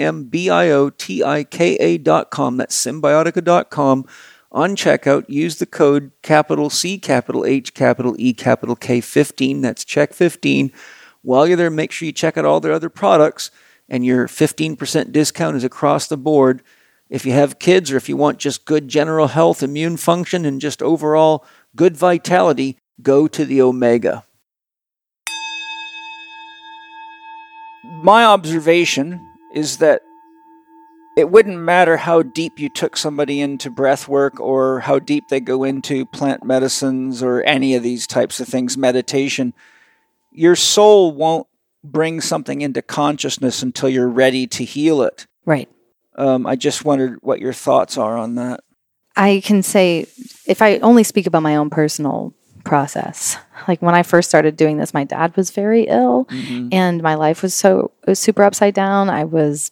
dot 2.00 2.32
com. 2.32 2.58
That's 2.58 2.86
cymbiotika 2.86 3.44
dot 3.44 3.70
com. 3.70 4.06
On 4.52 4.76
checkout, 4.76 5.26
use 5.28 5.58
the 5.58 5.66
code 5.66 6.12
capital 6.22 6.70
C, 6.70 6.98
capital 6.98 7.46
H, 7.46 7.74
capital 7.74 8.16
E, 8.18 8.34
capital 8.34 8.76
K 8.76 9.02
15. 9.02 9.62
That's 9.62 9.84
Chek 9.84 10.14
15. 10.14 10.72
While 11.24 11.48
you're 11.48 11.58
there, 11.58 11.70
make 11.70 11.92
sure 11.92 12.06
you 12.06 12.12
check 12.12 12.38
out 12.38 12.46
all 12.46 12.60
their 12.60 12.72
other 12.72 12.90
products, 12.90 13.52
and 13.90 14.06
your 14.06 14.28
15% 14.28 15.12
discount 15.12 15.58
is 15.58 15.64
across 15.64 16.08
the 16.08 16.18
board. 16.18 16.62
If 17.10 17.26
you 17.26 17.34
have 17.34 17.60
kids 17.60 17.92
or 17.92 17.98
if 17.98 18.08
you 18.08 18.16
want 18.16 18.40
just 18.40 18.66
good 18.66 18.88
general 18.88 19.28
health, 19.28 19.62
immune 19.62 19.98
function, 19.98 20.46
and 20.46 20.62
just 20.62 20.82
overall 20.82 21.46
good 21.76 21.98
vitality, 21.98 22.78
go 23.02 23.28
to 23.28 23.44
the 23.44 23.62
Omega. 23.62 24.24
My 28.06 28.24
observation 28.24 29.20
is 29.52 29.78
that 29.78 30.04
it 31.18 31.32
wouldn't 31.32 31.58
matter 31.58 31.98
how 31.98 32.22
deep 32.22 32.60
you 32.60 32.70
took 32.70 32.96
somebody 32.96 33.42
into 33.42 33.72
breath 33.72 34.08
work 34.08 34.40
or 34.40 34.82
how 34.82 35.00
deep 35.00 35.24
they 35.30 35.40
go 35.40 35.64
into 35.64 36.06
plant 36.06 36.44
medicines 36.44 37.24
or 37.24 37.42
any 37.44 37.74
of 37.74 37.82
these 37.82 38.06
types 38.06 38.40
of 38.40 38.48
things, 38.48 38.78
meditation, 38.78 39.56
your 40.32 40.56
soul 40.56 41.14
won't 41.14 41.48
bring 41.84 42.22
something 42.22 42.62
into 42.62 42.84
consciousness 42.84 43.64
until 43.64 43.90
you're 43.90 44.08
ready 44.08 44.46
to 44.46 44.64
heal 44.64 45.02
it. 45.02 45.26
Right. 45.44 45.70
Um, 46.16 46.46
I 46.46 46.56
just 46.56 46.86
wondered 46.86 47.18
what 47.24 47.40
your 47.40 47.54
thoughts 47.54 47.98
are 47.98 48.18
on 48.18 48.36
that. 48.36 48.60
I 49.16 49.42
can 49.44 49.64
say, 49.64 50.06
if 50.46 50.62
I 50.62 50.78
only 50.80 51.04
speak 51.04 51.26
about 51.26 51.42
my 51.42 51.56
own 51.56 51.72
personal 51.72 52.36
process, 52.66 53.38
like 53.68 53.82
when 53.82 53.96
I 53.96 54.04
first 54.04 54.28
started 54.28 54.58
doing 54.58 54.78
this, 54.78 54.94
my 54.94 55.06
dad 55.06 55.36
was 55.38 55.52
very 55.52 55.84
ill 55.84 56.28
and 56.74 57.02
my 57.02 57.16
life 57.16 57.42
was 57.42 57.54
so 57.54 57.92
was 58.06 58.20
super 58.20 58.44
upside 58.44 58.74
down. 58.74 59.10
I 59.10 59.24
was 59.24 59.72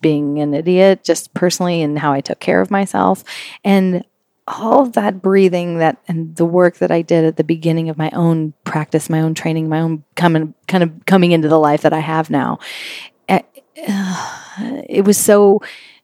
being 0.00 0.40
an 0.40 0.54
idiot 0.54 1.04
just 1.04 1.32
personally 1.34 1.82
in 1.82 1.96
how 1.96 2.12
I 2.12 2.20
took 2.20 2.40
care 2.40 2.60
of 2.60 2.70
myself. 2.70 3.22
And 3.64 4.04
all 4.48 4.82
of 4.82 4.94
that 4.94 5.22
breathing 5.22 5.78
that 5.78 5.98
and 6.08 6.34
the 6.36 6.44
work 6.44 6.78
that 6.78 6.90
I 6.90 7.02
did 7.02 7.24
at 7.24 7.36
the 7.36 7.44
beginning 7.44 7.88
of 7.88 7.98
my 7.98 8.10
own 8.12 8.52
practice, 8.64 9.08
my 9.08 9.20
own 9.20 9.34
training, 9.34 9.68
my 9.68 9.80
own 9.80 10.02
coming 10.16 10.54
kind 10.66 10.82
of 10.82 10.90
coming 11.06 11.32
into 11.32 11.48
the 11.48 11.58
life 11.58 11.82
that 11.82 11.92
I 11.92 12.00
have 12.00 12.30
now. 12.30 12.58
eh, 13.28 13.42
It 14.88 15.04
was 15.04 15.16
so 15.18 15.62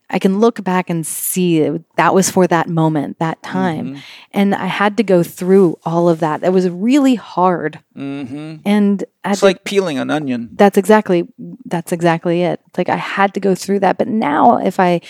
I 0.09 0.21
can 0.21 0.39
look 0.39 0.63
back 0.63 0.89
and 0.89 1.05
see 1.05 1.69
that 1.97 2.15
was 2.15 2.31
for 2.31 2.47
that 2.47 2.69
moment, 2.69 3.19
that 3.19 3.43
time. 3.43 3.99
And 4.33 4.55
I 4.55 4.67
had 4.67 4.97
to 4.99 5.03
go 5.03 5.25
through 5.25 5.79
all 5.85 6.09
of 6.09 6.21
that. 6.21 6.45
It 6.45 6.53
was 6.53 6.69
really 6.71 7.17
hard. 7.17 7.81
Mm-hmm. 7.97 8.57
And 8.65 9.05
It's 9.25 9.41
the- 9.41 9.47
like 9.47 9.65
peeling 9.65 9.99
an 9.99 10.11
onion. 10.11 10.51
that's 10.53 10.79
exactly 10.79 11.27
that's 11.65 11.91
exactly 11.91 12.43
it. 12.43 12.61
Like 12.79 12.89
I 12.89 12.95
had 12.97 13.35
to 13.35 13.41
go 13.41 13.57
through 13.57 13.81
that. 13.81 13.99
But 13.99 14.07
now 14.07 14.59
if 14.59 14.79
I 14.79 15.01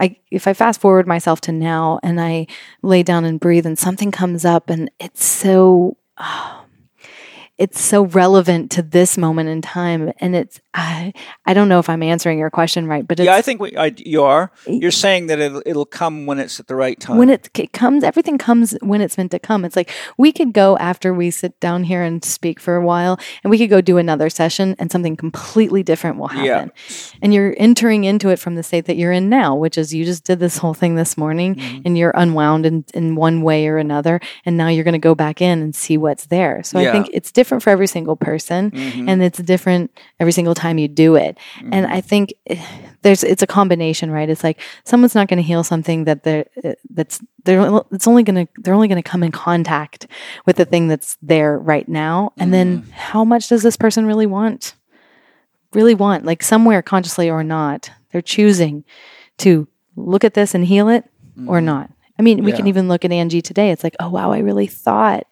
I 0.00 0.16
if 0.32 0.48
I 0.48 0.52
fast 0.52 0.80
forward 0.80 1.06
myself 1.06 1.40
to 1.42 1.52
now 1.52 2.00
and 2.02 2.20
I 2.20 2.48
lay 2.82 3.04
down 3.04 3.24
and 3.24 3.38
breathe 3.38 3.66
and 3.66 3.78
something 3.78 4.10
comes 4.10 4.44
up 4.44 4.68
and 4.68 4.90
it's 4.98 5.24
so 5.24 5.96
it's 7.60 7.80
so 7.80 8.06
relevant 8.06 8.70
to 8.72 8.82
this 8.82 9.18
moment 9.18 9.48
in 9.50 9.60
time 9.60 10.12
and 10.18 10.34
it's 10.34 10.60
I, 10.72 11.12
I 11.46 11.52
don't 11.52 11.68
know 11.68 11.80
if 11.80 11.88
I'm 11.88 12.02
answering 12.02 12.38
your 12.38 12.48
question 12.48 12.86
right, 12.86 13.06
but 13.06 13.18
it's 13.18 13.26
Yeah, 13.26 13.34
I 13.34 13.42
think 13.42 13.60
we, 13.60 13.76
I, 13.76 13.92
you 13.96 14.22
are. 14.22 14.52
You're 14.68 14.92
saying 14.92 15.26
that 15.26 15.40
it'll, 15.40 15.62
it'll 15.66 15.84
come 15.84 16.26
when 16.26 16.38
it's 16.38 16.60
at 16.60 16.68
the 16.68 16.76
right 16.76 16.98
time. 16.98 17.18
when 17.18 17.28
it, 17.28 17.50
it 17.58 17.72
comes 17.72 18.02
everything 18.04 18.38
comes 18.38 18.76
when 18.80 19.00
it's 19.00 19.18
meant 19.18 19.32
to 19.32 19.38
come 19.38 19.64
it's 19.64 19.74
like 19.76 19.90
we 20.16 20.30
could 20.32 20.52
go 20.52 20.78
after 20.78 21.12
we 21.12 21.30
sit 21.30 21.58
down 21.60 21.82
here 21.84 22.02
and 22.02 22.24
speak 22.24 22.60
for 22.60 22.76
a 22.76 22.84
while 22.84 23.18
and 23.44 23.50
we 23.50 23.58
could 23.58 23.68
go 23.68 23.80
do 23.80 23.98
another 23.98 24.30
session 24.30 24.74
and 24.78 24.90
something 24.92 25.16
completely 25.16 25.82
different 25.82 26.16
will 26.18 26.28
happen 26.28 26.70
Yeah. 26.88 27.18
and 27.20 27.34
you're 27.34 27.54
entering 27.58 28.04
into 28.04 28.28
it 28.30 28.38
from 28.38 28.54
the 28.54 28.62
state 28.62 28.86
that 28.86 28.96
you're 28.96 29.12
in 29.12 29.28
now 29.28 29.54
which 29.54 29.76
is 29.76 29.92
you 29.92 30.04
just 30.04 30.24
did 30.24 30.38
this 30.38 30.56
whole 30.58 30.74
thing 30.74 30.94
this 30.94 31.18
morning 31.18 31.56
Mm-hmm. 31.56 31.80
and 31.84 31.98
you're 31.98 32.12
unwound 32.14 32.64
in, 32.64 32.84
in 32.94 33.16
one 33.16 33.42
way 33.42 33.66
or 33.66 33.76
another 33.76 34.20
and 34.46 34.56
now 34.56 34.68
you're 34.68 34.84
going 34.84 34.92
to 34.92 34.98
go 35.10 35.14
back 35.16 35.42
in 35.42 35.60
and 35.60 35.74
see 35.74 35.98
what's 35.98 36.26
there 36.26 36.62
so 36.62 36.78
Yeah. 36.78 36.88
I 36.88 36.92
think 36.92 37.10
it's 37.12 37.32
different 37.32 37.49
for 37.58 37.70
every 37.70 37.88
single 37.88 38.14
person 38.14 38.70
and 39.08 39.22
it's 39.22 39.38
different 39.40 39.90
every 40.20 40.32
single 40.32 40.54
time 40.54 40.78
you 40.78 40.86
do 40.86 41.16
it. 41.16 41.36
And 41.72 41.86
i 41.86 42.00
think 42.00 42.32
eh, 42.46 42.64
there's 43.02 43.24
it's 43.24 43.42
a 43.42 43.46
combination 43.46 44.10
right? 44.10 44.28
It's 44.28 44.44
like 44.44 44.60
someone's 44.84 45.14
not 45.14 45.28
going 45.28 45.38
to 45.38 45.42
heal 45.42 45.64
something 45.64 46.04
that 46.04 46.22
they're 46.22 46.46
eh, 46.62 46.74
that's 46.90 47.20
they're 47.44 47.80
it's 47.90 48.06
only 48.06 48.22
going 48.22 48.46
to 48.46 48.52
they're 48.58 48.74
only 48.74 48.88
going 48.88 49.02
to 49.02 49.08
come 49.08 49.22
in 49.22 49.32
contact 49.32 50.06
with 50.46 50.56
the 50.56 50.64
thing 50.64 50.88
that's 50.88 51.16
there 51.22 51.58
right 51.58 51.88
now. 51.88 52.32
And 52.36 52.52
then 52.52 52.82
how 52.92 53.24
much 53.24 53.48
does 53.48 53.62
this 53.62 53.76
person 53.76 54.04
really 54.06 54.26
want? 54.26 54.74
Really 55.72 55.94
want 55.94 56.24
like 56.24 56.42
somewhere 56.42 56.82
consciously 56.82 57.30
or 57.30 57.42
not 57.42 57.90
they're 58.12 58.20
choosing 58.20 58.84
to 59.38 59.66
look 59.96 60.24
at 60.24 60.34
this 60.34 60.54
and 60.54 60.64
heal 60.64 60.88
it 60.88 61.04
or 61.46 61.60
not. 61.60 61.90
I 62.18 62.22
mean 62.22 62.44
we 62.44 62.52
can 62.52 62.66
even 62.66 62.88
look 62.88 63.04
at 63.04 63.12
angie 63.12 63.40
today. 63.40 63.70
It's 63.70 63.84
like 63.84 63.96
oh 63.98 64.10
wow 64.10 64.30
i 64.32 64.38
really 64.40 64.66
thought 64.66 65.26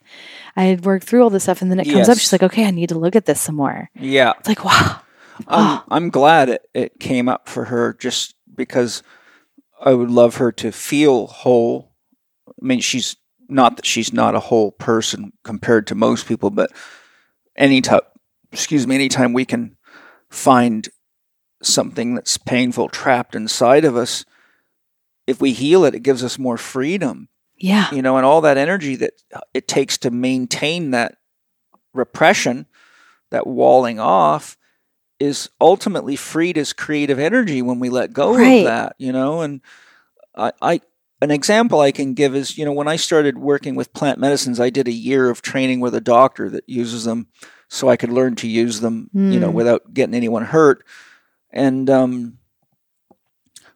i 0.59 0.64
had 0.64 0.85
worked 0.85 1.06
through 1.06 1.22
all 1.22 1.30
this 1.30 1.44
stuff 1.44 1.62
and 1.62 1.70
then 1.70 1.80
it 1.80 1.86
comes 1.90 2.09
up 2.09 2.18
she's 2.18 2.32
like 2.32 2.43
okay 2.43 2.66
i 2.66 2.70
need 2.70 2.90
to 2.90 2.98
look 2.98 3.16
at 3.16 3.24
this 3.24 3.40
some 3.40 3.56
more 3.56 3.89
yeah. 3.94 4.35
it's 4.39 4.48
like 4.48 4.62
wow 4.64 5.01
I'm, 5.47 5.82
I'm 5.90 6.10
glad 6.10 6.48
it, 6.48 6.68
it 6.74 7.01
came 7.01 7.28
up 7.28 7.48
for 7.48 7.66
her 7.66 7.94
just 7.94 8.35
because 8.55 9.02
I 9.80 9.94
would 9.94 10.10
love 10.10 10.36
her 10.36 10.51
to 10.52 10.72
feel 10.72 11.26
whole. 11.26 11.93
I 12.48 12.52
mean, 12.60 12.80
she's 12.80 13.16
not 13.48 13.76
that 13.76 13.86
she's 13.86 14.12
not 14.12 14.35
a 14.35 14.40
whole 14.40 14.72
person 14.72 15.32
compared 15.44 15.86
to 15.89 15.94
most 15.94 16.26
people, 16.26 16.51
but 16.51 16.70
anytime, 17.56 18.01
excuse 18.52 18.86
me, 18.86 18.94
anytime 18.94 19.32
we 19.32 19.44
can 19.44 19.76
find 20.28 20.89
something 21.62 22.14
that's 22.14 22.36
painful 22.36 22.89
trapped 22.89 23.35
inside 23.35 23.85
of 23.85 23.97
us, 23.97 24.24
if 25.26 25.40
we 25.40 25.52
heal 25.52 25.85
it, 25.85 25.94
it 25.94 26.02
gives 26.02 26.24
us 26.24 26.39
more 26.39 26.56
freedom, 26.56 27.28
Yeah. 27.59 27.93
you 27.93 28.02
know, 28.02 28.16
and 28.16 28.24
all 28.26 28.40
that 28.43 28.56
energy 28.56 28.97
that 28.97 29.12
it 29.52 29.66
takes 29.68 29.98
to 29.98 30.10
maintain 30.10 30.93
that 30.93 31.16
repression, 31.93 32.66
that 33.30 33.47
walling 33.47 33.98
off, 33.98 34.56
is 35.20 35.48
ultimately 35.60 36.14
freed 36.16 36.56
as 36.56 36.72
creative 36.72 37.18
energy 37.18 37.60
when 37.60 37.80
we 37.80 37.89
let 37.89 38.12
go 38.12 38.36
Right. 38.36 38.60
of 38.60 38.64
that, 38.66 38.97
you 38.98 39.12
know. 39.12 39.40
And 39.40 39.60
I, 40.36 40.52
I, 40.62 40.80
an 41.20 41.32
example 41.32 41.80
I 41.80 41.90
can 41.90 42.14
give 42.14 42.36
is, 42.36 42.56
you 42.56 42.64
know, 42.64 42.72
when 42.72 42.86
I 42.86 42.94
started 42.97 43.39
working 43.39 43.74
with 43.74 43.93
plant 43.93 44.20
medicines, 44.20 44.60
I 44.60 44.70
did 44.70 44.86
a 44.86 44.93
year 44.93 45.28
of 45.28 45.43
training 45.43 45.80
with 45.80 45.94
a 45.97 46.01
doctor 46.01 46.48
that 46.51 46.68
uses 46.68 47.05
them, 47.05 47.26
so 47.68 47.89
I 47.89 47.97
could 47.97 48.10
learn 48.10 48.36
to 48.36 48.48
use 48.48 48.80
them, 48.80 49.10
you 49.12 49.40
know, 49.40 49.51
Mm. 49.51 49.55
without 49.55 49.93
getting 49.93 50.14
anyone 50.14 50.44
hurt. 50.44 50.85
And 51.51 51.90
um, 51.90 52.38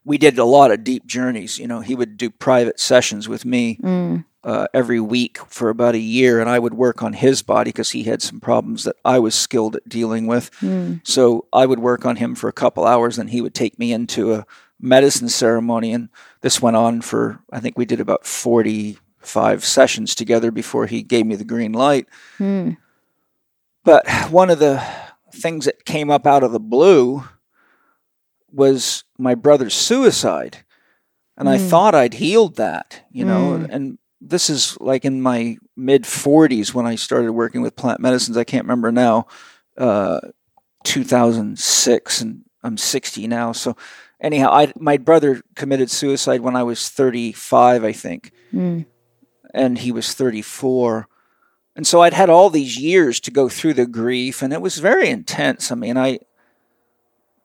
we 0.05 0.19
did 0.19 0.39
a 0.39 0.45
lot 0.45 0.71
of 0.73 0.85
deep 0.85 1.07
journeys. 1.07 1.59
You 1.59 1.69
know, 1.69 1.81
he 1.81 1.95
would 1.95 2.17
do 2.17 2.31
private 2.31 2.81
sessions 2.81 3.29
with 3.29 3.45
me 3.45 3.79
Mm. 3.83 4.25
uh, 4.45 4.67
every 4.75 4.99
week 5.01 5.39
for 5.49 5.69
about 5.69 5.95
a 5.95 5.99
year, 5.99 6.41
and 6.41 6.51
I 6.51 6.59
would 6.59 6.75
work 6.75 7.03
on 7.03 7.13
his 7.13 7.43
body 7.43 7.69
because 7.71 7.91
he 7.91 8.03
had 8.05 8.21
some 8.23 8.41
problems 8.41 8.83
that 8.85 8.97
I 9.05 9.19
was 9.21 9.35
skilled 9.35 9.77
at 9.77 9.89
dealing 9.89 10.27
with. 10.27 10.51
Mm. 10.61 11.01
So 11.05 11.47
I 11.53 11.67
would 11.67 11.79
work 11.79 12.05
on 12.05 12.17
him 12.17 12.35
for 12.35 12.49
a 12.49 12.53
couple 12.53 12.85
hours, 12.85 13.19
and 13.19 13.31
he 13.31 13.41
would 13.41 13.55
take 13.55 13.79
me 13.79 13.93
into 13.93 14.35
a 14.35 14.45
medicine 14.81 15.29
ceremony, 15.29 15.93
and 15.93 16.09
this 16.41 16.61
went 16.61 16.77
on 16.77 17.01
for 17.03 17.39
I 17.53 17.61
think 17.61 17.79
we 17.79 17.85
did 17.85 18.01
about 18.01 18.27
forty-five 18.27 19.65
sessions 19.65 20.15
together 20.17 20.51
before 20.51 20.87
he 20.87 21.05
gave 21.05 21.27
me 21.27 21.37
the 21.37 21.45
green 21.45 21.73
light. 21.73 22.09
Mm. 22.41 22.77
But 23.85 24.09
one 24.31 24.51
of 24.51 24.59
the 24.59 24.83
things 25.33 25.67
that 25.67 25.85
came 25.85 26.11
up 26.11 26.27
out 26.27 26.43
of 26.43 26.51
the 26.51 26.61
blue 26.61 27.23
was 28.53 29.05
my 29.23 29.35
brother's 29.35 29.75
suicide. 29.75 30.59
And 31.37 31.49
I 31.49 31.57
Mm. 31.57 31.69
thought 31.71 31.95
I'd 31.95 32.15
healed 32.15 32.57
that, 32.57 33.03
you 33.11 33.25
know, 33.25 33.59
Mm. 33.59 33.67
and 33.71 33.99
this 34.21 34.51
is 34.51 34.77
like 34.81 35.05
in 35.05 35.23
my 35.23 35.57
mid 35.77 36.05
40s 36.07 36.75
when 36.75 36.87
I 36.87 36.95
started 36.97 37.33
working 37.33 37.63
with 37.63 37.75
plant 37.77 38.01
medicines. 38.01 38.37
I 38.37 38.45
can't 38.45 38.65
remember 38.65 38.93
now, 38.93 39.27
uh, 39.79 40.21
2006, 40.85 42.21
and 42.21 42.43
I'm 42.63 42.77
60 42.77 43.27
now. 43.27 43.53
So, 43.53 43.77
anyhow, 44.21 44.51
I, 44.53 44.73
my 44.79 44.97
brother 44.97 45.43
committed 45.57 45.91
suicide 45.91 46.41
when 46.41 46.57
I 46.57 46.63
was 46.63 46.89
35, 46.89 47.85
I 47.85 47.93
think 47.93 48.33
Mm. 48.53 48.87
and 49.55 49.79
he 49.79 49.91
was 49.93 50.13
34. 50.15 51.09
And 51.75 51.87
so 51.87 52.03
I'd 52.03 52.13
had 52.13 52.29
all 52.29 52.51
these 52.51 52.77
years 52.79 53.19
to 53.21 53.31
go 53.31 53.49
through 53.49 53.75
the 53.75 53.87
grief, 53.87 54.43
and 54.43 54.53
it 54.53 54.61
was 54.61 54.79
very 54.79 55.09
intense. 55.09 55.73
I 55.73 55.75
mean, 55.75 55.97
I 55.97 56.19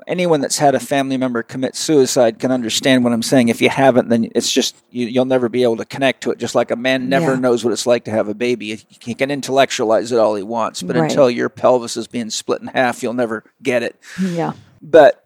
anyone 0.08 0.42
that's 0.42 0.58
had 0.58 0.74
a 0.74 0.80
family 0.80 1.18
member 1.18 1.44
commit 1.44 1.76
suicide 1.76 2.40
can 2.40 2.52
understand 2.52 3.04
what 3.04 3.14
I'm 3.14 3.22
saying. 3.22 3.50
If 3.50 3.62
you 3.62 3.70
haven't, 3.70 4.10
then 4.10 4.32
it's 4.34 4.52
just 4.52 4.76
you, 4.90 5.06
you'll 5.06 5.26
never 5.26 5.50
be 5.50 5.64
able 5.64 5.78
to 5.78 5.86
connect 5.86 6.22
to 6.24 6.32
it. 6.32 6.38
Just 6.40 6.56
like 6.56 6.72
a 6.72 6.76
man 6.76 7.10
never 7.10 7.34
Yeah. 7.34 7.40
knows 7.40 7.64
what 7.64 7.74
it's 7.74 7.86
like 7.86 8.06
to 8.06 8.12
have 8.12 8.28
a 8.28 8.34
baby. 8.34 8.76
He 9.00 9.14
can 9.14 9.30
intellectualize 9.30 10.12
it 10.12 10.18
all 10.20 10.36
he 10.36 10.44
wants, 10.44 10.82
but 10.82 10.96
Right. 10.96 11.10
until 11.10 11.30
your 11.30 11.50
pelvis 11.50 11.98
is 11.98 12.08
being 12.08 12.30
split 12.30 12.62
in 12.62 12.68
half, 12.68 13.04
you'll 13.04 13.14
never 13.14 13.44
get 13.62 13.84
it. 13.84 13.96
Yeah. 14.22 14.54
But 14.82 15.26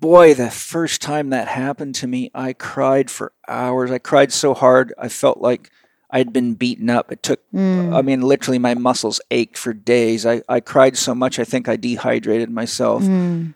boy, 0.00 0.34
the 0.34 0.50
first 0.50 1.00
time 1.02 1.30
that 1.30 1.48
happened 1.48 1.94
to 1.96 2.06
me, 2.06 2.30
I 2.34 2.52
cried 2.52 3.10
for 3.10 3.32
hours. 3.46 3.90
I 3.90 3.98
cried 3.98 4.32
so 4.32 4.54
hard, 4.54 4.92
I 4.98 5.08
felt 5.08 5.38
like 5.40 5.70
I'd 6.10 6.32
been 6.32 6.54
beaten 6.54 6.88
up. 6.88 7.12
It 7.12 7.22
took, 7.22 7.40
Mm. 7.52 7.94
I 7.94 8.02
mean, 8.02 8.22
literally, 8.22 8.58
my 8.58 8.74
muscles 8.74 9.20
ached 9.30 9.58
for 9.58 9.72
days. 9.72 10.24
I, 10.24 10.42
I 10.48 10.60
cried 10.60 10.96
so 10.96 11.14
much, 11.14 11.38
I 11.38 11.44
think 11.44 11.68
I 11.68 11.76
dehydrated 11.76 12.50
myself. 12.50 13.02
Mm. 13.02 13.54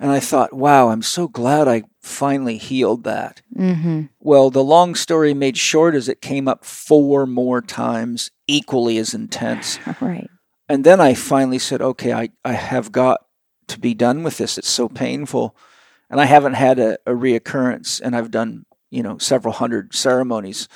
And 0.00 0.10
I 0.10 0.20
thought, 0.20 0.52
wow, 0.52 0.88
I'm 0.88 1.02
so 1.02 1.28
glad 1.28 1.68
I 1.68 1.84
finally 2.02 2.58
healed 2.58 3.04
that. 3.04 3.42
Mm-hmm. 3.56 4.02
Well, 4.20 4.50
the 4.50 4.64
long 4.64 4.94
story 4.94 5.32
made 5.34 5.56
short 5.56 5.94
is 5.94 6.08
it 6.08 6.20
came 6.20 6.48
up 6.48 6.64
four 6.64 7.26
more 7.26 7.62
times, 7.62 8.30
equally 8.46 8.98
as 8.98 9.14
intense. 9.14 9.78
Right. 10.00 10.28
And 10.68 10.82
then 10.82 11.00
I 11.00 11.14
finally 11.14 11.58
said, 11.58 11.82
okay, 11.82 12.12
I, 12.12 12.30
I 12.44 12.52
have 12.52 12.90
got 12.90 13.26
to 13.68 13.78
be 13.78 13.94
done 13.94 14.22
with 14.22 14.38
this. 14.38 14.56
It's 14.58 14.68
so 14.68 14.88
painful. 14.88 15.54
And 16.10 16.20
I 16.20 16.24
haven't 16.24 16.54
had 16.54 16.78
a, 16.78 16.98
a 17.06 17.12
reoccurrence, 17.12 18.00
and 18.00 18.16
I've 18.16 18.30
done, 18.30 18.64
you 18.90 19.02
know, 19.02 19.18
several 19.18 19.52
hundred 19.52 19.94
ceremonies 19.94 20.68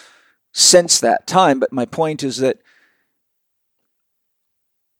since 0.52 1.00
that 1.00 1.26
time. 1.26 1.58
But 1.60 1.72
my 1.72 1.84
point 1.84 2.22
is 2.22 2.38
that 2.38 2.58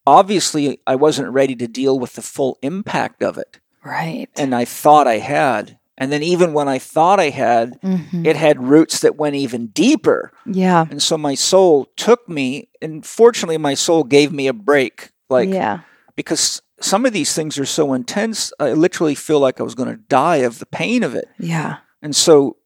obviously 0.06 0.80
I 0.86 0.94
wasn't 0.96 1.32
ready 1.32 1.54
to 1.56 1.66
deal 1.68 1.98
with 1.98 2.14
the 2.14 2.22
full 2.22 2.58
impact 2.62 3.22
of 3.22 3.38
it. 3.38 3.60
Right. 3.84 4.28
And 4.36 4.54
I 4.54 4.64
thought 4.64 5.06
I 5.06 5.18
had. 5.18 5.78
And 6.00 6.12
then 6.12 6.22
even 6.22 6.52
when 6.52 6.68
I 6.68 6.78
thought 6.78 7.18
I 7.18 7.30
had, 7.30 7.80
Mhm. 7.82 8.24
it 8.24 8.36
had 8.36 8.62
roots 8.62 9.00
that 9.00 9.16
went 9.16 9.34
even 9.34 9.66
deeper. 9.68 10.32
Yeah. 10.46 10.86
And 10.90 11.02
so 11.02 11.18
my 11.18 11.34
soul 11.34 11.88
took 11.96 12.28
me, 12.28 12.68
and 12.80 13.04
fortunately, 13.04 13.58
my 13.58 13.74
soul 13.74 14.04
gave 14.04 14.32
me 14.32 14.46
a 14.46 14.52
break. 14.52 15.10
Like, 15.28 15.48
yeah. 15.50 15.80
because 16.14 16.62
some 16.80 17.04
of 17.04 17.12
these 17.12 17.34
things 17.34 17.58
are 17.58 17.66
so 17.66 17.92
intense, 17.94 18.52
I 18.60 18.72
literally 18.72 19.14
feel 19.16 19.40
like 19.40 19.58
I 19.60 19.64
was 19.64 19.74
going 19.74 19.90
to 19.90 19.96
die 20.08 20.36
of 20.36 20.58
the 20.60 20.66
pain 20.66 21.02
of 21.02 21.14
it. 21.14 21.26
Yeah. 21.38 21.78
And 22.00 22.14
so 22.14 22.56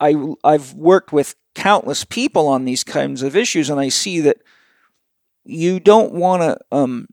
I, 0.00 0.14
I've 0.42 0.72
worked 0.74 1.12
with 1.12 1.34
countless 1.54 2.04
people 2.04 2.48
on 2.48 2.64
these 2.64 2.82
kinds 2.84 3.22
of 3.22 3.36
issues, 3.36 3.68
and 3.70 3.78
I 3.78 3.88
see 3.90 4.20
that 4.20 4.38
you 5.44 5.78
don't 5.80 6.12
want 6.14 6.42
to. 6.42 6.58
Um, 6.72 7.08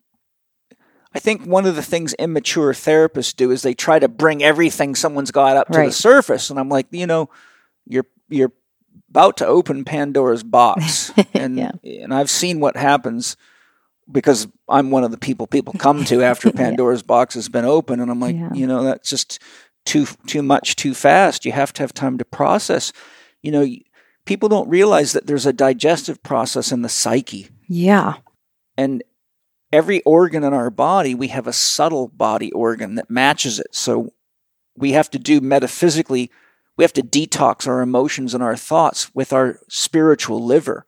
I 1.13 1.19
think 1.19 1.45
one 1.45 1.65
of 1.65 1.75
the 1.75 1.81
things 1.83 2.13
immature 2.15 2.73
therapists 2.73 3.35
do 3.35 3.49
is 3.51 3.61
they 3.61 3.73
try 3.73 3.97
to 3.99 4.07
bring 4.07 4.43
everything 4.43 4.93
someone's 4.95 5.31
got 5.31 5.57
up 5.57 5.67
to 5.69 5.79
the 5.85 5.91
surface, 5.91 6.49
and 6.49 6.59
I'm 6.59 6.69
like, 6.69 6.87
you 6.91 7.07
know, 7.07 7.29
you're 7.85 8.05
you're 8.29 8.51
about 9.09 9.37
to 9.37 9.47
open 9.47 9.83
Pandora's 9.85 10.43
box, 10.43 11.11
and 11.33 11.57
Yeah. 11.57 11.71
and 11.83 12.13
I've 12.13 12.29
seen 12.29 12.59
what 12.59 12.75
happens 12.77 13.35
because 14.09 14.47
I'm 14.69 14.91
one 14.91 15.03
of 15.03 15.11
the 15.11 15.17
people 15.17 15.47
people 15.47 15.73
come 15.73 16.05
to 16.05 16.21
after 16.23 16.47
Yeah. 16.53 16.55
Pandora's 16.55 17.03
box 17.03 17.33
has 17.35 17.49
been 17.49 17.65
open, 17.65 17.99
and 17.99 18.11
I'm 18.11 18.19
like, 18.19 18.35
Yeah. 18.35 18.53
you 18.53 18.67
know, 18.67 18.83
that's 18.83 19.09
just 19.09 19.39
too 19.87 20.05
too 20.27 20.43
much 20.43 20.75
too 20.75 20.93
fast. 20.93 21.45
You 21.45 21.51
have 21.53 21.73
to 21.73 21.83
have 21.83 21.93
time 21.93 22.17
to 22.17 22.25
process. 22.25 22.91
You 23.41 23.51
know, 23.51 23.65
people 24.25 24.49
don't 24.49 24.69
realize 24.69 25.13
that 25.13 25.25
there's 25.27 25.45
a 25.45 25.53
digestive 25.53 26.21
process 26.21 26.71
in 26.71 26.81
the 26.81 26.89
psyche, 26.89 27.49
Yeah. 27.67 28.15
and 28.77 29.03
every 29.71 30.01
organ 30.03 30.43
in 30.43 30.53
our 30.53 30.69
body, 30.69 31.13
we 31.15 31.27
have 31.29 31.47
a 31.47 31.53
subtle 31.53 32.07
body 32.09 32.51
organ 32.51 32.95
that 32.95 33.09
matches 33.09 33.59
it. 33.59 33.67
So 33.75 34.13
we 34.75 34.91
have 34.93 35.09
to 35.11 35.19
do 35.19 35.41
metaphysically. 35.41 36.29
We 36.77 36.83
have 36.83 36.93
to 36.93 37.01
detox 37.01 37.67
our 37.67 37.81
emotions 37.81 38.33
and 38.33 38.41
our 38.43 38.55
thoughts 38.55 39.13
with 39.15 39.33
our 39.33 39.59
spiritual 39.67 40.43
liver. 40.43 40.85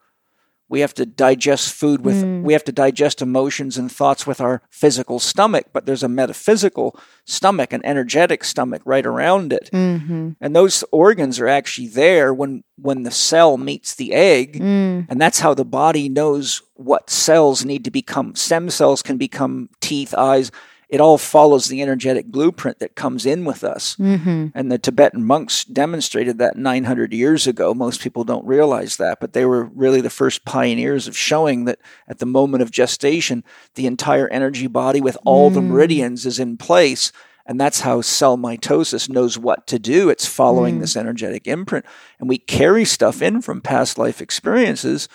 We 0.70 0.80
have 0.80 0.94
to 0.94 1.04
digest 1.04 1.72
food 1.72 2.04
with, 2.04 2.22
Mm. 2.22 2.42
we 2.42 2.52
have 2.52 2.64
to 2.64 2.72
digest 2.72 3.20
emotions 3.20 3.76
and 3.76 3.90
thoughts 3.90 4.24
with 4.26 4.40
our 4.40 4.62
physical 4.70 5.18
stomach, 5.18 5.66
but 5.72 5.84
there's 5.84 6.04
a 6.04 6.08
metaphysical 6.08 6.96
stomach, 7.26 7.72
an 7.72 7.82
energetic 7.84 8.44
stomach 8.44 8.80
right 8.84 9.04
around 9.04 9.52
it. 9.52 9.68
Mm-hmm. 9.72 10.30
And 10.40 10.56
those 10.56 10.84
organs 10.92 11.40
are 11.40 11.48
actually 11.48 11.88
there 11.88 12.32
when, 12.32 12.62
when 12.76 13.02
the 13.02 13.10
cell 13.10 13.56
meets 13.58 13.96
the 13.96 14.12
egg. 14.14 14.60
Mm. 14.60 15.06
And 15.10 15.20
that's 15.20 15.40
how 15.40 15.54
the 15.54 15.64
body 15.64 16.08
knows 16.08 16.62
what 16.74 17.10
cells 17.10 17.64
need 17.64 17.84
to 17.84 17.90
become. 17.90 18.34
Stem 18.36 18.70
cells 18.70 19.02
can 19.02 19.18
become 19.18 19.68
teeth, 19.80 20.14
eyes. 20.16 20.52
It 20.90 21.00
all 21.00 21.18
follows 21.18 21.66
the 21.68 21.82
energetic 21.82 22.26
blueprint 22.26 22.80
that 22.80 22.96
comes 22.96 23.24
in 23.24 23.44
with 23.44 23.62
us. 23.62 23.94
Mm-hmm. 23.94 24.48
And 24.56 24.72
the 24.72 24.78
Tibetan 24.78 25.24
monks 25.24 25.64
demonstrated 25.64 26.38
that 26.38 26.56
900 26.56 27.12
years 27.12 27.46
ago. 27.46 27.72
Most 27.72 28.00
people 28.00 28.24
don't 28.24 28.44
realize 28.44 28.96
that, 28.96 29.20
but 29.20 29.32
they 29.32 29.46
were 29.46 29.64
really 29.66 30.00
the 30.00 30.10
first 30.10 30.44
pioneers 30.44 31.06
of 31.06 31.16
showing 31.16 31.64
that 31.66 31.78
at 32.08 32.18
the 32.18 32.26
moment 32.26 32.62
of 32.62 32.72
gestation, 32.72 33.44
the 33.76 33.86
entire 33.86 34.26
energy 34.30 34.66
body 34.66 35.00
with 35.00 35.16
all 35.24 35.48
the 35.48 35.60
Mm. 35.60 35.68
meridians 35.68 36.26
is 36.26 36.40
in 36.40 36.56
place. 36.56 37.12
And 37.46 37.60
that's 37.60 37.80
how 37.80 38.00
cell 38.00 38.36
mitosis 38.36 39.08
knows 39.08 39.38
what 39.38 39.68
to 39.68 39.78
do. 39.78 40.08
It's 40.08 40.26
following 40.26 40.78
Mm. 40.78 40.80
this 40.80 40.96
energetic 40.96 41.46
imprint. 41.46 41.84
And 42.18 42.28
we 42.28 42.38
carry 42.38 42.84
stuff 42.84 43.22
in 43.22 43.42
from 43.42 43.60
past 43.60 43.96
life 43.96 44.20
experiences. 44.20 45.08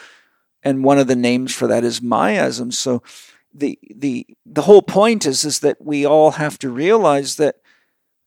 And 0.64 0.86
one 0.86 1.00
of 1.00 1.08
the 1.08 1.16
names 1.18 1.54
for 1.54 1.68
that 1.68 1.84
is 1.84 2.00
miasm. 2.00 2.74
So 2.74 3.04
the 3.58 3.80
the 3.96 4.28
the 4.46 4.64
whole 4.64 4.82
point 4.82 5.26
is 5.26 5.44
is 5.46 5.60
that 5.60 5.78
we 5.80 6.06
all 6.06 6.32
have 6.32 6.60
to 6.60 6.70
realize 6.70 7.38
that 7.38 7.56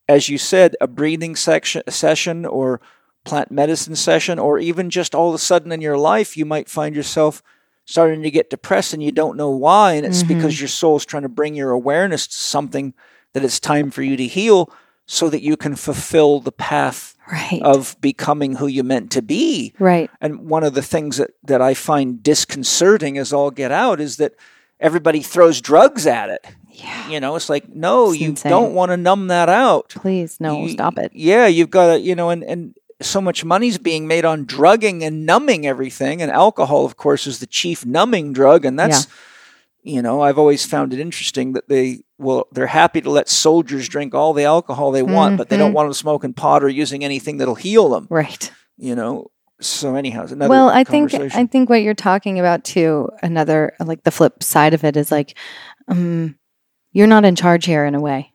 as 0.09 0.29
you 0.31 0.39
said, 0.39 0.75
a 0.81 0.87
breathing 0.87 1.37
section, 1.37 1.83
session 1.89 2.47
or 2.47 2.81
plant 3.27 3.51
medicine 3.51 3.95
session, 3.95 4.39
or 4.39 4.59
even 4.59 4.89
just 4.89 5.15
all 5.15 5.29
of 5.29 5.35
a 5.35 5.39
sudden 5.39 5.71
in 5.71 5.83
your 5.83 5.99
life, 5.99 6.35
you 6.35 6.47
might 6.47 6.69
find 6.71 6.97
yourself 6.97 7.43
starting 7.85 8.23
to 8.23 8.31
get 8.31 8.49
depressed 8.49 8.95
and 8.95 9.03
you 9.03 9.13
don't 9.13 9.37
know 9.37 9.51
why. 9.51 9.93
And 9.93 10.07
it's 10.07 10.23
Mhm. 10.23 10.29
because 10.29 10.61
your 10.61 10.69
soul's 10.69 11.05
trying 11.05 11.25
to 11.25 11.29
bring 11.29 11.55
your 11.55 11.71
awareness 11.73 12.27
to 12.27 12.37
something 12.39 12.95
that 13.35 13.45
it's 13.45 13.61
time 13.61 13.91
for 13.91 14.03
you 14.03 14.17
to 14.17 14.27
heal 14.27 14.71
so 15.07 15.29
that 15.29 15.43
you 15.43 15.57
can 15.59 15.75
fulfill 15.77 16.41
the 16.41 16.53
path 16.53 17.15
Right. 17.31 17.61
of 17.63 17.95
becoming 18.01 18.57
who 18.57 18.67
you 18.67 18.83
meant 18.85 19.11
to 19.13 19.21
be. 19.23 19.75
right. 19.79 20.11
And 20.23 20.49
one 20.49 20.65
of 20.65 20.73
the 20.73 20.83
things 20.83 21.19
that, 21.19 21.33
that 21.45 21.61
I 21.61 21.75
find 21.75 22.23
disconcerting 22.23 23.19
as 23.19 23.33
all 23.35 23.51
get 23.51 23.73
out 23.73 24.01
is 24.01 24.17
that 24.17 24.33
everybody 24.81 25.21
throws 25.23 25.61
drugs 25.61 26.07
at 26.07 26.31
it. 26.31 26.45
Yeah. 26.71 27.09
You 27.09 27.21
know, 27.21 27.35
it's 27.37 27.49
like, 27.49 27.69
no, 27.69 28.11
It's 28.13 28.21
you 28.21 28.29
insane. 28.31 28.51
don't 28.51 28.73
want 28.75 28.91
to 28.91 28.97
numb 28.97 29.27
that 29.29 29.49
out. 29.49 29.89
Please, 29.91 30.39
no, 30.41 30.63
You- 30.63 30.71
stop 30.71 30.99
it. 30.99 31.11
Yeah, 31.15 31.47
you've 31.47 31.71
got 31.71 31.95
to, 31.95 32.01
you 32.01 32.15
know, 32.15 32.31
and, 32.31 32.45
and 32.45 32.75
so 33.01 33.21
much 33.21 33.45
money's 33.45 33.79
being 33.79 34.07
made 34.07 34.25
on 34.25 34.45
drugging 34.45 35.03
and 35.03 35.27
numbing 35.27 35.67
everything. 35.67 36.23
And 36.23 36.31
alcohol, 36.31 36.85
of 36.85 36.97
course, 36.97 37.27
is 37.27 37.41
the 37.41 37.47
chief 37.47 37.85
numbing 37.85 38.33
drug. 38.33 38.65
And 38.65 38.79
that's, 38.79 39.09
you 39.83 40.03
know, 40.03 40.21
I've 40.21 40.39
always 40.39 40.65
found 40.67 40.93
it 40.93 41.01
interesting 41.01 41.53
that 41.55 41.69
they 41.69 42.01
will, 42.19 42.47
they're 42.53 42.67
happy 42.67 43.01
to 43.01 43.11
let 43.11 43.29
soldiers 43.29 43.89
drink 43.89 44.15
all 44.15 44.33
the 44.33 44.45
alcohol 44.45 44.91
they 44.93 45.03
want, 45.03 45.37
but 45.39 45.49
they 45.49 45.57
don't 45.57 45.71
Mhm. 45.73 45.75
want 45.75 45.87
them 45.89 45.95
smoking 45.95 46.33
pot 46.33 46.63
or 46.63 46.69
using 46.69 47.05
anything 47.05 47.39
that'll 47.39 47.55
heal 47.57 47.89
them, 47.89 48.07
Right. 48.11 48.51
you 48.77 48.95
know. 48.95 49.29
So 49.61 49.95
anyhow, 49.97 50.25
another 50.27 50.49
well, 50.49 50.69
I 50.69 50.85
think. 50.85 51.13
I 51.15 51.47
think 51.47 51.69
what 51.69 51.83
you're 51.83 51.95
talking 51.95 52.39
about 52.39 52.65
too. 52.65 53.09
Another 53.23 53.75
like 53.81 54.05
the 54.05 54.11
flip 54.13 54.43
side 54.43 54.75
of 54.75 54.85
it 54.85 54.97
is 54.97 55.11
like, 55.11 55.37
um, 55.89 56.37
you're 56.93 57.07
not 57.09 57.25
in 57.25 57.35
charge 57.37 57.65
here 57.67 57.85
in 57.85 57.95
a 57.95 58.01
way. 58.01 58.33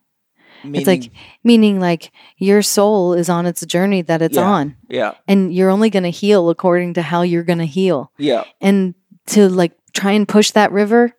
it's 0.66 0.88
like 0.88 1.00
Meaning- 1.02 1.12
meaning 1.44 1.80
like 1.82 2.12
your 2.38 2.62
soul 2.62 3.14
is 3.14 3.28
on 3.30 3.46
its 3.46 3.66
journey 3.66 4.02
that 4.04 4.22
it's 4.22 4.38
Yeah. 4.38 4.44
on, 4.50 4.76
yeah, 4.90 5.14
and 5.28 5.54
you're 5.54 5.70
only 5.70 5.90
going 5.90 6.04
to 6.04 6.10
heal 6.10 6.50
according 6.50 6.94
to 6.96 7.02
how 7.02 7.22
you're 7.22 7.44
going 7.44 7.60
to 7.60 7.66
heal. 7.66 8.12
yeah, 8.18 8.44
And 8.62 8.94
to 9.28 9.50
like 9.50 9.74
try 9.94 10.12
and 10.14 10.26
push 10.28 10.52
that 10.52 10.72
river, 10.72 11.12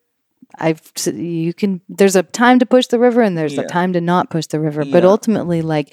I've 0.59 0.81
you 1.07 1.53
can. 1.55 1.81
There's 1.89 2.17
a 2.17 2.23
time 2.23 2.59
to 2.59 2.67
push 2.67 2.87
the 2.89 2.99
river, 2.99 3.23
and 3.23 3.37
there's 3.37 3.55
Yeah. 3.55 3.63
a 3.63 3.67
time 3.67 3.93
to 3.95 4.01
not 4.01 4.31
push 4.31 4.47
the 4.47 4.61
river. 4.61 4.85
But 4.85 5.05
ultimately, 5.05 5.63
like 5.63 5.93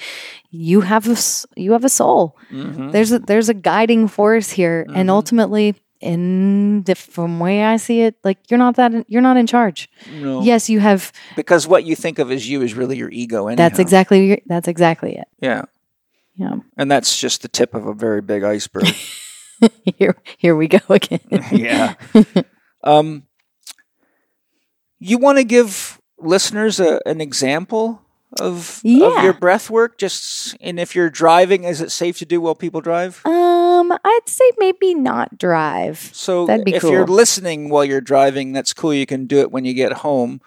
you 0.52 0.82
have 0.82 1.08
a 1.08 1.18
you 1.60 1.72
have 1.74 1.86
a 1.86 1.90
soul. 1.90 2.38
Mhm. 2.52 2.92
There's 2.92 3.12
a 3.12 3.20
there's 3.20 3.50
a 3.50 3.54
guiding 3.54 4.08
force 4.08 4.52
here, 4.52 4.86
and 4.94 5.10
Mhm. 5.10 5.14
ultimately, 5.14 5.76
in 6.02 6.84
the 6.84 6.96
from 6.96 7.40
way 7.40 7.64
I 7.64 7.78
see 7.78 8.02
it, 8.02 8.16
like 8.24 8.38
you're 8.50 8.58
not 8.58 8.76
that 8.76 8.92
you're 9.08 9.22
not 9.22 9.38
in 9.38 9.48
charge. 9.48 9.90
no, 10.22 10.42
Yes, 10.42 10.70
you 10.70 10.80
have. 10.80 11.12
because 11.36 11.68
what 11.68 11.84
you 11.86 11.96
think 11.96 12.20
of 12.20 12.32
as 12.32 12.50
you 12.50 12.62
is 12.62 12.74
really 12.74 12.98
your 12.98 13.10
ego. 13.12 13.48
Anyhow. 13.48 13.58
That's 13.70 13.80
exactly 13.80 14.28
your- 14.28 14.40
that's 14.48 14.68
exactly 14.68 15.16
it. 15.16 15.28
yeah, 15.42 15.64
Yeah. 16.36 16.56
and 16.78 16.90
that's 16.92 17.18
just 17.18 17.42
the 17.44 17.48
tip 17.48 17.74
of 17.76 17.86
a 17.86 17.94
very 17.94 18.22
big 18.22 18.44
iceberg. 18.44 18.86
here 19.98 20.16
here 20.38 20.56
we 20.56 20.68
go 20.68 20.80
again. 20.90 21.20
yeah. 21.52 21.94
Um, 22.84 23.24
you 25.02 25.18
want 25.18 25.38
to 25.40 25.44
give 25.44 26.00
listeners 26.20 26.80
a, 26.80 27.00
an 27.06 27.20
example 27.20 28.02
of 28.40 28.82
of 28.86 29.24
your 29.24 29.34
breath 29.34 29.70
work? 29.70 29.98
Just 29.98 30.56
and 30.62 30.80
if 30.80 30.96
you're 30.96 31.10
driving, 31.10 31.64
is 31.66 31.82
it 31.82 31.92
safe 31.92 32.20
to 32.20 32.26
do 32.26 32.40
while 32.40 32.56
people 32.56 32.80
drive? 32.80 33.26
Um, 33.26 33.92
I'd 33.92 34.28
say 34.28 34.50
maybe 34.58 34.94
not 34.94 35.38
drive. 35.38 36.12
So 36.14 36.46
That'd 36.46 36.66
be 36.66 36.76
if 36.76 36.84
you're 36.84 37.08
listening 37.08 37.70
while 37.70 37.84
you're 37.84 38.00
driving, 38.00 38.54
that's 38.54 38.74
cool. 38.74 38.94
You 38.94 39.06
can 39.06 39.26
do 39.26 39.40
it 39.40 39.52
when 39.52 39.66
you 39.66 39.74
get 39.74 39.94
home. 39.94 40.40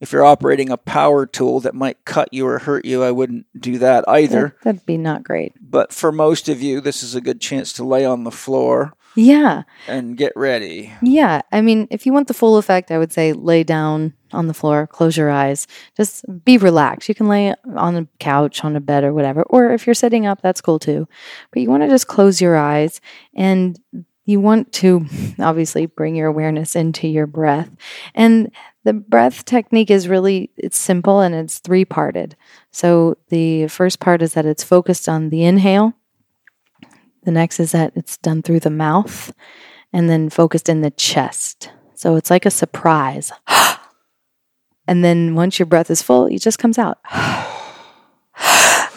If 0.00 0.12
you're 0.12 0.24
operating 0.24 0.70
a 0.70 0.78
power 0.78 1.26
tool 1.26 1.60
that 1.60 1.74
might 1.74 2.06
cut 2.06 2.32
you 2.32 2.46
or 2.46 2.58
hurt 2.58 2.86
you, 2.86 3.02
I 3.02 3.10
wouldn't 3.10 3.46
do 3.58 3.76
that 3.78 4.02
either. 4.08 4.56
That'd 4.64 4.86
be 4.86 4.96
not 4.96 5.22
great. 5.22 5.52
But 5.60 5.92
for 5.92 6.10
most 6.10 6.48
of 6.48 6.62
you, 6.62 6.80
this 6.80 7.02
is 7.02 7.14
a 7.14 7.20
good 7.20 7.38
chance 7.38 7.70
to 7.74 7.84
lay 7.84 8.06
on 8.06 8.24
the 8.24 8.30
floor 8.30 8.94
Yeah. 9.16 9.62
and 9.88 10.16
get 10.16 10.32
ready. 10.36 10.92
Yeah. 11.02 11.42
I 11.52 11.60
mean, 11.60 11.88
if 11.90 12.06
you 12.06 12.12
want 12.12 12.28
the 12.28 12.34
full 12.34 12.56
effect, 12.58 12.90
I 12.90 12.98
would 12.98 13.12
say 13.12 13.32
lay 13.32 13.64
down 13.64 14.14
on 14.32 14.46
the 14.46 14.54
floor, 14.54 14.86
close 14.86 15.16
your 15.16 15.30
eyes, 15.30 15.66
just 15.96 16.24
be 16.44 16.58
relaxed. 16.58 17.08
You 17.08 17.14
can 17.14 17.28
lay 17.28 17.54
on 17.76 17.96
a 17.96 18.06
couch, 18.18 18.64
on 18.64 18.76
a 18.76 18.80
bed, 18.80 19.04
or 19.04 19.12
whatever. 19.12 19.42
Or 19.44 19.72
if 19.72 19.86
you're 19.86 19.94
sitting 19.94 20.26
up, 20.26 20.40
that's 20.42 20.60
cool 20.60 20.78
too. 20.78 21.08
But 21.52 21.62
you 21.62 21.70
want 21.70 21.82
to 21.82 21.88
just 21.88 22.06
close 22.06 22.40
your 22.40 22.56
eyes 22.56 23.00
and 23.34 23.78
you 24.26 24.40
want 24.40 24.72
to 24.74 25.04
obviously 25.40 25.86
bring 25.86 26.14
your 26.14 26.28
awareness 26.28 26.76
into 26.76 27.08
your 27.08 27.26
breath. 27.26 27.70
And 28.14 28.52
the 28.84 28.92
breath 28.92 29.44
technique 29.44 29.90
is 29.90 30.08
really 30.08 30.50
it's 30.56 30.78
simple 30.78 31.20
and 31.20 31.34
it's 31.34 31.58
three 31.58 31.84
parted. 31.84 32.36
So 32.70 33.16
the 33.28 33.68
first 33.68 34.00
part 34.00 34.22
is 34.22 34.34
that 34.34 34.46
it's 34.46 34.64
focused 34.64 35.08
on 35.08 35.30
the 35.30 35.44
inhale. 35.44 35.94
The 37.30 37.34
next 37.34 37.60
is 37.60 37.70
that 37.70 37.92
it's 37.94 38.16
done 38.16 38.42
through 38.42 38.58
the 38.58 38.70
mouth 38.70 39.32
and 39.92 40.10
then 40.10 40.30
focused 40.30 40.68
in 40.68 40.80
the 40.80 40.90
chest. 40.90 41.70
So 41.94 42.16
it's 42.16 42.28
like 42.28 42.44
a 42.44 42.50
surprise. 42.50 43.30
and 44.88 45.04
then 45.04 45.36
once 45.36 45.56
your 45.56 45.66
breath 45.66 45.92
is 45.92 46.02
full, 46.02 46.26
it 46.26 46.40
just 46.40 46.58
comes 46.58 46.76
out. 46.76 46.98
I'm 47.04 48.88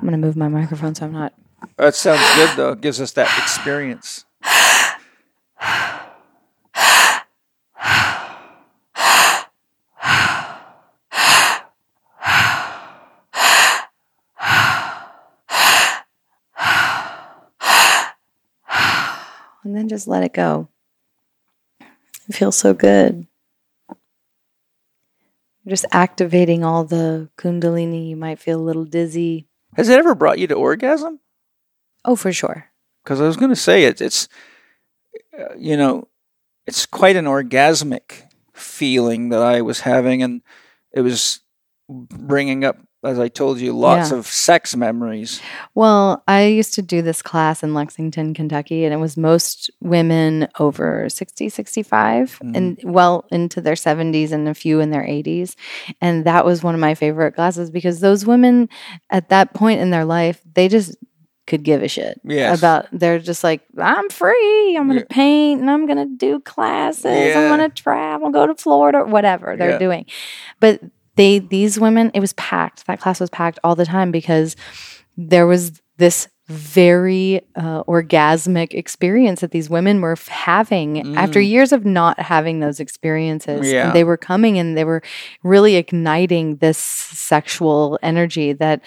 going 0.00 0.10
to 0.10 0.18
move 0.18 0.34
my 0.34 0.48
microphone 0.48 0.96
so 0.96 1.06
I'm 1.06 1.12
not. 1.12 1.32
That 1.76 1.94
sounds 1.94 2.22
good, 2.34 2.56
though. 2.56 2.72
It 2.72 2.80
gives 2.80 3.00
us 3.00 3.12
that 3.12 3.32
experience. 3.38 4.24
And 19.70 19.76
then 19.76 19.88
just 19.88 20.08
let 20.08 20.24
it 20.24 20.32
go. 20.32 20.66
It 22.28 22.34
feels 22.34 22.56
so 22.56 22.74
good. 22.74 23.28
You're 25.62 25.70
just 25.70 25.86
activating 25.92 26.64
all 26.64 26.82
the 26.82 27.30
kundalini. 27.38 28.08
You 28.08 28.16
might 28.16 28.40
feel 28.40 28.58
a 28.58 28.66
little 28.66 28.84
dizzy. 28.84 29.46
Has 29.76 29.88
it 29.88 29.96
ever 29.96 30.16
brought 30.16 30.40
you 30.40 30.48
to 30.48 30.56
orgasm? 30.56 31.20
Oh, 32.04 32.16
for 32.16 32.32
sure. 32.32 32.66
Because 33.04 33.20
I 33.20 33.28
was 33.28 33.36
going 33.36 33.50
to 33.50 33.54
say 33.54 33.84
it, 33.84 34.00
it's, 34.00 34.26
uh, 35.38 35.54
you 35.56 35.76
know, 35.76 36.08
it's 36.66 36.84
quite 36.84 37.14
an 37.14 37.26
orgasmic 37.26 38.24
feeling 38.52 39.28
that 39.28 39.40
I 39.40 39.62
was 39.62 39.82
having, 39.82 40.20
and 40.20 40.42
it 40.90 41.02
was 41.02 41.42
bringing 41.88 42.64
up, 42.64 42.76
as 43.02 43.18
I 43.18 43.28
told 43.28 43.60
you, 43.60 43.72
lots 43.72 44.10
Yeah. 44.10 44.18
of 44.18 44.26
sex 44.26 44.76
memories. 44.76 45.40
Well, 45.74 46.22
I 46.28 46.44
used 46.44 46.74
to 46.74 46.82
do 46.82 47.00
this 47.00 47.22
class 47.22 47.62
in 47.62 47.72
Lexington, 47.72 48.34
Kentucky, 48.34 48.84
and 48.84 48.92
it 48.92 48.98
was 48.98 49.16
most 49.16 49.70
women 49.80 50.48
over 50.58 51.08
60, 51.08 51.48
65, 51.48 52.38
Mhm. 52.42 52.56
and 52.56 52.80
well 52.84 53.24
into 53.30 53.60
their 53.62 53.76
70s 53.76 54.32
and 54.32 54.46
a 54.48 54.54
few 54.54 54.80
in 54.80 54.90
their 54.90 55.04
80s. 55.06 55.56
And 56.02 56.24
that 56.26 56.44
was 56.44 56.62
one 56.62 56.74
of 56.74 56.80
my 56.80 56.94
favorite 56.94 57.34
classes 57.34 57.70
because 57.70 58.00
those 58.00 58.26
women 58.26 58.68
at 59.08 59.30
that 59.30 59.54
point 59.54 59.80
in 59.80 59.90
their 59.90 60.04
life, 60.04 60.40
they 60.54 60.68
just 60.68 60.94
could 61.46 61.62
give 61.64 61.82
a 61.82 61.88
shit 61.88 62.20
Yes. 62.22 62.56
about 62.60 62.86
they're 62.92 63.18
just 63.18 63.42
like 63.42 63.62
i'm 63.76 64.08
free 64.08 64.76
i'm 64.78 64.86
gonna 64.86 65.00
Yeah. 65.00 65.06
paint 65.10 65.60
and 65.60 65.68
i'm 65.68 65.84
gonna 65.84 66.06
do 66.06 66.38
classes 66.38 67.06
Yeah. 67.06 67.40
i'm 67.40 67.48
gonna 67.50 67.68
travel 67.68 68.30
go 68.30 68.46
to 68.46 68.54
florida 68.54 69.04
whatever 69.04 69.56
they're 69.56 69.76
doing 69.76 70.04
but 70.60 70.80
they 71.16 71.38
these 71.38 71.78
women 71.78 72.10
it 72.14 72.20
was 72.20 72.32
packed 72.34 72.86
that 72.86 73.00
class 73.00 73.20
was 73.20 73.30
packed 73.30 73.58
all 73.64 73.74
the 73.74 73.84
time 73.86 74.10
because 74.10 74.56
there 75.16 75.46
was 75.46 75.80
this 75.98 76.28
very 76.48 77.40
uh, 77.54 77.84
orgasmic 77.84 78.74
experience 78.74 79.40
that 79.40 79.52
these 79.52 79.70
women 79.70 80.00
were 80.00 80.12
f- 80.12 80.26
having 80.26 81.16
after 81.16 81.38
Mm. 81.38 81.48
years 81.48 81.70
of 81.72 81.84
not 81.84 82.18
having 82.18 82.58
those 82.58 82.80
experiences. 82.80 83.70
Yeah. 83.70 83.92
They 83.92 84.02
were 84.02 84.16
coming 84.16 84.58
and 84.58 84.76
they 84.76 84.82
were 84.84 85.00
really 85.44 85.76
igniting 85.76 86.56
this 86.56 86.76
sexual 86.78 88.00
energy 88.02 88.52
that 88.54 88.80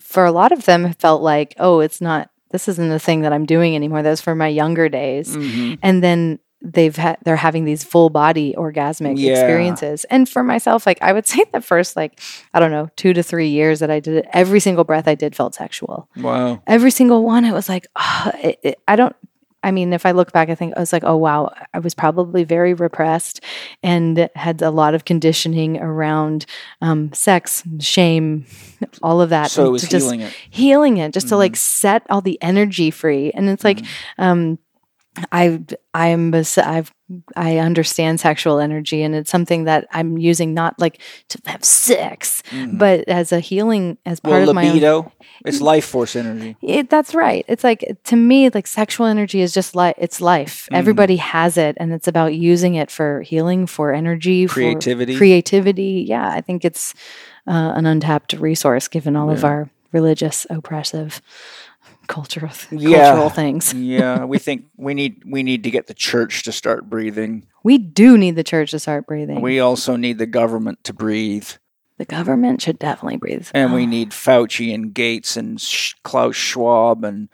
for 0.00 0.24
a 0.24 0.32
lot 0.32 0.50
of 0.50 0.64
them 0.64 0.92
felt 0.94 1.22
like, 1.22 1.54
oh, 1.60 1.78
it's 1.80 2.00
not, 2.00 2.30
this 2.50 2.66
isn't 2.66 2.88
the 2.88 2.98
thing 2.98 3.20
that 3.20 3.32
I'm 3.32 3.46
doing 3.46 3.76
anymore. 3.76 4.02
That's 4.02 4.20
for 4.20 4.34
my 4.34 4.48
younger 4.48 4.88
days. 4.88 5.36
Mhm. 5.36 5.78
And 5.82 6.02
then 6.02 6.40
they've 6.64 6.96
had 6.96 7.18
they're 7.24 7.36
having 7.36 7.66
these 7.66 7.84
full 7.84 8.08
body 8.08 8.54
orgasmic 8.56 9.18
Yeah. 9.18 9.32
experiences 9.32 10.04
and 10.06 10.26
for 10.26 10.42
myself 10.42 10.86
like 10.86 10.98
i 11.02 11.12
would 11.12 11.26
say 11.32 11.44
the 11.52 11.60
first 11.60 11.94
like 11.94 12.18
i 12.54 12.58
don't 12.58 12.70
know 12.70 12.88
two 12.96 13.12
to 13.12 13.22
three 13.22 13.48
years 13.48 13.80
that 13.80 13.90
i 13.90 14.00
did 14.00 14.14
it 14.16 14.26
every 14.32 14.60
single 14.60 14.84
breath 14.84 15.06
i 15.06 15.14
did 15.14 15.36
felt 15.36 15.54
sexual 15.54 16.08
Wow. 16.16 16.62
every 16.66 16.90
single 16.90 17.22
one 17.22 17.44
it 17.44 17.52
was 17.52 17.68
like 17.68 17.86
oh, 17.96 18.30
it, 18.42 18.58
it- 18.62 18.78
i 18.88 18.96
don't 18.96 19.14
i 19.62 19.70
mean 19.70 19.92
if 19.92 20.04
i 20.06 20.12
look 20.12 20.32
back 20.32 20.48
i 20.48 20.54
think 20.54 20.74
i 20.76 20.80
was 20.80 20.92
like 20.92 21.04
oh 21.04 21.16
wow 21.16 21.52
i 21.74 21.78
was 21.78 21.94
probably 21.94 22.44
very 22.44 22.72
repressed 22.74 23.40
and 23.82 24.28
had 24.34 24.60
a 24.62 24.70
lot 24.70 24.94
of 24.94 25.04
conditioning 25.04 25.78
around 25.78 26.46
um, 26.80 27.12
sex 27.12 27.62
shame 27.80 28.46
all 29.02 29.20
of 29.20 29.30
that 29.30 29.50
So 29.50 29.66
it 29.66 29.70
was 29.70 29.82
to 29.82 29.88
just 29.88 30.04
healing 30.06 30.20
it. 30.20 30.32
healing 30.50 30.96
it 30.98 31.12
just 31.12 31.28
to 31.28 31.34
Mhm. 31.34 31.38
like 31.38 31.56
set 31.56 32.02
all 32.10 32.20
the 32.22 32.38
energy 32.42 32.90
free 32.90 33.30
and 33.32 33.48
it's 33.50 33.64
like 33.64 33.78
Mm-hmm. 33.78 34.22
um 34.22 34.58
i 35.32 35.60
i'm 35.94 36.34
i've 36.34 36.92
i 37.36 37.58
understand 37.58 38.18
sexual 38.18 38.58
energy 38.58 39.02
and 39.02 39.14
it's 39.14 39.30
something 39.30 39.64
that 39.64 39.86
i'm 39.92 40.18
using 40.18 40.54
not 40.54 40.74
like 40.80 41.00
to 41.28 41.38
have 41.46 41.64
sex 41.64 42.42
Mhm. 42.50 42.78
but 42.78 43.08
as 43.08 43.30
a 43.32 43.40
healing 43.40 43.96
as 44.04 44.18
part 44.20 44.40
well, 44.40 44.48
of 44.50 44.54
my 44.54 44.62
own 44.66 44.68
libido, 44.74 45.12
it's 45.44 45.60
life 45.60 45.84
force 45.86 46.16
energy. 46.16 46.56
it, 46.62 46.90
that's 46.90 47.14
right. 47.14 47.44
It's 47.48 47.64
like 47.64 47.84
to 48.04 48.16
me, 48.16 48.50
like 48.50 48.66
sexual 48.66 49.06
energy 49.06 49.40
is 49.40 49.52
just 49.54 49.74
like 49.74 49.94
it's 49.98 50.20
life. 50.20 50.68
Mhm. 50.70 50.76
Everybody 50.78 51.16
has 51.16 51.56
it, 51.56 51.76
and 51.80 51.92
it's 51.92 52.08
about 52.08 52.34
using 52.34 52.74
it 52.74 52.90
for 52.90 53.22
healing, 53.22 53.66
for 53.66 53.92
energy, 53.92 54.46
for 54.46 54.54
Creativity. 54.54 55.16
creativity. 55.16 56.04
Yeah, 56.06 56.28
I 56.28 56.40
think 56.40 56.64
it's 56.64 56.92
uh, 57.46 57.72
an 57.76 57.86
untapped 57.86 58.32
resource 58.34 58.88
given 58.88 59.16
all 59.16 59.30
of 59.30 59.44
our 59.44 59.68
religious, 59.92 60.46
oppressive, 60.50 61.20
cultural 62.06 62.52
Yeah. 62.70 63.10
cultural 63.10 63.30
things. 63.30 63.72
yeah, 63.74 64.24
we 64.24 64.38
think 64.38 64.66
we 64.76 64.94
need 64.94 65.22
we 65.26 65.42
need 65.42 65.64
to 65.64 65.70
get 65.70 65.86
the 65.86 65.94
church 65.94 66.42
to 66.44 66.52
start 66.52 66.88
breathing. 66.88 67.46
We 67.62 67.78
do 67.78 68.18
need 68.18 68.36
the 68.36 68.44
church 68.44 68.70
to 68.72 68.78
start 68.78 69.06
breathing. 69.06 69.40
We 69.40 69.60
also 69.60 69.96
need 69.96 70.18
the 70.18 70.26
government 70.26 70.84
to 70.84 70.92
breathe, 70.92 71.48
the 71.98 72.04
government 72.04 72.60
should 72.62 72.78
definitely 72.78 73.18
breathe. 73.18 73.48
and 73.54 73.72
we 73.72 73.84
ah. 73.84 73.88
need 73.88 74.10
Fauci 74.10 74.74
and 74.74 74.92
Gates 74.92 75.36
and 75.36 75.60
Sch- 75.60 75.94
Klaus 76.02 76.34
Schwab 76.36 77.04
and 77.04 77.28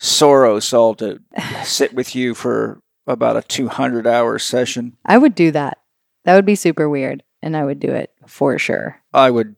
Soros 0.00 0.74
all 0.74 0.94
to 0.96 1.20
sit 1.64 1.94
with 1.94 2.14
you 2.14 2.34
for 2.34 2.82
about 3.06 3.36
a 3.36 3.42
200 3.42 4.06
hour 4.06 4.38
session. 4.38 4.96
I 5.04 5.18
would 5.18 5.34
do 5.34 5.50
that. 5.52 5.78
That 6.24 6.36
would 6.36 6.46
be 6.46 6.54
super 6.54 6.88
weird, 6.88 7.22
and 7.42 7.56
I 7.56 7.64
would 7.64 7.80
do 7.80 7.88
it 7.88 8.12
for 8.26 8.58
sure. 8.58 9.00
I 9.12 9.30
would 9.30 9.56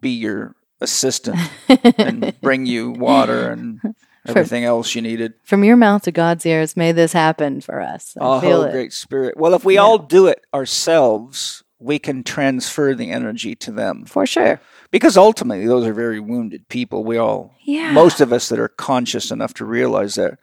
be 0.00 0.10
your 0.10 0.54
assistant 0.80 1.38
and 1.98 2.34
bring 2.42 2.66
you 2.66 2.90
water 2.90 3.50
and 3.50 3.80
everything 4.26 4.64
else 4.64 4.94
you 4.94 5.02
needed. 5.02 5.34
From 5.44 5.64
your 5.64 5.76
mouth 5.76 6.02
to 6.02 6.12
God's 6.12 6.44
ears, 6.46 6.76
may 6.76 6.92
this 6.92 7.12
happen 7.12 7.60
for 7.60 7.80
us. 7.80 8.16
I 8.20 8.24
Oh, 8.24 8.40
feel 8.40 8.62
it. 8.62 8.72
great 8.72 8.92
spirit. 8.92 9.36
Well, 9.36 9.54
if 9.54 9.64
we 9.64 9.74
Yeah. 9.74 9.80
all 9.82 9.98
do 9.98 10.26
it 10.26 10.44
ourselves, 10.54 11.62
we 11.78 11.98
can 11.98 12.22
transfer 12.22 12.94
the 12.94 13.10
energy 13.10 13.54
to 13.56 13.70
them. 13.72 14.04
For 14.06 14.26
sure. 14.26 14.60
Because 14.90 15.16
ultimately, 15.16 15.66
those 15.66 15.86
are 15.86 15.92
very 15.92 16.20
wounded 16.20 16.68
people. 16.68 17.04
We 17.04 17.18
all, 17.18 17.52
Yeah. 17.64 17.92
most 17.92 18.20
of 18.20 18.32
us 18.32 18.48
that 18.48 18.58
are 18.60 18.68
conscious 18.68 19.30
enough 19.30 19.52
to 19.54 19.64
realize 19.64 20.14
that, 20.14 20.38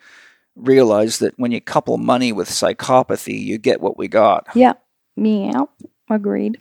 realize 0.55 1.19
that 1.19 1.33
when 1.37 1.51
you 1.51 1.61
couple 1.61 1.97
money 1.97 2.31
with 2.33 2.49
psychopathy, 2.49 3.39
you 3.41 3.57
get 3.57 3.81
what 3.81 3.97
we 3.97 4.07
got. 4.07 4.47
Yeah. 4.53 4.73
Meow. 5.15 5.69
Agreed. 6.09 6.59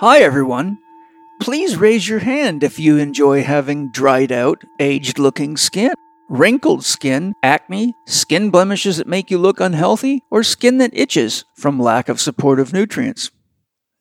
Hi, 0.00 0.20
everyone. 0.20 0.78
Please 1.40 1.76
raise 1.76 2.08
your 2.08 2.20
hand 2.20 2.62
if 2.62 2.78
you 2.78 2.98
enjoy 2.98 3.42
having 3.42 3.90
dried 3.90 4.30
out, 4.30 4.62
aged 4.78 5.18
looking 5.18 5.56
skin. 5.56 5.92
Wrinkled 6.28 6.84
skin, 6.84 7.34
acne, 7.42 7.94
skin 8.06 8.50
blemishes 8.50 8.98
that 8.98 9.08
make 9.08 9.28
you 9.28 9.38
look 9.38 9.58
unhealthy, 9.58 10.22
or 10.30 10.44
skin 10.44 10.78
that 10.78 10.96
itches 10.96 11.44
from 11.56 11.80
lack 11.80 12.08
of 12.08 12.20
supportive 12.20 12.72
nutrients. 12.72 13.32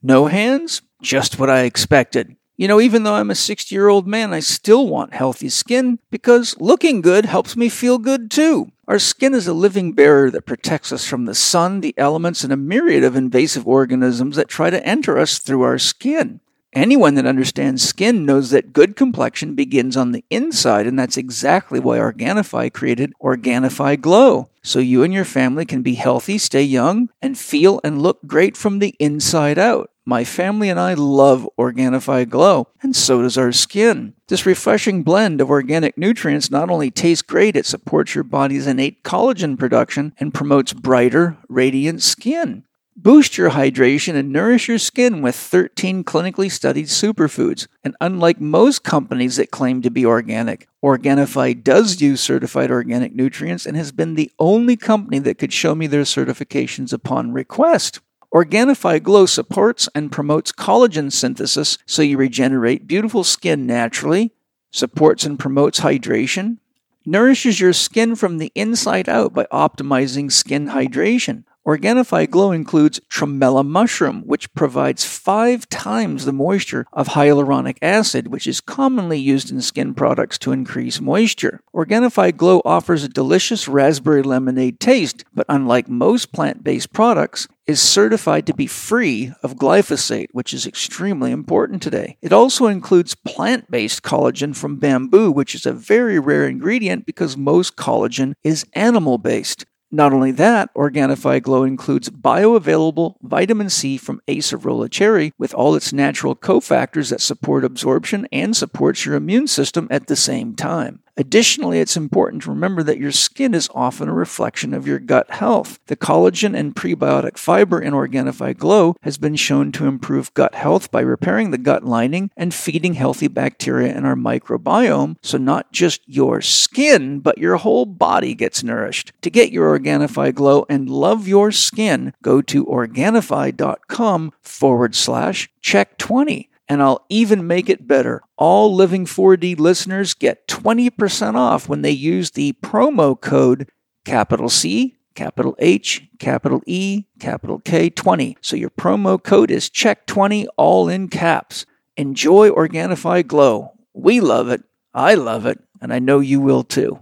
No 0.03 0.28
hands? 0.28 0.84
Just 1.02 1.40
what 1.40 1.49
I 1.49 1.61
expected. 1.61 2.36
You 2.57 2.68
know, 2.68 2.80
even 2.80 3.02
though 3.02 3.15
I'm 3.15 3.32
a 3.32 3.36
60 3.36 3.74
year 3.74 3.88
old 3.88 4.06
man, 4.06 4.36
I 4.36 4.40
still 4.40 4.88
want 4.88 5.15
healthy 5.15 5.49
skin 5.49 5.98
because 6.11 6.56
looking 6.60 7.02
good 7.02 7.26
helps 7.26 7.57
me 7.57 7.69
feel 7.69 7.98
good 7.98 8.30
too. 8.30 8.72
Our 8.88 9.00
skin 9.00 9.34
is 9.34 9.48
a 9.48 9.54
living 9.54 9.92
barrier 9.92 10.32
that 10.32 10.46
protects 10.46 10.94
us 10.94 11.06
from 11.06 11.26
the 11.26 11.36
sun, 11.36 11.82
the 11.82 11.94
elements, 11.98 12.46
and 12.46 12.54
a 12.54 12.58
myriad 12.58 13.04
of 13.04 13.18
invasive 13.18 13.68
organisms 13.68 14.38
that 14.38 14.48
try 14.48 14.70
to 14.70 14.86
enter 14.88 15.18
us 15.18 15.40
through 15.40 15.64
our 15.64 15.78
skin. 15.78 16.40
Anyone 16.72 17.16
that 17.16 17.26
understands 17.26 17.84
skin 17.84 18.26
knows 18.26 18.52
that 18.52 18.72
good 18.72 18.96
complexion 18.96 19.56
begins 19.56 19.98
on 19.98 20.14
the 20.14 20.24
inside, 20.30 20.88
and 20.88 20.98
that's 20.98 21.18
exactly 21.18 21.82
why 21.82 21.98
Organifi 21.98 22.72
created 22.72 23.12
Organifi 23.22 24.00
Glow. 24.00 24.52
So 24.64 24.80
you 24.80 25.04
and 25.04 25.14
your 25.14 25.26
family 25.26 25.66
can 25.66 25.82
be 25.82 25.96
healthy, 25.96 26.38
stay 26.38 26.64
young, 26.64 27.10
and 27.22 27.38
feel 27.38 27.82
and 27.84 28.02
look 28.02 28.20
great 28.26 28.56
from 28.56 28.80
the 28.80 28.96
inside 29.00 29.58
out. 29.58 29.92
My 30.10 30.24
family 30.24 30.70
and 30.70 30.80
I 30.80 30.94
love 30.94 31.50
Organifi 31.60 32.30
Glow, 32.30 32.70
and 32.82 32.96
so 32.96 33.24
does 33.24 33.38
our 33.38 33.52
skin. 33.52 34.14
This 34.30 34.46
refreshing 34.46 35.04
blend 35.04 35.42
of 35.42 35.50
organic 35.50 35.98
nutrients 35.98 36.50
not 36.50 36.70
only 36.70 36.90
tastes 36.90 37.22
great, 37.22 37.58
it 37.58 37.66
supports 37.66 38.16
your 38.16 38.24
body's 38.24 38.68
innate 38.68 39.04
collagen 39.04 39.60
production 39.60 40.14
and 40.18 40.34
promotes 40.34 40.72
brighter, 40.72 41.36
radiant 41.50 42.02
skin. 42.04 42.64
Boost 42.96 43.38
your 43.38 43.50
hydration 43.50 44.16
and 44.16 44.32
nourish 44.32 44.70
your 44.70 44.78
skin 44.78 45.22
with 45.22 45.36
13 45.36 46.06
clinically 46.06 46.50
studied 46.50 46.86
superfoods. 46.86 47.68
And 47.84 47.94
unlike 48.00 48.40
most 48.40 48.86
companies 48.86 49.36
that 49.36 49.52
claim 49.52 49.82
to 49.82 49.92
be 49.92 50.06
organic, 50.06 50.70
Organifi 50.82 51.62
does 51.62 52.00
use 52.00 52.22
certified 52.22 52.72
organic 52.72 53.14
nutrients 53.14 53.66
and 53.66 53.76
has 53.76 53.92
been 53.92 54.16
the 54.16 54.32
only 54.40 54.78
company 54.78 55.20
that 55.20 55.38
could 55.38 55.52
show 55.52 55.76
me 55.76 55.86
their 55.86 56.04
certifications 56.04 56.94
upon 56.94 57.34
request. 57.34 58.00
Organifi 58.34 59.02
Glow 59.02 59.26
supports 59.26 59.88
and 59.95 60.12
promotes 60.12 60.52
collagen 60.52 61.12
synthesis 61.12 61.78
so 61.86 62.02
you 62.02 62.18
regenerate 62.18 62.86
beautiful 62.86 63.24
skin 63.24 63.66
naturally, 63.66 64.34
supports 64.70 65.26
and 65.26 65.40
promotes 65.40 65.80
hydration, 65.80 66.58
nourishes 67.06 67.62
your 67.62 67.72
skin 67.72 68.16
from 68.16 68.38
the 68.38 68.52
inside 68.54 69.08
out 69.08 69.34
by 69.34 69.45
optimizing 69.45 70.30
skin 70.30 70.68
hydration. 70.68 71.45
Organifi 71.68 72.30
Glow 72.30 72.53
includes 72.53 73.02
tremella 73.11 73.68
mushroom, 73.68 74.22
which 74.22 74.53
provides 74.53 75.03
five 75.03 75.68
times 75.68 76.23
the 76.23 76.31
moisture 76.31 76.85
of 76.94 77.10
hyaluronic 77.10 77.77
acid, 77.81 78.30
which 78.30 78.48
is 78.48 78.61
commonly 78.61 79.19
used 79.19 79.52
in 79.52 79.60
skin 79.60 79.94
products 79.94 80.38
to 80.38 80.53
increase 80.53 81.02
moisture. 81.02 81.60
Organifi 81.76 82.38
Glow 82.38 82.61
offers 82.64 83.03
a 83.03 83.10
delicious 83.10 83.68
raspberry 83.68 84.23
lemonade 84.23 84.80
taste, 84.80 85.26
but 85.34 85.45
unlike 85.49 85.89
most 85.89 86.31
plant 86.31 86.64
based 86.64 86.94
products, 86.94 87.49
is 87.68 87.81
certified 87.81 88.48
to 88.48 88.53
be 88.53 88.65
free 88.65 89.34
of 89.44 89.57
glyphosate, 89.57 90.30
which 90.31 90.53
is 90.53 90.65
extremely 90.65 91.31
important 91.31 91.81
today. 91.81 92.18
It 92.22 92.31
also 92.31 92.68
includes 92.68 93.14
plant 93.14 93.69
based 93.69 94.03
collagen 94.03 94.56
from 94.56 94.77
bamboo, 94.77 95.31
which 95.31 95.53
is 95.53 95.65
a 95.65 95.73
very 95.73 96.18
rare 96.18 96.48
ingredient 96.48 97.06
because 97.06 97.35
most 97.35 97.76
collagen 97.76 98.35
is 98.41 98.65
animal 98.73 99.18
based. 99.18 99.65
Not 99.90 100.12
only 100.12 100.32
that, 100.32 100.74
Organifi 100.74 101.42
Glow 101.42 101.64
includes 101.64 102.10
bioavailable 102.10 103.16
vitamin 103.22 103.70
C 103.70 103.98
from 103.98 104.22
acerola 104.28 104.92
cherry 104.92 105.32
with 105.38 105.54
all 105.54 105.76
its 105.76 105.94
natural 105.94 106.36
cofactors 106.36 107.10
that 107.10 107.22
support 107.22 107.64
absorption 107.64 108.28
and 108.32 108.56
supports 108.56 109.06
your 109.06 109.16
immune 109.16 109.48
system 109.48 109.88
at 109.90 110.08
the 110.08 110.18
same 110.18 110.56
time. 110.56 111.00
Additionally, 111.18 111.80
it's 111.80 111.98
important 111.98 112.44
to 112.44 112.52
remember 112.52 112.84
that 112.84 112.99
your 112.99 113.11
skin 113.11 113.56
is 113.56 113.69
often 113.73 114.07
a 114.07 114.14
reflection 114.14 114.72
of 114.73 114.85
your 114.85 114.99
gut 114.99 115.31
health. 115.31 115.80
The 115.88 115.95
collagen 115.95 116.56
and 116.56 116.76
prebiotic 116.76 117.39
fiber 117.39 117.81
in 117.81 117.94
Organifi 117.94 118.56
Glow 118.56 118.95
has 119.02 119.18
been 119.18 119.35
shown 119.35 119.72
to 119.73 119.88
improve 119.88 120.34
gut 120.35 120.53
health 120.53 120.91
by 120.91 121.02
repairing 121.02 121.49
the 121.49 121.57
gut 121.57 121.84
lining 121.84 122.30
and 122.38 122.53
feeding 122.53 122.94
healthy 122.94 123.27
bacteria 123.27 123.95
in 123.95 124.06
our 124.06 124.15
microbiome, 124.15 125.15
so 125.23 125.39
not 125.39 125.72
just 125.72 126.02
your 126.06 126.39
skin, 126.39 127.19
but 127.19 127.39
your 127.39 127.57
whole 127.57 127.88
body 127.88 128.35
gets 128.35 128.64
nourished. 128.64 129.11
To 129.23 129.31
get 129.31 129.52
your 129.52 129.77
Organifi 129.77 130.35
Glow 130.35 130.68
and 130.69 130.88
love 130.88 131.27
your 131.27 131.52
skin, 131.52 132.14
go 132.22 132.44
to 132.44 132.64
Organifi.com 132.65 134.34
forward 134.44 134.94
slash 134.94 135.49
chek 135.64 135.98
20 135.98 136.49
and 136.69 136.81
I'll 136.81 137.06
even 137.10 137.48
make 137.48 137.69
it 137.69 137.88
better. 137.88 138.22
All 138.38 138.73
Living 138.73 139.06
4D 139.06 139.60
listeners 139.60 140.14
get 140.14 140.48
20% 140.48 141.35
off 141.35 141.69
when 141.69 141.81
they 141.81 141.91
use 141.91 142.31
the 142.31 142.53
promo 142.61 143.19
code 143.19 143.69
capital 144.06 144.49
C, 144.49 144.95
capital 145.15 145.56
H, 145.60 146.07
capital 146.19 146.61
E, 146.65 147.06
capital 147.19 147.60
K 147.60 147.89
20. 147.89 148.38
So 148.41 148.56
your 148.56 148.69
promo 148.69 149.22
code 149.22 149.52
is 149.52 149.69
chek20 149.69 150.45
all 150.57 150.89
in 150.89 151.07
caps. 151.07 151.65
Enjoy 151.95 152.49
Organifi 152.49 153.26
Glow. 153.26 153.73
We 153.94 154.19
love 154.22 154.49
it. 154.49 154.64
I 154.94 155.15
love 155.15 155.45
it, 155.45 155.60
and 155.81 155.94
I 155.94 155.99
know 155.99 156.19
you 156.19 156.39
will 156.39 156.64
too. 156.64 156.99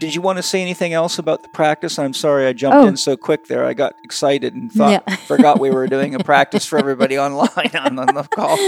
Did 0.00 0.14
you 0.14 0.20
want 0.20 0.38
to 0.38 0.42
say 0.42 0.60
anything 0.60 0.92
else 0.92 1.18
about 1.18 1.42
the 1.42 1.48
practice? 1.48 1.98
I'm 1.98 2.12
sorry 2.14 2.46
I 2.46 2.52
jumped 2.52 2.76
Oh. 2.76 2.86
in 2.86 2.96
so 2.96 3.16
quick 3.16 3.46
there. 3.46 3.64
I 3.64 3.74
got 3.74 3.94
excited 4.02 4.52
and 4.52 4.70
thought 4.70 4.90
Yeah. 5.08 5.16
forgot 5.26 5.60
we 5.60 5.70
were 5.70 5.86
doing 5.86 6.14
a 6.14 6.18
practice 6.24 6.66
for 6.66 6.78
everybody 6.78 7.18
online 7.18 7.70
on, 7.74 7.98
on 7.98 8.14
the 8.14 8.22
call. 8.24 8.58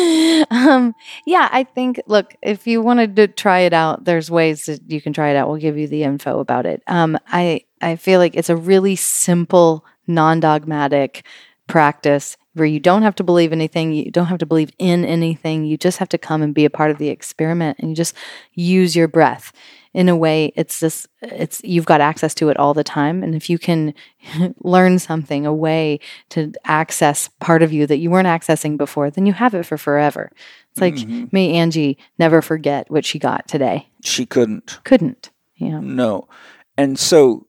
um, 0.51 0.95
yeah, 1.27 1.49
I 1.51 1.65
think, 1.65 2.01
look, 2.07 2.35
if 2.43 2.67
you 2.67 2.81
wanted 2.81 3.17
to 3.17 3.27
try 3.29 3.61
it 3.61 3.73
out, 3.73 4.05
there's 4.05 4.31
ways 4.31 4.67
that 4.67 4.89
you 4.91 5.01
can 5.01 5.13
try 5.13 5.31
it 5.31 5.37
out. 5.37 5.49
We'll 5.49 5.59
give 5.61 5.77
you 5.77 5.89
the 5.89 6.05
info 6.05 6.39
about 6.39 6.65
it. 6.65 6.83
Um, 6.87 7.19
I, 7.29 7.63
I 7.83 7.97
feel 7.97 8.21
like 8.21 8.37
it's 8.37 8.51
a 8.51 8.57
really 8.57 8.97
simple, 8.97 9.85
non 10.07 10.41
dogmatic 10.41 11.25
practice 11.67 12.37
where 12.55 12.67
you 12.67 12.81
don't 12.81 13.03
have 13.03 13.15
to 13.17 13.25
believe 13.25 13.53
anything, 13.53 13.93
you 13.93 14.11
don't 14.11 14.27
have 14.27 14.39
to 14.39 14.47
believe 14.47 14.71
in 14.79 15.05
anything. 15.05 15.65
You 15.67 15.77
just 15.77 15.99
have 15.99 16.09
to 16.11 16.19
come 16.19 16.41
and 16.41 16.55
be 16.55 16.65
a 16.65 16.71
part 16.71 16.91
of 16.91 16.97
the 16.99 17.09
experiment 17.11 17.79
and 17.81 17.91
you 17.91 17.97
just 17.97 18.15
use 18.55 18.97
your 18.97 19.09
breath. 19.09 19.53
In 19.97 20.09
a 20.11 20.17
way, 20.17 20.53
it's 20.57 20.81
this, 20.81 21.09
it's, 21.23 21.63
you've 21.65 21.87
got 21.87 22.03
access 22.03 22.35
to 22.35 22.51
it 22.51 22.57
all 22.59 22.75
the 22.75 22.85
time. 22.85 23.23
And 23.23 23.35
if 23.35 23.49
you 23.49 23.59
can 23.59 23.95
learn 24.63 24.99
something, 24.99 25.47
a 25.47 25.55
way 25.55 26.01
to 26.29 26.53
access 26.65 27.29
part 27.41 27.63
of 27.63 27.73
you 27.73 27.87
that 27.87 27.97
you 27.97 28.11
weren't 28.11 28.29
accessing 28.29 28.77
before, 28.77 29.11
then 29.11 29.25
you 29.25 29.33
have 29.33 29.55
it 29.55 29.65
for 29.65 29.79
forever. 29.79 30.31
It's 30.73 30.81
like 30.83 30.95
Mm-hmm. 30.97 31.25
may 31.33 31.53
Angie 31.55 31.97
never 32.19 32.43
forget 32.43 32.91
what 32.91 33.07
she 33.07 33.19
got 33.19 33.49
today. 33.49 33.89
She 34.05 34.27
couldn't. 34.27 34.81
Couldn't. 34.85 35.31
Yeah. 35.57 35.81
No. 35.81 36.29
And 36.77 36.99
so 36.99 37.47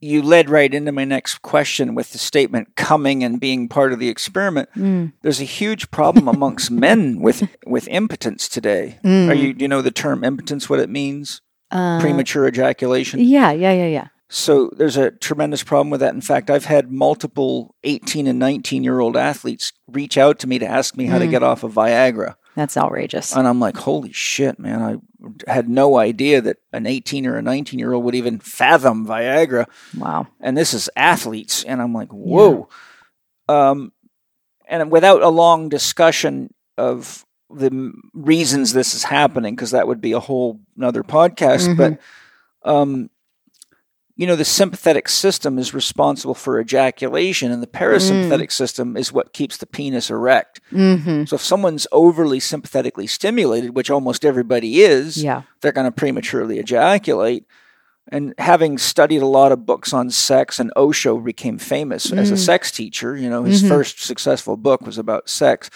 you 0.00 0.22
led 0.22 0.48
right 0.48 0.72
into 0.72 0.92
my 0.92 1.04
next 1.04 1.42
question 1.42 1.94
with 1.94 2.12
the 2.12 2.18
statement 2.18 2.74
coming 2.76 3.22
and 3.22 3.38
being 3.38 3.68
part 3.68 3.92
of 3.92 3.98
the 3.98 4.08
experiment. 4.08 4.68
Mm. 4.74 5.12
There's 5.22 5.40
a 5.40 5.44
huge 5.44 5.90
problem 5.90 6.26
amongst 6.28 6.70
men 6.86 7.20
with 7.20 7.48
with 7.66 7.86
impotence 7.88 8.48
today. 8.48 8.98
Are 9.04 9.34
you 9.34 9.52
do 9.52 9.62
you 9.64 9.68
know 9.68 9.82
the 9.82 9.90
term 9.90 10.24
impotence 10.24 10.68
what 10.70 10.80
it 10.80 10.88
means? 10.90 11.42
Uh, 11.70 12.00
Premature 12.00 12.48
ejaculation. 12.48 13.20
Yeah, 13.20 13.52
yeah, 13.52 13.72
yeah, 13.72 13.86
yeah. 13.86 14.08
So 14.28 14.70
there's 14.76 14.96
a 14.96 15.10
tremendous 15.10 15.62
problem 15.64 15.90
with 15.90 16.00
that. 16.00 16.14
In 16.14 16.20
fact, 16.20 16.50
I've 16.50 16.64
had 16.64 16.90
multiple 16.90 17.74
18 17.84 18.26
and 18.26 18.38
19 18.38 18.82
year 18.84 19.00
old 19.00 19.16
athletes 19.16 19.72
reach 19.88 20.16
out 20.16 20.38
to 20.40 20.46
me 20.46 20.58
to 20.60 20.66
ask 20.66 20.96
me 20.96 21.06
how 21.06 21.18
to 21.18 21.26
Mm. 21.26 21.30
get 21.30 21.42
off 21.42 21.62
of 21.64 21.74
Viagra. 21.74 22.36
That's 22.60 22.76
outrageous. 22.76 23.34
And 23.34 23.48
I'm 23.48 23.58
like, 23.58 23.78
holy 23.78 24.12
shit, 24.12 24.58
man. 24.58 25.00
I 25.46 25.50
had 25.50 25.66
no 25.66 25.96
idea 25.96 26.42
that 26.42 26.58
an 26.74 26.84
18 26.86 27.26
or 27.26 27.38
a 27.38 27.42
19 27.42 27.78
year 27.78 27.94
old 27.94 28.04
would 28.04 28.14
even 28.14 28.38
fathom 28.38 29.06
Viagra. 29.06 29.64
Wow. 29.96 30.26
And 30.40 30.58
this 30.58 30.74
is 30.74 30.90
athletes. 30.94 31.64
And 31.64 31.80
I'm 31.80 31.94
like, 31.94 32.10
whoa. 32.12 32.68
Um, 33.48 33.92
and 34.68 34.90
without 34.90 35.22
a 35.22 35.30
long 35.30 35.70
discussion 35.70 36.52
of 36.76 37.24
the 37.48 37.92
reasons 38.12 38.74
this 38.74 38.92
is 38.94 39.04
happening, 39.04 39.54
because 39.56 39.70
that 39.70 39.88
would 39.88 40.02
be 40.02 40.12
a 40.12 40.20
whole 40.20 40.60
another 40.76 41.02
podcast, 41.02 41.66
Mhm. 41.66 41.76
but 41.78 42.70
um, 42.70 43.08
you 44.20 44.26
know, 44.26 44.36
the 44.36 44.44
sympathetic 44.44 45.08
system 45.08 45.58
is 45.58 45.72
responsible 45.72 46.34
for 46.34 46.60
ejaculation, 46.60 47.50
and 47.50 47.62
the 47.62 47.66
parasympathetic 47.66 48.52
system 48.52 48.94
is 48.94 49.14
what 49.14 49.32
keeps 49.32 49.56
the 49.56 49.64
penis 49.64 50.10
erect. 50.10 50.60
Mm-hmm. 50.70 51.24
So 51.24 51.36
if 51.36 51.42
someone's 51.42 51.86
overly 51.90 52.38
sympathetically 52.38 53.06
stimulated, 53.06 53.74
which 53.74 53.90
almost 53.90 54.26
everybody 54.26 54.82
is, 54.82 55.24
Yeah. 55.24 55.42
they're 55.62 55.72
going 55.72 55.86
to 55.86 55.90
prematurely 55.90 56.58
ejaculate. 56.58 57.46
And 58.12 58.34
having 58.36 58.76
studied 58.76 59.22
a 59.22 59.26
lot 59.26 59.52
of 59.52 59.64
books 59.64 59.94
on 59.94 60.10
sex, 60.10 60.60
and 60.60 60.70
Osho 60.76 61.16
became 61.20 61.56
famous 61.56 62.12
as 62.12 62.30
a 62.30 62.34
Mm. 62.34 62.44
sex 62.44 62.70
teacher. 62.70 63.16
You 63.16 63.30
know, 63.30 63.44
his 63.44 63.62
Mhm. 63.62 63.68
first 63.68 64.04
successful 64.04 64.58
book 64.58 64.82
was 64.84 64.98
about 64.98 65.30
sex. 65.30 65.70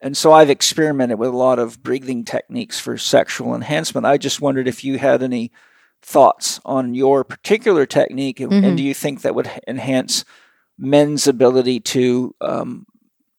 And 0.00 0.16
so 0.16 0.32
I've 0.32 0.48
experimented 0.48 1.18
with 1.18 1.28
a 1.28 1.36
lot 1.36 1.58
of 1.58 1.82
breathing 1.82 2.24
techniques 2.24 2.80
for 2.80 2.96
sexual 2.96 3.54
enhancement. 3.54 4.06
I 4.06 4.16
just 4.16 4.40
wondered 4.40 4.66
if 4.66 4.82
you 4.82 4.96
had 4.96 5.22
any 5.22 5.50
thoughts 6.02 6.60
on 6.64 6.94
your 6.94 7.24
particular 7.24 7.86
technique, 7.86 8.40
and- 8.40 8.52
Mhm. 8.52 8.64
and 8.64 8.76
do 8.76 8.82
you 8.82 8.94
think 8.94 9.22
that 9.22 9.34
would 9.34 9.50
enhance 9.66 10.24
men's 10.78 11.26
ability 11.26 11.80
to 11.80 12.34
um, 12.40 12.86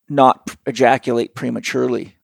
not 0.09 0.55
ejaculate 0.65 1.35
prematurely? 1.35 2.15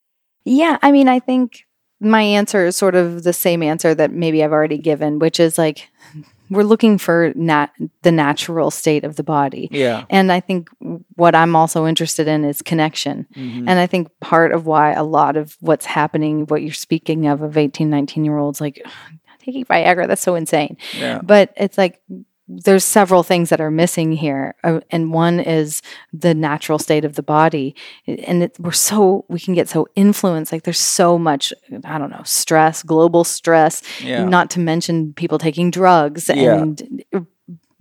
Yeah, 0.46 0.78
I 0.82 0.92
mean, 0.92 1.08
I 1.08 1.20
think 1.20 1.66
my 2.00 2.22
answer 2.22 2.66
is 2.66 2.76
sort 2.76 2.96
of 2.96 3.24
the 3.24 3.32
same 3.34 3.64
answer 3.64 3.96
that 3.96 4.12
maybe 4.12 4.44
I've 4.44 4.52
already 4.52 4.78
given, 4.78 5.20
which 5.20 5.40
is 5.40 5.58
like 5.58 5.90
we're 6.50 6.64
looking 6.64 6.98
for 6.98 7.32
nat- 7.36 7.72
the 8.02 8.12
natural 8.12 8.70
state 8.70 9.04
of 9.06 9.16
the 9.16 9.24
body. 9.24 9.70
Yeah. 9.72 10.04
And 10.10 10.32
I 10.32 10.40
think 10.42 10.70
what 11.16 11.34
I'm 11.36 11.56
also 11.56 11.88
interested 11.88 12.28
in 12.28 12.44
is 12.44 12.62
connection. 12.62 13.26
Mhm. 13.36 13.60
And 13.68 13.80
I 13.80 13.88
think 13.88 14.10
part 14.20 14.52
of 14.52 14.66
why 14.66 14.92
a 14.92 15.04
lot 15.04 15.38
of 15.38 15.56
what's 15.62 15.86
happening, 15.86 16.46
what 16.48 16.62
you're 16.62 16.74
speaking 16.74 17.28
of, 17.28 17.42
of 17.42 17.58
18, 17.58 17.90
19 17.90 18.26
year 18.26 18.38
olds, 18.38 18.60
like 18.60 18.86
taking 19.44 19.66
Viagra, 19.66 20.08
that's 20.08 20.22
so 20.22 20.36
insane. 20.36 20.78
Yeah. 20.98 21.20
But 21.24 21.54
it's 21.58 21.78
like 21.78 22.02
there's 22.50 22.84
several 22.84 23.24
things 23.24 23.50
that 23.50 23.62
are 23.62 23.72
missing 23.72 24.12
here. 24.12 24.54
Uh, 24.66 24.82
and 24.92 25.14
one 25.14 25.40
is 25.40 25.82
the 26.12 26.34
natural 26.34 26.78
state 26.78 27.06
of 27.06 27.16
the 27.16 27.24
body. 27.24 27.74
And 28.06 28.44
it, 28.44 28.58
we're 28.60 28.74
so, 28.74 29.24
we 29.30 29.40
can 29.40 29.54
get 29.54 29.70
so 29.70 29.88
influenced. 29.96 30.52
Like 30.52 30.64
there's 30.64 30.78
so 30.78 31.18
much, 31.18 31.54
I 31.86 31.98
don't 31.98 32.10
know, 32.12 32.22
stress, 32.26 32.84
global 32.84 33.24
stress, 33.24 33.82
Yeah. 34.04 34.26
not 34.26 34.50
to 34.52 34.60
mention 34.60 35.14
people 35.14 35.38
taking 35.40 35.72
drugs 35.72 36.30
Yeah. 36.34 36.62
and 36.62 37.06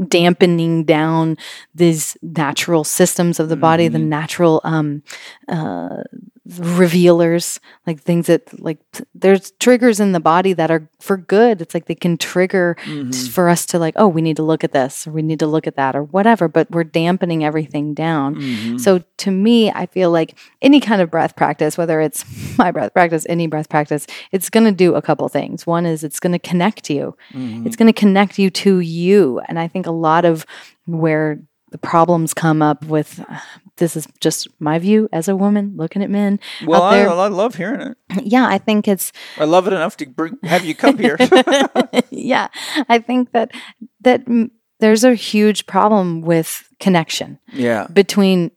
dampening 0.09 0.85
down 0.85 1.37
these 1.75 2.17
natural 2.23 2.85
systems 2.85 3.39
of 3.41 3.49
the 3.49 3.57
body, 3.57 3.89
the 3.89 3.99
natural 3.99 4.61
um, 4.65 5.03
uh, 5.49 6.03
revealers, 6.47 7.61
like 7.87 8.01
things 8.01 8.27
that 8.27 8.61
like 8.61 8.79
there's 9.15 9.53
triggers 9.61 10.01
in 10.01 10.11
the 10.13 10.21
body 10.21 10.53
that 10.53 10.71
are 10.71 10.89
for 11.01 11.17
good. 11.17 11.61
It's 11.61 11.73
like 11.75 11.87
they 11.87 11.95
can 11.95 12.17
trigger 12.19 12.77
Mhm. 12.85 13.29
for 13.31 13.49
us 13.49 13.65
to 13.67 13.79
like, 13.79 13.95
oh, 13.97 14.09
we 14.09 14.23
need 14.23 14.37
to 14.37 14.43
look 14.43 14.65
at 14.65 14.73
this, 14.73 15.07
or 15.07 15.13
we 15.13 15.23
need 15.23 15.39
to 15.39 15.47
look 15.47 15.67
at 15.67 15.77
that, 15.77 15.95
or 15.95 16.03
whatever. 16.03 16.49
But 16.49 16.71
we're 16.71 16.85
dampening 16.85 17.45
everything 17.45 17.95
down. 17.95 18.37
Mhm. 18.37 18.81
So 18.81 19.03
to 19.19 19.31
me, 19.31 19.71
I 19.71 19.87
feel 19.87 20.11
like 20.11 20.37
any 20.61 20.81
kind 20.81 21.01
of 21.01 21.11
breath 21.11 21.37
practice, 21.37 21.79
whether 21.79 22.01
it's 22.01 22.25
my 22.59 22.71
breath 22.73 22.93
practice, 22.93 23.25
any 23.29 23.47
breath 23.47 23.69
practice, 23.69 24.07
it's 24.33 24.51
going 24.51 24.67
to 24.67 24.73
do 24.73 24.95
a 24.95 25.03
couple 25.03 25.29
things. 25.29 25.67
One 25.67 25.87
is 25.87 26.03
it's 26.03 26.19
going 26.21 26.33
to 26.33 26.39
connect 26.41 26.91
you. 26.91 27.17
Mhm. 27.33 27.67
It's 27.67 27.77
going 27.77 27.87
to 27.93 27.99
connect 27.99 28.39
you 28.39 28.51
to 28.51 28.81
you. 28.81 29.41
And 29.49 29.59
I 29.61 29.69
think 29.69 29.87
a 29.87 29.93
lot 29.93 30.25
of 30.25 30.45
where 30.87 31.39
the 31.73 31.79
problems 31.79 32.35
come 32.35 32.63
up 32.63 32.85
with 32.85 33.19
uh, 33.29 33.39
this 33.77 33.97
is 33.97 34.07
just 34.21 34.47
my 34.61 34.79
view 34.79 35.09
as 35.13 35.27
a 35.29 35.35
woman 35.35 35.73
looking 35.77 36.03
at 36.03 36.11
men 36.11 36.39
Well, 36.65 36.83
out 36.83 36.95
I. 36.95 37.25
I 37.25 37.29
love 37.29 37.57
hearing 37.57 37.81
it. 37.81 37.97
yeah, 38.25 38.47
I 38.47 38.59
think 38.59 38.87
it's 38.87 39.13
I 39.39 39.45
love 39.45 39.67
it 39.67 39.73
enough 39.73 39.97
to 39.97 40.07
bring, 40.07 40.39
have 40.45 40.65
you 40.65 40.75
come 40.75 40.99
here. 40.99 41.17
yeah, 42.11 42.49
I 42.89 42.99
think 42.99 43.33
that 43.33 43.51
that 44.03 44.23
there's 44.79 45.05
a 45.05 45.15
huge 45.15 45.67
problem 45.67 46.21
with 46.21 46.69
connection 46.79 47.39
yeah. 47.53 47.87
between 47.93 48.51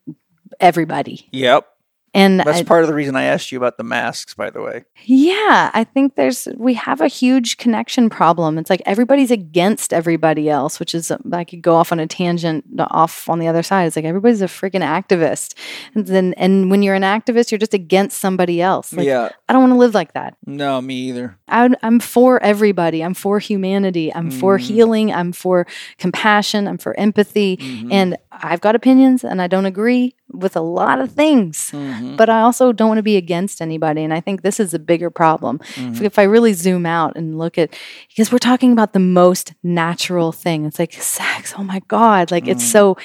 everybody. 0.59 1.27
Yep. 1.31 1.67
And 2.15 2.39
That's 2.39 2.59
I- 2.59 2.63
part 2.63 2.81
of 2.81 2.87
the 2.87 2.95
reason 2.95 3.17
I 3.17 3.23
asked 3.23 3.51
you 3.51 3.57
about 3.57 3.77
the 3.77 3.83
masks, 3.83 4.33
by 4.33 4.49
the 4.49 4.61
way. 4.61 4.85
Yeah, 5.03 5.69
I 5.73 5.83
think 5.83 6.15
there's 6.15 6.47
we 6.55 6.73
have 6.75 7.01
a 7.01 7.09
huge 7.09 7.57
connection 7.57 8.09
problem. 8.09 8.57
It's 8.57 8.69
like 8.69 8.81
everybody's 8.85 9.31
against 9.31 9.91
everybody 9.91 10.49
else, 10.49 10.79
which 10.79 10.95
is 10.95 11.11
uh, 11.11 11.17
I 11.33 11.43
could 11.43 11.61
go 11.61 11.75
off 11.75 11.91
on 11.91 11.99
a 11.99 12.07
tangent 12.07 12.63
uh, 12.79 12.87
off 12.89 13.27
on 13.27 13.39
the 13.39 13.47
other 13.47 13.61
side. 13.61 13.85
It's 13.85 13.97
like 13.97 14.05
everybody's 14.05 14.41
a 14.41 14.45
freaking 14.45 14.81
activist, 14.81 15.55
and 15.93 16.07
then 16.07 16.33
and 16.37 16.71
when 16.71 16.81
you're 16.81 16.95
an 16.95 17.03
activist, 17.03 17.51
you're 17.51 17.59
just 17.59 17.73
against 17.73 18.17
somebody 18.17 18.61
else. 18.61 18.93
Like, 18.93 19.05
yeah. 19.05 19.29
I 19.49 19.53
don't 19.53 19.61
want 19.61 19.73
to 19.73 19.77
live 19.77 19.93
like 19.93 20.13
that. 20.13 20.37
No, 20.45 20.81
me 20.81 20.95
either. 21.09 21.37
I, 21.49 21.69
I'm 21.83 21.99
for 21.99 22.41
everybody. 22.41 23.03
I'm 23.03 23.13
for 23.13 23.39
humanity. 23.39 24.13
I'm 24.13 24.31
for 24.31 24.57
mm-hmm. 24.57 24.73
healing. 24.73 25.13
I'm 25.13 25.33
for 25.33 25.67
compassion. 25.97 26.67
I'm 26.67 26.77
for 26.77 26.97
empathy. 26.97 27.57
Mm-hmm. 27.57 27.91
And 27.91 28.17
I've 28.43 28.61
got 28.61 28.75
opinions, 28.75 29.23
and 29.23 29.41
I 29.41 29.47
don't 29.47 29.65
agree 29.65 30.15
with 30.31 30.55
a 30.55 30.61
lot 30.61 30.99
of 30.99 31.11
things 31.11 31.71
Mhm. 31.71 32.17
but 32.17 32.29
I 32.29 32.41
also 32.41 32.71
don't 32.73 32.87
want 32.89 32.97
to 32.97 33.03
be 33.03 33.15
against 33.17 33.61
anybody. 33.61 34.03
And 34.03 34.13
I 34.13 34.19
think 34.21 34.41
this 34.41 34.59
is 34.59 34.73
a 34.73 34.79
bigger 34.79 35.09
problem. 35.09 35.59
If, 35.77 36.01
if 36.01 36.19
I 36.19 36.23
really 36.23 36.53
zoom 36.53 36.85
out 36.85 37.15
and 37.15 37.37
look 37.37 37.57
at, 37.57 37.69
because 38.09 38.31
we're 38.31 38.37
talking 38.39 38.71
about 38.73 38.93
the 38.93 38.99
most 38.99 39.53
natural 39.63 40.31
thing. 40.31 40.65
It's 40.65 40.79
like 40.79 40.93
sex. 40.93 41.53
Oh 41.57 41.63
my 41.63 41.81
God. 41.87 42.31
Like 42.31 42.47
it's 42.47 42.63
so, 42.65 42.97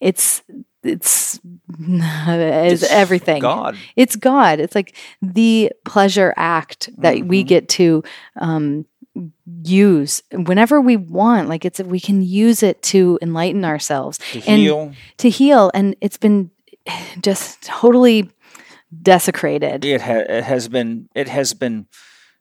it's, 0.00 0.42
it's, 0.82 1.40
it's, 1.80 2.82
It's 2.82 2.92
everything. 2.92 3.40
God. 3.40 3.76
It's 3.96 4.16
God. 4.16 4.60
It's 4.60 4.74
like 4.74 4.94
the 5.22 5.72
pleasure 5.84 6.34
act 6.36 6.90
that 6.98 7.24
we 7.24 7.42
Mhm. 7.44 7.46
get 7.48 7.68
to, 7.70 8.02
um, 8.40 8.84
use 9.62 10.22
whenever 10.32 10.80
we 10.80 10.96
want 10.96 11.48
like 11.48 11.64
it's 11.64 11.78
we 11.80 12.00
can 12.00 12.20
use 12.22 12.62
it 12.62 12.82
to 12.82 13.18
enlighten 13.22 13.64
ourselves 13.64 14.18
To 14.32 14.42
And- 14.46 14.60
heal. 14.60 14.92
to 15.18 15.28
heal 15.30 15.70
and 15.72 15.94
it's 16.00 16.16
been 16.16 16.50
just 17.22 17.62
totally 17.62 18.30
desecrated 19.02 19.84
It, 19.84 20.00
ha- 20.02 20.24
it 20.28 20.44
has 20.44 20.68
been. 20.68 21.08
It 21.14 21.28
has 21.28 21.54
been 21.54 21.86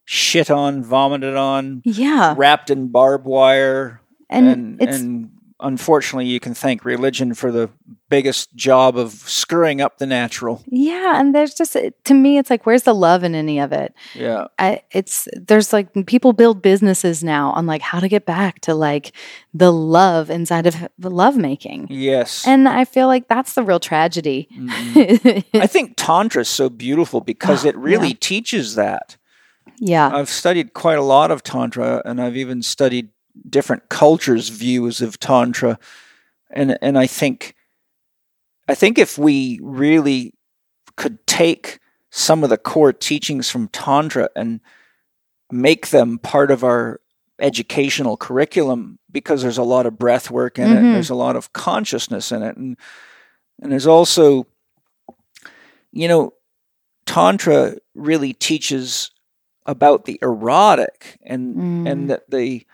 shit 0.06 0.52
on, 0.52 0.84
vomited 0.84 1.36
on, 1.36 1.82
yeah 1.86 2.34
wrapped 2.38 2.70
in 2.70 2.90
barbed 2.90 3.26
wire, 3.26 4.02
and, 4.30 4.48
and 4.48 4.82
it's 4.82 5.00
and 5.00 5.30
unfortunately, 5.64 6.26
you 6.28 6.40
can 6.40 6.54
thank 6.54 6.86
religion 6.86 7.34
for 7.34 7.52
the 7.52 7.70
biggest 8.10 8.54
job 8.56 8.96
of 8.98 9.12
screwing 9.14 9.82
up 9.82 9.98
the 9.98 10.06
natural. 10.06 10.62
yeah 10.68 11.20
and 11.20 11.34
there's 11.34 11.56
just 11.56 11.76
to 12.04 12.14
me 12.14 12.38
it's 12.38 12.50
like 12.52 12.64
where's 12.68 12.84
the 12.84 12.94
love 12.94 13.24
in 13.24 13.34
any 13.34 13.58
of 13.60 13.72
it 13.72 13.94
Yeah. 14.14 14.46
I, 14.60 14.82
it's 14.92 15.28
there's 15.34 15.74
like 15.74 15.88
people 16.06 16.32
build 16.34 16.62
businesses 16.62 17.24
now 17.24 17.50
on 17.52 17.66
like 17.66 17.82
how 17.82 18.00
to 18.00 18.08
get 18.08 18.26
back 18.28 18.60
to 18.62 18.76
like 18.76 19.14
the 19.54 19.72
love 19.74 20.30
inside 20.30 20.68
of 20.68 20.76
the 21.00 21.10
love 21.10 21.38
making 21.38 21.88
Yes. 21.90 22.46
and 22.46 22.70
i 22.70 22.86
feel 22.86 23.08
like 23.08 23.28
that's 23.28 23.54
the 23.54 23.64
real 23.64 23.80
tragedy 23.80 24.48
Mhm. 24.54 25.44
I 25.56 25.66
think 25.68 25.94
Tantra 25.98 26.42
is 26.42 26.50
so 26.50 26.70
beautiful 26.70 27.20
because 27.22 27.66
it 27.70 27.76
really 27.76 28.10
Yeah. 28.10 28.18
teaches 28.20 28.76
that. 28.76 29.18
yeah 29.80 30.12
I've 30.16 30.30
studied 30.30 30.74
quite 30.74 31.00
a 31.00 31.04
lot 31.16 31.32
of 31.32 31.42
Tantra, 31.42 32.02
and 32.06 32.22
I've 32.22 32.38
even 32.38 32.62
studied 32.62 33.10
different 33.50 33.90
cultures' 33.90 34.50
views 34.50 35.02
of 35.02 35.20
Tantra, 35.20 35.80
and 36.52 36.78
and 36.82 36.98
I 36.98 37.08
think, 37.08 37.56
I 38.68 38.76
think 38.76 38.98
if 38.98 39.18
we 39.18 39.60
really 39.62 40.34
could 40.96 41.26
take 41.26 41.80
some 42.12 42.44
of 42.44 42.50
the 42.50 42.58
core 42.58 42.94
teachings 42.94 43.50
from 43.50 43.68
Tantra 43.70 44.30
and 44.36 44.60
make 45.52 45.90
them 45.90 46.20
part 46.20 46.52
of 46.52 46.64
our 46.64 47.00
educational 47.40 48.16
curriculum, 48.18 49.00
because 49.12 49.42
there's 49.42 49.58
a 49.58 49.64
lot 49.64 49.86
of 49.88 49.98
breath 49.98 50.30
work 50.30 50.60
in 50.60 50.72
it, 50.72 50.82
Mhm. 50.82 50.94
there's 50.94 51.10
a 51.10 51.16
lot 51.16 51.36
of 51.36 51.52
consciousness 51.54 52.32
in 52.32 52.44
it, 52.44 52.56
and 52.58 52.78
and 53.62 53.72
there's 53.72 53.88
also, 53.88 54.46
you 55.92 56.08
know, 56.08 56.34
Tantra 57.06 57.78
really 57.96 58.34
teaches 58.34 59.12
about 59.66 60.06
the 60.06 60.20
erotic 60.22 61.18
and 61.24 61.56
Mm. 61.56 61.92
and 61.92 62.10
that 62.10 62.30
the 62.30 62.66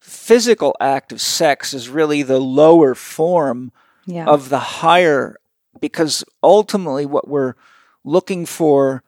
physical 0.00 0.74
act 0.80 1.12
of 1.12 1.20
sex 1.20 1.72
is 1.74 1.88
really 1.88 2.22
the 2.22 2.40
lower 2.40 2.94
form 2.94 3.70
yeah 4.06 4.26
of 4.26 4.48
the 4.48 4.58
higher 4.58 5.36
because 5.80 6.24
ultimately 6.42 7.06
what 7.06 7.28
we're 7.28 7.54
looking 8.04 8.46
for 8.46 9.02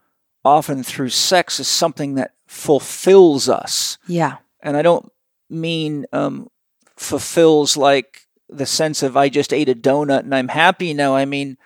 often 0.44 0.82
through 0.82 1.08
sex 1.08 1.58
is 1.58 1.66
something 1.68 2.14
that 2.14 2.32
fulfills 2.46 3.48
us 3.48 3.96
yeah 4.06 4.36
and 4.62 4.76
i 4.76 4.82
don't 4.82 5.10
mean 5.48 6.04
um, 6.12 6.48
fulfills 6.96 7.76
like 7.76 8.26
the 8.48 8.66
sense 8.66 9.02
of 9.02 9.16
I 9.16 9.28
just 9.30 9.52
ate 9.52 9.68
a 9.70 9.74
donut 9.74 10.20
and 10.20 10.34
I'm 10.34 10.48
happy 10.48 10.92
now. 10.92 11.14
I 11.16 11.24
mean, 11.24 11.56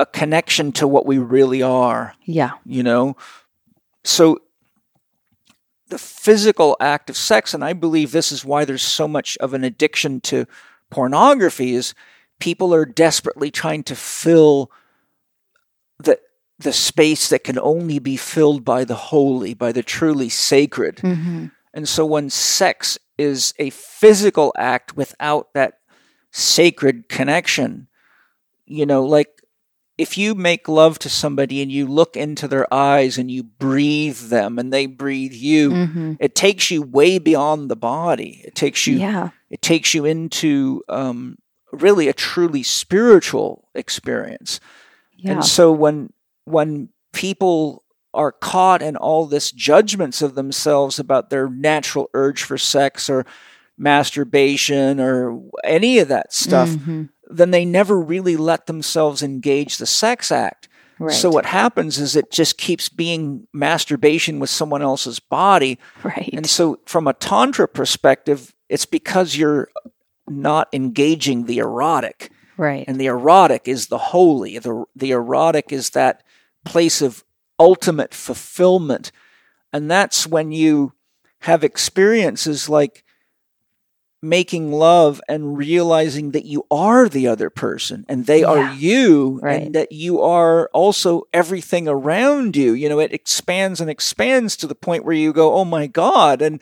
a 0.00 0.06
connection 0.06 0.72
to 0.72 0.88
what 0.88 1.04
we 1.04 1.18
really 1.18 1.60
are, 1.62 2.14
Yeah. 2.24 2.52
you 2.64 2.82
know? 2.82 3.14
So 4.04 4.38
the 5.88 5.98
physical 5.98 6.76
act 6.80 7.10
of 7.10 7.16
sex, 7.16 7.54
and 7.54 7.64
I 7.64 7.72
believe 7.72 8.12
this 8.12 8.30
is 8.32 8.44
why 8.44 8.64
there's 8.64 8.82
so 8.82 9.08
much 9.08 9.36
of 9.38 9.54
an 9.54 9.64
addiction 9.64 10.20
to 10.22 10.46
pornography, 10.90 11.74
is 11.74 11.94
people 12.38 12.74
are 12.74 12.84
desperately 12.84 13.50
trying 13.50 13.82
to 13.84 13.96
fill 13.96 14.70
the 15.98 16.18
the 16.58 16.72
space 16.72 17.28
that 17.28 17.44
can 17.44 17.58
only 17.58 18.00
be 18.00 18.16
filled 18.16 18.64
by 18.64 18.84
the 18.84 18.96
holy, 18.96 19.54
by 19.54 19.70
the 19.70 19.82
truly 19.82 20.28
sacred. 20.28 20.96
Mm-hmm. 20.96 21.46
And 21.72 21.88
so 21.88 22.04
when 22.04 22.30
sex 22.30 22.98
is 23.16 23.54
a 23.58 23.70
physical 23.70 24.52
act 24.58 24.96
without 24.96 25.52
that 25.54 25.78
sacred 26.32 27.08
connection, 27.08 27.86
you 28.66 28.86
know, 28.86 29.04
like 29.04 29.37
if 29.98 30.16
you 30.16 30.34
make 30.36 30.68
love 30.68 30.98
to 31.00 31.08
somebody 31.08 31.60
and 31.60 31.70
you 31.72 31.86
look 31.86 32.16
into 32.16 32.46
their 32.48 32.72
eyes 32.72 33.18
and 33.18 33.30
you 33.30 33.42
breathe 33.42 34.18
them 34.30 34.58
and 34.58 34.72
they 34.72 34.86
breathe 34.86 35.32
you, 35.32 35.70
Mm-hmm. 35.70 36.12
it 36.20 36.34
takes 36.34 36.70
you 36.70 36.82
way 36.82 37.18
beyond 37.18 37.68
the 37.68 37.76
body. 37.76 38.40
It 38.44 38.54
takes 38.54 38.86
you 38.86 38.96
Yeah. 38.98 39.30
it 39.50 39.60
takes 39.60 39.94
you 39.94 40.04
into 40.04 40.82
um, 40.88 41.36
really 41.72 42.06
a 42.08 42.12
truly 42.12 42.62
spiritual 42.62 43.68
experience. 43.74 44.60
Yeah. 45.16 45.32
And 45.32 45.44
so 45.44 45.72
when 45.72 46.12
when 46.44 46.88
people 47.12 47.82
are 48.14 48.32
caught 48.32 48.80
in 48.82 48.96
all 48.96 49.26
this 49.26 49.50
judgments 49.52 50.22
of 50.22 50.34
themselves 50.34 50.98
about 50.98 51.28
their 51.30 51.48
natural 51.50 52.08
urge 52.14 52.42
for 52.42 52.56
sex 52.56 53.10
or 53.10 53.26
masturbation 53.76 55.00
or 55.00 55.40
any 55.64 55.98
of 55.98 56.08
that 56.08 56.32
stuff, 56.32 56.68
Mhm. 56.70 57.08
Then 57.28 57.50
they 57.50 57.64
never 57.64 57.98
really 58.00 58.36
let 58.36 58.66
themselves 58.66 59.22
engage 59.22 59.78
the 59.78 59.86
sex 59.86 60.32
act. 60.32 60.68
Right. 60.98 61.14
So 61.14 61.30
what 61.30 61.46
happens 61.46 61.98
is 61.98 62.16
it 62.16 62.30
just 62.30 62.58
keeps 62.58 62.88
being 62.88 63.46
masturbation 63.52 64.40
with 64.40 64.50
someone 64.50 64.82
else's 64.82 65.20
body. 65.20 65.78
right. 66.02 66.30
And 66.32 66.46
so 66.46 66.80
from 66.86 67.06
a 67.06 67.12
tantra 67.12 67.68
perspective, 67.68 68.54
it's 68.68 68.86
because 68.86 69.36
you're 69.36 69.68
not 70.28 70.68
engaging 70.72 71.44
the 71.44 71.58
erotic. 71.58 72.32
right. 72.56 72.84
And 72.88 73.00
the 73.00 73.06
erotic 73.06 73.68
is 73.68 73.86
the 73.86 73.98
holy. 73.98 74.58
The, 74.58 74.84
the 74.96 75.12
erotic 75.12 75.72
is 75.72 75.90
that 75.90 76.22
place 76.64 77.00
of 77.00 77.24
ultimate 77.58 78.12
fulfillment. 78.12 79.12
And 79.72 79.90
that's 79.90 80.26
when 80.26 80.50
you 80.50 80.94
have 81.42 81.62
experiences 81.62 82.68
like 82.68 83.04
making 84.20 84.72
love 84.72 85.20
and 85.28 85.56
realizing 85.56 86.32
that 86.32 86.44
you 86.44 86.66
are 86.70 87.08
the 87.08 87.28
other 87.28 87.50
person 87.50 88.04
and 88.08 88.26
they 88.26 88.40
Yeah. 88.40 88.46
are 88.48 88.74
you 88.74 89.38
Right. 89.42 89.62
and 89.62 89.74
that 89.76 89.92
you 89.92 90.20
are 90.20 90.68
also 90.72 91.22
everything 91.32 91.86
around 91.86 92.56
you. 92.56 92.72
You 92.72 92.88
know, 92.88 92.98
it 92.98 93.12
expands 93.12 93.80
and 93.80 93.88
expands 93.88 94.56
to 94.56 94.66
the 94.66 94.74
point 94.74 95.04
where 95.04 95.14
you 95.14 95.32
go, 95.32 95.54
oh 95.54 95.64
my 95.64 95.86
God. 95.86 96.42
And, 96.42 96.60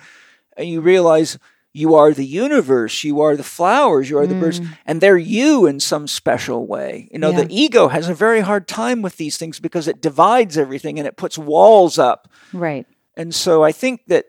and 0.57 0.69
you 0.69 0.83
realize 0.83 1.39
you 1.73 1.95
are 1.95 2.13
the 2.13 2.27
universe, 2.27 3.05
you 3.05 3.21
are 3.21 3.37
the 3.37 3.43
flowers, 3.43 4.09
you 4.11 4.17
are 4.19 4.27
the 4.27 4.35
birds, 4.35 4.61
and 4.87 5.01
they're 5.01 5.19
you 5.19 5.67
in 5.67 5.79
some 5.81 6.07
special 6.07 6.67
way. 6.67 7.09
You 7.13 7.19
know, 7.19 7.31
Mm. 7.33 7.39
Yeah. 7.39 7.45
the 7.45 7.57
ego 7.63 7.89
has 7.89 8.09
a 8.09 8.15
very 8.15 8.41
hard 8.41 8.67
time 8.69 9.01
with 9.03 9.17
these 9.19 9.37
things 9.39 9.61
because 9.61 9.87
it 9.89 10.01
divides 10.03 10.57
everything 10.59 10.99
and 10.99 11.07
it 11.09 11.17
puts 11.17 11.37
walls 11.39 11.99
up. 11.99 12.29
right. 12.53 12.87
And 13.17 13.35
so 13.35 13.63
I 13.65 13.73
think 13.73 14.03
that 14.09 14.27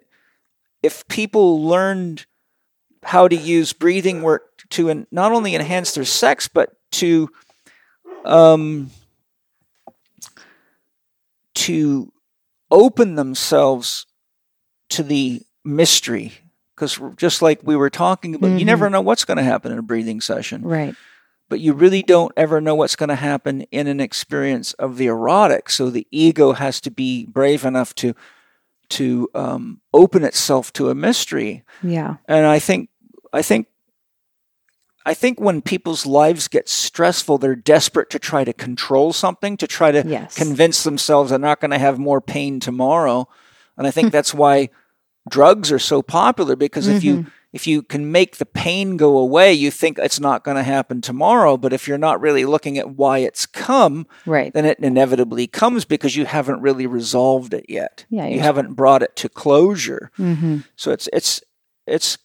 if 0.81 1.05
people 1.09 1.61
learned 1.63 2.25
how 3.07 3.27
to 3.27 3.35
use 3.35 3.71
breathing 3.73 4.21
work 4.21 4.63
to 4.69 4.89
en- 4.89 5.07
not 5.11 5.31
only 5.31 5.55
enhance 5.55 5.93
their 5.93 6.03
sex, 6.05 6.47
but 6.47 6.75
to 6.91 7.29
um, 8.25 8.89
to 11.55 12.11
open 12.69 13.15
themselves 13.15 14.05
to 14.89 15.03
the 15.03 15.41
mystery, 15.63 16.33
because 16.75 16.99
just 17.15 17.41
like 17.41 17.59
we 17.63 17.75
were 17.75 17.89
talking 17.89 18.35
about, 18.35 18.59
you 18.59 18.65
never 18.65 18.89
know 18.89 19.01
what's 19.01 19.25
going 19.25 19.37
to 19.37 19.43
happen 19.43 19.71
in 19.71 19.77
a 19.77 19.81
breathing 19.83 20.21
session 20.21 20.61
Right. 20.63 20.95
but 21.49 21.59
you 21.59 21.73
really 21.73 22.03
don't 22.03 22.31
ever 22.37 22.59
know 22.61 22.75
what's 22.75 22.95
going 22.95 23.09
to 23.09 23.15
happen 23.15 23.61
in 23.71 23.87
an 23.87 23.99
experience 23.99 24.73
of 24.73 24.97
the 24.97 25.07
erotic. 25.07 25.69
So 25.69 25.89
the 25.89 26.05
ego 26.11 26.51
has 26.53 26.79
to 26.81 26.91
be 26.91 27.25
brave 27.25 27.63
enough 27.65 27.95
to 27.95 28.13
to 28.89 29.29
um, 29.35 29.81
open 29.93 30.23
itself 30.23 30.71
to 30.73 30.89
a 30.89 30.95
mystery. 30.95 31.63
Yeah. 31.83 32.17
And 32.25 32.45
I 32.45 32.59
think 32.59 32.89
I 33.37 33.41
think 33.41 33.67
I 35.05 35.13
think 35.13 35.39
when 35.39 35.61
people's 35.61 36.05
lives 36.05 36.49
get 36.49 36.67
stressful, 36.67 37.37
they're 37.37 37.55
desperate 37.55 38.09
to 38.09 38.19
try 38.19 38.43
to 38.43 38.51
control 38.51 39.13
something, 39.13 39.55
to 39.57 39.67
try 39.67 39.91
to 39.91 40.03
Yes. 40.05 40.35
convince 40.35 40.83
themselves 40.83 41.29
they're 41.29 41.39
not 41.39 41.61
going 41.61 41.71
to 41.71 41.77
have 41.79 41.97
more 41.97 42.19
pain 42.19 42.59
tomorrow. 42.59 43.29
And 43.77 43.87
I 43.87 43.91
think 43.91 44.11
that's 44.15 44.33
why 44.33 44.69
drugs 45.29 45.71
are 45.71 45.79
so 45.79 46.01
popular 46.01 46.55
because 46.57 46.87
if 46.87 47.03
you 47.03 47.25
if 47.53 47.65
you 47.65 47.81
can 47.81 48.11
make 48.11 48.35
the 48.37 48.45
pain 48.45 48.97
go 48.97 49.17
away, 49.17 49.53
you 49.53 49.71
think 49.71 49.97
it's 49.97 50.19
not 50.19 50.43
going 50.43 50.57
to 50.57 50.63
happen 50.63 50.99
tomorrow. 50.99 51.55
But 51.55 51.71
if 51.71 51.87
you're 51.87 51.97
not 51.97 52.19
really 52.19 52.43
looking 52.43 52.77
at 52.77 52.89
why 52.89 53.19
it's 53.19 53.45
come, 53.45 54.05
Right. 54.25 54.53
then 54.53 54.65
it 54.65 54.77
inevitably 54.79 55.47
comes 55.47 55.85
because 55.85 56.17
you 56.17 56.25
haven't 56.25 56.59
really 56.61 56.85
resolved 56.85 57.53
it 57.53 57.65
yet. 57.69 58.05
Yeah, 58.09 58.27
you 58.27 58.41
haven't 58.41 58.73
brought 58.73 59.01
it 59.01 59.15
to 59.17 59.29
closure. 59.29 60.11
Mm-hmm. 60.19 60.57
So 60.75 60.91
it's 60.91 61.07
it's 61.13 61.41
it's 61.87 62.17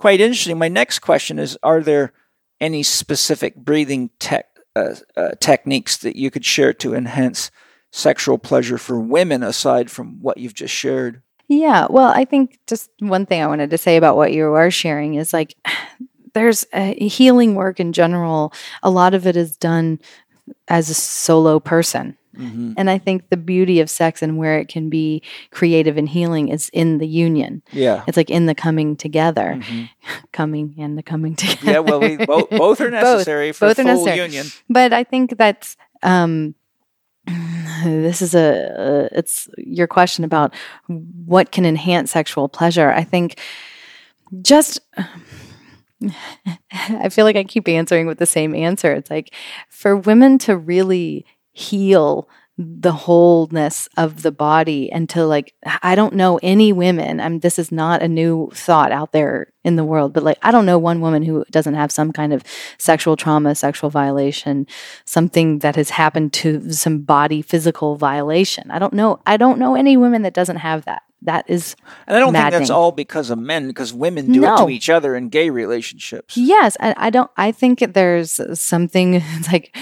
quite 0.00 0.20
interesting. 0.20 0.58
My 0.58 0.68
next 0.68 1.00
question 1.00 1.38
is: 1.38 1.56
Are 1.62 1.82
there 1.82 2.12
any 2.60 2.82
specific 2.82 3.54
breathing 3.54 4.10
tech 4.18 4.46
uh, 4.74 4.94
uh, 5.16 5.30
techniques 5.40 5.98
that 5.98 6.16
you 6.16 6.30
could 6.30 6.44
share 6.44 6.72
to 6.72 6.94
enhance 6.94 7.50
sexual 7.92 8.38
pleasure 8.38 8.78
for 8.78 8.98
women, 8.98 9.42
aside 9.42 9.90
from 9.90 10.20
what 10.20 10.38
you've 10.38 10.54
just 10.54 10.74
shared? 10.74 11.22
Yeah. 11.48 11.86
Well, 11.90 12.12
I 12.14 12.24
think 12.24 12.58
just 12.66 12.90
one 13.00 13.26
thing 13.26 13.42
I 13.42 13.46
wanted 13.46 13.70
to 13.70 13.78
say 13.78 13.96
about 13.96 14.16
what 14.16 14.32
you 14.32 14.52
are 14.52 14.70
sharing 14.70 15.14
is 15.14 15.32
like 15.32 15.56
there's 16.34 16.66
a 16.72 17.08
healing 17.08 17.54
work 17.54 17.78
in 17.78 17.92
general. 17.92 18.52
A 18.82 18.90
lot 18.90 19.14
of 19.14 19.26
it 19.26 19.36
is 19.36 19.56
done 19.56 20.00
as 20.68 20.88
a 20.88 20.94
solo 20.94 21.60
person. 21.60 22.16
Mm-hmm. 22.36 22.74
And 22.76 22.88
I 22.88 22.98
think 22.98 23.28
the 23.28 23.36
beauty 23.36 23.80
of 23.80 23.90
sex 23.90 24.22
and 24.22 24.38
where 24.38 24.58
it 24.58 24.68
can 24.68 24.88
be 24.88 25.22
creative 25.50 25.96
and 25.96 26.08
healing 26.08 26.48
is 26.48 26.68
in 26.72 26.98
the 26.98 27.06
union. 27.06 27.62
Yeah. 27.72 28.04
It's 28.06 28.16
like 28.16 28.30
in 28.30 28.46
the 28.46 28.54
coming 28.54 28.96
together, 28.96 29.58
Mhm. 29.60 29.88
coming 30.32 30.74
and 30.78 30.96
the 30.96 31.02
coming 31.02 31.34
together. 31.34 31.72
Yeah. 31.72 31.78
Well, 31.80 32.00
we, 32.00 32.16
both 32.16 32.48
both 32.50 32.80
are 32.80 32.90
necessary 32.90 33.50
for 33.52 33.66
Both 33.68 33.80
are 33.80 33.82
full 33.82 34.04
necessary. 34.04 34.18
union. 34.20 34.46
But 34.68 34.92
I 34.92 35.02
think 35.04 35.36
that's 35.38 35.76
um, 36.02 36.54
this 37.84 38.22
is 38.22 38.34
a, 38.34 39.08
a 39.12 39.18
it's 39.18 39.48
your 39.58 39.86
question 39.88 40.24
about 40.24 40.54
what 40.86 41.50
can 41.52 41.64
enhance 41.66 42.12
sexual 42.12 42.48
pleasure. 42.48 42.90
I 42.90 43.02
think 43.04 43.38
just 44.40 44.80
I 46.72 47.08
feel 47.10 47.24
like 47.24 47.36
I 47.36 47.44
keep 47.44 47.68
answering 47.68 48.06
with 48.06 48.18
the 48.18 48.26
same 48.26 48.54
answer. 48.54 48.92
It's 48.92 49.10
like 49.10 49.34
for 49.68 49.96
women 49.96 50.38
to 50.38 50.56
really 50.56 51.26
heal 51.52 52.28
the 52.62 52.92
wholeness 52.92 53.88
of 53.96 54.20
the 54.20 54.30
body 54.30 54.92
and 54.92 55.08
to 55.08 55.24
like 55.24 55.54
I 55.82 55.94
don't 55.94 56.14
know 56.14 56.38
any 56.42 56.74
women. 56.74 57.18
I'm 57.18 57.40
this 57.40 57.58
is 57.58 57.72
not 57.72 58.02
a 58.02 58.08
new 58.08 58.50
thought 58.52 58.92
out 58.92 59.12
there 59.12 59.50
in 59.64 59.76
the 59.76 59.84
world, 59.84 60.12
but 60.12 60.22
like 60.22 60.36
I 60.42 60.50
don't 60.50 60.66
know 60.66 60.78
one 60.78 61.00
woman 61.00 61.22
who 61.22 61.44
doesn't 61.50 61.74
have 61.74 61.90
some 61.90 62.12
kind 62.12 62.34
of 62.34 62.44
sexual 62.76 63.16
trauma, 63.16 63.54
sexual 63.54 63.88
violation, 63.88 64.66
something 65.06 65.60
that 65.60 65.76
has 65.76 65.90
happened 65.90 66.34
to 66.34 66.70
some 66.72 67.00
body 67.00 67.40
physical 67.40 67.96
violation. 67.96 68.70
I 68.70 68.78
don't 68.78 68.92
know 68.92 69.20
I 69.26 69.38
don't 69.38 69.58
know 69.58 69.74
any 69.74 69.96
women 69.96 70.20
that 70.22 70.34
doesn't 70.34 70.56
have 70.56 70.84
that. 70.84 71.02
That 71.22 71.44
is 71.48 71.76
And 72.06 72.16
I 72.16 72.20
don't 72.20 72.32
think 72.32 72.50
that's 72.50 72.70
all 72.70 72.92
because 72.92 73.30
of 73.30 73.38
men, 73.38 73.68
because 73.68 73.92
women 73.92 74.32
do 74.32 74.44
it 74.44 74.56
to 74.56 74.70
each 74.70 74.88
other 74.88 75.14
in 75.14 75.28
gay 75.28 75.50
relationships. 75.50 76.36
Yes, 76.36 76.76
I, 76.80 76.94
I 76.96 77.10
don't. 77.10 77.30
I 77.36 77.52
think 77.52 77.92
there's 77.92 78.40
something 78.58 79.22
like 79.52 79.76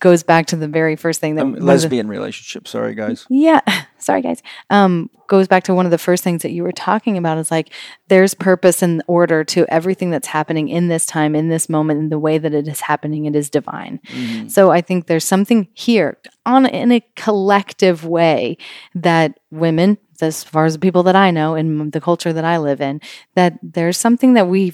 goes 0.00 0.22
back 0.24 0.46
to 0.46 0.56
the 0.56 0.68
very 0.68 0.96
first 0.96 1.20
thing 1.20 1.36
that 1.36 1.42
Um, 1.42 1.54
lesbian 1.54 2.08
relationships. 2.08 2.70
Sorry, 2.70 2.94
guys. 2.94 3.26
Yeah, 3.30 3.60
sorry 3.98 4.22
guys. 4.22 4.42
Um, 4.70 5.08
goes 5.28 5.46
back 5.48 5.62
to 5.64 5.74
one 5.74 5.86
of 5.86 5.90
the 5.92 5.98
first 5.98 6.24
things 6.24 6.42
that 6.42 6.50
you 6.50 6.62
were 6.64 6.72
talking 6.72 7.16
about. 7.16 7.38
Is 7.38 7.50
like 7.50 7.72
there's 8.08 8.34
purpose 8.34 8.82
and 8.82 9.02
order 9.06 9.44
to 9.44 9.64
everything 9.68 10.10
that's 10.10 10.28
happening 10.28 10.68
in 10.68 10.88
this 10.88 11.06
time, 11.06 11.36
in 11.36 11.48
this 11.48 11.68
moment, 11.68 12.00
in 12.00 12.08
the 12.08 12.18
way 12.18 12.38
that 12.38 12.52
it 12.52 12.66
is 12.66 12.80
happening. 12.80 13.26
It 13.26 13.36
is 13.36 13.48
divine. 13.48 14.00
Mm-hmm. 14.08 14.48
So 14.48 14.70
I 14.70 14.80
think 14.80 15.06
there's 15.06 15.24
something 15.24 15.68
here 15.74 16.18
on 16.44 16.66
in 16.66 16.90
a 16.92 17.00
collective 17.14 18.04
way 18.04 18.56
that 18.94 19.38
women, 19.50 19.98
as 20.22 20.44
far 20.44 20.64
as 20.64 20.74
the 20.74 20.78
people 20.78 21.02
that 21.04 21.16
I 21.16 21.30
know 21.30 21.54
in 21.54 21.90
the 21.90 22.00
culture 22.00 22.32
that 22.32 22.44
I 22.44 22.58
live 22.58 22.80
in, 22.80 23.00
that 23.34 23.58
there's 23.62 23.98
something 23.98 24.34
that 24.34 24.48
we 24.48 24.72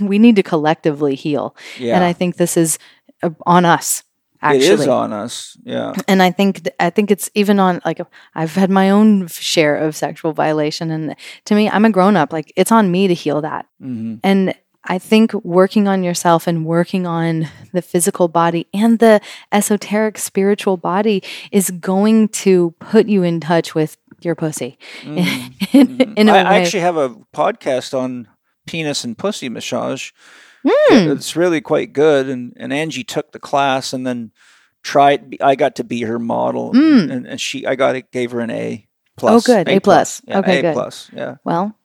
we 0.00 0.18
need 0.18 0.36
to 0.36 0.42
collectively 0.42 1.14
heal. 1.14 1.56
Yeah. 1.78 1.94
And 1.96 2.04
I 2.04 2.12
think 2.12 2.36
this 2.36 2.56
is 2.56 2.78
uh, 3.22 3.30
on 3.46 3.64
us. 3.64 4.04
Actually, 4.44 4.66
It 4.66 4.80
is 4.80 4.88
on 4.88 5.12
us. 5.12 5.56
Yeah. 5.62 5.92
and 6.08 6.20
I 6.20 6.32
think 6.32 6.68
I 6.80 6.90
think 6.90 7.10
it's 7.12 7.30
even 7.34 7.60
on 7.60 7.80
like 7.84 8.00
I've 8.34 8.54
had 8.56 8.70
my 8.70 8.90
own 8.90 9.28
share 9.28 9.76
of 9.76 9.94
sexual 9.94 10.32
violation, 10.32 10.90
and 10.90 11.14
to 11.44 11.54
me, 11.54 11.70
I'm 11.70 11.84
a 11.84 11.90
grown 11.90 12.16
up. 12.16 12.32
Like 12.32 12.52
it's 12.56 12.72
on 12.72 12.90
me 12.90 13.06
to 13.06 13.14
heal 13.14 13.40
that, 13.42 13.66
hmm 13.80 14.16
and 14.24 14.54
I 14.84 14.98
think 14.98 15.32
working 15.44 15.86
on 15.86 16.02
yourself 16.02 16.48
and 16.48 16.66
working 16.66 17.06
on 17.06 17.46
the 17.72 17.82
physical 17.82 18.26
body 18.26 18.66
and 18.74 18.98
the 18.98 19.20
esoteric 19.52 20.18
spiritual 20.18 20.76
body 20.76 21.22
is 21.52 21.70
going 21.70 22.28
to 22.42 22.72
put 22.80 23.06
you 23.06 23.22
in 23.22 23.38
touch 23.38 23.76
with 23.76 23.96
your 24.24 24.34
pussy 24.34 24.78
in, 25.04 26.14
in 26.16 26.28
a 26.28 26.32
I, 26.32 26.38
I 26.40 26.50
way. 26.50 26.62
actually 26.62 26.80
have 26.80 26.96
a 26.96 27.10
podcast 27.34 27.96
on 27.98 28.28
penis 28.66 29.04
and 29.04 29.16
pussy 29.16 29.48
massage. 29.48 30.10
Hmm. 30.66 31.10
It's 31.10 31.34
really 31.36 31.60
quite 31.60 31.92
good. 31.92 32.28
And, 32.28 32.52
and 32.56 32.72
Angie 32.72 33.04
took 33.04 33.32
the 33.32 33.40
class 33.40 33.92
and 33.92 34.06
then 34.06 34.30
tried. 34.82 35.36
I 35.40 35.54
got 35.56 35.76
to 35.76 35.84
be 35.84 36.02
her 36.02 36.18
model, 36.18 36.70
and, 36.72 37.26
and 37.26 37.40
she 37.40 37.66
I 37.66 37.74
got 37.74 37.96
it, 37.96 38.12
gave 38.12 38.30
her 38.30 38.40
an 38.40 38.50
A 38.50 38.86
plus. 39.16 39.42
Oh, 39.48 39.54
good. 39.54 39.68
A 39.68 39.80
plus. 39.80 40.22
Yeah, 40.24 40.38
Okay, 40.38 40.58
A 40.60 40.62
good. 40.62 40.74
plus. 40.74 41.10
Yeah. 41.12 41.36
well, 41.44 41.76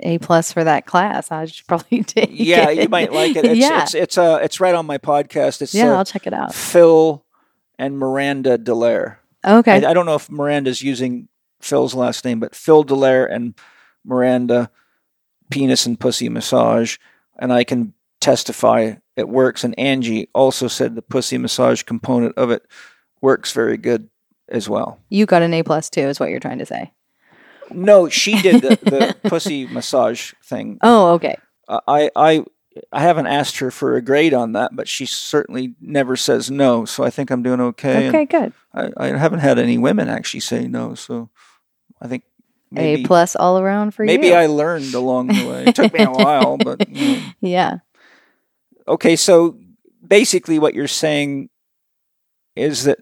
A 0.00 0.18
plus 0.18 0.52
for 0.52 0.64
that 0.64 0.86
class. 0.86 1.30
I 1.30 1.44
should 1.46 1.66
probably 1.68 2.02
take 2.04 2.30
Yeah, 2.32 2.70
it. 2.70 2.82
you 2.82 2.88
might 2.88 3.12
like 3.12 3.36
it. 3.36 3.44
It's, 3.44 3.58
yeah, 3.60 3.82
it's 3.84 3.94
it's 3.94 4.18
uh 4.18 4.40
it's 4.42 4.58
right 4.58 4.74
on 4.74 4.86
my 4.86 4.98
podcast. 4.98 5.62
It's 5.62 5.72
yeah, 5.74 5.92
uh, 5.92 5.98
I'll 5.98 6.04
check 6.04 6.26
it 6.26 6.32
out. 6.34 6.52
Phil 6.52 7.24
and 7.78 7.96
Miranda 7.98 8.58
Delaire. 8.58 9.18
Okay, 9.46 9.84
I, 9.86 9.90
I 9.90 9.94
don't 9.94 10.06
know 10.06 10.16
if 10.16 10.28
Miranda's 10.28 10.82
using 10.82 11.28
Phil's 11.60 11.94
last 11.94 12.24
name, 12.24 12.40
but 12.40 12.54
Phil 12.54 12.84
Delaire 12.84 13.30
and 13.30 13.54
Miranda 14.04 14.70
penis 15.50 15.86
and 15.86 15.98
pussy 15.98 16.28
massage, 16.28 16.96
and 17.38 17.52
I 17.52 17.64
can 17.64 17.94
testify 18.20 18.94
it 19.16 19.28
works. 19.28 19.64
And 19.64 19.78
Angie 19.78 20.28
also 20.34 20.68
said 20.68 20.94
the 20.94 21.02
pussy 21.02 21.38
massage 21.38 21.82
component 21.82 22.36
of 22.36 22.50
it 22.50 22.62
works 23.20 23.52
very 23.52 23.76
good 23.76 24.08
as 24.48 24.68
well. 24.68 25.00
you 25.08 25.26
got 25.26 25.42
an 25.42 25.54
A 25.54 25.62
plus 25.62 25.90
too, 25.90 26.02
is 26.02 26.20
what 26.20 26.30
you're 26.30 26.40
trying 26.40 26.58
to 26.58 26.66
say. 26.66 26.92
No, 27.70 28.08
she 28.08 28.40
did 28.40 28.62
the, 28.62 28.68
the 29.22 29.28
pussy 29.28 29.66
massage 29.66 30.32
thing. 30.44 30.78
Oh, 30.82 31.14
okay. 31.14 31.36
Uh, 31.68 31.80
I 31.88 32.10
I 32.14 32.44
I 32.92 33.02
haven't 33.02 33.26
asked 33.26 33.58
her 33.58 33.72
for 33.72 33.96
a 33.96 34.02
grade 34.02 34.34
on 34.34 34.52
that, 34.52 34.76
but 34.76 34.86
she 34.86 35.04
certainly 35.06 35.74
never 35.80 36.14
says 36.14 36.48
no. 36.50 36.84
So 36.84 37.02
I 37.02 37.10
think 37.10 37.30
I'm 37.30 37.42
doing 37.42 37.60
okay. 37.60 38.08
Okay, 38.08 38.24
good. 38.24 38.52
I, 38.72 38.90
I 38.96 39.06
haven't 39.16 39.40
had 39.40 39.58
any 39.58 39.78
women 39.78 40.08
actually 40.08 40.40
say 40.40 40.68
no. 40.68 40.94
So 40.94 41.30
I 42.00 42.08
think 42.08 42.24
maybe 42.70 43.02
A 43.02 43.06
plus 43.06 43.36
all 43.36 43.58
around 43.58 43.92
for 43.92 44.04
maybe 44.04 44.26
you. 44.28 44.32
Maybe 44.32 44.36
I 44.44 44.46
learned 44.46 44.94
along 44.94 45.28
the 45.28 45.46
way. 45.46 45.64
It 45.66 45.74
took 45.74 45.92
me 45.92 46.02
a 46.04 46.10
while, 46.10 46.56
but 46.58 46.88
you 46.88 47.16
know. 47.16 47.22
yeah. 47.40 47.74
okay. 48.88 49.16
So 49.16 49.58
basically, 50.06 50.58
what 50.58 50.74
you're 50.74 50.88
saying 50.88 51.48
is 52.54 52.84
that 52.84 52.98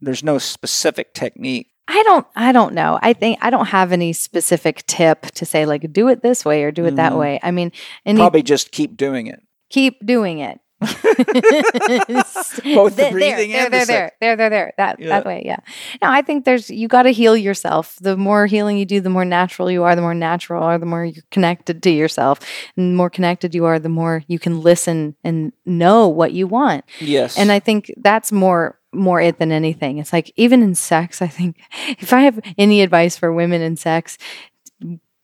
there's 0.00 0.22
no 0.24 0.38
specific 0.38 1.14
technique. 1.14 1.68
I 1.88 2.02
don't 2.04 2.26
I 2.36 2.52
don't 2.52 2.74
know. 2.74 2.98
I 3.02 3.12
think 3.12 3.38
I 3.42 3.50
don't 3.50 3.66
have 3.66 3.92
any 3.92 4.12
specific 4.12 4.86
tip 4.86 5.22
to 5.32 5.44
say 5.44 5.66
like 5.66 5.92
do 5.92 6.08
it 6.08 6.22
this 6.22 6.44
way 6.44 6.62
or 6.62 6.70
do 6.70 6.84
it 6.86 6.96
that 6.96 7.12
Mhm. 7.12 7.18
way. 7.18 7.40
I 7.42 7.50
mean, 7.50 7.72
any 8.06 8.18
Probably 8.18 8.42
just 8.42 8.70
keep 8.70 8.96
doing 8.96 9.26
it. 9.26 9.40
keep 9.68 10.04
doing 10.06 10.38
it. 10.38 10.60
Both 12.74 12.96
the 12.96 13.02
There, 13.02 13.12
breathing 13.12 13.52
there, 13.52 13.64
and 13.64 13.72
the 13.72 13.78
there, 13.78 13.84
sex. 13.86 14.16
there, 14.20 14.36
there, 14.36 14.36
there, 14.36 14.50
there. 14.50 14.72
That 14.76 15.00
Yeah. 15.00 15.08
that 15.08 15.24
way, 15.26 15.42
yeah. 15.44 15.56
No, 16.02 16.10
I 16.10 16.22
think 16.22 16.44
there's 16.44 16.70
you 16.70 16.88
got 16.88 17.02
to 17.02 17.10
heal 17.10 17.36
yourself. 17.36 17.96
The 18.00 18.16
more 18.16 18.46
healing 18.46 18.78
you 18.78 18.84
do, 18.84 19.00
the 19.00 19.10
more 19.10 19.24
natural 19.24 19.70
you 19.70 19.82
are. 19.84 19.94
The 19.96 20.02
more 20.02 20.14
natural 20.14 20.62
are, 20.62 20.78
the 20.78 20.86
more 20.86 21.04
you're 21.04 21.24
connected 21.30 21.82
to 21.82 21.90
yourself. 21.90 22.40
And 22.76 22.92
the 22.92 22.96
more 22.96 23.10
connected 23.10 23.54
you 23.54 23.64
are, 23.64 23.78
the 23.78 23.88
more 23.88 24.22
you 24.28 24.38
can 24.38 24.60
listen 24.60 25.14
and 25.24 25.52
know 25.66 26.08
what 26.08 26.32
you 26.32 26.46
want. 26.46 26.84
Yes. 27.00 27.38
And 27.38 27.50
I 27.52 27.58
think 27.60 27.92
that's 27.96 28.32
more 28.32 28.78
more 28.94 29.20
it 29.20 29.38
than 29.38 29.50
anything. 29.52 29.98
It's 29.98 30.12
like 30.12 30.32
even 30.36 30.62
in 30.62 30.74
sex, 30.74 31.22
I 31.22 31.26
think 31.28 31.56
if 31.98 32.12
I 32.12 32.20
have 32.22 32.40
any 32.58 32.82
advice 32.82 33.16
for 33.16 33.32
women 33.32 33.62
in 33.62 33.76
sex, 33.76 34.18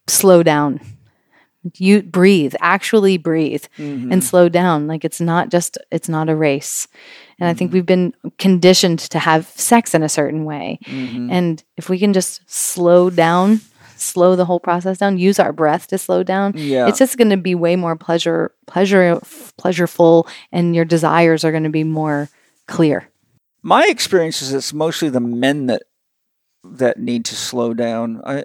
slow 0.06 0.42
down. 0.42 0.80
You 1.74 2.02
breathe, 2.02 2.54
actually 2.60 3.18
breathe 3.18 3.64
Mhm. 3.78 4.12
and 4.12 4.22
slow 4.22 4.48
down. 4.48 4.86
Like 4.86 5.04
it's 5.04 5.20
not 5.20 5.50
just 5.50 5.76
it's 5.90 6.08
not 6.08 6.28
a 6.28 6.36
race. 6.36 6.86
And 7.40 7.48
I 7.48 7.54
think 7.54 7.72
we've 7.72 7.86
been 7.86 8.14
conditioned 8.38 8.98
to 9.10 9.18
have 9.18 9.46
sex 9.48 9.94
in 9.94 10.02
a 10.02 10.08
certain 10.08 10.44
way. 10.44 10.78
Mhm. 10.86 11.28
And 11.30 11.62
if 11.76 11.88
we 11.88 11.98
can 11.98 12.12
just 12.12 12.40
slow 12.46 13.10
down, 13.10 13.60
slow 13.96 14.36
the 14.36 14.44
whole 14.44 14.60
process 14.60 14.98
down, 14.98 15.18
use 15.18 15.38
our 15.40 15.52
breath 15.52 15.88
to 15.88 15.98
slow 15.98 16.22
down, 16.22 16.52
yeah. 16.56 16.86
it's 16.86 16.98
just 16.98 17.18
going 17.18 17.30
to 17.30 17.36
be 17.36 17.54
way 17.56 17.74
more 17.76 17.96
pleasure 17.96 18.52
pleasure 18.66 19.18
pleasureful 19.58 20.26
and 20.52 20.74
your 20.76 20.84
desires 20.84 21.44
are 21.44 21.50
going 21.50 21.64
to 21.64 21.70
be 21.70 21.84
more 21.84 22.28
clear. 22.66 23.08
my 23.62 23.84
experience 23.88 24.40
is 24.40 24.52
it's 24.52 24.72
mostly 24.72 25.08
the 25.10 25.20
men 25.20 25.66
that 25.66 25.82
that 26.64 26.98
need 26.98 27.24
to 27.24 27.34
slow 27.34 27.74
down. 27.74 28.20
I, 28.24 28.44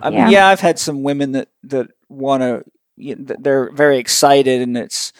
I 0.00 0.10
mean, 0.10 0.18
Yeah. 0.18 0.28
yeah, 0.30 0.48
I've 0.48 0.60
had 0.60 0.78
some 0.78 1.02
women 1.02 1.32
that 1.32 1.48
that 1.64 1.88
want 2.12 2.42
to. 2.42 2.64
They're 2.96 3.70
very 3.72 3.98
excited, 3.98 4.60
and 4.60 4.76
it's 4.76 5.12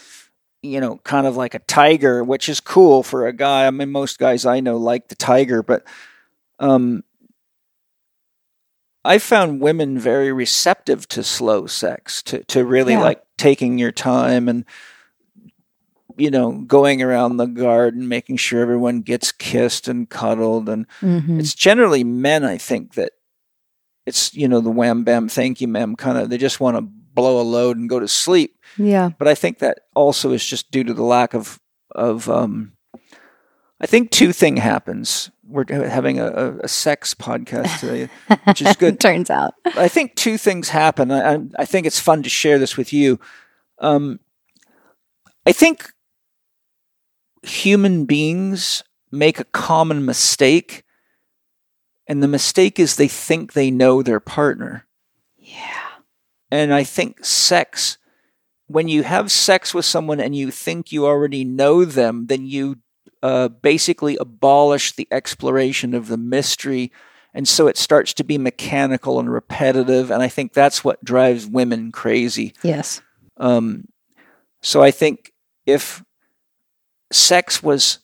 you 0.63 0.81
know 0.81 0.99
kind 0.99 1.27
of 1.27 1.37
like 1.37 1.55
a 1.55 1.59
tiger, 1.61 2.23
which 2.23 2.49
is 2.49 2.61
cool 2.61 3.03
for 3.03 3.27
a 3.27 3.33
guy. 3.33 3.67
I 3.67 3.71
mean, 3.71 3.91
most 3.91 4.19
guys 4.19 4.47
I 4.47 4.61
know 4.61 4.77
like 4.77 5.09
the 5.09 5.17
tiger, 5.17 5.63
but 5.63 5.85
um, 6.59 7.03
I 9.05 9.19
found 9.19 9.61
women 9.61 9.99
very 9.99 10.33
receptive 10.33 11.09
to 11.09 11.23
slow 11.25 11.67
sex, 11.67 12.23
to 12.25 12.45
to 12.45 12.65
really 12.65 12.93
Yeah. 12.93 13.03
like 13.03 13.23
taking 13.37 13.79
your 13.79 13.93
time 13.93 14.49
and 14.49 14.65
you 16.19 16.31
know, 16.31 16.53
going 16.67 17.03
around 17.03 17.39
the 17.39 17.47
garden, 17.47 18.07
making 18.07 18.37
sure 18.37 18.61
everyone 18.61 19.01
gets 19.01 19.33
kissed 19.33 19.89
and 19.89 20.09
cuddled. 20.11 20.69
And 20.69 20.87
Mhm. 21.01 21.41
it's 21.41 21.55
generally 21.55 22.05
men, 22.05 22.45
I 22.45 22.59
think, 22.59 22.95
that 22.95 23.13
it's, 24.07 24.35
you 24.35 24.49
know, 24.49 24.61
the 24.61 24.71
wham 24.71 25.05
bam, 25.05 25.29
thank 25.29 25.61
you, 25.61 25.69
ma'am 25.69 25.97
kind 25.97 26.19
of, 26.19 26.31
they 26.31 26.39
just 26.39 26.61
want 26.61 26.77
to 26.77 26.83
blow 26.83 27.41
a 27.41 27.43
load 27.43 27.77
and 27.77 27.89
go 27.89 28.01
to 28.01 28.09
sleep. 28.09 28.57
Yeah. 28.77 29.11
But 29.19 29.29
I 29.29 29.35
think 29.35 29.59
that 29.59 29.81
also 29.95 30.33
is 30.33 30.45
just 30.45 30.71
due 30.71 30.85
to 30.85 30.95
the 30.95 31.03
lack 31.05 31.35
of, 31.35 31.61
of, 31.95 32.29
um, 32.29 32.73
I 33.81 33.87
think 33.87 34.11
two 34.11 34.33
thing 34.33 34.57
happens. 34.59 35.31
We're 35.45 35.65
having 35.69 36.19
a, 36.21 36.59
a, 36.63 36.69
sex 36.69 37.15
podcast 37.15 37.81
today, 37.81 38.09
which 38.45 38.63
is 38.63 38.77
good. 38.77 39.01
Turns 39.01 39.29
out. 39.29 39.55
I 39.77 39.89
think 39.89 40.15
two 40.15 40.39
things 40.39 40.69
happen. 40.69 41.11
I, 41.11 41.35
I- 41.35 41.47
I 41.59 41.65
think 41.65 41.87
it's 41.87 41.99
fun 41.99 42.23
to 42.23 42.29
share 42.31 42.59
this 42.59 42.77
with 42.77 42.93
you. 42.93 43.19
Um, 43.81 44.21
I 45.45 45.53
think 45.53 45.91
human 47.43 48.05
beings 48.05 48.83
make 49.11 49.41
a 49.41 49.45
common 49.45 50.05
mistake, 50.05 50.85
and 52.07 52.23
the 52.23 52.29
mistake 52.29 52.79
is 52.79 52.97
they 52.97 53.09
think 53.09 53.53
they 53.53 53.71
know 53.71 54.03
their 54.03 54.21
partner. 54.21 54.87
Yeah. 55.37 55.89
And 56.51 56.75
I 56.75 56.85
think 56.85 57.25
sex, 57.25 57.99
when 58.67 58.89
you 58.89 59.03
have 59.03 59.33
sex 59.33 59.73
with 59.73 59.85
someone 59.85 60.21
and 60.21 60.35
you 60.35 60.51
think 60.51 60.93
you 60.93 61.07
already 61.07 61.45
know 61.45 61.85
them, 61.85 62.27
then 62.27 62.47
you 62.47 62.79
uh, 63.23 63.49
basically 63.49 64.17
abolish 64.17 64.93
the 64.93 65.09
exploration 65.11 65.95
of 65.95 66.09
the 66.09 66.17
mystery. 66.17 66.93
And 67.33 67.49
so 67.49 67.67
it 67.69 67.77
starts 67.77 68.13
to 68.15 68.25
be 68.25 68.37
mechanical 68.37 69.19
and 69.19 69.33
repetitive. 69.33 70.11
And 70.11 70.23
I 70.23 70.29
think 70.29 70.53
that's 70.53 70.85
what 70.85 71.03
drives 71.05 71.47
women 71.47 71.93
crazy. 71.93 72.53
Yes. 72.63 73.01
Um, 73.37 73.89
so 74.61 74.83
I 74.83 74.91
think 74.91 75.33
if 75.65 76.05
sex 77.11 77.63
was 77.63 78.01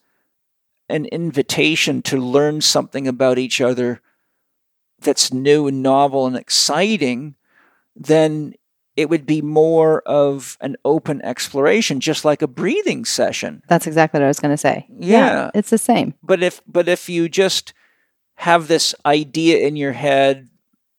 an 0.89 1.07
invitation 1.07 2.03
to 2.03 2.17
learn 2.17 2.61
something 2.61 3.07
about 3.07 3.39
each 3.39 3.61
other 3.61 4.01
that's 5.01 5.33
new 5.33 5.67
and 5.67 5.83
novel 5.83 6.27
and 6.27 6.37
exciting, 6.37 7.35
then 7.95 8.55
it 8.97 9.09
would 9.09 9.27
be 9.27 9.41
more 9.41 10.01
of 10.07 10.57
an 10.61 10.77
open 10.85 11.23
exploration, 11.23 12.01
just 12.01 12.25
like 12.25 12.43
a 12.43 12.49
breathing 12.49 13.05
session. 13.05 13.63
That's 13.69 13.87
exactly 13.87 14.19
what 14.19 14.25
I 14.25 14.29
was 14.29 14.41
going 14.41 14.55
to 14.55 14.57
say. 14.57 14.89
Yeah. 14.91 15.51
It's 15.55 15.71
the 15.71 15.79
same. 15.79 16.15
But 16.23 16.43
if 16.43 16.61
but 16.67 16.89
if 16.89 17.09
you 17.09 17.29
just 17.29 17.73
have 18.37 18.67
this 18.67 18.95
idea 19.07 19.67
in 19.67 19.77
your 19.77 19.93
head, 19.93 20.49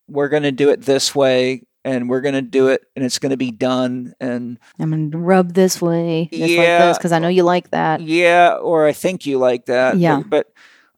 we're 0.07 0.29
going 0.29 0.43
to 0.43 0.51
do 0.51 0.69
it 0.69 0.83
this 0.83 1.13
way, 1.13 1.63
and 1.83 2.09
we're 2.09 2.21
going 2.21 2.35
to 2.35 2.41
do 2.41 2.67
it, 2.67 2.81
and 2.95 3.05
it's 3.05 3.19
going 3.19 3.29
to 3.31 3.37
be 3.37 3.51
done, 3.51 4.13
and 4.19 4.59
I'm 4.79 4.89
going 4.89 5.11
to 5.11 5.17
rub 5.17 5.53
this 5.53 5.81
way, 5.81 6.29
Yeah. 6.31 6.93
because 6.93 7.11
I 7.11 7.19
know 7.19 7.27
you 7.27 7.43
like 7.43 7.71
that. 7.71 8.01
Yeah, 8.01 8.55
or 8.55 8.85
I 8.85 8.93
think 8.93 9.25
you 9.25 9.37
like 9.37 9.65
that. 9.67 9.97
Yeah. 9.97 10.21
But, 10.25 10.47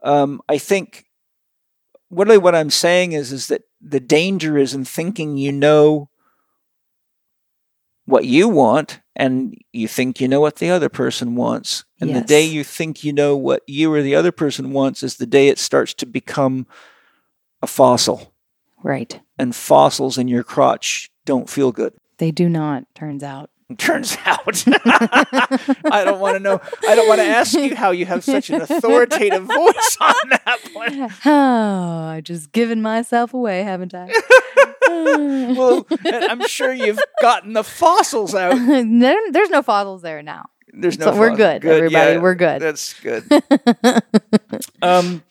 but 0.02 0.10
um, 0.10 0.42
I 0.50 0.58
think 0.58 1.06
what 2.10 2.30
I, 2.30 2.38
what 2.38 2.56
I'm 2.56 2.70
saying 2.70 3.14
is 3.14 3.32
is 3.32 3.48
that 3.48 3.62
the 3.80 4.00
danger 4.00 4.58
is 4.58 4.74
in 4.74 4.86
thinking 4.86 5.38
you 5.38 5.52
know 5.52 6.10
what 8.06 8.26
you 8.26 8.50
want 8.50 9.00
and 9.16 9.56
you 9.72 9.88
think 9.88 10.20
you 10.20 10.28
know 10.28 10.42
what 10.42 10.58
the 10.58 10.70
other 10.70 10.90
person 10.90 11.36
wants. 11.36 11.86
And 12.00 12.16
the 12.16 12.22
day 12.22 12.44
you 12.44 12.64
think 12.64 13.04
you 13.04 13.14
know 13.14 13.38
what 13.38 13.62
you 13.68 13.94
or 13.94 14.02
the 14.02 14.16
other 14.16 14.32
person 14.32 14.72
wants 14.72 15.04
is 15.04 15.16
the 15.18 15.28
day 15.28 15.48
it 15.48 15.60
starts 15.60 15.94
to 15.96 16.06
become 16.06 16.66
a 17.62 17.68
fossil. 17.68 18.31
Right. 18.84 19.20
And 19.40 19.56
fossils 19.56 20.18
in 20.18 20.28
your 20.28 20.44
crotch 20.44 21.10
don't 21.26 21.50
feel 21.50 21.72
good. 21.72 21.94
They 22.18 22.32
do 22.32 22.48
not, 22.50 22.84
turns 22.96 23.24
out. 23.24 23.50
Turns 23.78 24.18
out. 24.26 24.64
I 24.68 26.02
don't 26.04 26.20
want 26.20 26.36
to 26.36 26.40
know. 26.42 26.60
I 26.86 26.94
don't 26.94 27.08
want 27.08 27.22
to 27.22 27.26
ask 27.26 27.54
you 27.54 27.74
how 27.74 27.92
you 27.92 28.06
have 28.06 28.22
such 28.22 28.50
an 28.50 28.60
authoritative 28.62 29.44
voice 29.44 29.98
on 30.02 30.14
that 30.30 30.60
one. 30.74 31.10
Oh, 31.26 32.04
I've 32.10 32.26
just 32.26 32.52
given 32.52 32.82
myself 32.82 33.34
away, 33.34 33.64
haven't 33.64 33.94
I? 33.96 34.12
well, 34.90 35.88
I'm 36.04 36.46
sure 36.48 36.74
you've 36.74 37.00
gotten 37.22 37.54
the 37.54 37.64
fossils 37.64 38.36
out. 38.36 38.56
There- 38.56 39.32
There's 39.32 39.50
no 39.50 39.62
fossils 39.62 40.02
there 40.02 40.22
now. 40.22 40.48
There's 40.74 41.00
no. 41.00 41.06
So 41.06 41.12
we're 41.18 41.30
fossil- 41.30 41.60
good, 41.60 41.66
everybody, 41.66 42.18
we're 42.18 42.36
good. 42.36 42.62
That's 42.62 42.94
good. 43.00 43.24
um, 44.82 45.24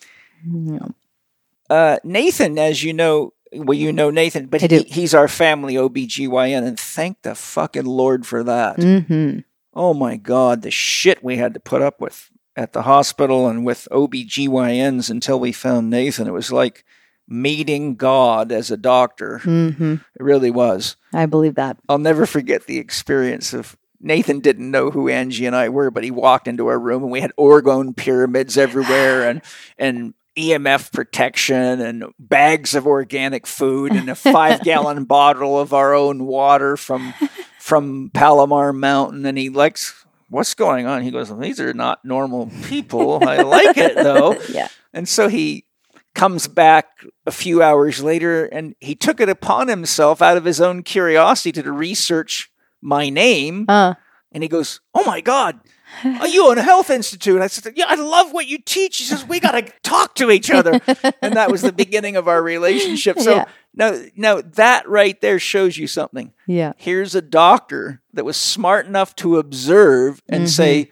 uh, 1.68 1.98
Nathan, 2.04 2.58
as 2.58 2.82
you 2.82 2.92
know, 2.94 3.32
well, 3.52 3.76
you 3.76 3.92
know 3.92 4.10
Nathan, 4.10 4.46
but 4.46 4.60
he, 4.60 4.82
he's 4.82 5.14
our 5.14 5.28
family 5.28 5.74
OBGYN, 5.74 6.66
and 6.66 6.78
thank 6.78 7.22
the 7.22 7.34
fucking 7.34 7.84
Lord 7.84 8.26
for 8.26 8.44
that. 8.44 8.76
Mm-hmm. 8.76 9.40
Oh 9.74 9.94
my 9.94 10.16
God, 10.16 10.62
the 10.62 10.70
shit 10.70 11.22
we 11.22 11.36
had 11.36 11.54
to 11.54 11.60
put 11.60 11.82
up 11.82 12.00
with 12.00 12.30
at 12.56 12.72
the 12.72 12.82
hospital 12.82 13.48
and 13.48 13.64
with 13.64 13.88
OBGYNs 13.90 15.10
until 15.10 15.40
we 15.40 15.52
found 15.52 15.90
Nathan. 15.90 16.26
It 16.26 16.32
was 16.32 16.52
like 16.52 16.84
meeting 17.28 17.94
God 17.94 18.50
as 18.52 18.70
a 18.70 18.76
doctor. 18.76 19.40
Mm-hmm. 19.44 19.94
It 19.94 20.22
really 20.22 20.50
was. 20.50 20.96
I 21.14 21.26
believe 21.26 21.54
that. 21.54 21.78
I'll 21.88 21.98
never 21.98 22.26
forget 22.26 22.66
the 22.66 22.78
experience 22.78 23.52
of 23.54 23.76
Nathan 24.00 24.40
didn't 24.40 24.70
know 24.70 24.90
who 24.90 25.08
Angie 25.08 25.46
and 25.46 25.54
I 25.54 25.68
were, 25.68 25.90
but 25.90 26.04
he 26.04 26.10
walked 26.10 26.48
into 26.48 26.66
our 26.66 26.78
room 26.78 27.02
and 27.02 27.12
we 27.12 27.20
had 27.20 27.32
orgone 27.38 27.94
pyramids 27.94 28.56
everywhere 28.58 29.28
and 29.28 29.42
and 29.78 30.14
EMF 30.36 30.92
protection 30.92 31.80
and 31.80 32.04
bags 32.18 32.74
of 32.74 32.86
organic 32.86 33.46
food 33.46 33.92
and 33.92 34.08
a 34.08 34.14
five 34.14 34.60
gallon 34.64 35.04
bottle 35.04 35.58
of 35.58 35.72
our 35.74 35.94
own 35.94 36.24
water 36.26 36.76
from 36.76 37.12
from 37.58 38.10
Palomar 38.14 38.72
Mountain. 38.72 39.26
And 39.26 39.36
he 39.36 39.48
likes 39.50 40.04
what's 40.28 40.54
going 40.54 40.86
on. 40.86 41.02
He 41.02 41.10
goes, 41.10 41.36
These 41.38 41.60
are 41.60 41.74
not 41.74 42.04
normal 42.04 42.50
people. 42.64 43.26
I 43.28 43.38
like 43.42 43.76
it 43.76 43.94
though. 43.96 44.36
Yeah. 44.50 44.68
And 44.92 45.08
so 45.08 45.28
he 45.28 45.66
comes 46.14 46.48
back 46.48 46.88
a 47.26 47.30
few 47.30 47.62
hours 47.62 48.02
later 48.02 48.46
and 48.46 48.74
he 48.80 48.94
took 48.96 49.20
it 49.20 49.28
upon 49.28 49.68
himself 49.68 50.20
out 50.20 50.36
of 50.36 50.44
his 50.44 50.60
own 50.60 50.82
curiosity 50.82 51.52
to 51.62 51.72
research 51.72 52.50
my 52.82 53.08
name. 53.10 53.66
Uh, 53.68 53.94
And 54.32 54.42
he 54.42 54.48
goes, 54.48 54.80
Oh 54.94 55.04
my 55.04 55.20
God, 55.20 55.60
are 56.04 56.28
you 56.28 56.46
on 56.50 56.58
a 56.58 56.62
health 56.62 56.90
institute? 56.90 57.34
And 57.34 57.44
I 57.44 57.46
said, 57.48 57.72
Yeah, 57.76 57.86
I 57.88 57.94
love 57.96 58.32
what 58.32 58.46
you 58.46 58.58
teach. 58.58 58.98
He 58.98 59.04
says, 59.04 59.26
We 59.26 59.40
got 59.40 59.52
to 59.52 59.62
talk 59.82 60.14
to 60.16 60.30
each 60.30 60.50
other. 60.50 60.80
and 61.22 61.34
that 61.34 61.50
was 61.50 61.62
the 61.62 61.72
beginning 61.72 62.16
of 62.16 62.28
our 62.28 62.42
relationship. 62.42 63.18
So 63.20 63.30
Yeah. 63.36 63.44
now, 63.74 64.00
now 64.16 64.40
that 64.40 64.88
right 64.88 65.20
there 65.20 65.38
shows 65.38 65.76
you 65.76 65.86
something. 65.86 66.32
yeah. 66.46 66.72
Here's 66.76 67.14
a 67.14 67.22
doctor 67.22 68.00
that 68.14 68.24
was 68.24 68.36
smart 68.36 68.86
enough 68.86 69.14
to 69.16 69.38
observe 69.38 70.22
and 70.28 70.48
say, 70.48 70.90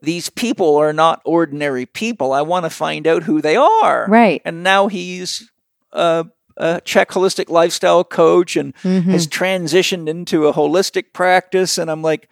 these 0.00 0.30
people 0.30 0.76
are 0.76 0.92
not 0.92 1.20
ordinary 1.24 1.84
people. 1.86 2.32
I 2.32 2.42
want 2.42 2.64
to 2.64 2.70
find 2.70 3.06
out 3.06 3.24
who 3.24 3.40
they 3.42 3.56
are. 3.56 4.06
Right. 4.08 4.40
And 4.44 4.62
now 4.62 4.86
he's 4.86 5.50
a, 5.92 6.26
a 6.56 6.80
Chek 6.84 7.06
holistic 7.06 7.48
lifestyle 7.48 8.04
coach 8.04 8.56
and 8.56 8.74
Mm-hmm. 8.76 9.10
has 9.10 9.26
transitioned 9.26 10.08
into 10.08 10.46
a 10.46 10.52
holistic 10.52 11.12
practice. 11.12 11.78
And 11.78 11.90
I'm 11.90 12.02
like, 12.02 12.28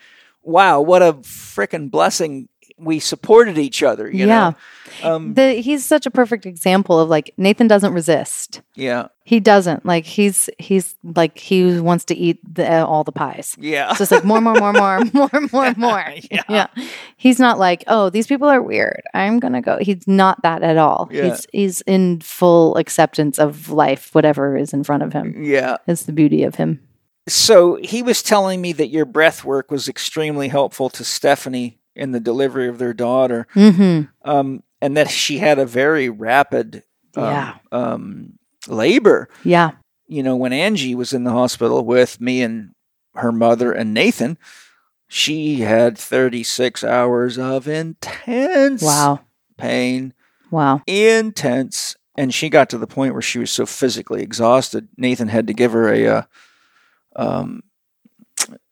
wow, 0.46 0.80
what 0.80 1.02
a 1.02 1.12
freaking 1.14 1.90
blessing. 1.90 2.48
We 2.78 2.98
supported 2.98 3.56
each 3.56 3.82
other. 3.82 4.06
You 4.10 4.26
yeah. 4.26 4.52
Know? 5.02 5.10
Um, 5.10 5.32
The, 5.32 5.54
he's 5.62 5.82
such 5.82 6.04
a 6.04 6.10
perfect 6.10 6.44
example 6.44 7.00
of 7.00 7.08
like 7.08 7.32
Nathan 7.38 7.68
doesn't 7.68 7.94
resist. 7.94 8.60
yeah. 8.74 9.08
He 9.24 9.40
doesn't 9.40 9.84
like 9.84 10.04
he's 10.06 10.48
he's 10.58 10.94
like 11.02 11.36
he 11.38 11.80
wants 11.80 12.04
to 12.04 12.14
eat 12.14 12.38
the, 12.54 12.64
uh, 12.70 12.84
all 12.86 13.02
the 13.02 13.10
pies. 13.12 13.56
Yeah. 13.58 13.86
So 13.86 13.90
It's 13.90 13.98
just 13.98 14.12
like 14.12 14.24
more, 14.24 14.40
more, 14.40 14.54
more, 14.54 14.72
more, 14.72 15.00
more, 15.12 15.40
more, 15.50 15.74
more. 15.76 16.04
Yeah. 16.48 16.66
He's 17.16 17.40
not 17.40 17.58
like, 17.58 17.82
oh, 17.88 18.10
these 18.10 18.26
people 18.28 18.46
are 18.46 18.62
weird. 18.62 19.02
I'm 19.14 19.40
gonna 19.40 19.62
go. 19.62 19.78
He's 19.80 20.06
not 20.06 20.42
that 20.42 20.62
at 20.62 20.76
all. 20.76 21.08
Yeah. 21.10 21.24
He's 21.30 21.46
he's 21.52 21.80
in 21.86 22.20
full 22.20 22.76
acceptance 22.76 23.38
of 23.40 23.70
life, 23.70 24.14
whatever 24.14 24.54
is 24.56 24.72
in 24.74 24.84
front 24.84 25.02
of 25.02 25.12
him. 25.14 25.42
yeah. 25.42 25.78
It's 25.88 26.04
the 26.04 26.12
beauty 26.12 26.44
of 26.44 26.54
him. 26.56 26.80
So 27.28 27.76
he 27.82 28.02
was 28.02 28.22
telling 28.22 28.60
me 28.60 28.72
that 28.74 28.88
your 28.88 29.04
breath 29.04 29.44
work 29.44 29.70
was 29.70 29.88
extremely 29.88 30.48
helpful 30.48 30.88
to 30.90 31.04
Stephanie 31.04 31.78
in 31.94 32.12
the 32.12 32.20
delivery 32.20 32.68
of 32.68 32.78
their 32.78 32.92
daughter, 32.94 33.46
Mm-hmm. 33.54 34.02
um, 34.28 34.62
and 34.80 34.96
that 34.96 35.10
she 35.10 35.38
had 35.38 35.58
a 35.58 35.66
very 35.66 36.08
rapid 36.08 36.82
um, 37.16 37.24
Yeah. 37.24 37.54
um, 37.72 38.32
labor. 38.68 39.28
Yeah. 39.42 39.72
You 40.06 40.22
know, 40.22 40.36
when 40.36 40.52
Angie 40.52 40.94
was 40.94 41.12
in 41.12 41.24
the 41.24 41.32
hospital 41.32 41.84
with 41.84 42.20
me 42.20 42.42
and 42.42 42.72
her 43.14 43.32
mother 43.32 43.72
and 43.72 43.92
Nathan, 43.94 44.36
she 45.08 45.60
had 45.60 45.96
36 45.96 46.84
hours 46.84 47.38
of 47.38 47.66
intense 47.66 48.82
Wow. 48.82 49.20
pain, 49.56 50.12
Wow. 50.50 50.82
intense. 50.86 51.96
And 52.18 52.32
she 52.32 52.48
got 52.50 52.68
to 52.70 52.78
the 52.78 52.86
point 52.86 53.14
where 53.14 53.22
she 53.22 53.38
was 53.38 53.50
so 53.50 53.66
physically 53.66 54.22
exhausted. 54.22 54.88
Nathan 54.96 55.28
had 55.28 55.46
to 55.48 55.54
give 55.54 55.72
her 55.72 55.88
a, 55.92 56.06
uh, 56.06 56.22
um, 57.16 57.62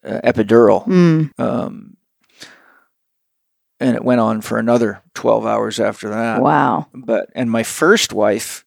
uh, 0.04 0.20
epidural. 0.22 0.86
Mm. 0.86 1.30
Um, 1.40 1.96
and 3.80 3.96
it 3.96 4.04
went 4.04 4.20
on 4.20 4.40
for 4.40 4.58
another 4.58 5.02
12 5.14 5.44
hours 5.46 5.80
after 5.80 6.08
that. 6.10 6.40
Wow. 6.40 6.86
But, 6.94 7.30
and 7.34 7.50
my 7.50 7.62
first 7.62 8.12
wife, 8.12 8.64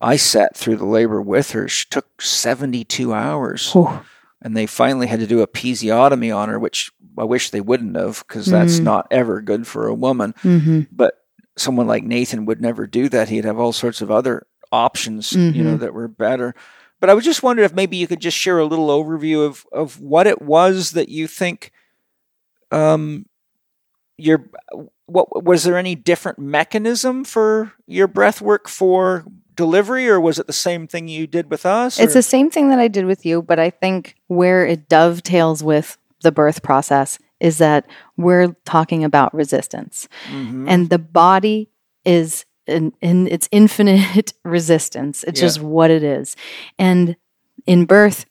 I 0.00 0.16
sat 0.16 0.56
through 0.56 0.76
the 0.76 0.84
labor 0.86 1.20
with 1.20 1.50
her. 1.52 1.68
She 1.68 1.86
took 1.90 2.22
72 2.22 3.12
hours. 3.12 3.72
Whew. 3.72 4.00
And 4.40 4.56
they 4.56 4.66
finally 4.66 5.06
had 5.06 5.20
to 5.20 5.26
do 5.26 5.40
a 5.40 5.46
episiotomy 5.46 6.34
on 6.34 6.48
her, 6.48 6.58
which 6.58 6.90
I 7.18 7.24
wish 7.24 7.50
they 7.50 7.60
wouldn't 7.60 7.96
have 7.96 8.24
because 8.26 8.46
that's 8.46 8.80
Mm. 8.80 8.84
not 8.84 9.06
ever 9.10 9.40
good 9.40 9.66
for 9.66 9.86
a 9.86 9.94
woman. 9.94 10.34
Mm-hmm. 10.42 10.82
But 10.90 11.14
someone 11.56 11.86
like 11.86 12.02
Nathan 12.04 12.46
would 12.46 12.60
never 12.60 12.86
do 12.86 13.08
that. 13.10 13.28
He'd 13.28 13.44
have 13.44 13.58
all 13.58 13.72
sorts 13.72 14.00
of 14.00 14.10
other 14.10 14.46
options, 14.72 15.32
you 15.32 15.62
know, 15.62 15.76
Mhm. 15.76 15.80
that 15.80 15.92
were 15.94 16.08
better. 16.08 16.54
But 17.02 17.10
I 17.10 17.14
was 17.14 17.24
just 17.24 17.42
wondering 17.42 17.66
if 17.66 17.74
maybe 17.74 17.96
you 17.96 18.06
could 18.06 18.20
just 18.20 18.36
share 18.36 18.60
a 18.60 18.64
little 18.64 18.86
overview 18.86 19.44
of, 19.44 19.66
of 19.72 20.00
what 20.00 20.28
it 20.28 20.40
was 20.40 20.92
that 20.92 21.08
you 21.08 21.26
think 21.26 21.72
um 22.70 23.26
your 24.16 24.48
what 25.06 25.44
was 25.44 25.64
there 25.64 25.76
any 25.76 25.96
different 25.96 26.38
mechanism 26.38 27.24
for 27.24 27.72
your 27.88 28.06
breath 28.06 28.40
work 28.40 28.68
for 28.68 29.24
delivery 29.56 30.08
or 30.08 30.20
was 30.20 30.38
it 30.38 30.46
the 30.46 30.52
same 30.52 30.86
thing 30.86 31.08
you 31.08 31.26
did 31.26 31.50
with 31.50 31.66
us? 31.66 31.98
It's 31.98 32.14
the 32.14 32.22
same 32.22 32.50
thing 32.50 32.68
that 32.68 32.78
I 32.78 32.86
did 32.86 33.04
with 33.04 33.26
you, 33.26 33.42
but 33.42 33.58
I 33.58 33.70
think 33.70 34.14
where 34.28 34.64
it 34.64 34.88
dovetails 34.88 35.60
with 35.64 35.98
the 36.22 36.30
birth 36.30 36.62
process 36.62 37.18
is 37.40 37.58
that 37.58 37.84
we're 38.16 38.54
talking 38.64 39.02
about 39.02 39.34
resistance. 39.34 40.08
Mhm. 40.30 40.66
And 40.68 40.88
the 40.88 41.00
body 41.00 41.68
is 42.04 42.46
in, 42.66 42.92
in 43.00 43.26
its 43.28 43.48
infinite 43.52 44.32
resistance. 44.44 45.24
It's 45.24 45.40
Yeah. 45.40 45.46
just 45.46 45.60
what 45.60 45.90
it 45.90 46.02
is. 46.02 46.36
And 46.78 47.16
in 47.66 47.84
birth, 47.86 48.26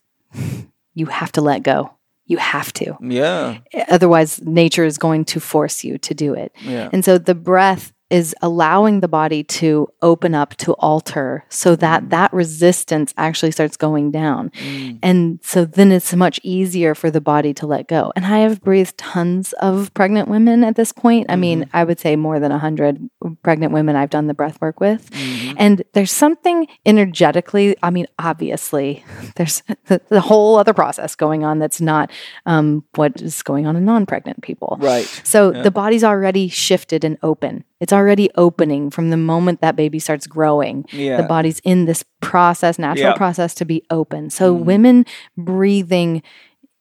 you 0.93 1.05
have 1.07 1.31
to 1.33 1.41
let 1.41 1.63
go. 1.63 1.91
You 2.25 2.37
have 2.37 2.71
to. 2.73 2.95
yeah, 3.01 3.57
Otherwise, 3.89 4.41
nature 4.41 4.85
is 4.85 4.97
going 4.97 5.25
to 5.25 5.39
force 5.41 5.83
you 5.83 5.97
to 5.97 6.13
do 6.13 6.33
it. 6.33 6.53
yeah. 6.61 6.89
And 6.93 7.03
so 7.03 7.17
the 7.17 7.35
breath 7.35 7.91
is 8.11 8.35
allowing 8.41 8.99
the 8.99 9.07
body 9.07 9.43
to 9.43 9.87
open 10.01 10.35
up 10.35 10.55
to 10.57 10.73
alter 10.73 11.45
so 11.49 11.75
that 11.77 12.09
that 12.09 12.31
resistance 12.33 13.13
actually 13.17 13.51
starts 13.51 13.77
going 13.77 14.11
down. 14.11 14.49
Mm. 14.51 14.99
And 15.01 15.39
so 15.41 15.63
then 15.65 15.91
it's 15.91 16.13
much 16.13 16.39
easier 16.43 16.93
for 16.93 17.09
the 17.09 17.21
body 17.21 17.53
to 17.55 17.65
let 17.65 17.87
go. 17.87 18.11
And 18.15 18.25
I 18.25 18.39
have 18.39 18.61
breathed 18.61 18.97
tons 18.97 19.53
of 19.53 19.93
pregnant 19.93 20.27
women 20.27 20.63
at 20.63 20.75
this 20.75 20.91
point. 20.91 21.27
I 21.29 21.35
mean, 21.37 21.69
I 21.73 21.83
would 21.83 21.99
say 21.99 22.15
more 22.15 22.39
than 22.39 22.51
100 22.51 23.09
pregnant 23.43 23.71
women 23.71 23.95
I've 23.95 24.09
done 24.09 24.27
the 24.27 24.33
breath 24.33 24.59
work 24.61 24.79
with. 24.79 25.09
And 25.57 25.83
there's 25.93 26.11
something 26.11 26.67
energetically, 26.85 27.75
I 27.81 27.89
mean, 27.91 28.07
obviously, 28.19 29.03
there's 29.35 29.63
the, 29.85 30.01
the 30.09 30.21
whole 30.21 30.57
other 30.57 30.73
process 30.73 31.15
going 31.15 31.43
on 31.43 31.59
that's 31.59 31.79
not 31.81 32.11
um, 32.45 32.83
what 32.95 33.21
is 33.21 33.41
going 33.41 33.65
on 33.67 33.75
in 33.75 33.85
non 33.85 34.05
pregnant 34.05 34.41
people. 34.41 34.77
Right. 34.79 35.05
So 35.23 35.53
Yeah. 35.53 35.61
the 35.61 35.71
body's 35.71 36.03
already 36.03 36.49
shifted 36.49 37.03
and 37.03 37.17
open. 37.23 37.63
It's 37.81 37.91
already 37.91 38.29
opening 38.35 38.89
from 38.91 39.09
the 39.09 39.17
moment 39.17 39.59
that 39.59 39.75
baby 39.75 39.99
starts 39.99 40.27
growing. 40.27 40.85
Yeah. 40.91 41.17
The 41.17 41.23
body's 41.23 41.59
in 41.65 41.85
this 41.85 42.05
process, 42.21 42.79
natural 42.79 43.09
Yeah. 43.09 43.17
process 43.17 43.53
to 43.55 43.65
be 43.65 43.83
open. 43.89 44.29
So 44.29 44.55
Mm. 44.55 44.63
women 44.65 45.05
breathing 45.37 46.21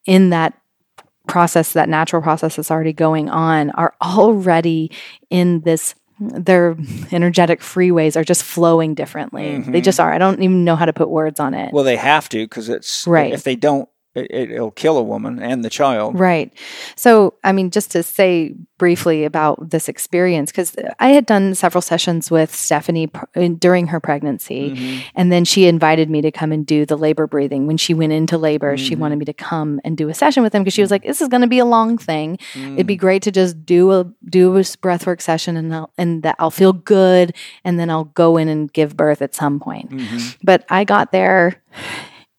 in 0.05 0.29
that 0.29 0.53
process, 1.27 1.73
that 1.73 1.89
natural 1.89 2.21
process 2.21 2.55
that's 2.55 2.71
already 2.71 2.93
going 2.93 3.29
on, 3.29 3.71
are 3.71 3.93
already 4.01 4.91
in 5.29 5.61
this. 5.61 5.95
Their 6.19 6.77
energetic 7.11 7.61
freeways 7.61 8.15
are 8.15 8.23
just 8.23 8.43
flowing 8.43 8.93
differently. 8.93 9.57
They 9.57 9.81
Mhm. 9.81 9.83
just 9.83 9.99
are. 9.99 10.13
I 10.13 10.19
don't 10.19 10.39
even 10.43 10.63
know 10.63 10.75
how 10.75 10.85
to 10.85 10.93
put 10.93 11.09
words 11.09 11.39
on 11.39 11.55
it. 11.55 11.73
Well, 11.73 11.83
they 11.83 11.95
have 11.95 12.29
to 12.29 12.43
because 12.45 12.69
it's 12.69 13.07
Right. 13.07 13.33
If 13.33 13.41
they 13.41 13.55
don't, 13.55 13.89
it, 14.15 14.51
it'll 14.51 14.71
kill 14.71 14.97
a 14.97 15.03
woman 15.03 15.39
and 15.41 15.63
the 15.63 15.69
child. 15.69 16.19
Right. 16.19 16.51
So, 16.95 17.35
I 17.43 17.51
mean, 17.51 17.71
just 17.71 17.91
to 17.91 18.03
say 18.03 18.55
briefly 18.77 19.23
about 19.25 19.69
this 19.69 19.87
experience, 19.87 20.51
because 20.51 20.75
I 20.99 21.09
had 21.09 21.25
done 21.25 21.53
several 21.55 21.81
sessions 21.81 22.29
with 22.31 22.53
Stephanie 22.53 23.07
pr- 23.07 23.25
during 23.59 23.87
her 23.87 23.99
pregnancy, 23.99 24.71
Mm-hmm. 24.71 24.99
and 25.15 25.31
then 25.31 25.45
she 25.45 25.65
invited 25.67 26.09
me 26.09 26.21
to 26.21 26.31
come 26.31 26.51
and 26.51 26.65
do 26.65 26.85
the 26.85 26.97
labor 26.97 27.27
breathing. 27.27 27.67
When 27.67 27.77
she 27.77 27.93
went 27.93 28.11
into 28.11 28.37
labor, 28.37 28.75
she 28.77 28.91
Mm-hmm. 28.93 29.01
wanted 29.01 29.19
me 29.19 29.25
to 29.25 29.33
come 29.33 29.79
and 29.83 29.95
do 29.95 30.09
a 30.09 30.13
session 30.13 30.41
with 30.43 30.51
them 30.51 30.63
because 30.63 30.73
she 30.73 30.81
was 30.81 30.91
like, 30.91 31.03
"This 31.03 31.21
is 31.21 31.27
going 31.27 31.41
to 31.41 31.47
be 31.47 31.59
a 31.59 31.65
long 31.65 31.97
thing. 31.97 32.37
It'd 32.55 32.85
Mm. 32.85 32.87
be 32.87 32.95
great 32.95 33.21
to 33.23 33.31
just 33.31 33.65
do 33.65 33.91
a 33.91 34.05
do 34.29 34.55
a 34.57 34.61
breathwork 34.61 35.21
session, 35.21 35.55
and 35.57 35.73
I'll, 35.73 35.91
and 35.97 36.23
that 36.23 36.35
I'll 36.39 36.51
feel 36.51 36.73
good, 36.73 37.33
and 37.63 37.79
then 37.79 37.89
I'll 37.89 38.05
go 38.05 38.37
in 38.37 38.47
and 38.49 38.71
give 38.73 38.97
birth 38.97 39.21
at 39.21 39.35
some 39.35 39.59
point." 39.59 39.91
Mm-hmm. 39.91 40.27
But 40.43 40.65
I 40.69 40.83
got 40.83 41.11
there 41.11 41.61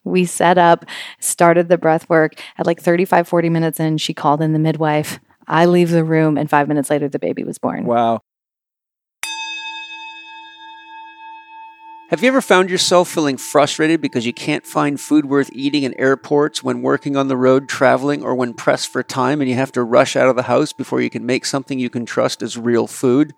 we 0.04 0.24
set 0.24 0.58
up, 0.58 0.84
started 1.20 1.68
the 1.68 1.78
breath 1.78 2.08
work 2.08 2.34
at 2.58 2.66
like 2.66 2.80
35, 2.80 3.28
40 3.28 3.48
minutes 3.48 3.80
in. 3.80 3.98
She 3.98 4.14
called 4.14 4.42
in 4.42 4.52
the 4.52 4.58
midwife. 4.58 5.20
I 5.46 5.66
leave 5.66 5.90
the 5.90 6.04
room, 6.04 6.38
and 6.38 6.48
five 6.48 6.68
minutes 6.68 6.90
later, 6.90 7.08
the 7.08 7.18
baby 7.18 7.44
was 7.44 7.58
born. 7.58 7.84
Wow. 7.84 8.22
Have 12.12 12.22
you 12.22 12.28
ever 12.28 12.42
found 12.42 12.68
yourself 12.68 13.08
feeling 13.08 13.38
frustrated 13.38 14.02
because 14.02 14.26
you 14.26 14.34
can't 14.34 14.66
find 14.66 15.00
food 15.00 15.24
worth 15.24 15.48
eating 15.54 15.84
in 15.84 15.98
airports 15.98 16.62
when 16.62 16.82
working 16.82 17.16
on 17.16 17.28
the 17.28 17.38
road, 17.38 17.70
traveling, 17.70 18.22
or 18.22 18.34
when 18.34 18.52
pressed 18.52 18.92
for 18.92 19.02
time 19.02 19.40
and 19.40 19.48
you 19.48 19.56
have 19.56 19.72
to 19.72 19.82
rush 19.82 20.14
out 20.14 20.28
of 20.28 20.36
the 20.36 20.42
house 20.42 20.74
before 20.74 21.00
you 21.00 21.08
can 21.08 21.24
make 21.24 21.46
something 21.46 21.78
you 21.78 21.88
can 21.88 22.04
trust 22.04 22.42
as 22.42 22.58
real 22.58 22.86
food? 22.86 23.32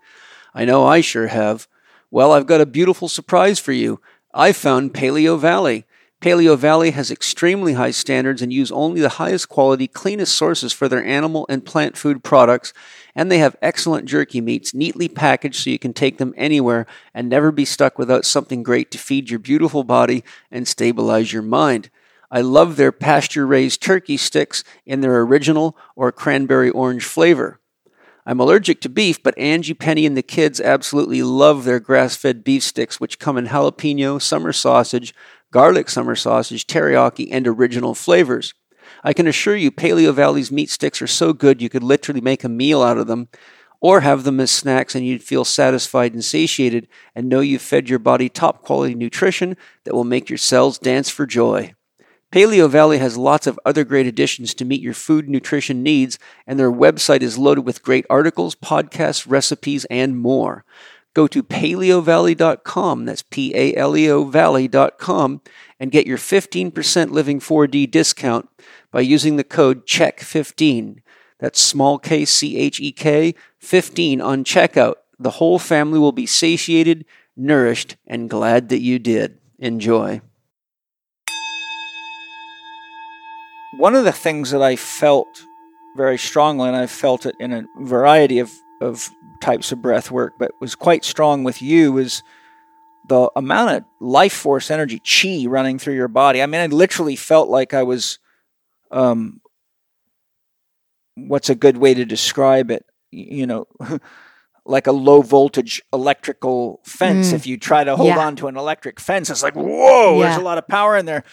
I 0.53 0.65
know 0.65 0.85
I 0.85 0.99
sure 0.99 1.27
have. 1.27 1.69
Well, 2.11 2.33
I've 2.33 2.47
got 2.47 2.59
a 2.59 2.65
beautiful 2.65 3.07
surprise 3.07 3.59
for 3.59 3.71
you. 3.71 4.01
I 4.33 4.51
found 4.51 4.93
Paleo 4.93 5.39
Valley. 5.39 5.85
Paleo 6.25 6.57
Valley 6.57 6.89
has 6.89 7.11
extremely 7.11 7.73
high 7.73 7.91
standards 7.91 8.41
and 8.41 8.51
use 8.51 8.71
only 8.71 8.99
the 8.99 9.09
highest 9.09 9.47
quality, 9.47 9.87
cleanest 9.87 10.33
sources 10.33 10.73
for 10.73 10.89
their 10.89 11.05
animal 11.05 11.45
and 11.49 11.63
plant 11.63 11.95
food 11.95 12.23
products, 12.23 12.73
and 13.13 13.31
they 13.31 13.37
have 13.37 13.55
excellent 13.61 14.09
jerky 14.09 14.41
meats 14.41 14.73
neatly 14.73 15.07
packaged 15.07 15.63
so 15.63 15.69
you 15.69 15.77
can 15.77 15.93
take 15.93 16.17
them 16.17 16.33
anywhere 16.35 16.87
and 17.13 17.29
never 17.29 17.51
be 17.51 17.63
stuck 17.63 17.99
without 17.99 18.25
something 18.25 18.63
great 18.63 18.89
to 18.89 18.97
feed 18.97 19.29
your 19.29 19.37
beautiful 19.37 19.83
body 19.83 20.23
and 20.49 20.67
stabilize 20.67 21.31
your 21.31 21.43
mind. 21.43 21.91
I 22.31 22.41
love 22.41 22.75
their 22.75 22.91
pasture 22.91 23.45
raised 23.45 23.83
turkey 23.83 24.17
sticks 24.17 24.63
in 24.83 25.01
their 25.01 25.21
original 25.21 25.77
or 25.95 26.11
cranberry 26.11 26.71
orange 26.71 27.03
flavor. 27.03 27.59
I'm 28.27 28.39
allergic 28.39 28.81
to 28.81 28.89
beef, 28.89 29.21
but 29.21 29.37
Angie 29.37 29.75
Penny 29.75 30.07
and 30.07 30.17
the 30.17 30.23
kids 30.23 30.59
absolutely 30.59 31.21
love 31.21 31.63
their 31.63 31.79
grass 31.79 32.15
fed 32.15 32.43
beef 32.43 32.63
sticks, 32.63 32.99
which 32.99 33.19
come 33.19 33.37
in 33.37 33.49
jalapeno, 33.49 34.19
summer 34.19 34.51
sausage, 34.51 35.13
garlic 35.51 35.89
summer 35.89 36.15
sausage, 36.15 36.67
teriyaki, 36.67 37.27
and 37.31 37.47
original 37.47 37.95
flavors. 37.95 38.53
I 39.03 39.13
can 39.13 39.27
assure 39.27 39.55
you, 39.55 39.71
Paleo 39.71 40.13
Valley's 40.13 40.51
meat 40.51 40.69
sticks 40.69 41.01
are 41.01 41.07
so 41.07 41.33
good 41.33 41.61
you 41.61 41.69
could 41.69 41.83
literally 41.83 42.21
make 42.21 42.43
a 42.43 42.49
meal 42.49 42.81
out 42.81 42.97
of 42.97 43.07
them, 43.07 43.29
or 43.81 44.01
have 44.01 44.23
them 44.23 44.39
as 44.39 44.51
snacks 44.51 44.95
and 44.95 45.05
you'd 45.05 45.23
feel 45.23 45.45
satisfied 45.45 46.13
and 46.13 46.23
satiated 46.23 46.87
and 47.13 47.29
know 47.29 47.39
you've 47.39 47.61
fed 47.61 47.89
your 47.89 47.99
body 47.99 48.29
top 48.29 48.63
quality 48.63 48.95
nutrition 48.95 49.55
that 49.83 49.93
will 49.93 50.03
make 50.03 50.29
your 50.29 50.37
cells 50.37 50.79
dance 50.79 51.09
for 51.09 51.25
joy. 51.25 51.73
Paleo 52.31 52.69
Valley 52.69 52.97
has 52.97 53.15
lots 53.15 53.47
of 53.47 53.59
other 53.63 53.83
great 53.83 54.07
additions 54.07 54.53
to 54.55 54.65
meet 54.65 54.81
your 54.81 54.93
food 54.93 55.29
nutrition 55.29 55.83
needs, 55.83 56.19
and 56.45 56.59
their 56.59 56.71
website 56.71 57.21
is 57.21 57.37
loaded 57.37 57.61
with 57.61 57.83
great 57.83 58.05
articles, 58.09 58.55
podcasts, 58.55 59.29
recipes, 59.29 59.85
and 59.85 60.17
more. 60.17 60.65
Go 61.15 61.27
to 61.27 61.41
paleovalley.com, 61.41 63.05
that's 63.05 63.23
P 63.23 63.55
A 63.55 63.73
L 63.75 63.95
E 63.95 64.09
O 64.09 64.25
Valley.com, 64.25 65.41
and 65.79 65.91
get 65.91 66.05
your 66.05 66.17
15% 66.17 67.11
Living 67.11 67.39
4D 67.39 67.89
discount 67.89 68.49
by 68.91 68.99
using 68.99 69.37
the 69.37 69.45
code 69.45 69.87
CHEK15. 69.87 70.97
That's 71.39 71.59
small 71.59 71.99
k 71.99 72.25
C 72.25 72.57
H 72.57 72.81
E 72.81 72.91
K 72.91 73.33
15 73.59 74.19
on 74.19 74.43
checkout. 74.43 74.95
The 75.17 75.31
whole 75.31 75.57
family 75.57 75.99
will 75.99 76.11
be 76.11 76.25
satiated, 76.25 77.05
nourished, 77.37 77.95
and 78.05 78.29
glad 78.29 78.67
that 78.67 78.81
you 78.81 78.99
did. 78.99 79.39
Enjoy. 79.57 80.19
One 83.77 83.95
of 83.95 84.03
the 84.03 84.11
things 84.11 84.51
that 84.51 84.61
I 84.61 84.75
felt 84.75 85.45
very 85.95 86.17
strongly, 86.17 86.67
and 86.67 86.75
I 86.75 86.87
felt 86.87 87.25
it 87.25 87.35
in 87.39 87.53
a 87.53 87.65
variety 87.79 88.39
of, 88.39 88.51
of 88.81 89.09
types 89.41 89.71
of 89.71 89.81
breath 89.81 90.11
work, 90.11 90.33
but 90.39 90.51
was 90.59 90.75
quite 90.75 91.03
strong 91.05 91.43
with 91.43 91.61
you, 91.61 91.97
is 91.97 92.23
the 93.07 93.29
amount 93.35 93.71
of 93.71 93.83
life 94.01 94.33
force 94.33 94.71
energy, 94.71 94.99
chi, 94.99 95.45
running 95.47 95.77
through 95.79 95.93
your 95.95 96.07
body. 96.07 96.41
I 96.41 96.45
mean, 96.45 96.61
I 96.61 96.65
literally 96.67 97.15
felt 97.15 97.49
like 97.49 97.73
I 97.73 97.83
was, 97.83 98.19
um, 98.91 99.41
what's 101.15 101.49
a 101.49 101.55
good 101.55 101.77
way 101.77 101.93
to 101.93 102.05
describe 102.05 102.71
it? 102.71 102.85
You 103.11 103.45
know, 103.47 103.67
like 104.65 104.87
a 104.87 104.91
low 104.91 105.21
voltage 105.21 105.81
electrical 105.93 106.81
fence. 106.83 107.29
Mm. 107.31 107.33
If 107.33 107.47
you 107.47 107.57
try 107.57 107.83
to 107.83 107.95
hold 107.95 108.09
Yeah. 108.09 108.19
on 108.19 108.35
to 108.37 108.47
an 108.47 108.57
electric 108.57 108.99
fence, 108.99 109.29
it's 109.29 109.43
like, 109.43 109.55
whoa, 109.55 110.19
there's 110.19 110.37
a 110.37 110.41
lot 110.41 110.57
of 110.57 110.67
power 110.67 110.97
in 110.97 111.05
there. 111.05 111.23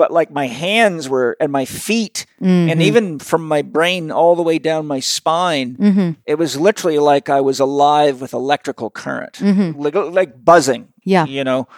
But 0.00 0.10
like 0.10 0.30
my 0.30 0.46
hands 0.46 1.10
were, 1.10 1.36
and 1.40 1.52
my 1.52 1.66
feet, 1.66 2.24
and 2.40 2.80
Mhm. 2.80 2.88
even 2.88 3.18
from 3.18 3.46
my 3.46 3.60
brain 3.60 4.10
all 4.10 4.34
the 4.34 4.42
way 4.42 4.58
down 4.58 4.86
my 4.86 4.98
spine, 5.00 5.76
Mhm. 5.78 6.16
it 6.24 6.36
was 6.38 6.58
literally 6.58 6.98
like 6.98 7.28
I 7.28 7.42
was 7.42 7.60
alive 7.60 8.18
with 8.22 8.32
electrical 8.32 8.88
current, 8.88 9.34
Mhm. 9.34 9.74
like, 9.76 9.94
like 9.94 10.42
buzzing. 10.42 10.88
Yeah. 11.04 11.26
You 11.26 11.44
know, 11.44 11.68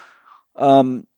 um, 0.54 1.08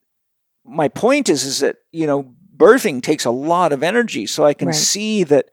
my 0.64 0.88
point 0.88 1.28
is, 1.28 1.44
is 1.44 1.58
that 1.60 1.76
you 1.92 2.06
know, 2.06 2.32
birthing 2.56 3.02
takes 3.02 3.26
a 3.26 3.30
lot 3.30 3.70
of 3.74 3.82
energy, 3.82 4.24
so 4.26 4.46
I 4.46 4.54
can 4.54 4.68
Right. 4.68 4.74
see 4.74 5.24
that 5.24 5.50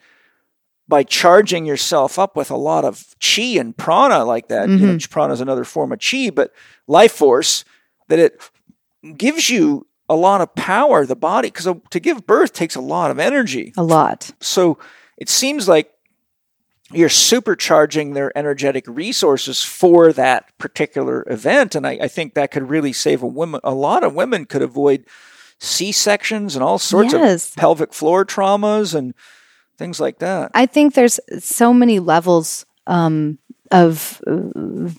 by 0.88 1.04
charging 1.04 1.66
yourself 1.66 2.18
up 2.18 2.38
with 2.38 2.50
a 2.50 2.56
lot 2.56 2.86
of 2.86 3.14
chi 3.20 3.60
and 3.60 3.76
prana 3.76 4.24
like 4.24 4.48
that, 4.48 4.70
you 4.70 4.88
know, 4.88 4.98
prana 5.10 5.34
is 5.34 5.42
another 5.42 5.66
form 5.66 5.92
of 5.92 6.00
chi, 6.00 6.30
but 6.34 6.54
life 6.88 7.12
force, 7.12 7.66
that 8.08 8.20
it 8.20 8.40
gives 9.18 9.50
you 9.50 9.86
a 10.12 10.16
lot 10.28 10.42
of 10.42 10.54
power, 10.56 11.06
the 11.06 11.16
body, 11.16 11.48
because 11.50 11.68
to 11.90 12.00
give 12.00 12.26
birth 12.28 12.52
takes 12.54 12.76
a 12.76 12.82
lot 12.82 13.12
of 13.12 13.18
energy 13.20 13.72
A 13.78 13.84
lot. 13.84 14.32
so 14.42 14.78
it 15.18 15.30
seems 15.30 15.68
like 15.68 15.88
you're 16.94 17.10
supercharging 17.32 18.14
their 18.14 18.36
energetic 18.38 18.84
resources 18.88 19.64
for 19.64 20.12
that 20.14 20.42
particular 20.58 21.24
event 21.38 21.76
and 21.76 21.88
I, 21.88 21.94
I 22.02 22.08
think 22.10 22.34
that 22.34 22.52
could 22.52 22.70
really 22.70 22.94
save 22.94 23.24
a 23.24 23.28
woman 23.40 23.62
a 23.64 23.74
lot 23.74 24.04
of 24.04 24.14
women 24.14 24.46
could 24.46 24.62
avoid 24.62 25.06
c-sections 25.60 26.56
and 26.56 26.64
all 26.64 26.80
sorts 26.80 27.14
Yes. 27.14 27.50
of 27.52 27.56
pelvic 27.56 27.94
floor 27.94 28.26
traumas 28.26 28.94
and 28.96 29.14
things 29.78 30.00
like 30.02 30.20
that 30.20 30.52
I 30.54 30.66
think 30.66 30.94
there's 30.94 31.20
so 31.40 31.74
many 31.74 32.00
levels 32.00 32.66
um, 32.88 33.38
of 33.72 34.20
uh, 34.28 34.90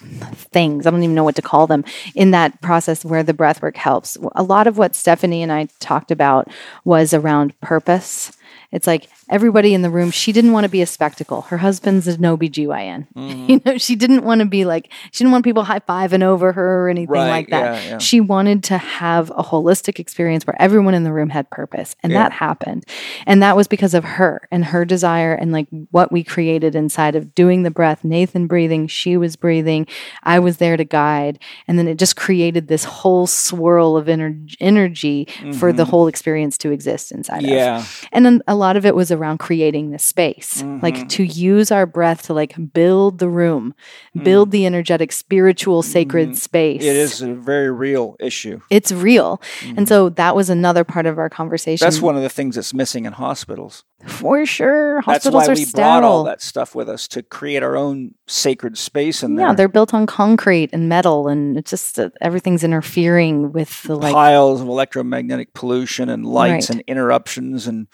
things. 0.00 0.86
I 0.86 0.90
don't 0.90 1.02
even 1.02 1.14
know 1.14 1.24
what 1.24 1.36
to 1.36 1.42
call 1.42 1.66
them 1.66 1.84
in 2.14 2.30
that 2.30 2.60
process 2.60 3.04
where 3.04 3.22
the 3.22 3.34
breath 3.34 3.62
work 3.62 3.76
helps. 3.76 4.16
A 4.34 4.42
lot 4.42 4.66
of 4.66 4.78
what 4.78 4.94
Stephanie 4.94 5.42
and 5.42 5.52
I 5.52 5.68
talked 5.78 6.10
about 6.10 6.48
was 6.84 7.12
around 7.12 7.58
purpose. 7.60 8.32
It's 8.72 8.86
like 8.86 9.08
everybody 9.30 9.72
in 9.74 9.82
the 9.82 9.90
room, 9.90 10.10
she 10.10 10.32
didn't 10.32 10.52
want 10.52 10.64
to 10.64 10.68
be 10.70 10.82
a 10.82 10.86
spectacle. 10.86 11.42
Her 11.42 11.58
husband's 11.58 12.06
an 12.06 12.22
OBGYN. 12.22 13.06
You 13.50 13.60
know, 13.64 13.78
she 13.78 13.96
didn't 13.96 14.24
want 14.24 14.40
to 14.40 14.44
be 14.46 14.64
like, 14.64 14.92
she 15.12 15.24
didn't 15.24 15.32
want 15.32 15.44
people 15.44 15.64
high 15.64 15.80
fiving 15.80 16.22
over 16.22 16.52
her 16.52 16.84
or 16.84 16.88
anything 16.88 17.10
Right, 17.12 17.28
like 17.30 17.50
that. 17.50 17.82
yeah, 17.84 17.90
yeah. 17.92 17.98
She 17.98 18.20
wanted 18.20 18.62
to 18.64 18.78
have 18.78 19.30
a 19.30 19.42
holistic 19.42 19.98
experience 19.98 20.46
where 20.46 20.60
everyone 20.60 20.94
in 20.94 21.04
the 21.04 21.12
room 21.12 21.30
had 21.30 21.48
purpose. 21.50 21.96
And 22.02 22.12
Yeah. 22.12 22.24
that 22.24 22.32
happened. 22.32 22.84
And 23.26 23.42
that 23.42 23.56
was 23.56 23.66
because 23.68 23.94
of 23.94 24.04
her 24.04 24.46
and 24.50 24.64
her 24.66 24.84
desire 24.84 25.32
and 25.32 25.52
like 25.52 25.66
what 25.90 26.12
we 26.12 26.22
created 26.22 26.74
inside 26.74 27.14
of 27.16 27.34
doing 27.34 27.62
the 27.62 27.70
breath. 27.70 28.04
Nathan 28.04 28.46
breathing, 28.46 28.86
she 28.88 29.16
was 29.16 29.36
breathing. 29.36 29.86
I 30.22 30.38
was 30.38 30.58
there 30.58 30.76
to 30.76 30.84
guide. 30.84 31.38
And 31.66 31.78
then 31.78 31.88
it 31.88 31.98
just 31.98 32.16
created 32.16 32.68
this 32.68 32.84
whole 32.84 33.26
swirl 33.26 33.96
of 33.96 34.06
ener- 34.06 34.54
energy 34.60 35.26
for 35.58 35.72
the 35.72 35.84
whole 35.84 36.06
experience 36.08 36.58
to 36.58 36.70
exist 36.70 37.10
inside 37.12 37.38
of. 37.44 37.50
Mm-hmm. 37.50 37.54
yeah 37.54 37.84
And 38.12 38.24
then 38.26 38.42
a 38.46 38.54
lot 38.54 38.76
of 38.76 38.84
it 38.86 38.94
was 38.94 39.10
around 39.20 39.38
creating 39.38 39.90
this 39.90 40.02
space, 40.04 40.62
Mm-hmm. 40.62 40.80
like 40.82 41.08
to 41.10 41.22
use 41.24 41.70
our 41.70 41.86
breath 41.86 42.22
to 42.26 42.34
like 42.34 42.54
build 42.72 43.18
the 43.18 43.28
room, 43.28 43.74
build 44.22 44.50
the 44.50 44.64
energetic, 44.66 45.12
spiritual, 45.12 45.82
sacred 45.82 46.36
space. 46.36 46.82
Mm. 46.82 46.86
it 46.86 46.96
is 46.96 47.20
a 47.22 47.34
very 47.34 47.70
real 47.70 48.16
issue 48.20 48.60
It's 48.70 48.90
real. 48.92 49.40
And 49.76 49.86
so 49.88 50.08
that 50.10 50.34
was 50.34 50.48
another 50.50 50.84
part 50.84 51.06
of 51.06 51.18
our 51.18 51.28
conversation. 51.30 51.84
Mm-hmm. 51.84 51.92
that's 51.92 52.02
one 52.02 52.16
of 52.16 52.22
the 52.22 52.28
things 52.30 52.54
that's 52.56 52.72
missing 52.74 53.04
in 53.06 53.12
hospitals 53.12 53.84
For 54.06 54.46
sure. 54.46 55.02
that's 55.06 55.26
why 55.28 55.46
we 55.48 55.56
sterile. 55.64 56.00
brought 56.00 56.02
all 56.04 56.24
that 56.24 56.40
stuff 56.42 56.74
with 56.74 56.88
us 56.88 57.06
to 57.08 57.22
create 57.22 57.62
our 57.62 57.76
own 57.76 58.14
sacred 58.26 58.78
space 58.78 59.22
in 59.22 59.36
Yeah, 59.38 59.48
there 59.48 59.56
they're 59.56 59.68
built 59.68 59.92
on 59.92 60.06
concrete 60.06 60.70
and 60.72 60.88
metal, 60.88 61.28
and 61.28 61.56
it's 61.58 61.70
just 61.70 61.98
uh, 61.98 62.08
everything's 62.20 62.64
interfering 62.64 63.52
with 63.52 63.82
the 63.82 63.96
like. 63.96 64.14
piles 64.14 64.60
of 64.62 64.68
electromagnetic 64.68 65.52
pollution 65.54 66.08
and 66.08 66.24
lights 66.24 66.70
Right. 66.70 66.76
and 66.76 66.84
interruptions 66.86 67.66
and 67.66 67.86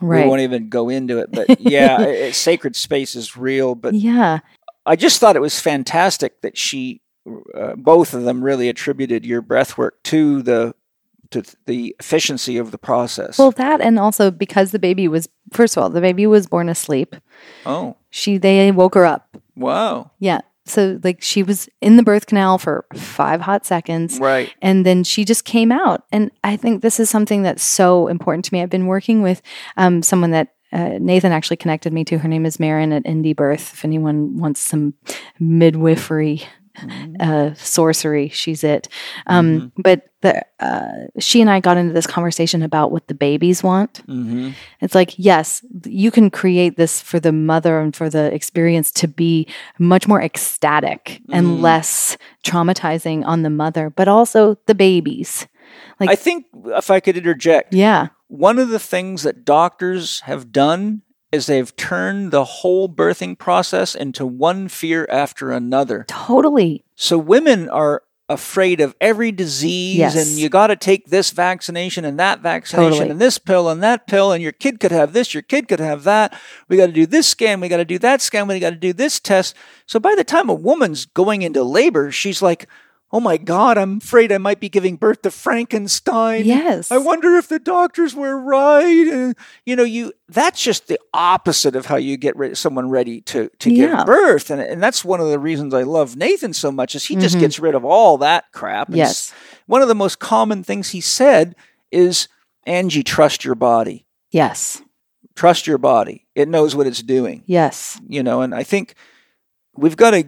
we 0.00 0.24
won't 0.24 0.40
even 0.40 0.68
go 0.68 0.88
into 0.88 1.18
it 1.18 1.30
but 1.32 1.60
yeah 1.60 2.00
it- 2.02 2.08
it- 2.28 2.34
sacred 2.34 2.74
space 2.76 3.14
is 3.14 3.36
real 3.36 3.74
but 3.74 3.94
yeah. 3.94 4.40
i 4.86 4.96
just 4.96 5.20
thought 5.20 5.36
it 5.36 5.42
was 5.42 5.60
fantastic 5.60 6.40
that 6.42 6.56
she 6.58 7.00
uh, 7.54 7.74
both 7.76 8.14
of 8.14 8.24
them 8.24 8.42
really 8.42 8.68
attributed 8.68 9.24
your 9.24 9.40
breath 9.42 9.78
work 9.78 10.02
to 10.02 10.42
the 10.42 10.74
to 11.30 11.42
the 11.66 11.94
efficiency 11.98 12.58
of 12.58 12.72
the 12.72 12.78
process. 12.78 13.38
Well, 13.38 13.52
that 13.52 13.80
and 13.80 13.98
also 13.98 14.30
because 14.30 14.70
the 14.72 14.78
baby 14.78 15.08
was 15.08 15.28
first 15.50 15.76
of 15.76 15.82
all, 15.82 15.88
the 15.88 16.00
baby 16.02 16.26
was 16.26 16.46
born 16.46 16.68
asleep. 16.68 17.16
oh, 17.64 17.96
She 18.10 18.36
they 18.38 18.70
woke 18.72 18.94
her 18.96 19.06
up. 19.06 19.34
wow. 19.56 20.10
Yeah. 20.18 20.40
So 20.64 21.00
like 21.02 21.20
she 21.22 21.42
was 21.42 21.68
in 21.80 21.96
the 21.96 22.02
birth 22.02 22.26
canal 22.26 22.58
for 22.58 22.84
5 22.94 23.40
hot 23.40 23.66
seconds. 23.66 24.18
Right. 24.18 24.52
And 24.62 24.86
then 24.86 25.04
she 25.04 25.24
just 25.24 25.44
came 25.44 25.72
out. 25.72 26.04
And 26.12 26.30
I 26.44 26.56
think 26.56 26.82
this 26.82 27.00
is 27.00 27.10
something 27.10 27.42
that's 27.42 27.62
so 27.62 28.08
important 28.08 28.44
to 28.46 28.54
me. 28.54 28.62
I've 28.62 28.70
been 28.70 28.86
working 28.86 29.22
with 29.22 29.42
um, 29.76 30.02
someone 30.02 30.30
that 30.30 30.54
uh, 30.72 30.98
Nathan 30.98 31.32
actually 31.32 31.58
connected 31.58 31.92
me 31.92 32.04
to. 32.04 32.18
Her 32.18 32.28
name 32.28 32.46
is 32.46 32.58
Maryn 32.58 32.92
at 32.92 33.04
Indie 33.04 33.36
Birth. 33.36 33.74
If 33.74 33.84
anyone 33.84 34.38
wants 34.38 34.60
some 34.60 34.94
midwifery 35.38 36.42
uh, 37.20 37.54
sorcery, 37.54 38.28
she's 38.28 38.64
it. 38.64 38.88
Um, 39.26 39.72
But 39.76 40.08
the, 40.22 40.44
uh, 40.60 41.08
she 41.18 41.40
and 41.40 41.50
I 41.50 41.60
got 41.60 41.76
into 41.76 41.92
this 41.92 42.06
conversation 42.06 42.62
about 42.62 42.92
what 42.92 43.08
the 43.08 43.14
babies 43.14 43.62
want. 43.62 44.06
Mm-hmm. 44.06 44.50
It's 44.80 44.94
like, 44.94 45.18
yes, 45.18 45.64
you 45.84 46.10
can 46.10 46.30
create 46.30 46.76
this 46.76 47.00
for 47.00 47.18
the 47.18 47.32
mother 47.32 47.80
and 47.80 47.94
for 47.94 48.08
the 48.08 48.32
experience 48.32 48.90
to 48.92 49.08
be 49.08 49.46
much 49.78 50.06
more 50.06 50.22
ecstatic 50.22 51.20
and 51.30 51.60
less 51.60 52.16
traumatizing 52.44 53.24
on 53.26 53.42
the 53.42 53.50
mother, 53.50 53.90
but 53.90 54.08
also 54.08 54.56
the 54.66 54.74
babies. 54.74 55.46
Like, 55.98 56.10
I 56.10 56.16
think 56.16 56.46
if 56.66 56.90
I 56.90 57.00
could 57.00 57.16
interject, 57.16 57.74
yeah, 57.74 58.08
one 58.28 58.58
of 58.58 58.68
the 58.68 58.78
things 58.78 59.24
that 59.24 59.44
doctors 59.44 60.20
have 60.20 60.52
done 60.52 61.02
is 61.32 61.46
they've 61.46 61.74
turned 61.76 62.30
the 62.30 62.44
whole 62.44 62.88
birthing 62.88 63.36
process 63.38 63.94
into 63.94 64.24
one 64.26 64.68
fear 64.68 65.06
after 65.10 65.50
another. 65.50 66.04
totally. 66.08 66.84
So 66.94 67.16
women 67.18 67.68
are 67.70 68.02
afraid 68.28 68.80
of 68.80 68.94
every 69.00 69.32
disease 69.32 69.96
Yes. 69.98 70.14
and 70.16 70.38
you 70.38 70.48
got 70.48 70.68
to 70.68 70.76
take 70.76 71.06
this 71.08 71.30
vaccination 71.32 72.04
and 72.04 72.18
that 72.20 72.40
vaccination 72.40 72.92
Totally. 72.92 73.10
and 73.10 73.20
this 73.20 73.36
pill 73.38 73.68
and 73.68 73.82
that 73.82 74.06
pill 74.06 74.32
and 74.32 74.42
your 74.42 74.52
kid 74.52 74.78
could 74.80 74.92
have 74.92 75.12
this 75.12 75.34
your 75.34 75.42
kid 75.42 75.68
could 75.68 75.80
have 75.80 76.04
that 76.04 76.38
we 76.68 76.76
got 76.78 76.86
to 76.86 76.92
do 76.92 77.04
this 77.04 77.26
scan 77.26 77.60
we 77.60 77.68
got 77.68 77.78
to 77.78 77.84
do 77.84 77.98
that 77.98 78.22
scan 78.22 78.46
we 78.46 78.58
got 78.60 78.70
to 78.70 78.76
do 78.76 78.92
this 78.94 79.20
test 79.20 79.54
so 79.86 79.98
by 80.00 80.14
the 80.14 80.24
time 80.24 80.48
a 80.48 80.54
woman's 80.54 81.04
going 81.04 81.42
into 81.42 81.62
labor 81.62 82.10
she's 82.10 82.40
like 82.40 82.68
oh 83.12 83.20
my 83.20 83.36
god 83.36 83.76
i'm 83.78 83.98
afraid 83.98 84.32
i 84.32 84.38
might 84.38 84.58
be 84.60 84.68
giving 84.68 84.96
birth 84.96 85.22
to 85.22 85.30
frankenstein 85.30 86.44
Yes. 86.44 86.90
i 86.90 86.98
wonder 86.98 87.36
if 87.36 87.48
the 87.48 87.58
doctors 87.58 88.14
were 88.14 88.38
right 88.40 89.06
and 89.08 89.36
you 89.66 89.76
know 89.76 89.82
you 89.82 90.12
that's 90.28 90.62
just 90.62 90.88
the 90.88 90.98
opposite 91.12 91.76
of 91.76 91.86
how 91.86 91.96
you 91.96 92.16
get 92.16 92.36
re- 92.36 92.54
someone 92.54 92.88
ready 92.90 93.20
to 93.22 93.50
to 93.58 93.70
Yeah. 93.72 93.96
give 93.98 94.06
birth 94.06 94.50
and, 94.50 94.60
and 94.60 94.82
that's 94.82 95.04
one 95.04 95.20
of 95.20 95.28
the 95.28 95.38
reasons 95.38 95.74
i 95.74 95.82
love 95.82 96.16
nathan 96.16 96.52
so 96.52 96.72
much 96.72 96.94
is 96.94 97.04
he 97.04 97.16
just 97.16 97.34
mm-hmm. 97.34 97.42
gets 97.42 97.58
rid 97.58 97.74
of 97.74 97.84
all 97.84 98.18
that 98.18 98.50
crap 98.52 98.88
And 98.88 98.96
Yes. 98.96 99.32
one 99.66 99.82
of 99.82 99.88
the 99.88 99.94
most 99.94 100.18
common 100.18 100.62
things 100.64 100.90
he 100.90 101.00
said 101.00 101.54
is 101.90 102.28
angie 102.66 103.02
trust 103.02 103.44
your 103.44 103.54
body 103.54 104.06
Yes. 104.30 104.80
trust 105.34 105.66
your 105.66 105.78
body 105.78 106.26
it 106.34 106.48
knows 106.48 106.74
what 106.74 106.86
it's 106.86 107.02
doing 107.02 107.42
Yes. 107.46 108.00
you 108.08 108.22
know 108.22 108.40
and 108.40 108.54
i 108.54 108.62
think 108.62 108.94
we've 109.76 109.96
got 109.96 110.10
to 110.12 110.26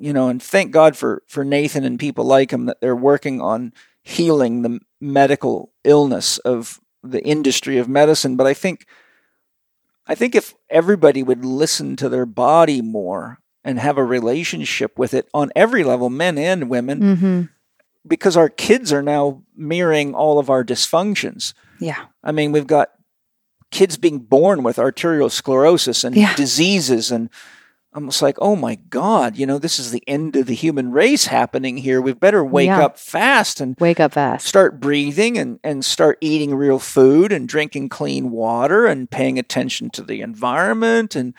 you 0.00 0.12
know 0.12 0.28
and 0.28 0.42
thank 0.42 0.70
god 0.72 0.96
for 0.96 1.22
for 1.28 1.44
nathan 1.44 1.84
and 1.84 1.98
people 1.98 2.24
like 2.24 2.50
him 2.52 2.66
that 2.66 2.80
they're 2.80 2.96
working 2.96 3.40
on 3.40 3.72
healing 4.02 4.62
the 4.62 4.80
medical 5.00 5.72
illness 5.84 6.38
of 6.38 6.80
the 7.02 7.24
industry 7.24 7.78
of 7.78 7.88
medicine 7.88 8.36
but 8.36 8.46
i 8.46 8.54
think 8.54 8.86
i 10.06 10.14
think 10.14 10.34
if 10.34 10.54
everybody 10.70 11.22
would 11.22 11.44
listen 11.44 11.94
to 11.96 12.08
their 12.08 12.26
body 12.26 12.82
more 12.82 13.38
and 13.62 13.78
have 13.78 13.96
a 13.96 14.04
relationship 14.04 14.98
with 14.98 15.14
it 15.14 15.28
on 15.32 15.50
every 15.54 15.84
level 15.84 16.10
men 16.10 16.36
and 16.36 16.68
women 16.68 17.00
Mm-hmm. 17.00 17.42
because 18.06 18.36
our 18.36 18.48
kids 18.48 18.92
are 18.92 19.02
now 19.02 19.42
mirroring 19.56 20.14
all 20.14 20.38
of 20.38 20.50
our 20.50 20.64
dysfunctions 20.64 21.54
Yeah. 21.80 22.06
I 22.22 22.32
mean, 22.32 22.52
we've 22.52 22.66
got 22.66 22.88
kids 23.70 23.96
being 23.96 24.18
born 24.20 24.62
with 24.62 24.78
arterial 24.78 25.28
sclerosis 25.30 26.04
and 26.04 26.14
Yeah. 26.16 26.34
diseases, 26.36 27.10
and 27.10 27.28
I'm 27.96 28.06
just 28.08 28.22
like, 28.22 28.36
oh 28.40 28.56
my 28.56 28.74
God, 28.90 29.36
you 29.36 29.46
know, 29.46 29.58
this 29.58 29.78
is 29.78 29.92
the 29.92 30.02
end 30.08 30.34
of 30.34 30.46
the 30.46 30.54
human 30.54 30.90
race 30.90 31.26
happening 31.26 31.76
here. 31.76 32.00
We 32.02 32.12
better 32.12 32.44
wake 32.44 32.66
Yeah. 32.66 32.84
up 32.84 32.98
fast 32.98 33.60
and 33.60 33.76
Wake 33.78 34.00
up 34.00 34.14
fast. 34.14 34.46
start 34.46 34.80
breathing 34.80 35.38
and, 35.38 35.60
and 35.62 35.84
start 35.84 36.18
eating 36.20 36.54
real 36.56 36.80
food 36.80 37.30
and 37.30 37.48
drinking 37.48 37.90
clean 37.90 38.32
water 38.32 38.86
and 38.86 39.08
paying 39.08 39.38
attention 39.38 39.90
to 39.90 40.02
the 40.02 40.20
environment 40.22 41.14
and 41.14 41.34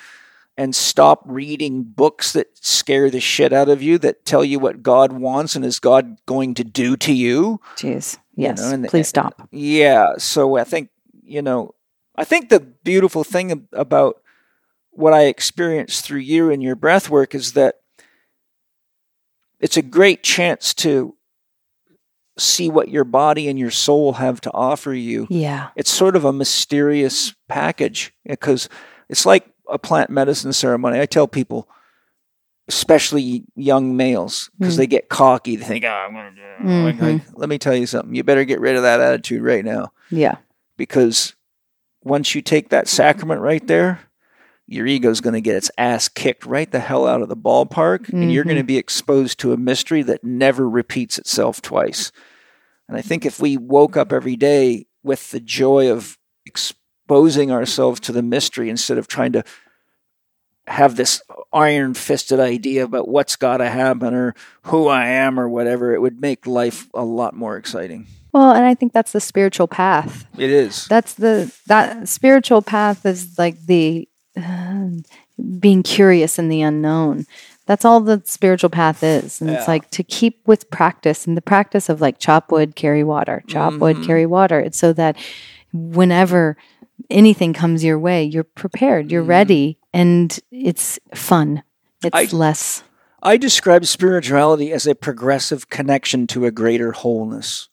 and 0.58 0.74
stop 0.74 1.22
reading 1.26 1.84
books 1.84 2.32
that 2.32 2.48
scare 2.66 3.10
the 3.10 3.20
shit 3.20 3.52
out 3.52 3.68
of 3.68 3.82
you 3.82 3.98
that 3.98 4.26
tell 4.26 4.42
you 4.46 4.58
what 4.58 4.82
God 4.82 5.12
wants 5.12 5.54
and 5.58 5.66
is 5.66 5.80
God 5.82 6.16
going 6.26 6.54
to 6.54 6.64
do 6.64 6.96
to 6.96 7.12
you. 7.14 7.60
Jeez. 7.76 8.16
You 8.36 8.44
Yes. 8.44 8.62
know, 8.62 8.70
and- 8.70 8.88
Please 8.88 9.10
stop. 9.10 9.50
Yeah. 9.52 10.14
So 10.18 10.56
I 10.56 10.64
think, 10.64 10.88
you 11.24 11.42
know, 11.42 11.76
I 12.16 12.24
think 12.24 12.48
the 12.48 12.62
beautiful 12.62 13.26
thing 13.26 13.68
about 13.74 14.22
what 14.96 15.14
I 15.14 15.24
experienced 15.26 16.06
through 16.06 16.20
you 16.20 16.50
and 16.50 16.62
your 16.64 16.76
breath 16.76 17.10
work 17.10 17.36
is 17.36 17.54
that 17.54 17.76
it's 19.60 19.78
a 19.78 19.82
great 19.82 20.24
chance 20.24 20.74
to 20.76 21.16
see 22.38 22.70
what 22.70 22.90
your 22.90 23.06
body 23.06 23.48
and 23.48 23.58
your 23.58 23.72
soul 23.72 24.14
have 24.14 24.42
to 24.42 24.52
offer 24.54 24.94
you. 24.94 25.26
Yeah. 25.30 25.70
It's 25.76 25.90
sort 25.92 26.16
of 26.16 26.26
a 26.26 26.34
mysterious 26.34 27.34
package 27.48 28.14
because 28.26 28.68
it's 29.10 29.26
like 29.26 29.48
a 29.70 29.80
plant 29.80 30.10
medicine 30.10 30.52
ceremony. 30.52 31.00
I 31.00 31.06
tell 31.06 31.28
people, 31.28 31.70
especially 32.68 33.46
young 33.56 33.96
males, 33.96 34.50
because 34.60 34.74
Mm. 34.76 34.78
they 34.78 34.88
get 34.88 35.08
cocky. 35.10 35.56
They 35.56 35.66
think, 35.66 35.86
oh, 35.86 35.88
I'm 35.88 36.14
going 36.14 36.36
to 36.36 36.36
do 36.36 36.42
it. 36.42 36.84
Like, 36.84 36.96
Mhm. 36.98 37.20
I- 37.22 37.26
let 37.36 37.48
me 37.50 37.58
tell 37.58 37.76
you 37.76 37.86
something. 37.86 38.14
You 38.16 38.24
better 38.24 38.44
get 38.44 38.60
rid 38.60 38.76
of 38.76 38.84
that 38.84 39.00
attitude 39.00 39.42
right 39.42 39.64
now 39.64 39.92
Yeah. 40.10 40.36
because 40.78 41.36
once 42.04 42.36
you 42.36 42.42
take 42.42 42.70
that 42.70 42.88
sacrament 42.88 43.40
right 43.42 43.66
there, 43.66 44.02
your 44.68 44.88
ego's 44.88 45.22
going 45.22 45.34
to 45.34 45.42
get 45.42 45.56
its 45.56 45.72
ass 45.78 46.08
kicked 46.08 46.46
right 46.46 46.72
the 46.72 46.80
hell 46.80 47.08
out 47.08 47.22
of 47.22 47.30
the 47.30 47.38
ballpark, 47.38 48.10
and 48.10 48.32
you're 48.32 48.44
going 48.44 48.56
to 48.56 48.62
mm-hmm. 48.62 48.68
be 48.68 48.78
exposed 48.78 49.40
to 49.40 49.54
a 49.54 49.58
mystery 49.58 50.02
that 50.04 50.24
never 50.24 50.68
repeats 50.68 51.18
itself 51.20 51.62
twice. 51.62 52.12
And 52.88 52.98
I 52.98 53.02
think 53.02 53.26
if 53.26 53.40
we 53.40 53.58
woke 53.58 53.98
up 53.98 54.12
every 54.12 54.36
day 54.36 54.88
with 55.04 55.32
the 55.32 55.40
joy 55.40 55.92
of 55.92 56.18
exposing 56.46 57.52
ourselves 57.52 58.00
to 58.02 58.12
the 58.12 58.24
mystery 58.24 58.70
instead 58.70 58.98
of 58.98 59.08
trying 59.08 59.34
to 59.34 59.44
have 60.68 60.96
this 60.96 61.22
iron 61.54 61.94
fisted 61.94 62.40
idea 62.40 62.84
about 62.84 63.08
what's 63.08 63.36
got 63.36 63.58
to 63.58 63.70
happen 63.70 64.16
or 64.16 64.34
who 64.64 64.88
I 64.88 65.08
am 65.08 65.40
or 65.40 65.48
whatever, 65.48 65.94
it 65.94 66.02
would 66.02 66.20
make 66.20 66.48
life 66.48 66.90
a 66.96 67.04
lot 67.04 67.36
more 67.36 67.58
exciting. 67.58 68.08
Well, 68.34 68.52
and 68.52 68.66
I 68.66 68.74
think 68.74 68.92
that's 68.92 69.12
the 69.12 69.22
spiritual 69.22 69.68
path. 69.68 70.26
It 70.38 70.50
is. 70.50 70.88
That's 70.88 71.14
the 71.14 71.56
that 71.68 72.10
spiritual 72.10 72.62
path 72.62 73.06
is 73.06 73.38
like 73.38 73.64
the 73.66 74.10
uh, 74.38 74.88
being 75.60 75.84
curious 75.84 76.38
in 76.40 76.50
the 76.50 76.62
unknown. 76.62 77.26
That's 77.68 77.84
all 77.84 78.00
the 78.00 78.22
spiritual 78.26 78.70
path 78.70 79.02
is, 79.02 79.42
and 79.42 79.50
it's 79.50 79.68
like 79.68 79.90
to 79.92 80.04
keep 80.04 80.48
with 80.48 80.70
practice 80.70 81.26
and 81.26 81.36
the 81.36 81.42
practice 81.42 81.90
of 81.90 82.00
like 82.00 82.20
chop 82.20 82.52
wood, 82.52 82.76
carry 82.76 83.04
water, 83.04 83.44
chop 83.48 83.74
wood, 83.80 83.96
Mm-hmm. 83.98 84.06
carry 84.06 84.26
water. 84.28 84.60
It's 84.60 84.78
so 84.78 84.94
that 84.94 85.18
whenever 85.74 86.58
anything 87.10 87.54
comes 87.54 87.84
your 87.84 87.98
way, 87.98 88.24
you're 88.24 88.44
prepared, 88.44 89.12
you're 89.12 89.24
ready, 89.24 89.80
and 89.94 90.38
it's 90.52 91.00
fun. 91.16 91.64
It's 92.04 92.16
Mm-hmm. 92.16 92.36
I- 92.36 92.38
less. 92.38 92.84
I 93.24 93.38
describe 93.38 93.88
spirituality 93.88 94.72
as 94.72 94.86
a 94.86 94.94
progressive 94.94 95.68
connection 95.72 96.28
to 96.28 96.46
a 96.46 96.52
greater 96.52 96.92
wholeness. 96.92 97.70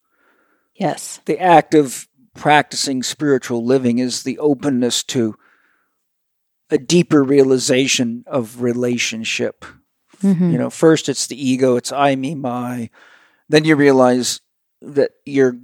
Yes. 0.74 1.20
The 1.26 1.38
act 1.38 1.74
of 1.74 2.08
practicing 2.34 3.02
spiritual 3.02 3.62
living 3.62 3.98
is 3.98 4.22
the 4.22 4.38
openness 4.38 5.02
to 5.04 5.34
a 6.72 6.78
deeper 6.78 7.22
realization 7.22 8.24
of 8.26 8.62
relationship. 8.62 9.64
Mhm. 10.22 10.52
You 10.52 10.58
know, 10.58 10.70
first 10.70 11.08
it's 11.08 11.26
the 11.26 11.36
ego, 11.50 11.76
it's 11.76 11.92
I, 11.92 12.16
me, 12.16 12.34
my. 12.34 12.90
Then 13.48 13.64
you 13.64 13.76
realize 13.76 14.40
that 14.80 15.10
you're 15.26 15.56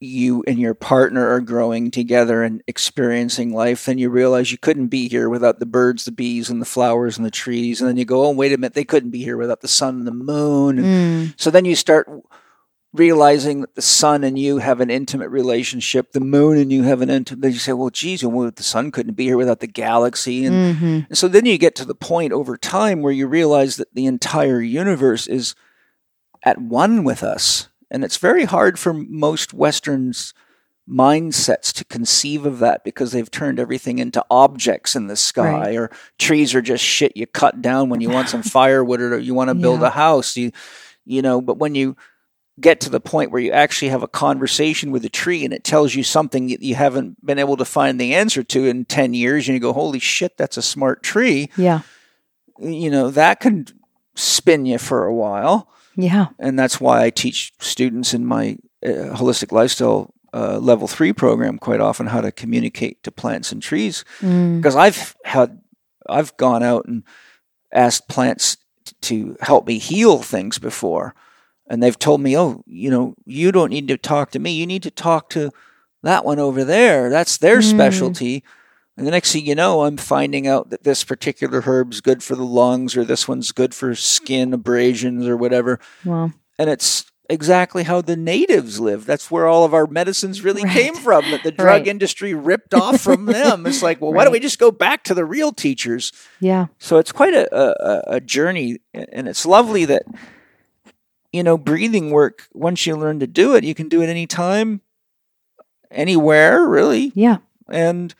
you 0.00 0.44
and 0.46 0.60
your 0.60 0.74
partner 0.74 1.26
are 1.28 1.40
growing 1.40 1.90
together 1.90 2.44
and 2.44 2.62
experiencing 2.68 3.52
life. 3.52 3.84
Then 3.84 3.98
you 3.98 4.10
realize 4.10 4.52
you 4.52 4.58
couldn't 4.58 4.86
be 4.88 5.08
here 5.08 5.28
without 5.28 5.58
the 5.58 5.66
birds, 5.66 6.04
the 6.04 6.12
bees, 6.12 6.48
and 6.48 6.62
the 6.62 6.66
flowers 6.66 7.16
and 7.16 7.26
the 7.26 7.32
trees. 7.32 7.80
And 7.80 7.88
then 7.88 7.96
you 7.96 8.04
go, 8.04 8.24
oh, 8.24 8.30
wait 8.30 8.52
a 8.52 8.56
minute, 8.56 8.74
they 8.74 8.84
couldn't 8.84 9.10
be 9.10 9.24
here 9.24 9.36
without 9.36 9.60
the 9.60 9.66
sun 9.66 9.96
and 9.96 10.06
the 10.06 10.12
moon. 10.12 10.78
And 10.78 10.86
Mm. 10.86 11.34
so 11.36 11.50
then 11.50 11.64
you 11.64 11.74
start 11.74 12.08
realizing 12.98 13.60
that 13.62 13.74
the 13.74 13.82
sun 13.82 14.24
and 14.24 14.38
you 14.38 14.58
have 14.58 14.80
an 14.80 14.90
intimate 14.90 15.28
relationship, 15.30 16.12
the 16.12 16.20
moon 16.20 16.58
and 16.58 16.72
you 16.72 16.82
have 16.82 17.00
an 17.00 17.10
intimate. 17.10 17.42
Then 17.42 17.52
you 17.52 17.58
say, 17.58 17.72
well, 17.72 17.90
geez, 17.90 18.24
well, 18.24 18.50
the 18.50 18.62
sun 18.62 18.90
couldn't 18.90 19.14
be 19.14 19.24
here 19.24 19.36
without 19.36 19.60
the 19.60 19.66
galaxy. 19.66 20.44
And 20.44 20.76
Mhm. 20.76 21.06
and 21.08 21.18
so 21.18 21.28
then 21.28 21.46
you 21.46 21.56
get 21.58 21.74
to 21.76 21.84
the 21.84 21.94
point 21.94 22.32
over 22.32 22.56
time 22.56 23.00
where 23.02 23.12
you 23.12 23.26
realize 23.26 23.76
that 23.76 23.94
the 23.94 24.06
entire 24.06 24.60
universe 24.60 25.26
is 25.26 25.54
at 26.42 26.60
one 26.60 27.04
with 27.04 27.22
us. 27.22 27.68
And 27.90 28.04
it's 28.04 28.16
very 28.18 28.44
hard 28.44 28.78
for 28.78 28.92
most 28.92 29.54
Westerns 29.54 30.34
mindsets 30.90 31.72
to 31.74 31.84
conceive 31.84 32.46
of 32.46 32.60
that 32.60 32.82
because 32.82 33.12
they've 33.12 33.30
turned 33.30 33.60
everything 33.60 33.98
into 33.98 34.24
objects 34.30 34.96
in 34.96 35.06
the 35.06 35.16
sky 35.16 35.52
Right. 35.52 35.76
or 35.76 35.90
trees 36.18 36.54
are 36.54 36.62
just 36.62 36.82
shit 36.82 37.14
you 37.14 37.26
cut 37.26 37.60
down 37.60 37.90
when 37.90 38.00
you 38.00 38.08
want 38.08 38.30
some 38.30 38.42
firewood 38.56 39.00
or 39.00 39.18
you 39.18 39.34
want 39.34 39.48
to 39.48 39.54
build 39.54 39.80
Yeah. 39.82 39.88
a 39.88 39.90
house. 39.90 40.36
You 40.36 40.50
you 41.04 41.22
know, 41.22 41.40
but 41.40 41.58
when 41.58 41.74
you 41.74 41.96
get 42.60 42.80
to 42.80 42.90
the 42.90 43.00
point 43.00 43.30
where 43.30 43.40
you 43.40 43.52
actually 43.52 43.88
have 43.88 44.02
a 44.02 44.08
conversation 44.08 44.90
with 44.90 45.04
a 45.04 45.08
tree 45.08 45.44
and 45.44 45.52
it 45.54 45.64
tells 45.64 45.94
you 45.94 46.02
something 46.02 46.48
that 46.48 46.62
you 46.62 46.74
haven't 46.74 47.24
been 47.24 47.38
able 47.38 47.56
to 47.56 47.64
find 47.64 48.00
the 48.00 48.14
answer 48.14 48.42
to 48.42 48.66
in 48.66 48.84
10 48.84 49.14
years 49.14 49.46
and 49.48 49.54
you 49.54 49.60
go 49.60 49.72
holy 49.72 49.98
shit 49.98 50.36
that's 50.36 50.56
a 50.56 50.62
smart 50.62 51.02
tree 51.02 51.48
Yeah. 51.56 51.80
you 52.60 52.90
know 52.90 53.10
that 53.10 53.40
can 53.40 53.66
spin 54.14 54.66
you 54.66 54.78
for 54.78 55.04
a 55.04 55.14
while 55.14 55.68
Yeah. 55.96 56.26
and 56.38 56.58
that's 56.58 56.80
why 56.80 57.04
i 57.04 57.10
teach 57.10 57.52
students 57.60 58.12
in 58.14 58.24
my 58.24 58.58
uh, 58.84 59.14
holistic 59.16 59.52
lifestyle 59.52 60.12
uh, 60.34 60.58
level 60.58 60.86
3 60.88 61.12
program 61.12 61.58
quite 61.58 61.80
often 61.80 62.06
how 62.08 62.20
to 62.20 62.30
communicate 62.32 63.02
to 63.04 63.10
plants 63.12 63.52
and 63.52 63.62
trees 63.62 64.04
Mm. 64.20 64.56
because 64.56 64.74
i've 64.76 65.14
had 65.24 65.60
i've 66.08 66.36
gone 66.36 66.62
out 66.62 66.86
and 66.86 67.02
asked 67.72 68.08
plants 68.08 68.56
t- 68.84 68.94
to 69.00 69.36
help 69.40 69.66
me 69.66 69.78
heal 69.78 70.18
things 70.22 70.58
before 70.58 71.14
and 71.68 71.82
they've 71.82 71.98
told 71.98 72.20
me 72.20 72.36
oh 72.36 72.62
you 72.66 72.90
know 72.90 73.14
you 73.26 73.52
don't 73.52 73.70
need 73.70 73.88
to 73.88 73.96
talk 73.96 74.30
to 74.30 74.38
me 74.38 74.52
you 74.52 74.66
need 74.66 74.82
to 74.82 74.90
talk 74.90 75.28
to 75.30 75.50
that 76.02 76.24
one 76.24 76.38
over 76.38 76.64
there 76.64 77.10
that's 77.10 77.36
their 77.38 77.58
Mm. 77.58 77.64
specialty 77.70 78.44
and 78.96 79.06
the 79.06 79.10
next 79.10 79.32
thing 79.32 79.44
you 79.46 79.54
know 79.54 79.82
i'm 79.84 79.96
finding 79.96 80.46
out 80.46 80.70
that 80.70 80.84
this 80.84 81.04
particular 81.04 81.60
herb's 81.62 82.00
good 82.00 82.22
for 82.22 82.34
the 82.36 82.44
lungs 82.44 82.96
or 82.96 83.04
this 83.04 83.26
one's 83.28 83.52
good 83.52 83.74
for 83.74 83.94
skin 83.94 84.52
abrasions 84.52 85.26
or 85.26 85.36
whatever 85.36 85.78
Well, 86.04 86.32
and 86.58 86.68
it's 86.70 87.04
exactly 87.30 87.82
how 87.82 88.00
the 88.00 88.16
natives 88.16 88.80
live. 88.80 89.04
That's 89.04 89.30
where 89.30 89.46
all 89.46 89.64
of 89.66 89.74
our 89.74 89.86
medicines 89.86 90.42
really 90.42 90.62
Right. 90.64 90.72
came 90.72 90.94
from. 90.94 91.30
That 91.30 91.42
the 91.42 91.52
drug 91.52 91.80
Right. 91.82 91.86
industry 91.86 92.32
ripped 92.32 92.72
off 92.72 93.02
from 93.02 93.26
them. 93.36 93.66
It's 93.66 93.82
like, 93.82 94.00
well, 94.00 94.14
why 94.14 94.24
don't 94.24 94.32
we 94.32 94.40
just 94.40 94.58
go 94.58 94.70
back 94.70 95.04
to 95.04 95.14
the 95.14 95.26
real 95.26 95.52
teachers? 95.52 96.10
yeah. 96.40 96.68
So 96.78 96.96
it's 96.96 97.12
quite 97.12 97.34
a, 97.34 97.44
a, 97.54 98.14
a 98.16 98.20
journey, 98.22 98.78
and 98.94 99.28
it's 99.28 99.44
lovely 99.44 99.84
that 99.84 100.04
you 101.32 101.42
know 101.42 101.58
breathing 101.58 102.10
work. 102.10 102.48
Once 102.52 102.86
you 102.86 102.96
learn 102.96 103.20
to 103.20 103.26
do 103.26 103.54
it, 103.54 103.64
you 103.64 103.74
can 103.74 103.88
do 103.88 104.02
it 104.02 104.08
anytime, 104.08 104.80
anywhere, 105.90 106.66
really, 106.66 107.12
Yeah. 107.14 107.38
and 107.68 108.14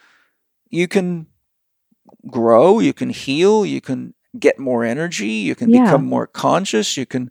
you 0.70 0.88
can 0.88 1.26
grow. 2.28 2.78
You 2.80 2.92
can 2.92 3.10
heal. 3.10 3.64
You 3.64 3.80
can 3.80 4.14
get 4.38 4.58
more 4.58 4.84
energy. 4.84 5.28
You 5.48 5.54
can 5.54 5.70
Yeah. 5.70 5.84
become 5.84 6.04
more 6.04 6.26
conscious. 6.26 6.96
You 6.96 7.06
can 7.06 7.30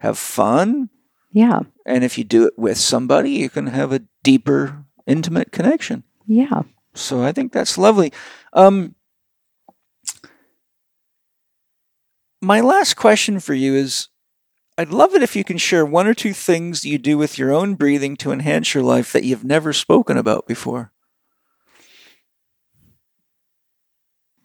have 0.00 0.16
fun. 0.18 0.90
Yeah. 1.32 1.60
And 1.84 2.04
if 2.04 2.16
you 2.18 2.24
do 2.24 2.46
it 2.46 2.54
with 2.58 2.78
somebody, 2.78 3.30
you 3.32 3.50
can 3.50 3.66
have 3.68 3.92
a 3.92 4.02
deeper, 4.22 4.84
intimate 5.06 5.50
connection. 5.52 6.04
Yeah. 6.26 6.62
So 6.94 7.22
I 7.22 7.32
think 7.32 7.52
that's 7.52 7.76
lovely. 7.78 8.12
Um, 8.52 8.94
my 12.40 12.60
last 12.60 12.94
question 12.94 13.40
for 13.40 13.54
you 13.54 13.74
is 13.74 14.08
I'd 14.78 14.90
love 14.90 15.12
it 15.16 15.22
if 15.24 15.34
you 15.34 15.42
can 15.42 15.58
share 15.58 15.84
one 15.84 16.06
or 16.06 16.14
two 16.14 16.32
things 16.32 16.84
you 16.84 16.98
do 16.98 17.18
with 17.18 17.36
your 17.36 17.52
own 17.52 17.74
breathing 17.74 18.16
to 18.18 18.30
enhance 18.30 18.74
your 18.74 18.84
life 18.84 19.12
that 19.12 19.24
you've 19.24 19.42
never 19.42 19.72
spoken 19.72 20.16
about 20.16 20.46
before. 20.46 20.92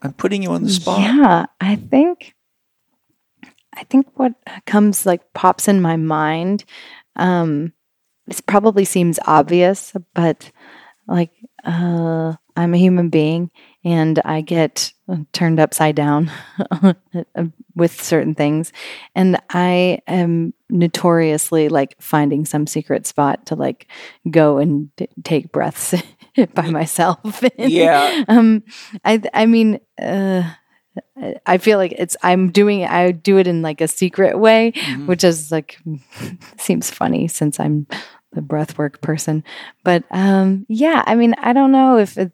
I'm 0.02 0.14
putting 0.14 0.42
you 0.42 0.50
on 0.50 0.64
the 0.64 0.72
spot. 0.72 1.02
Yeah, 1.02 1.46
I 1.62 1.76
think 1.76 2.34
I 3.76 3.84
think 3.84 4.08
what 4.16 4.34
comes 4.66 5.06
like 5.06 5.22
pops 5.34 5.68
in 5.68 5.82
my 5.82 5.98
mind 5.98 6.66
um 7.16 7.72
it 8.28 8.42
probably 8.48 8.86
seems 8.86 9.20
obvious, 9.28 9.94
but 10.16 10.52
like 11.08 11.32
uh 11.64 12.34
I'm 12.56 12.74
a 12.74 12.78
human 12.78 13.10
being 13.10 13.52
and 13.84 14.20
I 14.24 14.42
get 14.42 14.92
turned 15.34 15.60
upside 15.60 15.96
down 15.96 16.32
with 17.76 18.02
certain 18.02 18.36
things 18.36 18.72
and 19.16 19.38
I 19.50 20.00
am 20.08 20.54
notoriously 20.70 21.70
like 21.70 21.96
finding 22.02 22.46
some 22.46 22.68
secret 22.68 23.06
spot 23.06 23.46
to 23.48 23.56
like 23.56 23.88
go 24.30 24.58
and 24.58 24.90
t- 24.98 25.08
take 25.24 25.52
breaths 25.52 25.94
by 26.54 26.70
myself. 26.70 27.44
Yeah. 27.58 28.24
um 28.28 28.64
I 29.04 29.22
I 29.34 29.46
mean 29.46 29.80
uh 30.02 30.44
I 31.46 31.58
feel 31.58 31.78
like 31.80 31.94
it's 31.98 32.16
I'm 32.24 32.52
doing 32.52 32.86
I 32.86 33.12
do 33.12 33.38
it 33.40 33.48
in 33.48 33.62
like 33.64 33.82
a 33.82 33.88
secret 33.88 34.38
way, 34.40 34.72
Mhm. 34.76 35.08
which 35.08 35.24
is 35.24 35.52
like 35.52 35.78
seems 36.58 36.90
funny 36.92 37.28
since 37.28 37.60
I'm 37.60 37.88
the 38.32 38.42
breathwork 38.42 39.02
person. 39.02 39.44
But 39.84 40.04
um 40.12 40.66
yeah, 40.70 41.04
I 41.06 41.16
mean, 41.16 41.34
I 41.40 41.54
don't 41.54 41.72
know 41.72 41.98
if 41.98 42.18
it 42.18 42.32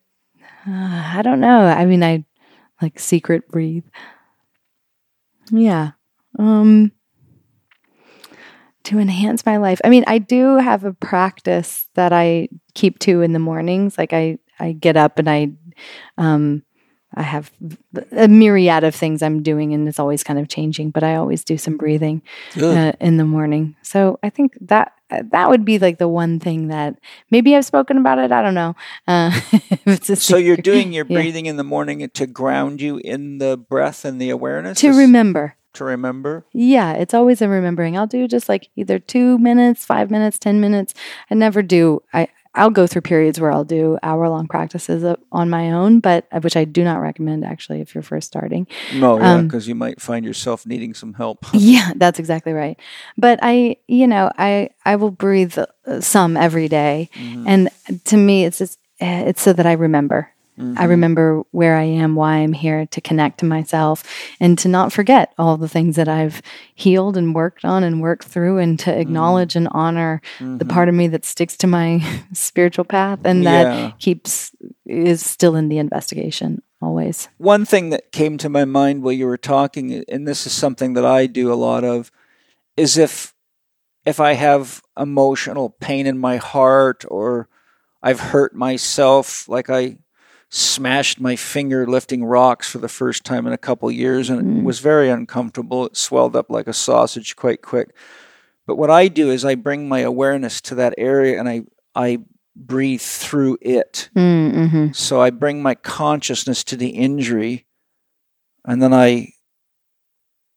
uh, 0.67 1.13
I 1.17 1.21
don't 1.23 1.39
know. 1.39 1.61
I 1.65 1.85
mean, 1.85 2.03
I 2.03 2.25
like 2.81 2.99
secret 2.99 3.47
breathe. 3.49 3.85
Yeah. 5.51 5.91
Um 6.37 6.91
to 8.83 8.97
enhance 8.97 9.45
my 9.45 9.57
life. 9.57 9.79
I 9.83 9.89
mean, 9.89 10.03
I 10.07 10.17
do 10.17 10.57
have 10.57 10.83
a 10.83 10.93
practice 10.93 11.87
that 11.95 12.13
I 12.13 12.47
keep 12.73 12.97
to 12.99 13.21
in 13.21 13.33
the 13.33 13.39
mornings. 13.39 13.97
Like 13.97 14.13
I 14.13 14.39
I 14.59 14.71
get 14.71 14.97
up 14.97 15.19
and 15.19 15.29
I 15.29 15.51
um 16.17 16.63
I 17.15 17.23
have 17.23 17.51
a 18.15 18.27
myriad 18.27 18.83
of 18.83 18.93
things 18.93 19.23
I'm 19.23 19.41
doing, 19.41 19.73
and 19.73 19.87
it's 19.87 19.99
always 19.99 20.23
kind 20.23 20.39
of 20.39 20.47
changing. 20.47 20.91
But 20.91 21.03
I 21.03 21.15
always 21.15 21.43
do 21.43 21.57
some 21.57 21.75
breathing 21.75 22.21
uh, 22.77 22.91
in 22.99 23.17
the 23.17 23.25
morning. 23.25 23.75
So 23.81 24.19
I 24.21 24.29
think 24.29 24.53
that 24.61 24.93
that 25.09 25.49
would 25.49 25.65
be 25.65 25.79
like 25.79 25.97
the 25.97 26.07
one 26.07 26.39
thing 26.39 26.67
that 26.67 26.99
maybe 27.31 27.55
I've 27.55 27.65
spoken 27.65 27.97
about 27.97 28.19
it. 28.19 28.31
I 28.31 28.41
don't 28.41 28.53
know. 28.53 28.75
Uh, 29.07 29.31
it's 29.85 30.09
a 30.09 30.15
So 30.15 30.37
you're 30.37 30.57
doing 30.57 30.93
your 30.93 31.05
Yeah. 31.09 31.17
breathing 31.19 31.45
in 31.47 31.57
the 31.57 31.63
morning 31.63 32.07
to 32.09 32.27
ground 32.27 32.81
you 32.81 32.97
in 32.97 33.37
the 33.39 33.57
breath 33.57 34.05
and 34.05 34.21
the 34.21 34.29
awareness 34.29 34.79
to 34.81 34.89
remember. 34.93 35.55
to 35.73 35.83
remember. 35.83 36.45
Yeah, 36.53 36.93
it's 36.93 37.13
always 37.13 37.41
a 37.41 37.49
remembering. 37.49 37.97
I'll 37.97 38.07
do 38.07 38.27
just 38.27 38.49
like 38.49 38.69
either 38.75 38.99
two 38.99 39.37
minutes, 39.39 39.85
five 39.85 40.09
minutes, 40.11 40.37
ten 40.39 40.59
minutes. 40.61 40.93
I 41.31 41.35
never 41.35 41.61
do. 41.61 42.01
I 42.13 42.27
I'll 42.55 42.71
go 42.71 42.87
through 42.87 43.01
periods 43.01 43.39
where 43.39 43.51
I'll 43.51 43.63
do 43.63 43.97
hour 44.01 44.27
long 44.27 44.47
practices 44.47 45.03
on 45.31 45.49
my 45.49 45.71
own, 45.71 45.99
but 45.99 46.25
uh, 46.31 46.39
which 46.39 46.57
I 46.57 46.65
do 46.65 46.83
not 46.83 46.97
recommend 46.97 47.45
actually 47.45 47.79
if 47.81 47.93
you're 47.93 48.01
first 48.01 48.27
starting. 48.27 48.67
No, 48.95 49.17
yeah, 49.19 49.35
Um, 49.35 49.47
because 49.47 49.67
you 49.67 49.75
might 49.75 50.01
find 50.01 50.25
yourself 50.25 50.65
needing 50.65 50.93
some 50.93 51.13
help. 51.13 51.45
Yeah, 51.53 51.91
that's 51.95 52.19
exactly 52.19 52.53
right. 52.53 52.79
But 53.17 53.39
I, 53.41 53.77
you 53.87 54.07
know, 54.07 54.31
I 54.37 54.69
I 54.83 54.95
will 54.95 55.11
breathe 55.11 55.57
uh, 55.57 56.01
some 56.01 56.35
every 56.37 56.67
day. 56.67 57.09
Mhm. 57.15 57.43
and 57.45 57.69
to 58.05 58.17
me, 58.17 58.45
it's 58.45 58.57
just, 58.57 58.79
uh, 59.01 59.23
it's 59.27 59.41
so 59.41 59.53
that 59.53 59.65
I 59.65 59.73
remember. 59.73 60.29
I 60.59 60.63
Mhm. 60.85 60.89
remember 60.89 61.43
where 61.51 61.77
I 61.77 61.83
am, 61.83 62.15
why 62.15 62.35
I'm 62.37 62.51
here, 62.53 62.85
to 62.87 63.01
connect 63.01 63.39
to 63.39 63.45
myself, 63.45 64.03
and 64.41 64.57
to 64.59 64.67
not 64.67 64.91
forget 64.91 65.33
all 65.37 65.55
the 65.55 65.69
things 65.69 65.95
that 65.95 66.09
I've 66.09 66.41
healed 66.75 67.15
and 67.15 67.33
worked 67.33 67.63
on 67.63 67.83
and 67.83 68.01
worked 68.01 68.25
through, 68.27 68.57
and 68.57 68.77
to 68.79 68.91
acknowledge 68.97 69.55
and 69.55 69.69
honor 69.71 70.21
the 70.39 70.65
Mhm. 70.65 70.69
part 70.69 70.89
of 70.89 70.95
me 70.95 71.07
that 71.07 71.23
sticks 71.23 71.55
to 71.57 71.67
my 71.67 72.01
spiritual 72.33 72.83
path 72.85 73.19
and 73.23 73.45
that 73.45 73.67
Yeah. 73.67 73.91
keeps 73.99 74.51
is 74.85 75.25
still 75.25 75.55
in 75.55 75.69
the 75.69 75.77
investigation 75.77 76.61
always. 76.81 77.29
One 77.37 77.63
thing 77.65 77.89
that 77.91 78.11
came 78.11 78.37
to 78.39 78.49
my 78.49 78.65
mind 78.65 79.01
while 79.03 79.13
you 79.13 79.27
were 79.27 79.37
talking, 79.37 80.03
and 80.09 80.27
this 80.27 80.45
is 80.45 80.51
something 80.51 80.93
that 80.95 81.05
I 81.05 81.25
do 81.27 81.53
a 81.53 81.55
lot 81.55 81.83
of, 81.83 82.11
is 82.75 82.97
if 82.97 83.33
if 84.05 84.19
I 84.19 84.33
have 84.33 84.81
emotional 84.97 85.69
pain 85.79 86.07
in 86.07 86.17
my 86.17 86.37
heart 86.37 87.05
or 87.09 87.47
I've 88.01 88.19
hurt 88.19 88.55
myself, 88.55 89.47
like 89.47 89.69
I 89.69 89.97
smashed 90.49 91.19
my 91.19 91.35
finger 91.35 91.85
lifting 91.85 92.23
rocks 92.25 92.69
for 92.69 92.79
the 92.79 92.89
first 92.89 93.23
time 93.23 93.45
in 93.45 93.53
a 93.53 93.57
couple 93.57 93.89
years 93.91 94.29
and 94.29 94.39
it 94.39 94.45
Mm. 94.45 94.63
was 94.63 94.79
very 94.79 95.09
uncomfortable. 95.09 95.85
It 95.85 95.95
swelled 95.95 96.35
up 96.35 96.49
like 96.49 96.67
a 96.67 96.73
sausage 96.73 97.35
quite 97.35 97.61
quick. 97.61 97.95
But 98.65 98.77
what 98.77 98.89
I 98.89 99.07
do 99.09 99.29
is 99.29 99.45
I 99.45 99.55
bring 99.55 99.87
my 99.87 99.99
awareness 99.99 100.59
to 100.61 100.75
that 100.75 100.93
area 100.97 101.39
and 101.39 101.47
I 101.47 101.61
I 101.95 102.19
breathe 102.55 103.01
through 103.01 103.57
it. 103.61 104.09
Mm-hmm. 104.15 104.91
So 104.93 105.21
I 105.21 105.29
bring 105.29 105.61
my 105.61 105.75
consciousness 105.75 106.63
to 106.65 106.75
the 106.75 106.89
injury 106.89 107.65
and 108.65 108.81
then 108.81 108.93
I 108.93 109.33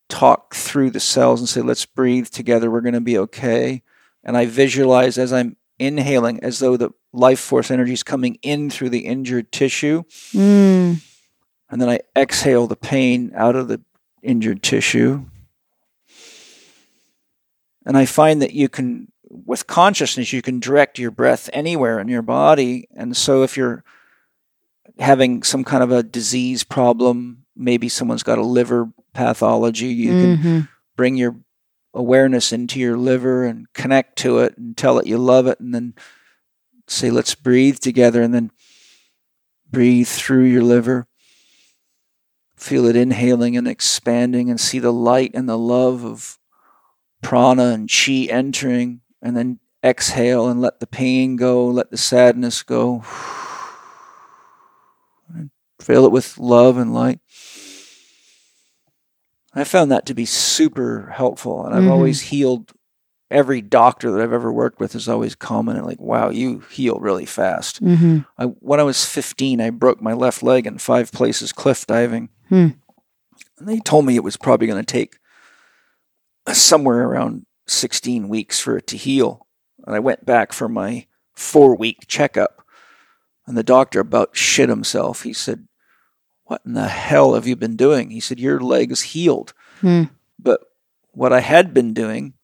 talk 0.09 0.55
through 0.55 0.91
the 0.91 1.01
cells 1.01 1.41
and 1.41 1.49
say, 1.49 1.61
let's 1.63 1.87
breathe 1.87 2.27
together. 2.29 2.71
We're 2.71 2.81
going 2.83 2.95
to 2.95 3.01
be 3.01 3.19
okay. 3.19 3.83
And 4.25 4.37
I 4.37 4.47
visualize 4.47 5.17
as 5.17 5.33
I'm 5.33 5.57
inhaling 5.79 6.41
as 6.45 6.59
though 6.59 6.77
the 6.77 6.91
life 7.13 7.41
force 7.41 7.71
energy 7.71 7.93
is 7.93 8.03
coming 8.03 8.39
in 8.43 8.71
through 8.71 8.91
the 8.91 9.07
injured 9.07 9.53
tissue. 9.53 10.03
Mm. 10.33 11.03
And 11.71 11.81
then 11.81 11.89
I 11.89 12.01
exhale 12.17 12.67
the 12.67 12.77
pain 12.77 13.33
out 13.35 13.57
of 13.57 13.69
the 13.69 13.81
injured 14.23 14.63
tissue. 14.63 15.25
And 17.85 17.97
I 17.97 18.05
find 18.07 18.41
that 18.43 18.53
you 18.53 18.69
can, 18.69 19.11
with 19.29 19.67
consciousness, 19.67 20.33
you 20.33 20.43
can 20.43 20.61
direct 20.61 20.99
your 20.99 21.11
breath 21.11 21.51
anywhere 21.53 21.99
in 21.99 22.09
your 22.09 22.23
body. 22.23 22.89
And 22.95 23.17
so 23.17 23.43
if 23.43 23.57
you're 23.57 23.85
having 24.99 25.43
some 25.43 25.65
kind 25.65 25.83
of 25.83 25.91
a 25.91 26.03
disease 26.03 26.63
problem, 26.65 27.45
maybe 27.57 27.89
someone's 27.89 28.23
got 28.23 28.39
a 28.39 28.43
liver 28.45 28.91
pathology, 29.15 29.87
you 29.89 30.11
can 30.11 30.37
Mhm. 30.39 30.69
bring 30.97 31.17
your 31.17 31.37
awareness 31.95 32.53
into 32.53 32.79
your 32.81 32.97
liver 32.97 33.45
and 33.45 33.71
connect 33.75 34.17
to 34.19 34.39
it 34.39 34.57
and 34.57 34.77
tell 34.77 34.99
it 34.99 35.07
you 35.07 35.19
love 35.19 35.47
it 35.47 35.61
and 35.61 35.75
then 35.75 35.93
say 36.93 37.11
let's 37.11 37.35
breathe 37.35 37.79
together 37.79 38.23
and 38.23 38.35
then 38.35 38.51
breathe 39.71 40.09
through 40.09 40.45
your 40.45 40.63
liver 40.63 41.07
feel 42.57 42.87
it 42.87 42.97
inhaling 42.97 43.57
and 43.57 43.67
expanding 43.67 44.49
and 44.49 44.61
see 44.61 44.79
the 44.79 44.93
light 44.93 45.33
and 45.35 45.49
the 45.49 45.59
love 45.59 46.05
of 46.05 46.39
prana 47.23 47.67
and 47.67 47.91
chi 47.91 48.27
entering 48.31 49.01
and 49.21 49.37
then 49.37 49.59
exhale 49.85 50.49
and 50.49 50.61
let 50.61 50.79
the 50.81 50.87
pain 50.87 51.37
go, 51.37 51.67
let 51.67 51.91
the 51.91 51.97
sadness 51.97 52.63
go. 52.63 53.03
And 55.35 55.51
fill 55.81 56.05
it 56.07 56.13
with 56.13 56.39
love 56.39 56.77
and 56.77 56.95
light. 56.95 57.21
I 59.55 59.65
found 59.65 59.91
that 59.91 60.07
to 60.07 60.15
be 60.15 60.25
super 60.25 61.13
helpful, 61.15 61.67
and 61.67 61.75
I've 61.75 61.85
Mhm. 61.85 61.91
always 61.91 62.21
healed. 62.23 62.73
Every 63.33 63.63
doctor 63.63 64.11
that 64.11 64.21
I've 64.21 64.33
ever 64.33 64.53
worked 64.53 64.79
with 64.79 64.93
has 64.93 65.09
always 65.09 65.35
commented, 65.35 65.85
like, 65.85 66.01
"Wow, 66.01 66.29
you 66.29 66.61
heal 66.71 66.99
really 67.01 67.25
fast." 67.25 67.83
Mm-hmm. 67.83 68.19
I, 68.37 68.45
when 68.45 68.79
I 68.79 68.83
was 68.85 69.05
15, 69.05 69.61
I 69.61 69.71
broke 69.71 70.03
my 70.03 70.13
left 70.13 70.43
leg 70.43 70.67
in 70.67 70.79
five 70.79 71.11
places 71.13 71.53
cliff 71.53 71.87
diving. 71.87 72.29
Hmm. 72.49 72.69
And 73.59 73.69
they 73.69 73.79
told 73.79 74.05
me 74.05 74.17
it 74.17 74.25
was 74.25 74.37
probably 74.37 74.67
going 74.67 74.85
to 74.85 74.93
take 74.93 75.19
somewhere 76.49 77.09
around 77.09 77.47
16 77.67 78.29
weeks 78.29 78.61
for 78.61 78.77
it 78.77 78.87
to 78.89 78.97
heal. 78.97 79.47
And 79.87 79.95
I 79.95 80.01
went 80.01 80.25
back 80.25 80.53
for 80.53 80.69
my 80.69 81.07
four 81.33 81.77
week 81.77 82.07
checkup. 82.07 82.65
And 83.47 83.57
the 83.57 83.65
doctor 83.65 84.01
about 84.01 84.37
shit 84.37 84.69
himself. 84.69 85.23
He 85.23 85.33
said, 85.33 85.67
What 86.45 86.63
in 86.65 86.75
the 86.75 86.89
hell 86.89 87.35
have 87.35 87.47
you 87.47 87.57
been 87.57 87.77
doing? 87.77 88.11
He 88.11 88.21
said, 88.21 88.39
Your 88.39 88.61
leg 88.61 88.93
is 88.93 89.03
healed. 89.03 89.53
Hmm. 89.81 90.05
But 90.39 90.61
what 91.13 91.33
I 91.33 91.41
had 91.41 91.75
been 91.75 91.93
doing 91.95 92.35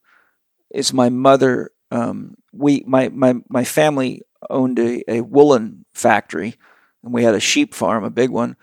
is 0.71 0.93
my 0.93 1.09
mother, 1.09 1.71
um, 1.91 2.37
we, 2.53 2.85
my, 2.87 3.09
my, 3.09 3.35
my 3.49 3.65
family 3.65 4.23
owned 4.51 4.79
a, 4.79 5.03
a 5.11 5.21
woolen 5.21 5.85
factory 5.93 6.57
and 7.03 7.13
we 7.13 7.25
had 7.25 7.35
a 7.35 7.41
sheep 7.41 7.75
farm, 7.75 8.05
a 8.05 8.11
big 8.11 8.31
one. 8.31 8.57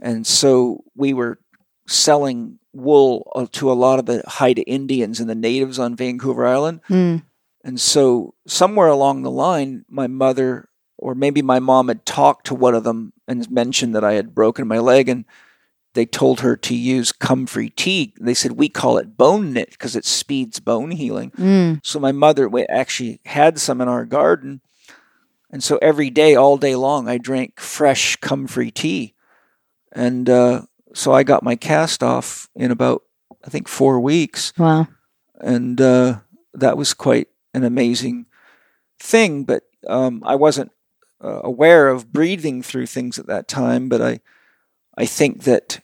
And 0.00 0.26
so 0.26 0.84
we 0.94 1.12
were 1.12 1.38
selling 1.86 2.58
wool 2.72 3.30
uh, 3.34 3.46
to 3.52 3.72
a 3.72 3.74
lot 3.74 3.98
of 3.98 4.06
the 4.06 4.22
Haida 4.26 4.62
Indians 4.62 5.20
and 5.20 5.28
the 5.28 5.34
natives 5.34 5.78
on 5.78 5.96
Vancouver 5.96 6.46
Island. 6.46 6.80
Mm. 6.88 7.22
And 7.64 7.80
so 7.80 8.34
somewhere 8.46 8.88
along 8.88 9.22
the 9.22 9.30
line, 9.30 9.84
my 9.88 10.06
mother 10.06 10.68
or 10.98 11.14
maybe 11.14 11.42
my 11.42 11.60
mom 11.60 11.88
had 11.88 12.04
talked 12.04 12.46
to 12.46 12.54
one 12.54 12.74
of 12.74 12.84
them 12.84 13.12
and 13.26 13.48
mentioned 13.50 13.94
that 13.94 14.04
I 14.04 14.14
had 14.14 14.34
broken 14.34 14.66
my 14.66 14.78
leg 14.78 15.08
and 15.08 15.24
they 15.98 16.06
told 16.06 16.38
her 16.42 16.56
to 16.56 16.76
use 16.76 17.10
comfrey 17.10 17.70
tea. 17.70 18.14
They 18.20 18.32
said 18.32 18.52
we 18.52 18.68
call 18.68 18.98
it 18.98 19.16
bone 19.16 19.52
knit 19.52 19.70
because 19.70 19.96
it 19.96 20.04
speeds 20.04 20.60
bone 20.60 20.92
healing. 20.92 21.32
Mm. 21.32 21.80
So 21.82 21.98
my 21.98 22.12
mother 22.12 22.48
actually 22.70 23.20
had 23.24 23.58
some 23.58 23.80
in 23.80 23.88
our 23.88 24.04
garden. 24.04 24.60
And 25.50 25.60
so 25.60 25.76
every 25.82 26.08
day, 26.08 26.36
all 26.36 26.56
day 26.56 26.76
long, 26.76 27.08
I 27.08 27.18
drank 27.18 27.58
fresh 27.58 28.14
comfrey 28.14 28.70
tea. 28.70 29.14
And 29.90 30.30
uh, 30.30 30.62
so 30.94 31.12
I 31.12 31.24
got 31.24 31.42
my 31.42 31.56
cast 31.56 32.00
off 32.04 32.48
in 32.54 32.70
about, 32.70 33.02
I 33.44 33.50
think, 33.50 33.66
four 33.66 33.98
weeks 33.98 34.52
Wow. 34.56 34.86
and 35.40 35.80
uh, 35.80 36.20
that 36.54 36.76
was 36.76 36.94
quite 36.94 37.26
an 37.54 37.64
amazing 37.64 38.26
thing. 39.00 39.42
But 39.42 39.64
um, 39.88 40.22
I 40.24 40.36
wasn't 40.36 40.70
uh, 41.24 41.40
aware 41.42 41.88
of 41.88 42.12
breathing 42.12 42.62
through 42.62 42.86
things 42.86 43.18
at 43.18 43.26
that 43.26 43.48
time. 43.48 43.88
But 43.88 44.00
I, 44.00 44.20
I 44.96 45.06
think 45.06 45.42
that 45.42 45.80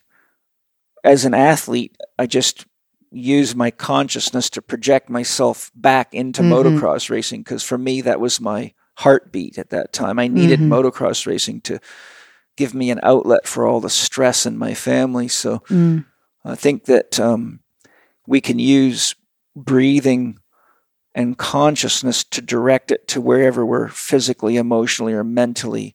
as 1.05 1.24
an 1.24 1.35
athlete, 1.35 1.97
I 2.18 2.26
just 2.26 2.66
used 3.12 3.55
my 3.55 3.70
consciousness 3.70 4.51
to 4.51 4.62
project 4.62 5.09
myself 5.09 5.70
back 5.76 6.12
into 6.12 6.43
Mhm. 6.43 6.48
motocross 6.81 7.10
racing 7.10 7.43
because 7.43 7.62
for 7.62 7.78
me 7.78 8.01
that 8.01 8.18
was 8.18 8.40
my 8.40 8.72
heartbeat 8.97 9.59
at 9.59 9.70
that 9.70 9.93
time. 9.93 10.18
I 10.18 10.26
needed 10.26 10.59
Mhm. 10.60 10.68
motocross 10.68 11.26
racing 11.26 11.60
to 11.62 11.78
give 12.56 12.74
me 12.74 12.90
an 12.90 13.01
outlet 13.02 13.47
for 13.47 13.66
all 13.66 13.81
the 13.81 13.90
stress 13.90 14.47
in 14.47 14.56
my 14.59 14.74
family. 14.74 15.28
So 15.28 15.59
Mm. 15.68 16.05
I 16.44 16.55
think 16.56 16.85
that 16.86 17.20
um, 17.20 17.60
we 18.26 18.40
can 18.40 18.59
use 18.59 19.14
breathing 19.56 20.39
and 21.14 21.39
consciousness 21.39 22.24
to 22.24 22.40
direct 22.40 22.90
it 22.90 23.06
to 23.09 23.20
wherever 23.20 23.64
we're 23.64 23.89
physically, 23.89 24.56
emotionally, 24.56 25.12
or 25.12 25.22
mentally 25.24 25.94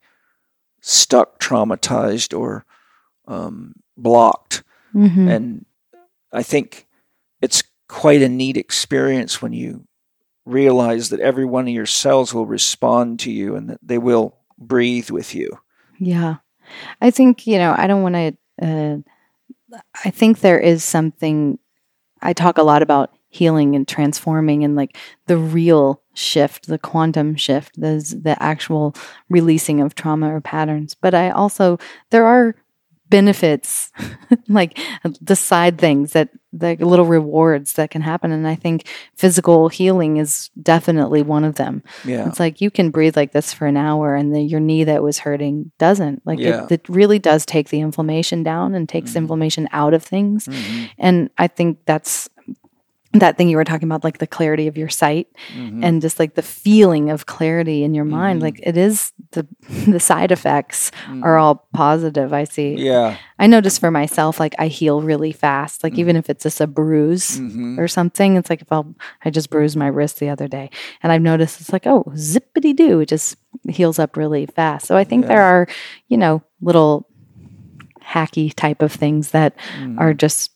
stuck, 0.82 1.40
traumatized, 1.40 2.38
or 2.38 2.66
um, 3.28 3.74
blocked. 3.98 4.64
Hmm 4.92 5.28
And 5.28 5.66
I 6.32 6.44
think 6.44 6.88
it's 7.42 7.64
quite 7.88 8.22
a 8.22 8.30
neat 8.30 8.58
experience 8.58 9.42
when 9.42 9.54
you 9.54 9.86
realize 10.46 11.10
that 11.10 11.20
every 11.20 11.46
one 11.46 11.68
of 11.68 11.74
your 11.74 11.86
cells 11.86 12.34
will 12.34 12.46
respond 12.46 13.20
to 13.22 13.32
you 13.32 13.56
and 13.56 13.70
that 13.70 13.80
they 13.84 13.98
will 13.98 14.38
breathe 14.58 15.10
with 15.10 15.36
you. 15.36 15.60
Yeah. 16.00 16.38
I 17.02 17.12
think, 17.12 17.48
you 17.48 17.58
know, 17.58 17.74
I 17.78 17.88
don't 17.88 18.04
want 18.04 18.16
to, 18.16 18.38
uh, 18.62 18.98
I 20.04 20.10
think 20.10 20.40
there 20.40 20.60
is 20.60 20.84
something, 20.84 21.60
I 22.22 22.34
talk 22.34 22.58
a 22.58 22.64
lot 22.64 22.82
about 22.82 23.12
healing 23.30 23.76
and 23.76 23.88
transforming 23.88 24.64
and 24.64 24.76
like 24.76 24.98
the 25.28 25.38
real 25.38 26.02
shift, 26.14 26.68
the 26.68 26.80
quantum 26.80 27.36
shift, 27.36 27.80
the, 27.80 27.98
the 28.22 28.42
actual 28.42 28.96
releasing 29.30 29.82
of 29.82 29.94
trauma 29.94 30.34
or 30.34 30.42
patterns. 30.42 30.96
But 30.96 31.14
I 31.14 31.30
also, 31.30 31.78
there 32.10 32.26
are 32.26 32.56
benefits, 33.10 33.92
like 34.48 34.78
the 35.22 35.36
side 35.36 35.78
things 35.78 36.14
that, 36.14 36.30
the 36.52 36.76
little 36.78 37.06
rewards 37.06 37.74
that 37.74 37.92
can 37.92 38.02
happen. 38.02 38.32
And 38.32 38.48
I 38.48 38.56
think 38.56 38.88
physical 39.16 39.70
healing 39.70 40.18
is 40.18 40.50
definitely 40.62 41.22
one 41.22 41.44
of 41.44 41.56
them. 41.56 41.84
Yeah. 42.06 42.28
It's 42.28 42.40
like 42.40 42.60
you 42.60 42.72
can 42.72 42.90
breathe 42.90 43.16
like 43.16 43.34
this 43.34 43.54
for 43.54 43.68
an 43.68 43.78
hour 43.78 44.16
and 44.16 44.34
the, 44.34 44.42
your 44.42 44.60
knee 44.60 44.84
that 44.86 45.04
was 45.04 45.20
hurting 45.20 45.72
doesn't. 45.78 46.26
Like 46.26 46.40
Yeah. 46.40 46.64
it, 46.66 46.72
it 46.72 46.90
really 46.90 47.20
does 47.20 47.46
take 47.46 47.70
the 47.70 47.80
inflammation 47.82 48.42
down 48.42 48.74
and 48.74 48.90
takes 48.90 49.12
Mhm. 49.14 49.18
inflammation 49.18 49.68
out 49.72 49.94
of 49.94 50.02
things. 50.04 50.48
Mhm. 50.48 50.90
And 50.98 51.30
I 51.38 51.48
think 51.48 51.80
that's 51.86 52.30
that 53.14 53.38
thing 53.38 53.50
you 53.50 53.58
were 53.58 53.64
talking 53.64 53.88
about, 53.88 54.04
like 54.04 54.20
the 54.20 54.28
clarity 54.28 54.68
of 54.68 54.78
your 54.78 54.88
sight 54.90 55.28
Mhm. 55.58 55.84
and 55.84 56.00
just 56.00 56.20
like 56.20 56.36
the 56.36 56.44
feeling 56.44 57.10
of 57.10 57.26
clarity 57.26 57.84
in 57.84 57.96
your 57.96 58.06
mind. 58.06 58.40
Mhm. 58.40 58.44
Like 58.44 58.60
it 58.62 58.78
is 58.78 59.14
the 59.32 59.48
the 59.88 60.00
side 60.00 60.32
effects 60.32 60.92
Mhm. 61.08 61.24
are 61.24 61.38
all 61.38 61.68
positive. 61.74 62.34
I 62.34 62.44
see. 62.44 62.76
Yeah. 62.76 63.16
I 63.40 63.48
notice 63.48 63.80
for 63.80 63.90
myself, 63.90 64.40
like 64.40 64.54
I 64.60 64.68
heal 64.68 65.02
really 65.02 65.32
fast. 65.32 65.84
Like 65.84 65.98
even 65.98 66.16
if 66.16 66.30
it's 66.30 66.44
just 66.44 66.62
a 66.62 66.68
bruise 66.68 67.40
Mhm. 67.40 67.80
or 67.80 67.88
something. 67.88 68.36
It's 68.36 68.50
like 68.50 68.62
if 68.62 68.72
I'll, 68.72 68.94
I 69.26 69.32
just 69.32 69.50
bruised 69.50 69.76
my 69.76 69.88
wrist 69.88 70.20
the 70.20 70.30
other 70.30 70.48
day, 70.48 70.70
and 71.02 71.12
I've 71.12 71.24
noticed 71.24 71.60
it's 71.62 71.74
like, 71.74 71.88
oh, 71.88 72.04
zippity 72.16 72.76
doo, 72.76 73.00
it 73.00 73.10
just 73.10 73.38
heals 73.68 73.98
up 73.98 74.18
really 74.18 74.46
fast. 74.46 74.86
So 74.86 74.96
I 74.96 75.04
think 75.04 75.26
there 75.26 75.42
are, 75.42 75.68
you 76.10 76.18
know, 76.18 76.44
little 76.62 77.08
hacky 78.04 78.54
type 78.54 78.82
of 78.82 78.92
things 78.92 79.32
that 79.32 79.56
Mhm. 79.80 80.00
are 80.00 80.14
just 80.14 80.52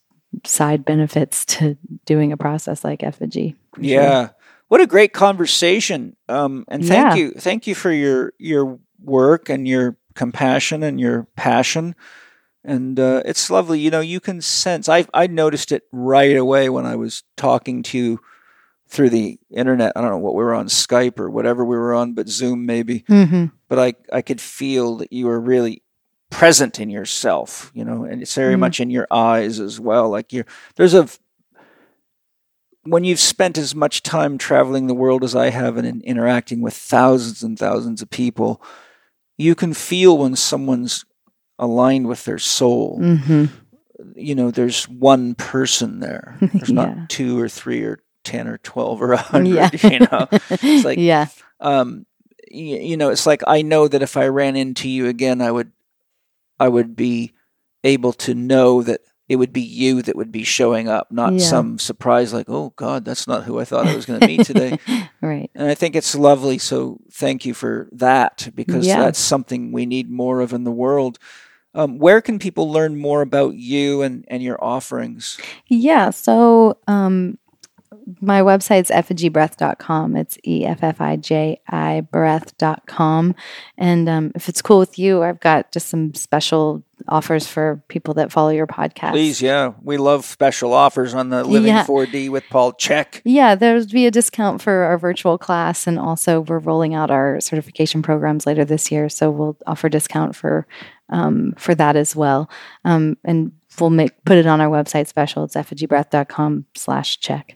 side 0.46 0.84
benefits 0.86 1.46
to 1.46 1.78
doing 2.06 2.32
a 2.32 2.38
process 2.38 2.84
like 2.84 3.00
Effiji. 3.02 3.56
for 3.74 3.84
sure. 3.84 3.92
Yeah. 3.92 4.30
What 4.70 4.82
a 4.82 4.88
great 4.88 5.14
conversation. 5.14 6.16
Um, 6.28 6.66
and 6.68 6.84
thank 6.86 7.16
Yeah. 7.16 7.16
you. 7.16 7.32
Thank 7.32 7.68
you 7.68 7.76
for 7.76 7.92
your 7.92 8.34
your 8.40 8.80
work 9.04 9.50
and 9.50 9.68
your 9.68 9.98
compassion 10.16 10.82
and 10.84 11.00
your 11.00 11.28
passion. 11.36 11.96
And 12.64 13.00
uh, 13.00 13.22
it's 13.26 13.50
lovely. 13.50 13.80
You 13.80 13.92
know, 13.92 14.00
you 14.00 14.20
can 14.20 14.42
sense 14.42 14.90
I 14.90 15.06
I 15.14 15.28
noticed 15.28 15.72
it 15.72 15.84
right 15.92 16.36
away 16.36 16.70
when 16.70 16.86
I 16.86 16.96
was 16.96 17.24
talking 17.38 17.84
to 17.84 17.98
you 17.98 18.20
through 18.88 19.10
the 19.10 19.38
internet. 19.52 19.92
I 19.96 20.02
don't 20.02 20.10
know 20.12 20.18
what 20.18 20.34
we 20.36 20.44
were 20.44 20.54
on 20.56 20.68
Skype 20.68 21.20
or 21.20 21.30
whatever 21.30 21.64
we 21.66 21.76
were 21.78 21.94
on, 21.94 22.14
but 22.14 22.28
Zoom 22.30 22.66
maybe. 22.66 23.02
Mhm. 23.10 23.52
But 23.70 23.80
I 23.80 23.94
I 24.12 24.22
could 24.24 24.42
feel 24.42 24.98
that 24.98 25.12
you 25.14 25.28
were 25.28 25.40
really 25.40 25.83
present 26.34 26.80
in 26.80 26.90
yourself, 26.90 27.72
you 27.74 27.86
know, 27.86 28.04
and 28.04 28.22
it's 28.22 28.36
very 28.36 28.56
Mhm. 28.56 28.60
much 28.60 28.80
in 28.80 28.90
your 28.90 29.08
eyes 29.12 29.60
as 29.60 29.80
well. 29.80 30.10
Like 30.10 30.34
you're 30.34 30.46
there's 30.76 30.94
a 30.94 31.08
when 32.86 33.04
you've 33.06 33.20
spent 33.20 33.58
as 33.58 33.74
much 33.74 34.04
time 34.04 34.38
traveling 34.38 34.88
the 34.88 34.94
world 34.94 35.24
as 35.24 35.36
I 35.36 35.50
have 35.52 35.78
and 35.78 35.88
in, 35.88 36.02
interacting 36.02 36.62
with 36.62 36.74
thousands 36.74 37.42
and 37.42 37.58
thousands 37.58 38.02
of 38.02 38.10
people, 38.10 38.62
you 39.38 39.56
can 39.56 39.74
feel 39.74 40.18
when 40.18 40.36
someone's 40.36 41.06
aligned 41.58 42.08
with 42.08 42.26
their 42.26 42.40
soul. 42.40 43.00
Mhm. 43.00 43.50
You 44.16 44.36
know, 44.36 44.52
there's 44.52 44.84
one 44.90 45.34
person 45.36 46.02
there. 46.02 46.36
There's 46.42 46.70
Yeah. 46.70 46.76
not 46.76 47.10
two 47.10 47.40
or 47.40 47.48
three 47.48 47.84
or 47.84 48.00
ten 48.26 48.48
or 48.50 48.58
twelve 48.58 49.02
or 49.02 49.14
a 49.14 49.18
hundred. 49.32 49.56
Yeah. 49.82 49.90
You 49.90 50.00
know, 50.00 50.28
it's 50.32 50.84
like 50.90 50.98
yeah. 51.00 51.28
um, 51.62 52.06
you, 52.52 52.78
you 52.80 52.98
know, 52.98 53.10
it's 53.10 53.26
like 53.26 53.44
I 53.48 53.62
know 53.62 53.88
that 53.88 54.02
if 54.02 54.18
I 54.18 54.28
ran 54.28 54.58
into 54.58 54.90
you 54.90 55.08
again, 55.08 55.40
I 55.42 55.52
would, 55.52 55.72
I 56.64 56.70
would 56.70 56.96
be 56.96 57.34
able 57.84 58.14
to 58.14 58.34
know 58.34 58.82
that 58.84 59.02
it 59.28 59.36
would 59.38 59.52
be 59.54 59.62
you 59.62 60.02
that 60.02 60.16
would 60.16 60.32
be 60.32 60.44
showing 60.44 60.88
up, 60.88 61.12
not 61.12 61.34
Yeah. 61.34 61.40
some 61.48 61.80
surprise 61.80 62.34
like, 62.34 62.48
oh 62.50 62.74
God, 62.76 63.04
that's 63.06 63.28
not 63.28 63.44
who 63.44 63.60
I 63.60 63.66
thought 63.66 63.88
I 63.88 63.96
was 63.96 64.06
going 64.06 64.20
to 64.22 64.28
meet 64.28 64.46
today. 64.46 64.78
right. 65.22 65.50
And 65.56 65.68
I 65.68 65.76
think 65.76 65.96
it's 65.96 66.16
lovely. 66.16 66.58
So 66.58 67.00
thank 67.12 67.46
you 67.46 67.54
for 67.54 67.90
that 67.94 68.50
because 68.56 68.86
Yeah. 68.88 69.00
that's 69.02 69.20
something 69.20 69.72
we 69.72 69.86
need 69.86 70.10
more 70.10 70.40
of 70.42 70.54
in 70.54 70.64
the 70.64 70.72
world. 70.72 71.20
Um, 71.74 71.98
where 72.00 72.22
can 72.22 72.38
people 72.38 72.72
learn 72.72 72.98
more 72.98 73.22
about 73.22 73.56
you 73.56 74.02
and, 74.04 74.24
and 74.28 74.44
your 74.44 74.64
offerings? 74.64 75.38
Yeah. 75.68 76.12
So, 76.12 76.78
um, 76.88 77.38
my 78.22 78.42
website's 78.42 78.90
effijibreath.com. 78.90 80.16
It's 80.16 80.38
E 80.46 80.66
F 80.66 80.84
F 80.84 81.00
I 81.02 81.16
J 81.16 81.62
I 81.68 82.02
breath.com. 82.02 83.36
And 83.78 84.10
um, 84.10 84.32
if 84.36 84.50
it's 84.50 84.62
cool 84.62 84.80
with 84.80 85.00
you, 85.00 85.24
I've 85.24 85.40
got 85.40 85.72
just 85.72 85.90
some 85.90 86.14
special 86.14 86.84
offers 87.08 87.48
for 87.48 87.84
people 87.90 88.14
that 88.14 88.32
follow 88.32 88.50
your 88.50 88.68
podcast. 88.68 89.12
Please, 89.12 89.42
yeah. 89.42 89.74
We 89.82 89.98
love 89.98 90.26
special 90.26 90.74
offers 90.74 91.14
on 91.14 91.30
the 91.30 91.44
Living 91.44 91.70
Yeah. 91.70 91.86
4D 91.86 92.30
with 92.30 92.46
Paul 92.50 92.74
Chek. 92.74 93.22
Yeah, 93.26 93.56
there's 93.56 93.88
be 93.88 94.06
a 94.06 94.12
discount 94.12 94.62
for 94.62 94.72
our 94.84 94.98
virtual 94.98 95.38
class, 95.38 95.86
and 95.86 96.00
also 96.00 96.42
we're 96.42 96.60
rolling 96.60 96.94
out 96.94 97.12
our 97.12 97.42
certification 97.42 98.02
programs 98.02 98.46
later 98.46 98.64
this 98.64 98.92
year. 98.92 99.10
So 99.10 99.32
we'll 99.32 99.58
offer 99.68 99.90
discount 99.90 100.36
for 100.36 100.66
um, 101.10 101.54
for 101.58 101.76
that 101.76 101.96
as 101.96 102.16
well. 102.16 102.50
Um, 102.86 103.18
and 103.24 103.52
we'll 103.80 103.90
make 103.90 104.24
put 104.26 104.38
it 104.38 104.46
on 104.48 104.62
our 104.62 104.70
website 104.70 105.08
special. 105.08 105.44
It's 105.44 105.56
effijibreath.com 105.56 106.66
slash 106.76 107.20
chek. 107.20 107.56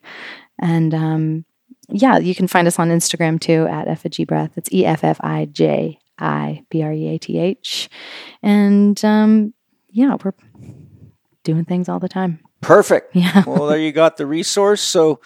And 0.59 0.93
um, 0.93 1.45
yeah, 1.89 2.17
you 2.17 2.35
can 2.35 2.47
find 2.47 2.67
us 2.67 2.79
on 2.79 2.89
Instagram 2.89 3.39
too 3.39 3.67
at 3.67 3.87
effiji 3.87 4.25
breath. 4.27 4.57
It's 4.57 4.71
E 4.71 4.85
F 4.85 5.03
F 5.03 5.17
I 5.21 5.45
J 5.45 5.99
I 6.19 6.63
B 6.69 6.83
R 6.83 6.91
E 6.91 7.07
A 7.07 7.17
T 7.17 7.37
H. 7.37 7.89
And 8.41 9.03
um, 9.05 9.53
yeah, 9.89 10.17
we're 10.23 10.33
doing 11.43 11.65
things 11.65 11.87
all 11.87 11.99
the 11.99 12.09
time. 12.09 12.39
Perfect. 12.61 13.15
Yeah. 13.15 13.43
well, 13.47 13.67
there 13.67 13.79
you 13.79 13.91
got 13.91 14.17
the 14.17 14.25
resource. 14.25 14.81
So, 14.81 15.21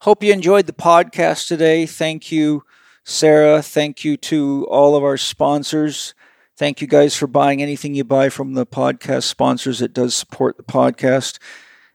hope 0.00 0.22
you 0.22 0.32
enjoyed 0.32 0.66
the 0.66 0.72
podcast 0.72 1.48
today. 1.48 1.86
Thank 1.86 2.32
you, 2.32 2.64
Sarah. 3.04 3.62
Thank 3.62 4.04
you 4.04 4.16
to 4.18 4.66
all 4.68 4.96
of 4.96 5.04
our 5.04 5.16
sponsors. 5.16 6.14
Thank 6.62 6.80
you 6.80 6.86
guys 6.86 7.16
for 7.16 7.26
buying 7.26 7.60
anything 7.60 7.96
you 7.96 8.04
buy 8.04 8.28
from 8.28 8.54
the 8.54 8.64
podcast 8.64 9.24
sponsors. 9.24 9.82
It 9.82 9.92
does 9.92 10.14
support 10.14 10.56
the 10.56 10.62
podcast 10.62 11.40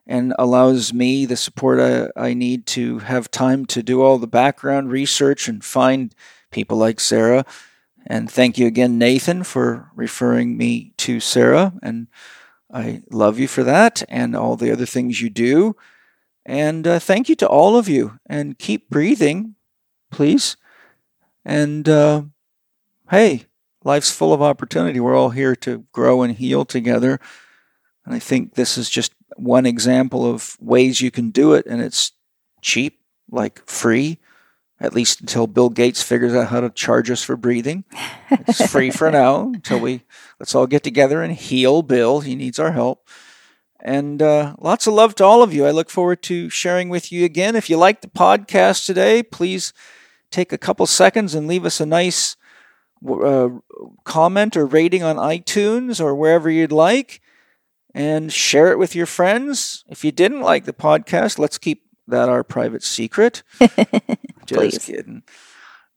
and 0.06 0.34
allows 0.38 0.94
me 0.94 1.26
the 1.26 1.38
support 1.38 1.80
I, 1.80 2.10
I 2.22 2.34
need 2.34 2.66
to 2.66 3.00
have 3.00 3.32
time 3.32 3.66
to 3.68 3.82
do 3.82 4.02
all 4.02 4.18
the 4.18 4.28
background 4.28 4.92
research 4.92 5.48
and 5.48 5.64
find 5.64 6.14
people 6.52 6.76
like 6.76 7.00
Sarah. 7.00 7.46
And 8.08 8.30
thank 8.30 8.58
you 8.58 8.68
again, 8.68 8.98
Nathan, 8.98 9.46
for 9.46 9.90
referring 9.96 10.58
me 10.58 10.92
to 10.98 11.22
Sarah. 11.22 11.72
And 11.82 12.08
I 12.70 13.04
love 13.10 13.40
you 13.40 13.48
for 13.48 13.64
that 13.64 14.04
and 14.10 14.36
all 14.36 14.58
the 14.58 14.74
other 14.74 14.86
things 14.86 15.22
you 15.22 15.30
do. 15.30 15.78
And 16.46 16.86
uh, 16.86 17.00
thank 17.00 17.30
you 17.30 17.38
to 17.38 17.48
all 17.48 17.78
of 17.78 17.88
you. 17.88 18.20
And 18.26 18.60
keep 18.60 18.90
breathing, 18.90 19.56
please. 20.12 20.58
And 21.46 21.88
uh, 21.88 22.24
hey, 23.10 23.46
life's 23.88 24.12
full 24.12 24.34
of 24.34 24.42
opportunity. 24.42 25.00
We're 25.00 25.16
all 25.16 25.30
here 25.30 25.56
to 25.56 25.86
grow 25.94 26.22
and 26.22 26.36
heal 26.36 26.66
together. 26.66 27.20
And 28.06 28.14
I 28.14 28.20
think 28.20 28.54
this 28.54 28.78
is 28.78 28.90
just 28.90 29.14
one 29.38 29.66
example 29.66 30.30
of 30.30 30.58
ways 30.60 31.02
you 31.02 31.10
can 31.10 31.32
do 31.32 31.54
it. 31.54 31.66
And 31.66 31.82
it's 31.82 32.12
cheap, 32.62 33.00
like 33.32 33.66
free, 33.66 34.20
at 34.80 34.94
least 34.94 35.22
until 35.22 35.48
Bill 35.48 35.70
Gates 35.70 36.04
figures 36.04 36.36
out 36.36 36.50
how 36.50 36.60
to 36.60 36.70
charge 36.70 37.10
us 37.10 37.24
for 37.24 37.38
breathing. 37.38 37.86
It's 38.30 38.70
free 38.70 38.92
for 38.92 39.10
now 39.10 39.48
until 39.54 39.80
we 39.80 40.04
let's 40.40 40.54
all 40.54 40.68
get 40.68 40.84
together 40.84 41.24
and 41.24 41.34
heal 41.34 41.82
Bill. 41.82 42.20
He 42.20 42.36
needs 42.36 42.60
our 42.60 42.74
help. 42.74 43.08
And 43.80 44.22
uh, 44.22 44.56
lots 44.60 44.88
of 44.88 44.96
love 44.96 45.16
to 45.16 45.24
all 45.24 45.44
of 45.44 45.54
you. 45.54 45.66
I 45.66 45.72
look 45.72 45.90
forward 45.90 46.22
to 46.24 46.50
sharing 46.50 46.90
with 46.90 47.12
you 47.12 47.24
again. 47.24 47.56
If 47.56 47.70
you 47.70 47.78
like 47.78 48.02
the 48.02 48.08
podcast 48.10 48.86
today, 48.86 49.24
please 49.24 49.72
take 50.30 50.52
a 50.52 50.58
couple 50.58 50.86
seconds 50.88 51.34
and 51.34 51.48
leave 51.48 51.64
us 51.64 51.80
a 51.80 51.86
nice 51.86 52.36
uh, 53.06 53.50
comment 54.04 54.58
or 54.58 54.66
rating 54.66 55.04
on 55.04 55.18
iTunes 55.18 56.00
or 56.00 56.16
wherever 56.16 56.50
you'd 56.50 56.72
like 56.72 57.22
and 57.94 58.32
share 58.32 58.72
it 58.72 58.80
with 58.80 58.96
your 58.96 59.06
friends. 59.06 59.84
If 59.90 60.06
you 60.06 60.12
didn't 60.12 60.42
like 60.42 60.66
the 60.66 60.74
podcast, 60.74 61.40
let's 61.40 61.58
keep 61.58 61.84
that 62.08 62.30
our 62.30 62.44
private 62.44 62.84
secret. 62.84 63.44
Just 64.46 64.86
kidding. 64.86 65.24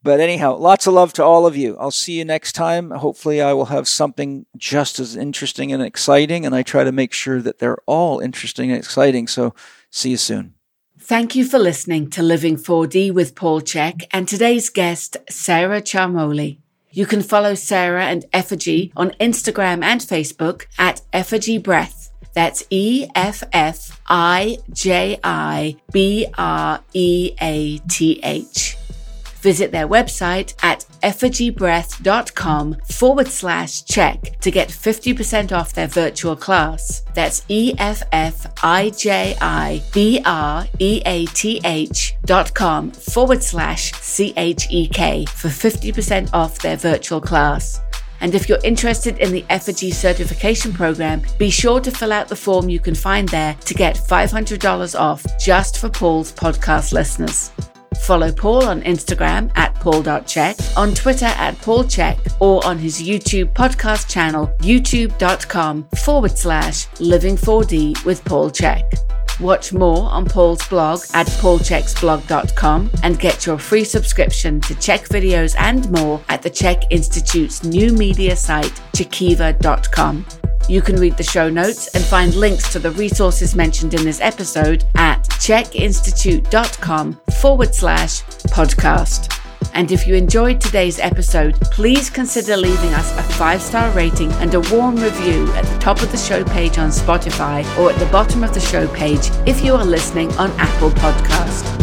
But 0.02 0.18
anyhow, 0.18 0.56
lots 0.56 0.86
of 0.86 0.94
love 0.94 1.12
to 1.14 1.24
all 1.24 1.46
of 1.46 1.56
you. 1.56 1.76
I'll 1.78 1.90
see 1.90 2.14
you 2.18 2.24
next 2.24 2.52
time. 2.54 2.90
Hopefully, 2.90 3.42
I 3.42 3.52
will 3.52 3.66
have 3.66 3.86
something 3.86 4.46
just 4.56 4.98
as 4.98 5.14
interesting 5.14 5.72
and 5.72 5.82
exciting, 5.82 6.46
and 6.46 6.54
I 6.54 6.62
try 6.62 6.84
to 6.84 6.92
make 6.92 7.12
sure 7.12 7.42
that 7.42 7.58
they're 7.58 7.82
all 7.84 8.18
interesting 8.18 8.70
and 8.70 8.78
exciting. 8.78 9.28
So, 9.28 9.54
see 9.90 10.12
you 10.12 10.16
soon. 10.16 10.54
Thank 10.98 11.34
you 11.34 11.44
for 11.44 11.58
listening 11.58 12.08
to 12.10 12.22
Living 12.22 12.56
4D 12.56 13.12
with 13.12 13.34
Paul 13.34 13.60
Chek 13.60 14.04
and 14.10 14.26
today's 14.26 14.70
guest, 14.70 15.18
Sarah 15.28 15.82
Charmoli. 15.82 16.60
You 16.92 17.06
can 17.06 17.22
follow 17.22 17.54
Sarah 17.54 18.06
and 18.06 18.24
Effiji 18.32 18.90
on 18.96 19.10
Instagram 19.20 19.84
and 19.84 20.00
Facebook 20.00 20.66
at 20.76 21.02
Effiji 21.12 21.62
Breath. 21.62 22.10
That's 22.34 22.64
E 22.70 23.06
F 23.14 23.44
F 23.52 24.00
I 24.08 24.58
J 24.72 25.18
I 25.22 25.76
B 25.92 26.26
R 26.36 26.80
E 26.92 27.32
A 27.40 27.78
T 27.88 28.20
H. 28.22 28.79
Visit 29.40 29.72
their 29.72 29.88
website 29.88 30.54
at 30.62 30.84
effijibreath.com 31.02 32.76
forward 32.90 33.28
slash 33.28 33.84
chek 33.84 34.38
to 34.40 34.50
get 34.50 34.68
50% 34.68 35.52
off 35.52 35.72
their 35.72 35.86
virtual 35.86 36.36
class. 36.36 37.02
That's 37.14 37.44
E 37.48 37.74
F 37.78 38.02
F 38.12 38.46
I 38.62 38.90
J 38.90 39.36
I 39.40 39.82
B 39.92 40.20
R 40.24 40.66
E 40.78 41.02
A 41.06 41.26
T 41.26 41.60
H 41.64 42.14
dot 42.24 42.54
com 42.54 42.90
forward 42.90 43.42
slash 43.42 43.92
C 43.92 44.34
H 44.36 44.66
E 44.70 44.86
K 44.86 45.24
for 45.26 45.48
50% 45.48 46.30
off 46.34 46.58
their 46.58 46.76
virtual 46.76 47.20
class. 47.20 47.80
And 48.20 48.34
if 48.34 48.48
you're 48.48 48.58
interested 48.62 49.18
in 49.18 49.32
the 49.32 49.42
Effiji 49.44 49.94
certification 49.94 50.72
program, 50.74 51.22
be 51.38 51.48
sure 51.48 51.80
to 51.80 51.90
fill 51.90 52.12
out 52.12 52.28
the 52.28 52.36
form 52.36 52.68
you 52.68 52.78
can 52.78 52.94
find 52.94 53.26
there 53.30 53.54
to 53.64 53.74
get 53.74 53.96
$500 53.96 54.98
off 54.98 55.24
just 55.38 55.78
for 55.78 55.88
Paul's 55.88 56.30
podcast 56.30 56.92
listeners. 56.92 57.50
Follow 57.98 58.32
Paul 58.32 58.64
on 58.64 58.82
Instagram 58.82 59.50
at 59.56 59.74
paul.chek, 59.76 60.76
on 60.76 60.94
Twitter 60.94 61.26
at 61.26 61.56
paulchek, 61.56 62.18
or 62.40 62.64
on 62.66 62.78
his 62.78 63.00
YouTube 63.00 63.52
podcast 63.52 64.08
channel, 64.08 64.46
youtube.com 64.58 65.86
forward 66.04 66.36
slash 66.36 66.86
living4d 66.96 68.04
with 68.04 68.24
Paul 68.24 68.50
Chek. 68.50 68.82
Watch 69.40 69.72
more 69.72 70.10
on 70.10 70.26
Paul's 70.26 70.66
blog 70.68 71.00
at 71.14 71.26
paulcheksblog.com 71.26 72.90
and 73.02 73.18
get 73.18 73.46
your 73.46 73.58
free 73.58 73.84
subscription 73.84 74.60
to 74.62 74.74
Chek 74.74 75.08
videos 75.08 75.54
and 75.58 75.90
more 75.90 76.22
at 76.28 76.42
the 76.42 76.50
Chek 76.50 76.84
Institute's 76.90 77.64
new 77.64 77.92
media 77.92 78.36
site, 78.36 78.80
chikiva.com. 78.92 80.26
You 80.68 80.82
can 80.82 80.96
read 80.96 81.16
the 81.16 81.22
show 81.22 81.48
notes 81.48 81.88
and 81.88 82.04
find 82.04 82.34
links 82.34 82.72
to 82.72 82.78
the 82.78 82.92
resources 82.92 83.54
mentioned 83.54 83.94
in 83.94 84.04
this 84.04 84.20
episode 84.20 84.84
at 84.94 85.24
chekinstitute.com 85.24 87.20
forward 87.40 87.74
slash 87.74 88.22
podcast. 88.54 89.36
And 89.74 89.92
if 89.92 90.06
you 90.06 90.14
enjoyed 90.14 90.60
today's 90.60 90.98
episode, 90.98 91.60
please 91.60 92.10
consider 92.10 92.56
leaving 92.56 92.92
us 92.94 93.16
a 93.18 93.22
five 93.22 93.62
star 93.62 93.90
rating 93.90 94.32
and 94.34 94.54
a 94.54 94.60
warm 94.72 94.96
review 94.96 95.50
at 95.54 95.64
the 95.64 95.78
top 95.78 96.02
of 96.02 96.10
the 96.10 96.18
show 96.18 96.44
page 96.44 96.78
on 96.78 96.90
Spotify 96.90 97.64
or 97.78 97.90
at 97.92 97.98
the 97.98 98.06
bottom 98.06 98.42
of 98.42 98.52
the 98.52 98.60
show 98.60 98.88
page 98.94 99.30
if 99.46 99.64
you 99.64 99.74
are 99.74 99.84
listening 99.84 100.30
on 100.32 100.50
Apple 100.58 100.90
Podcast. 100.90 101.79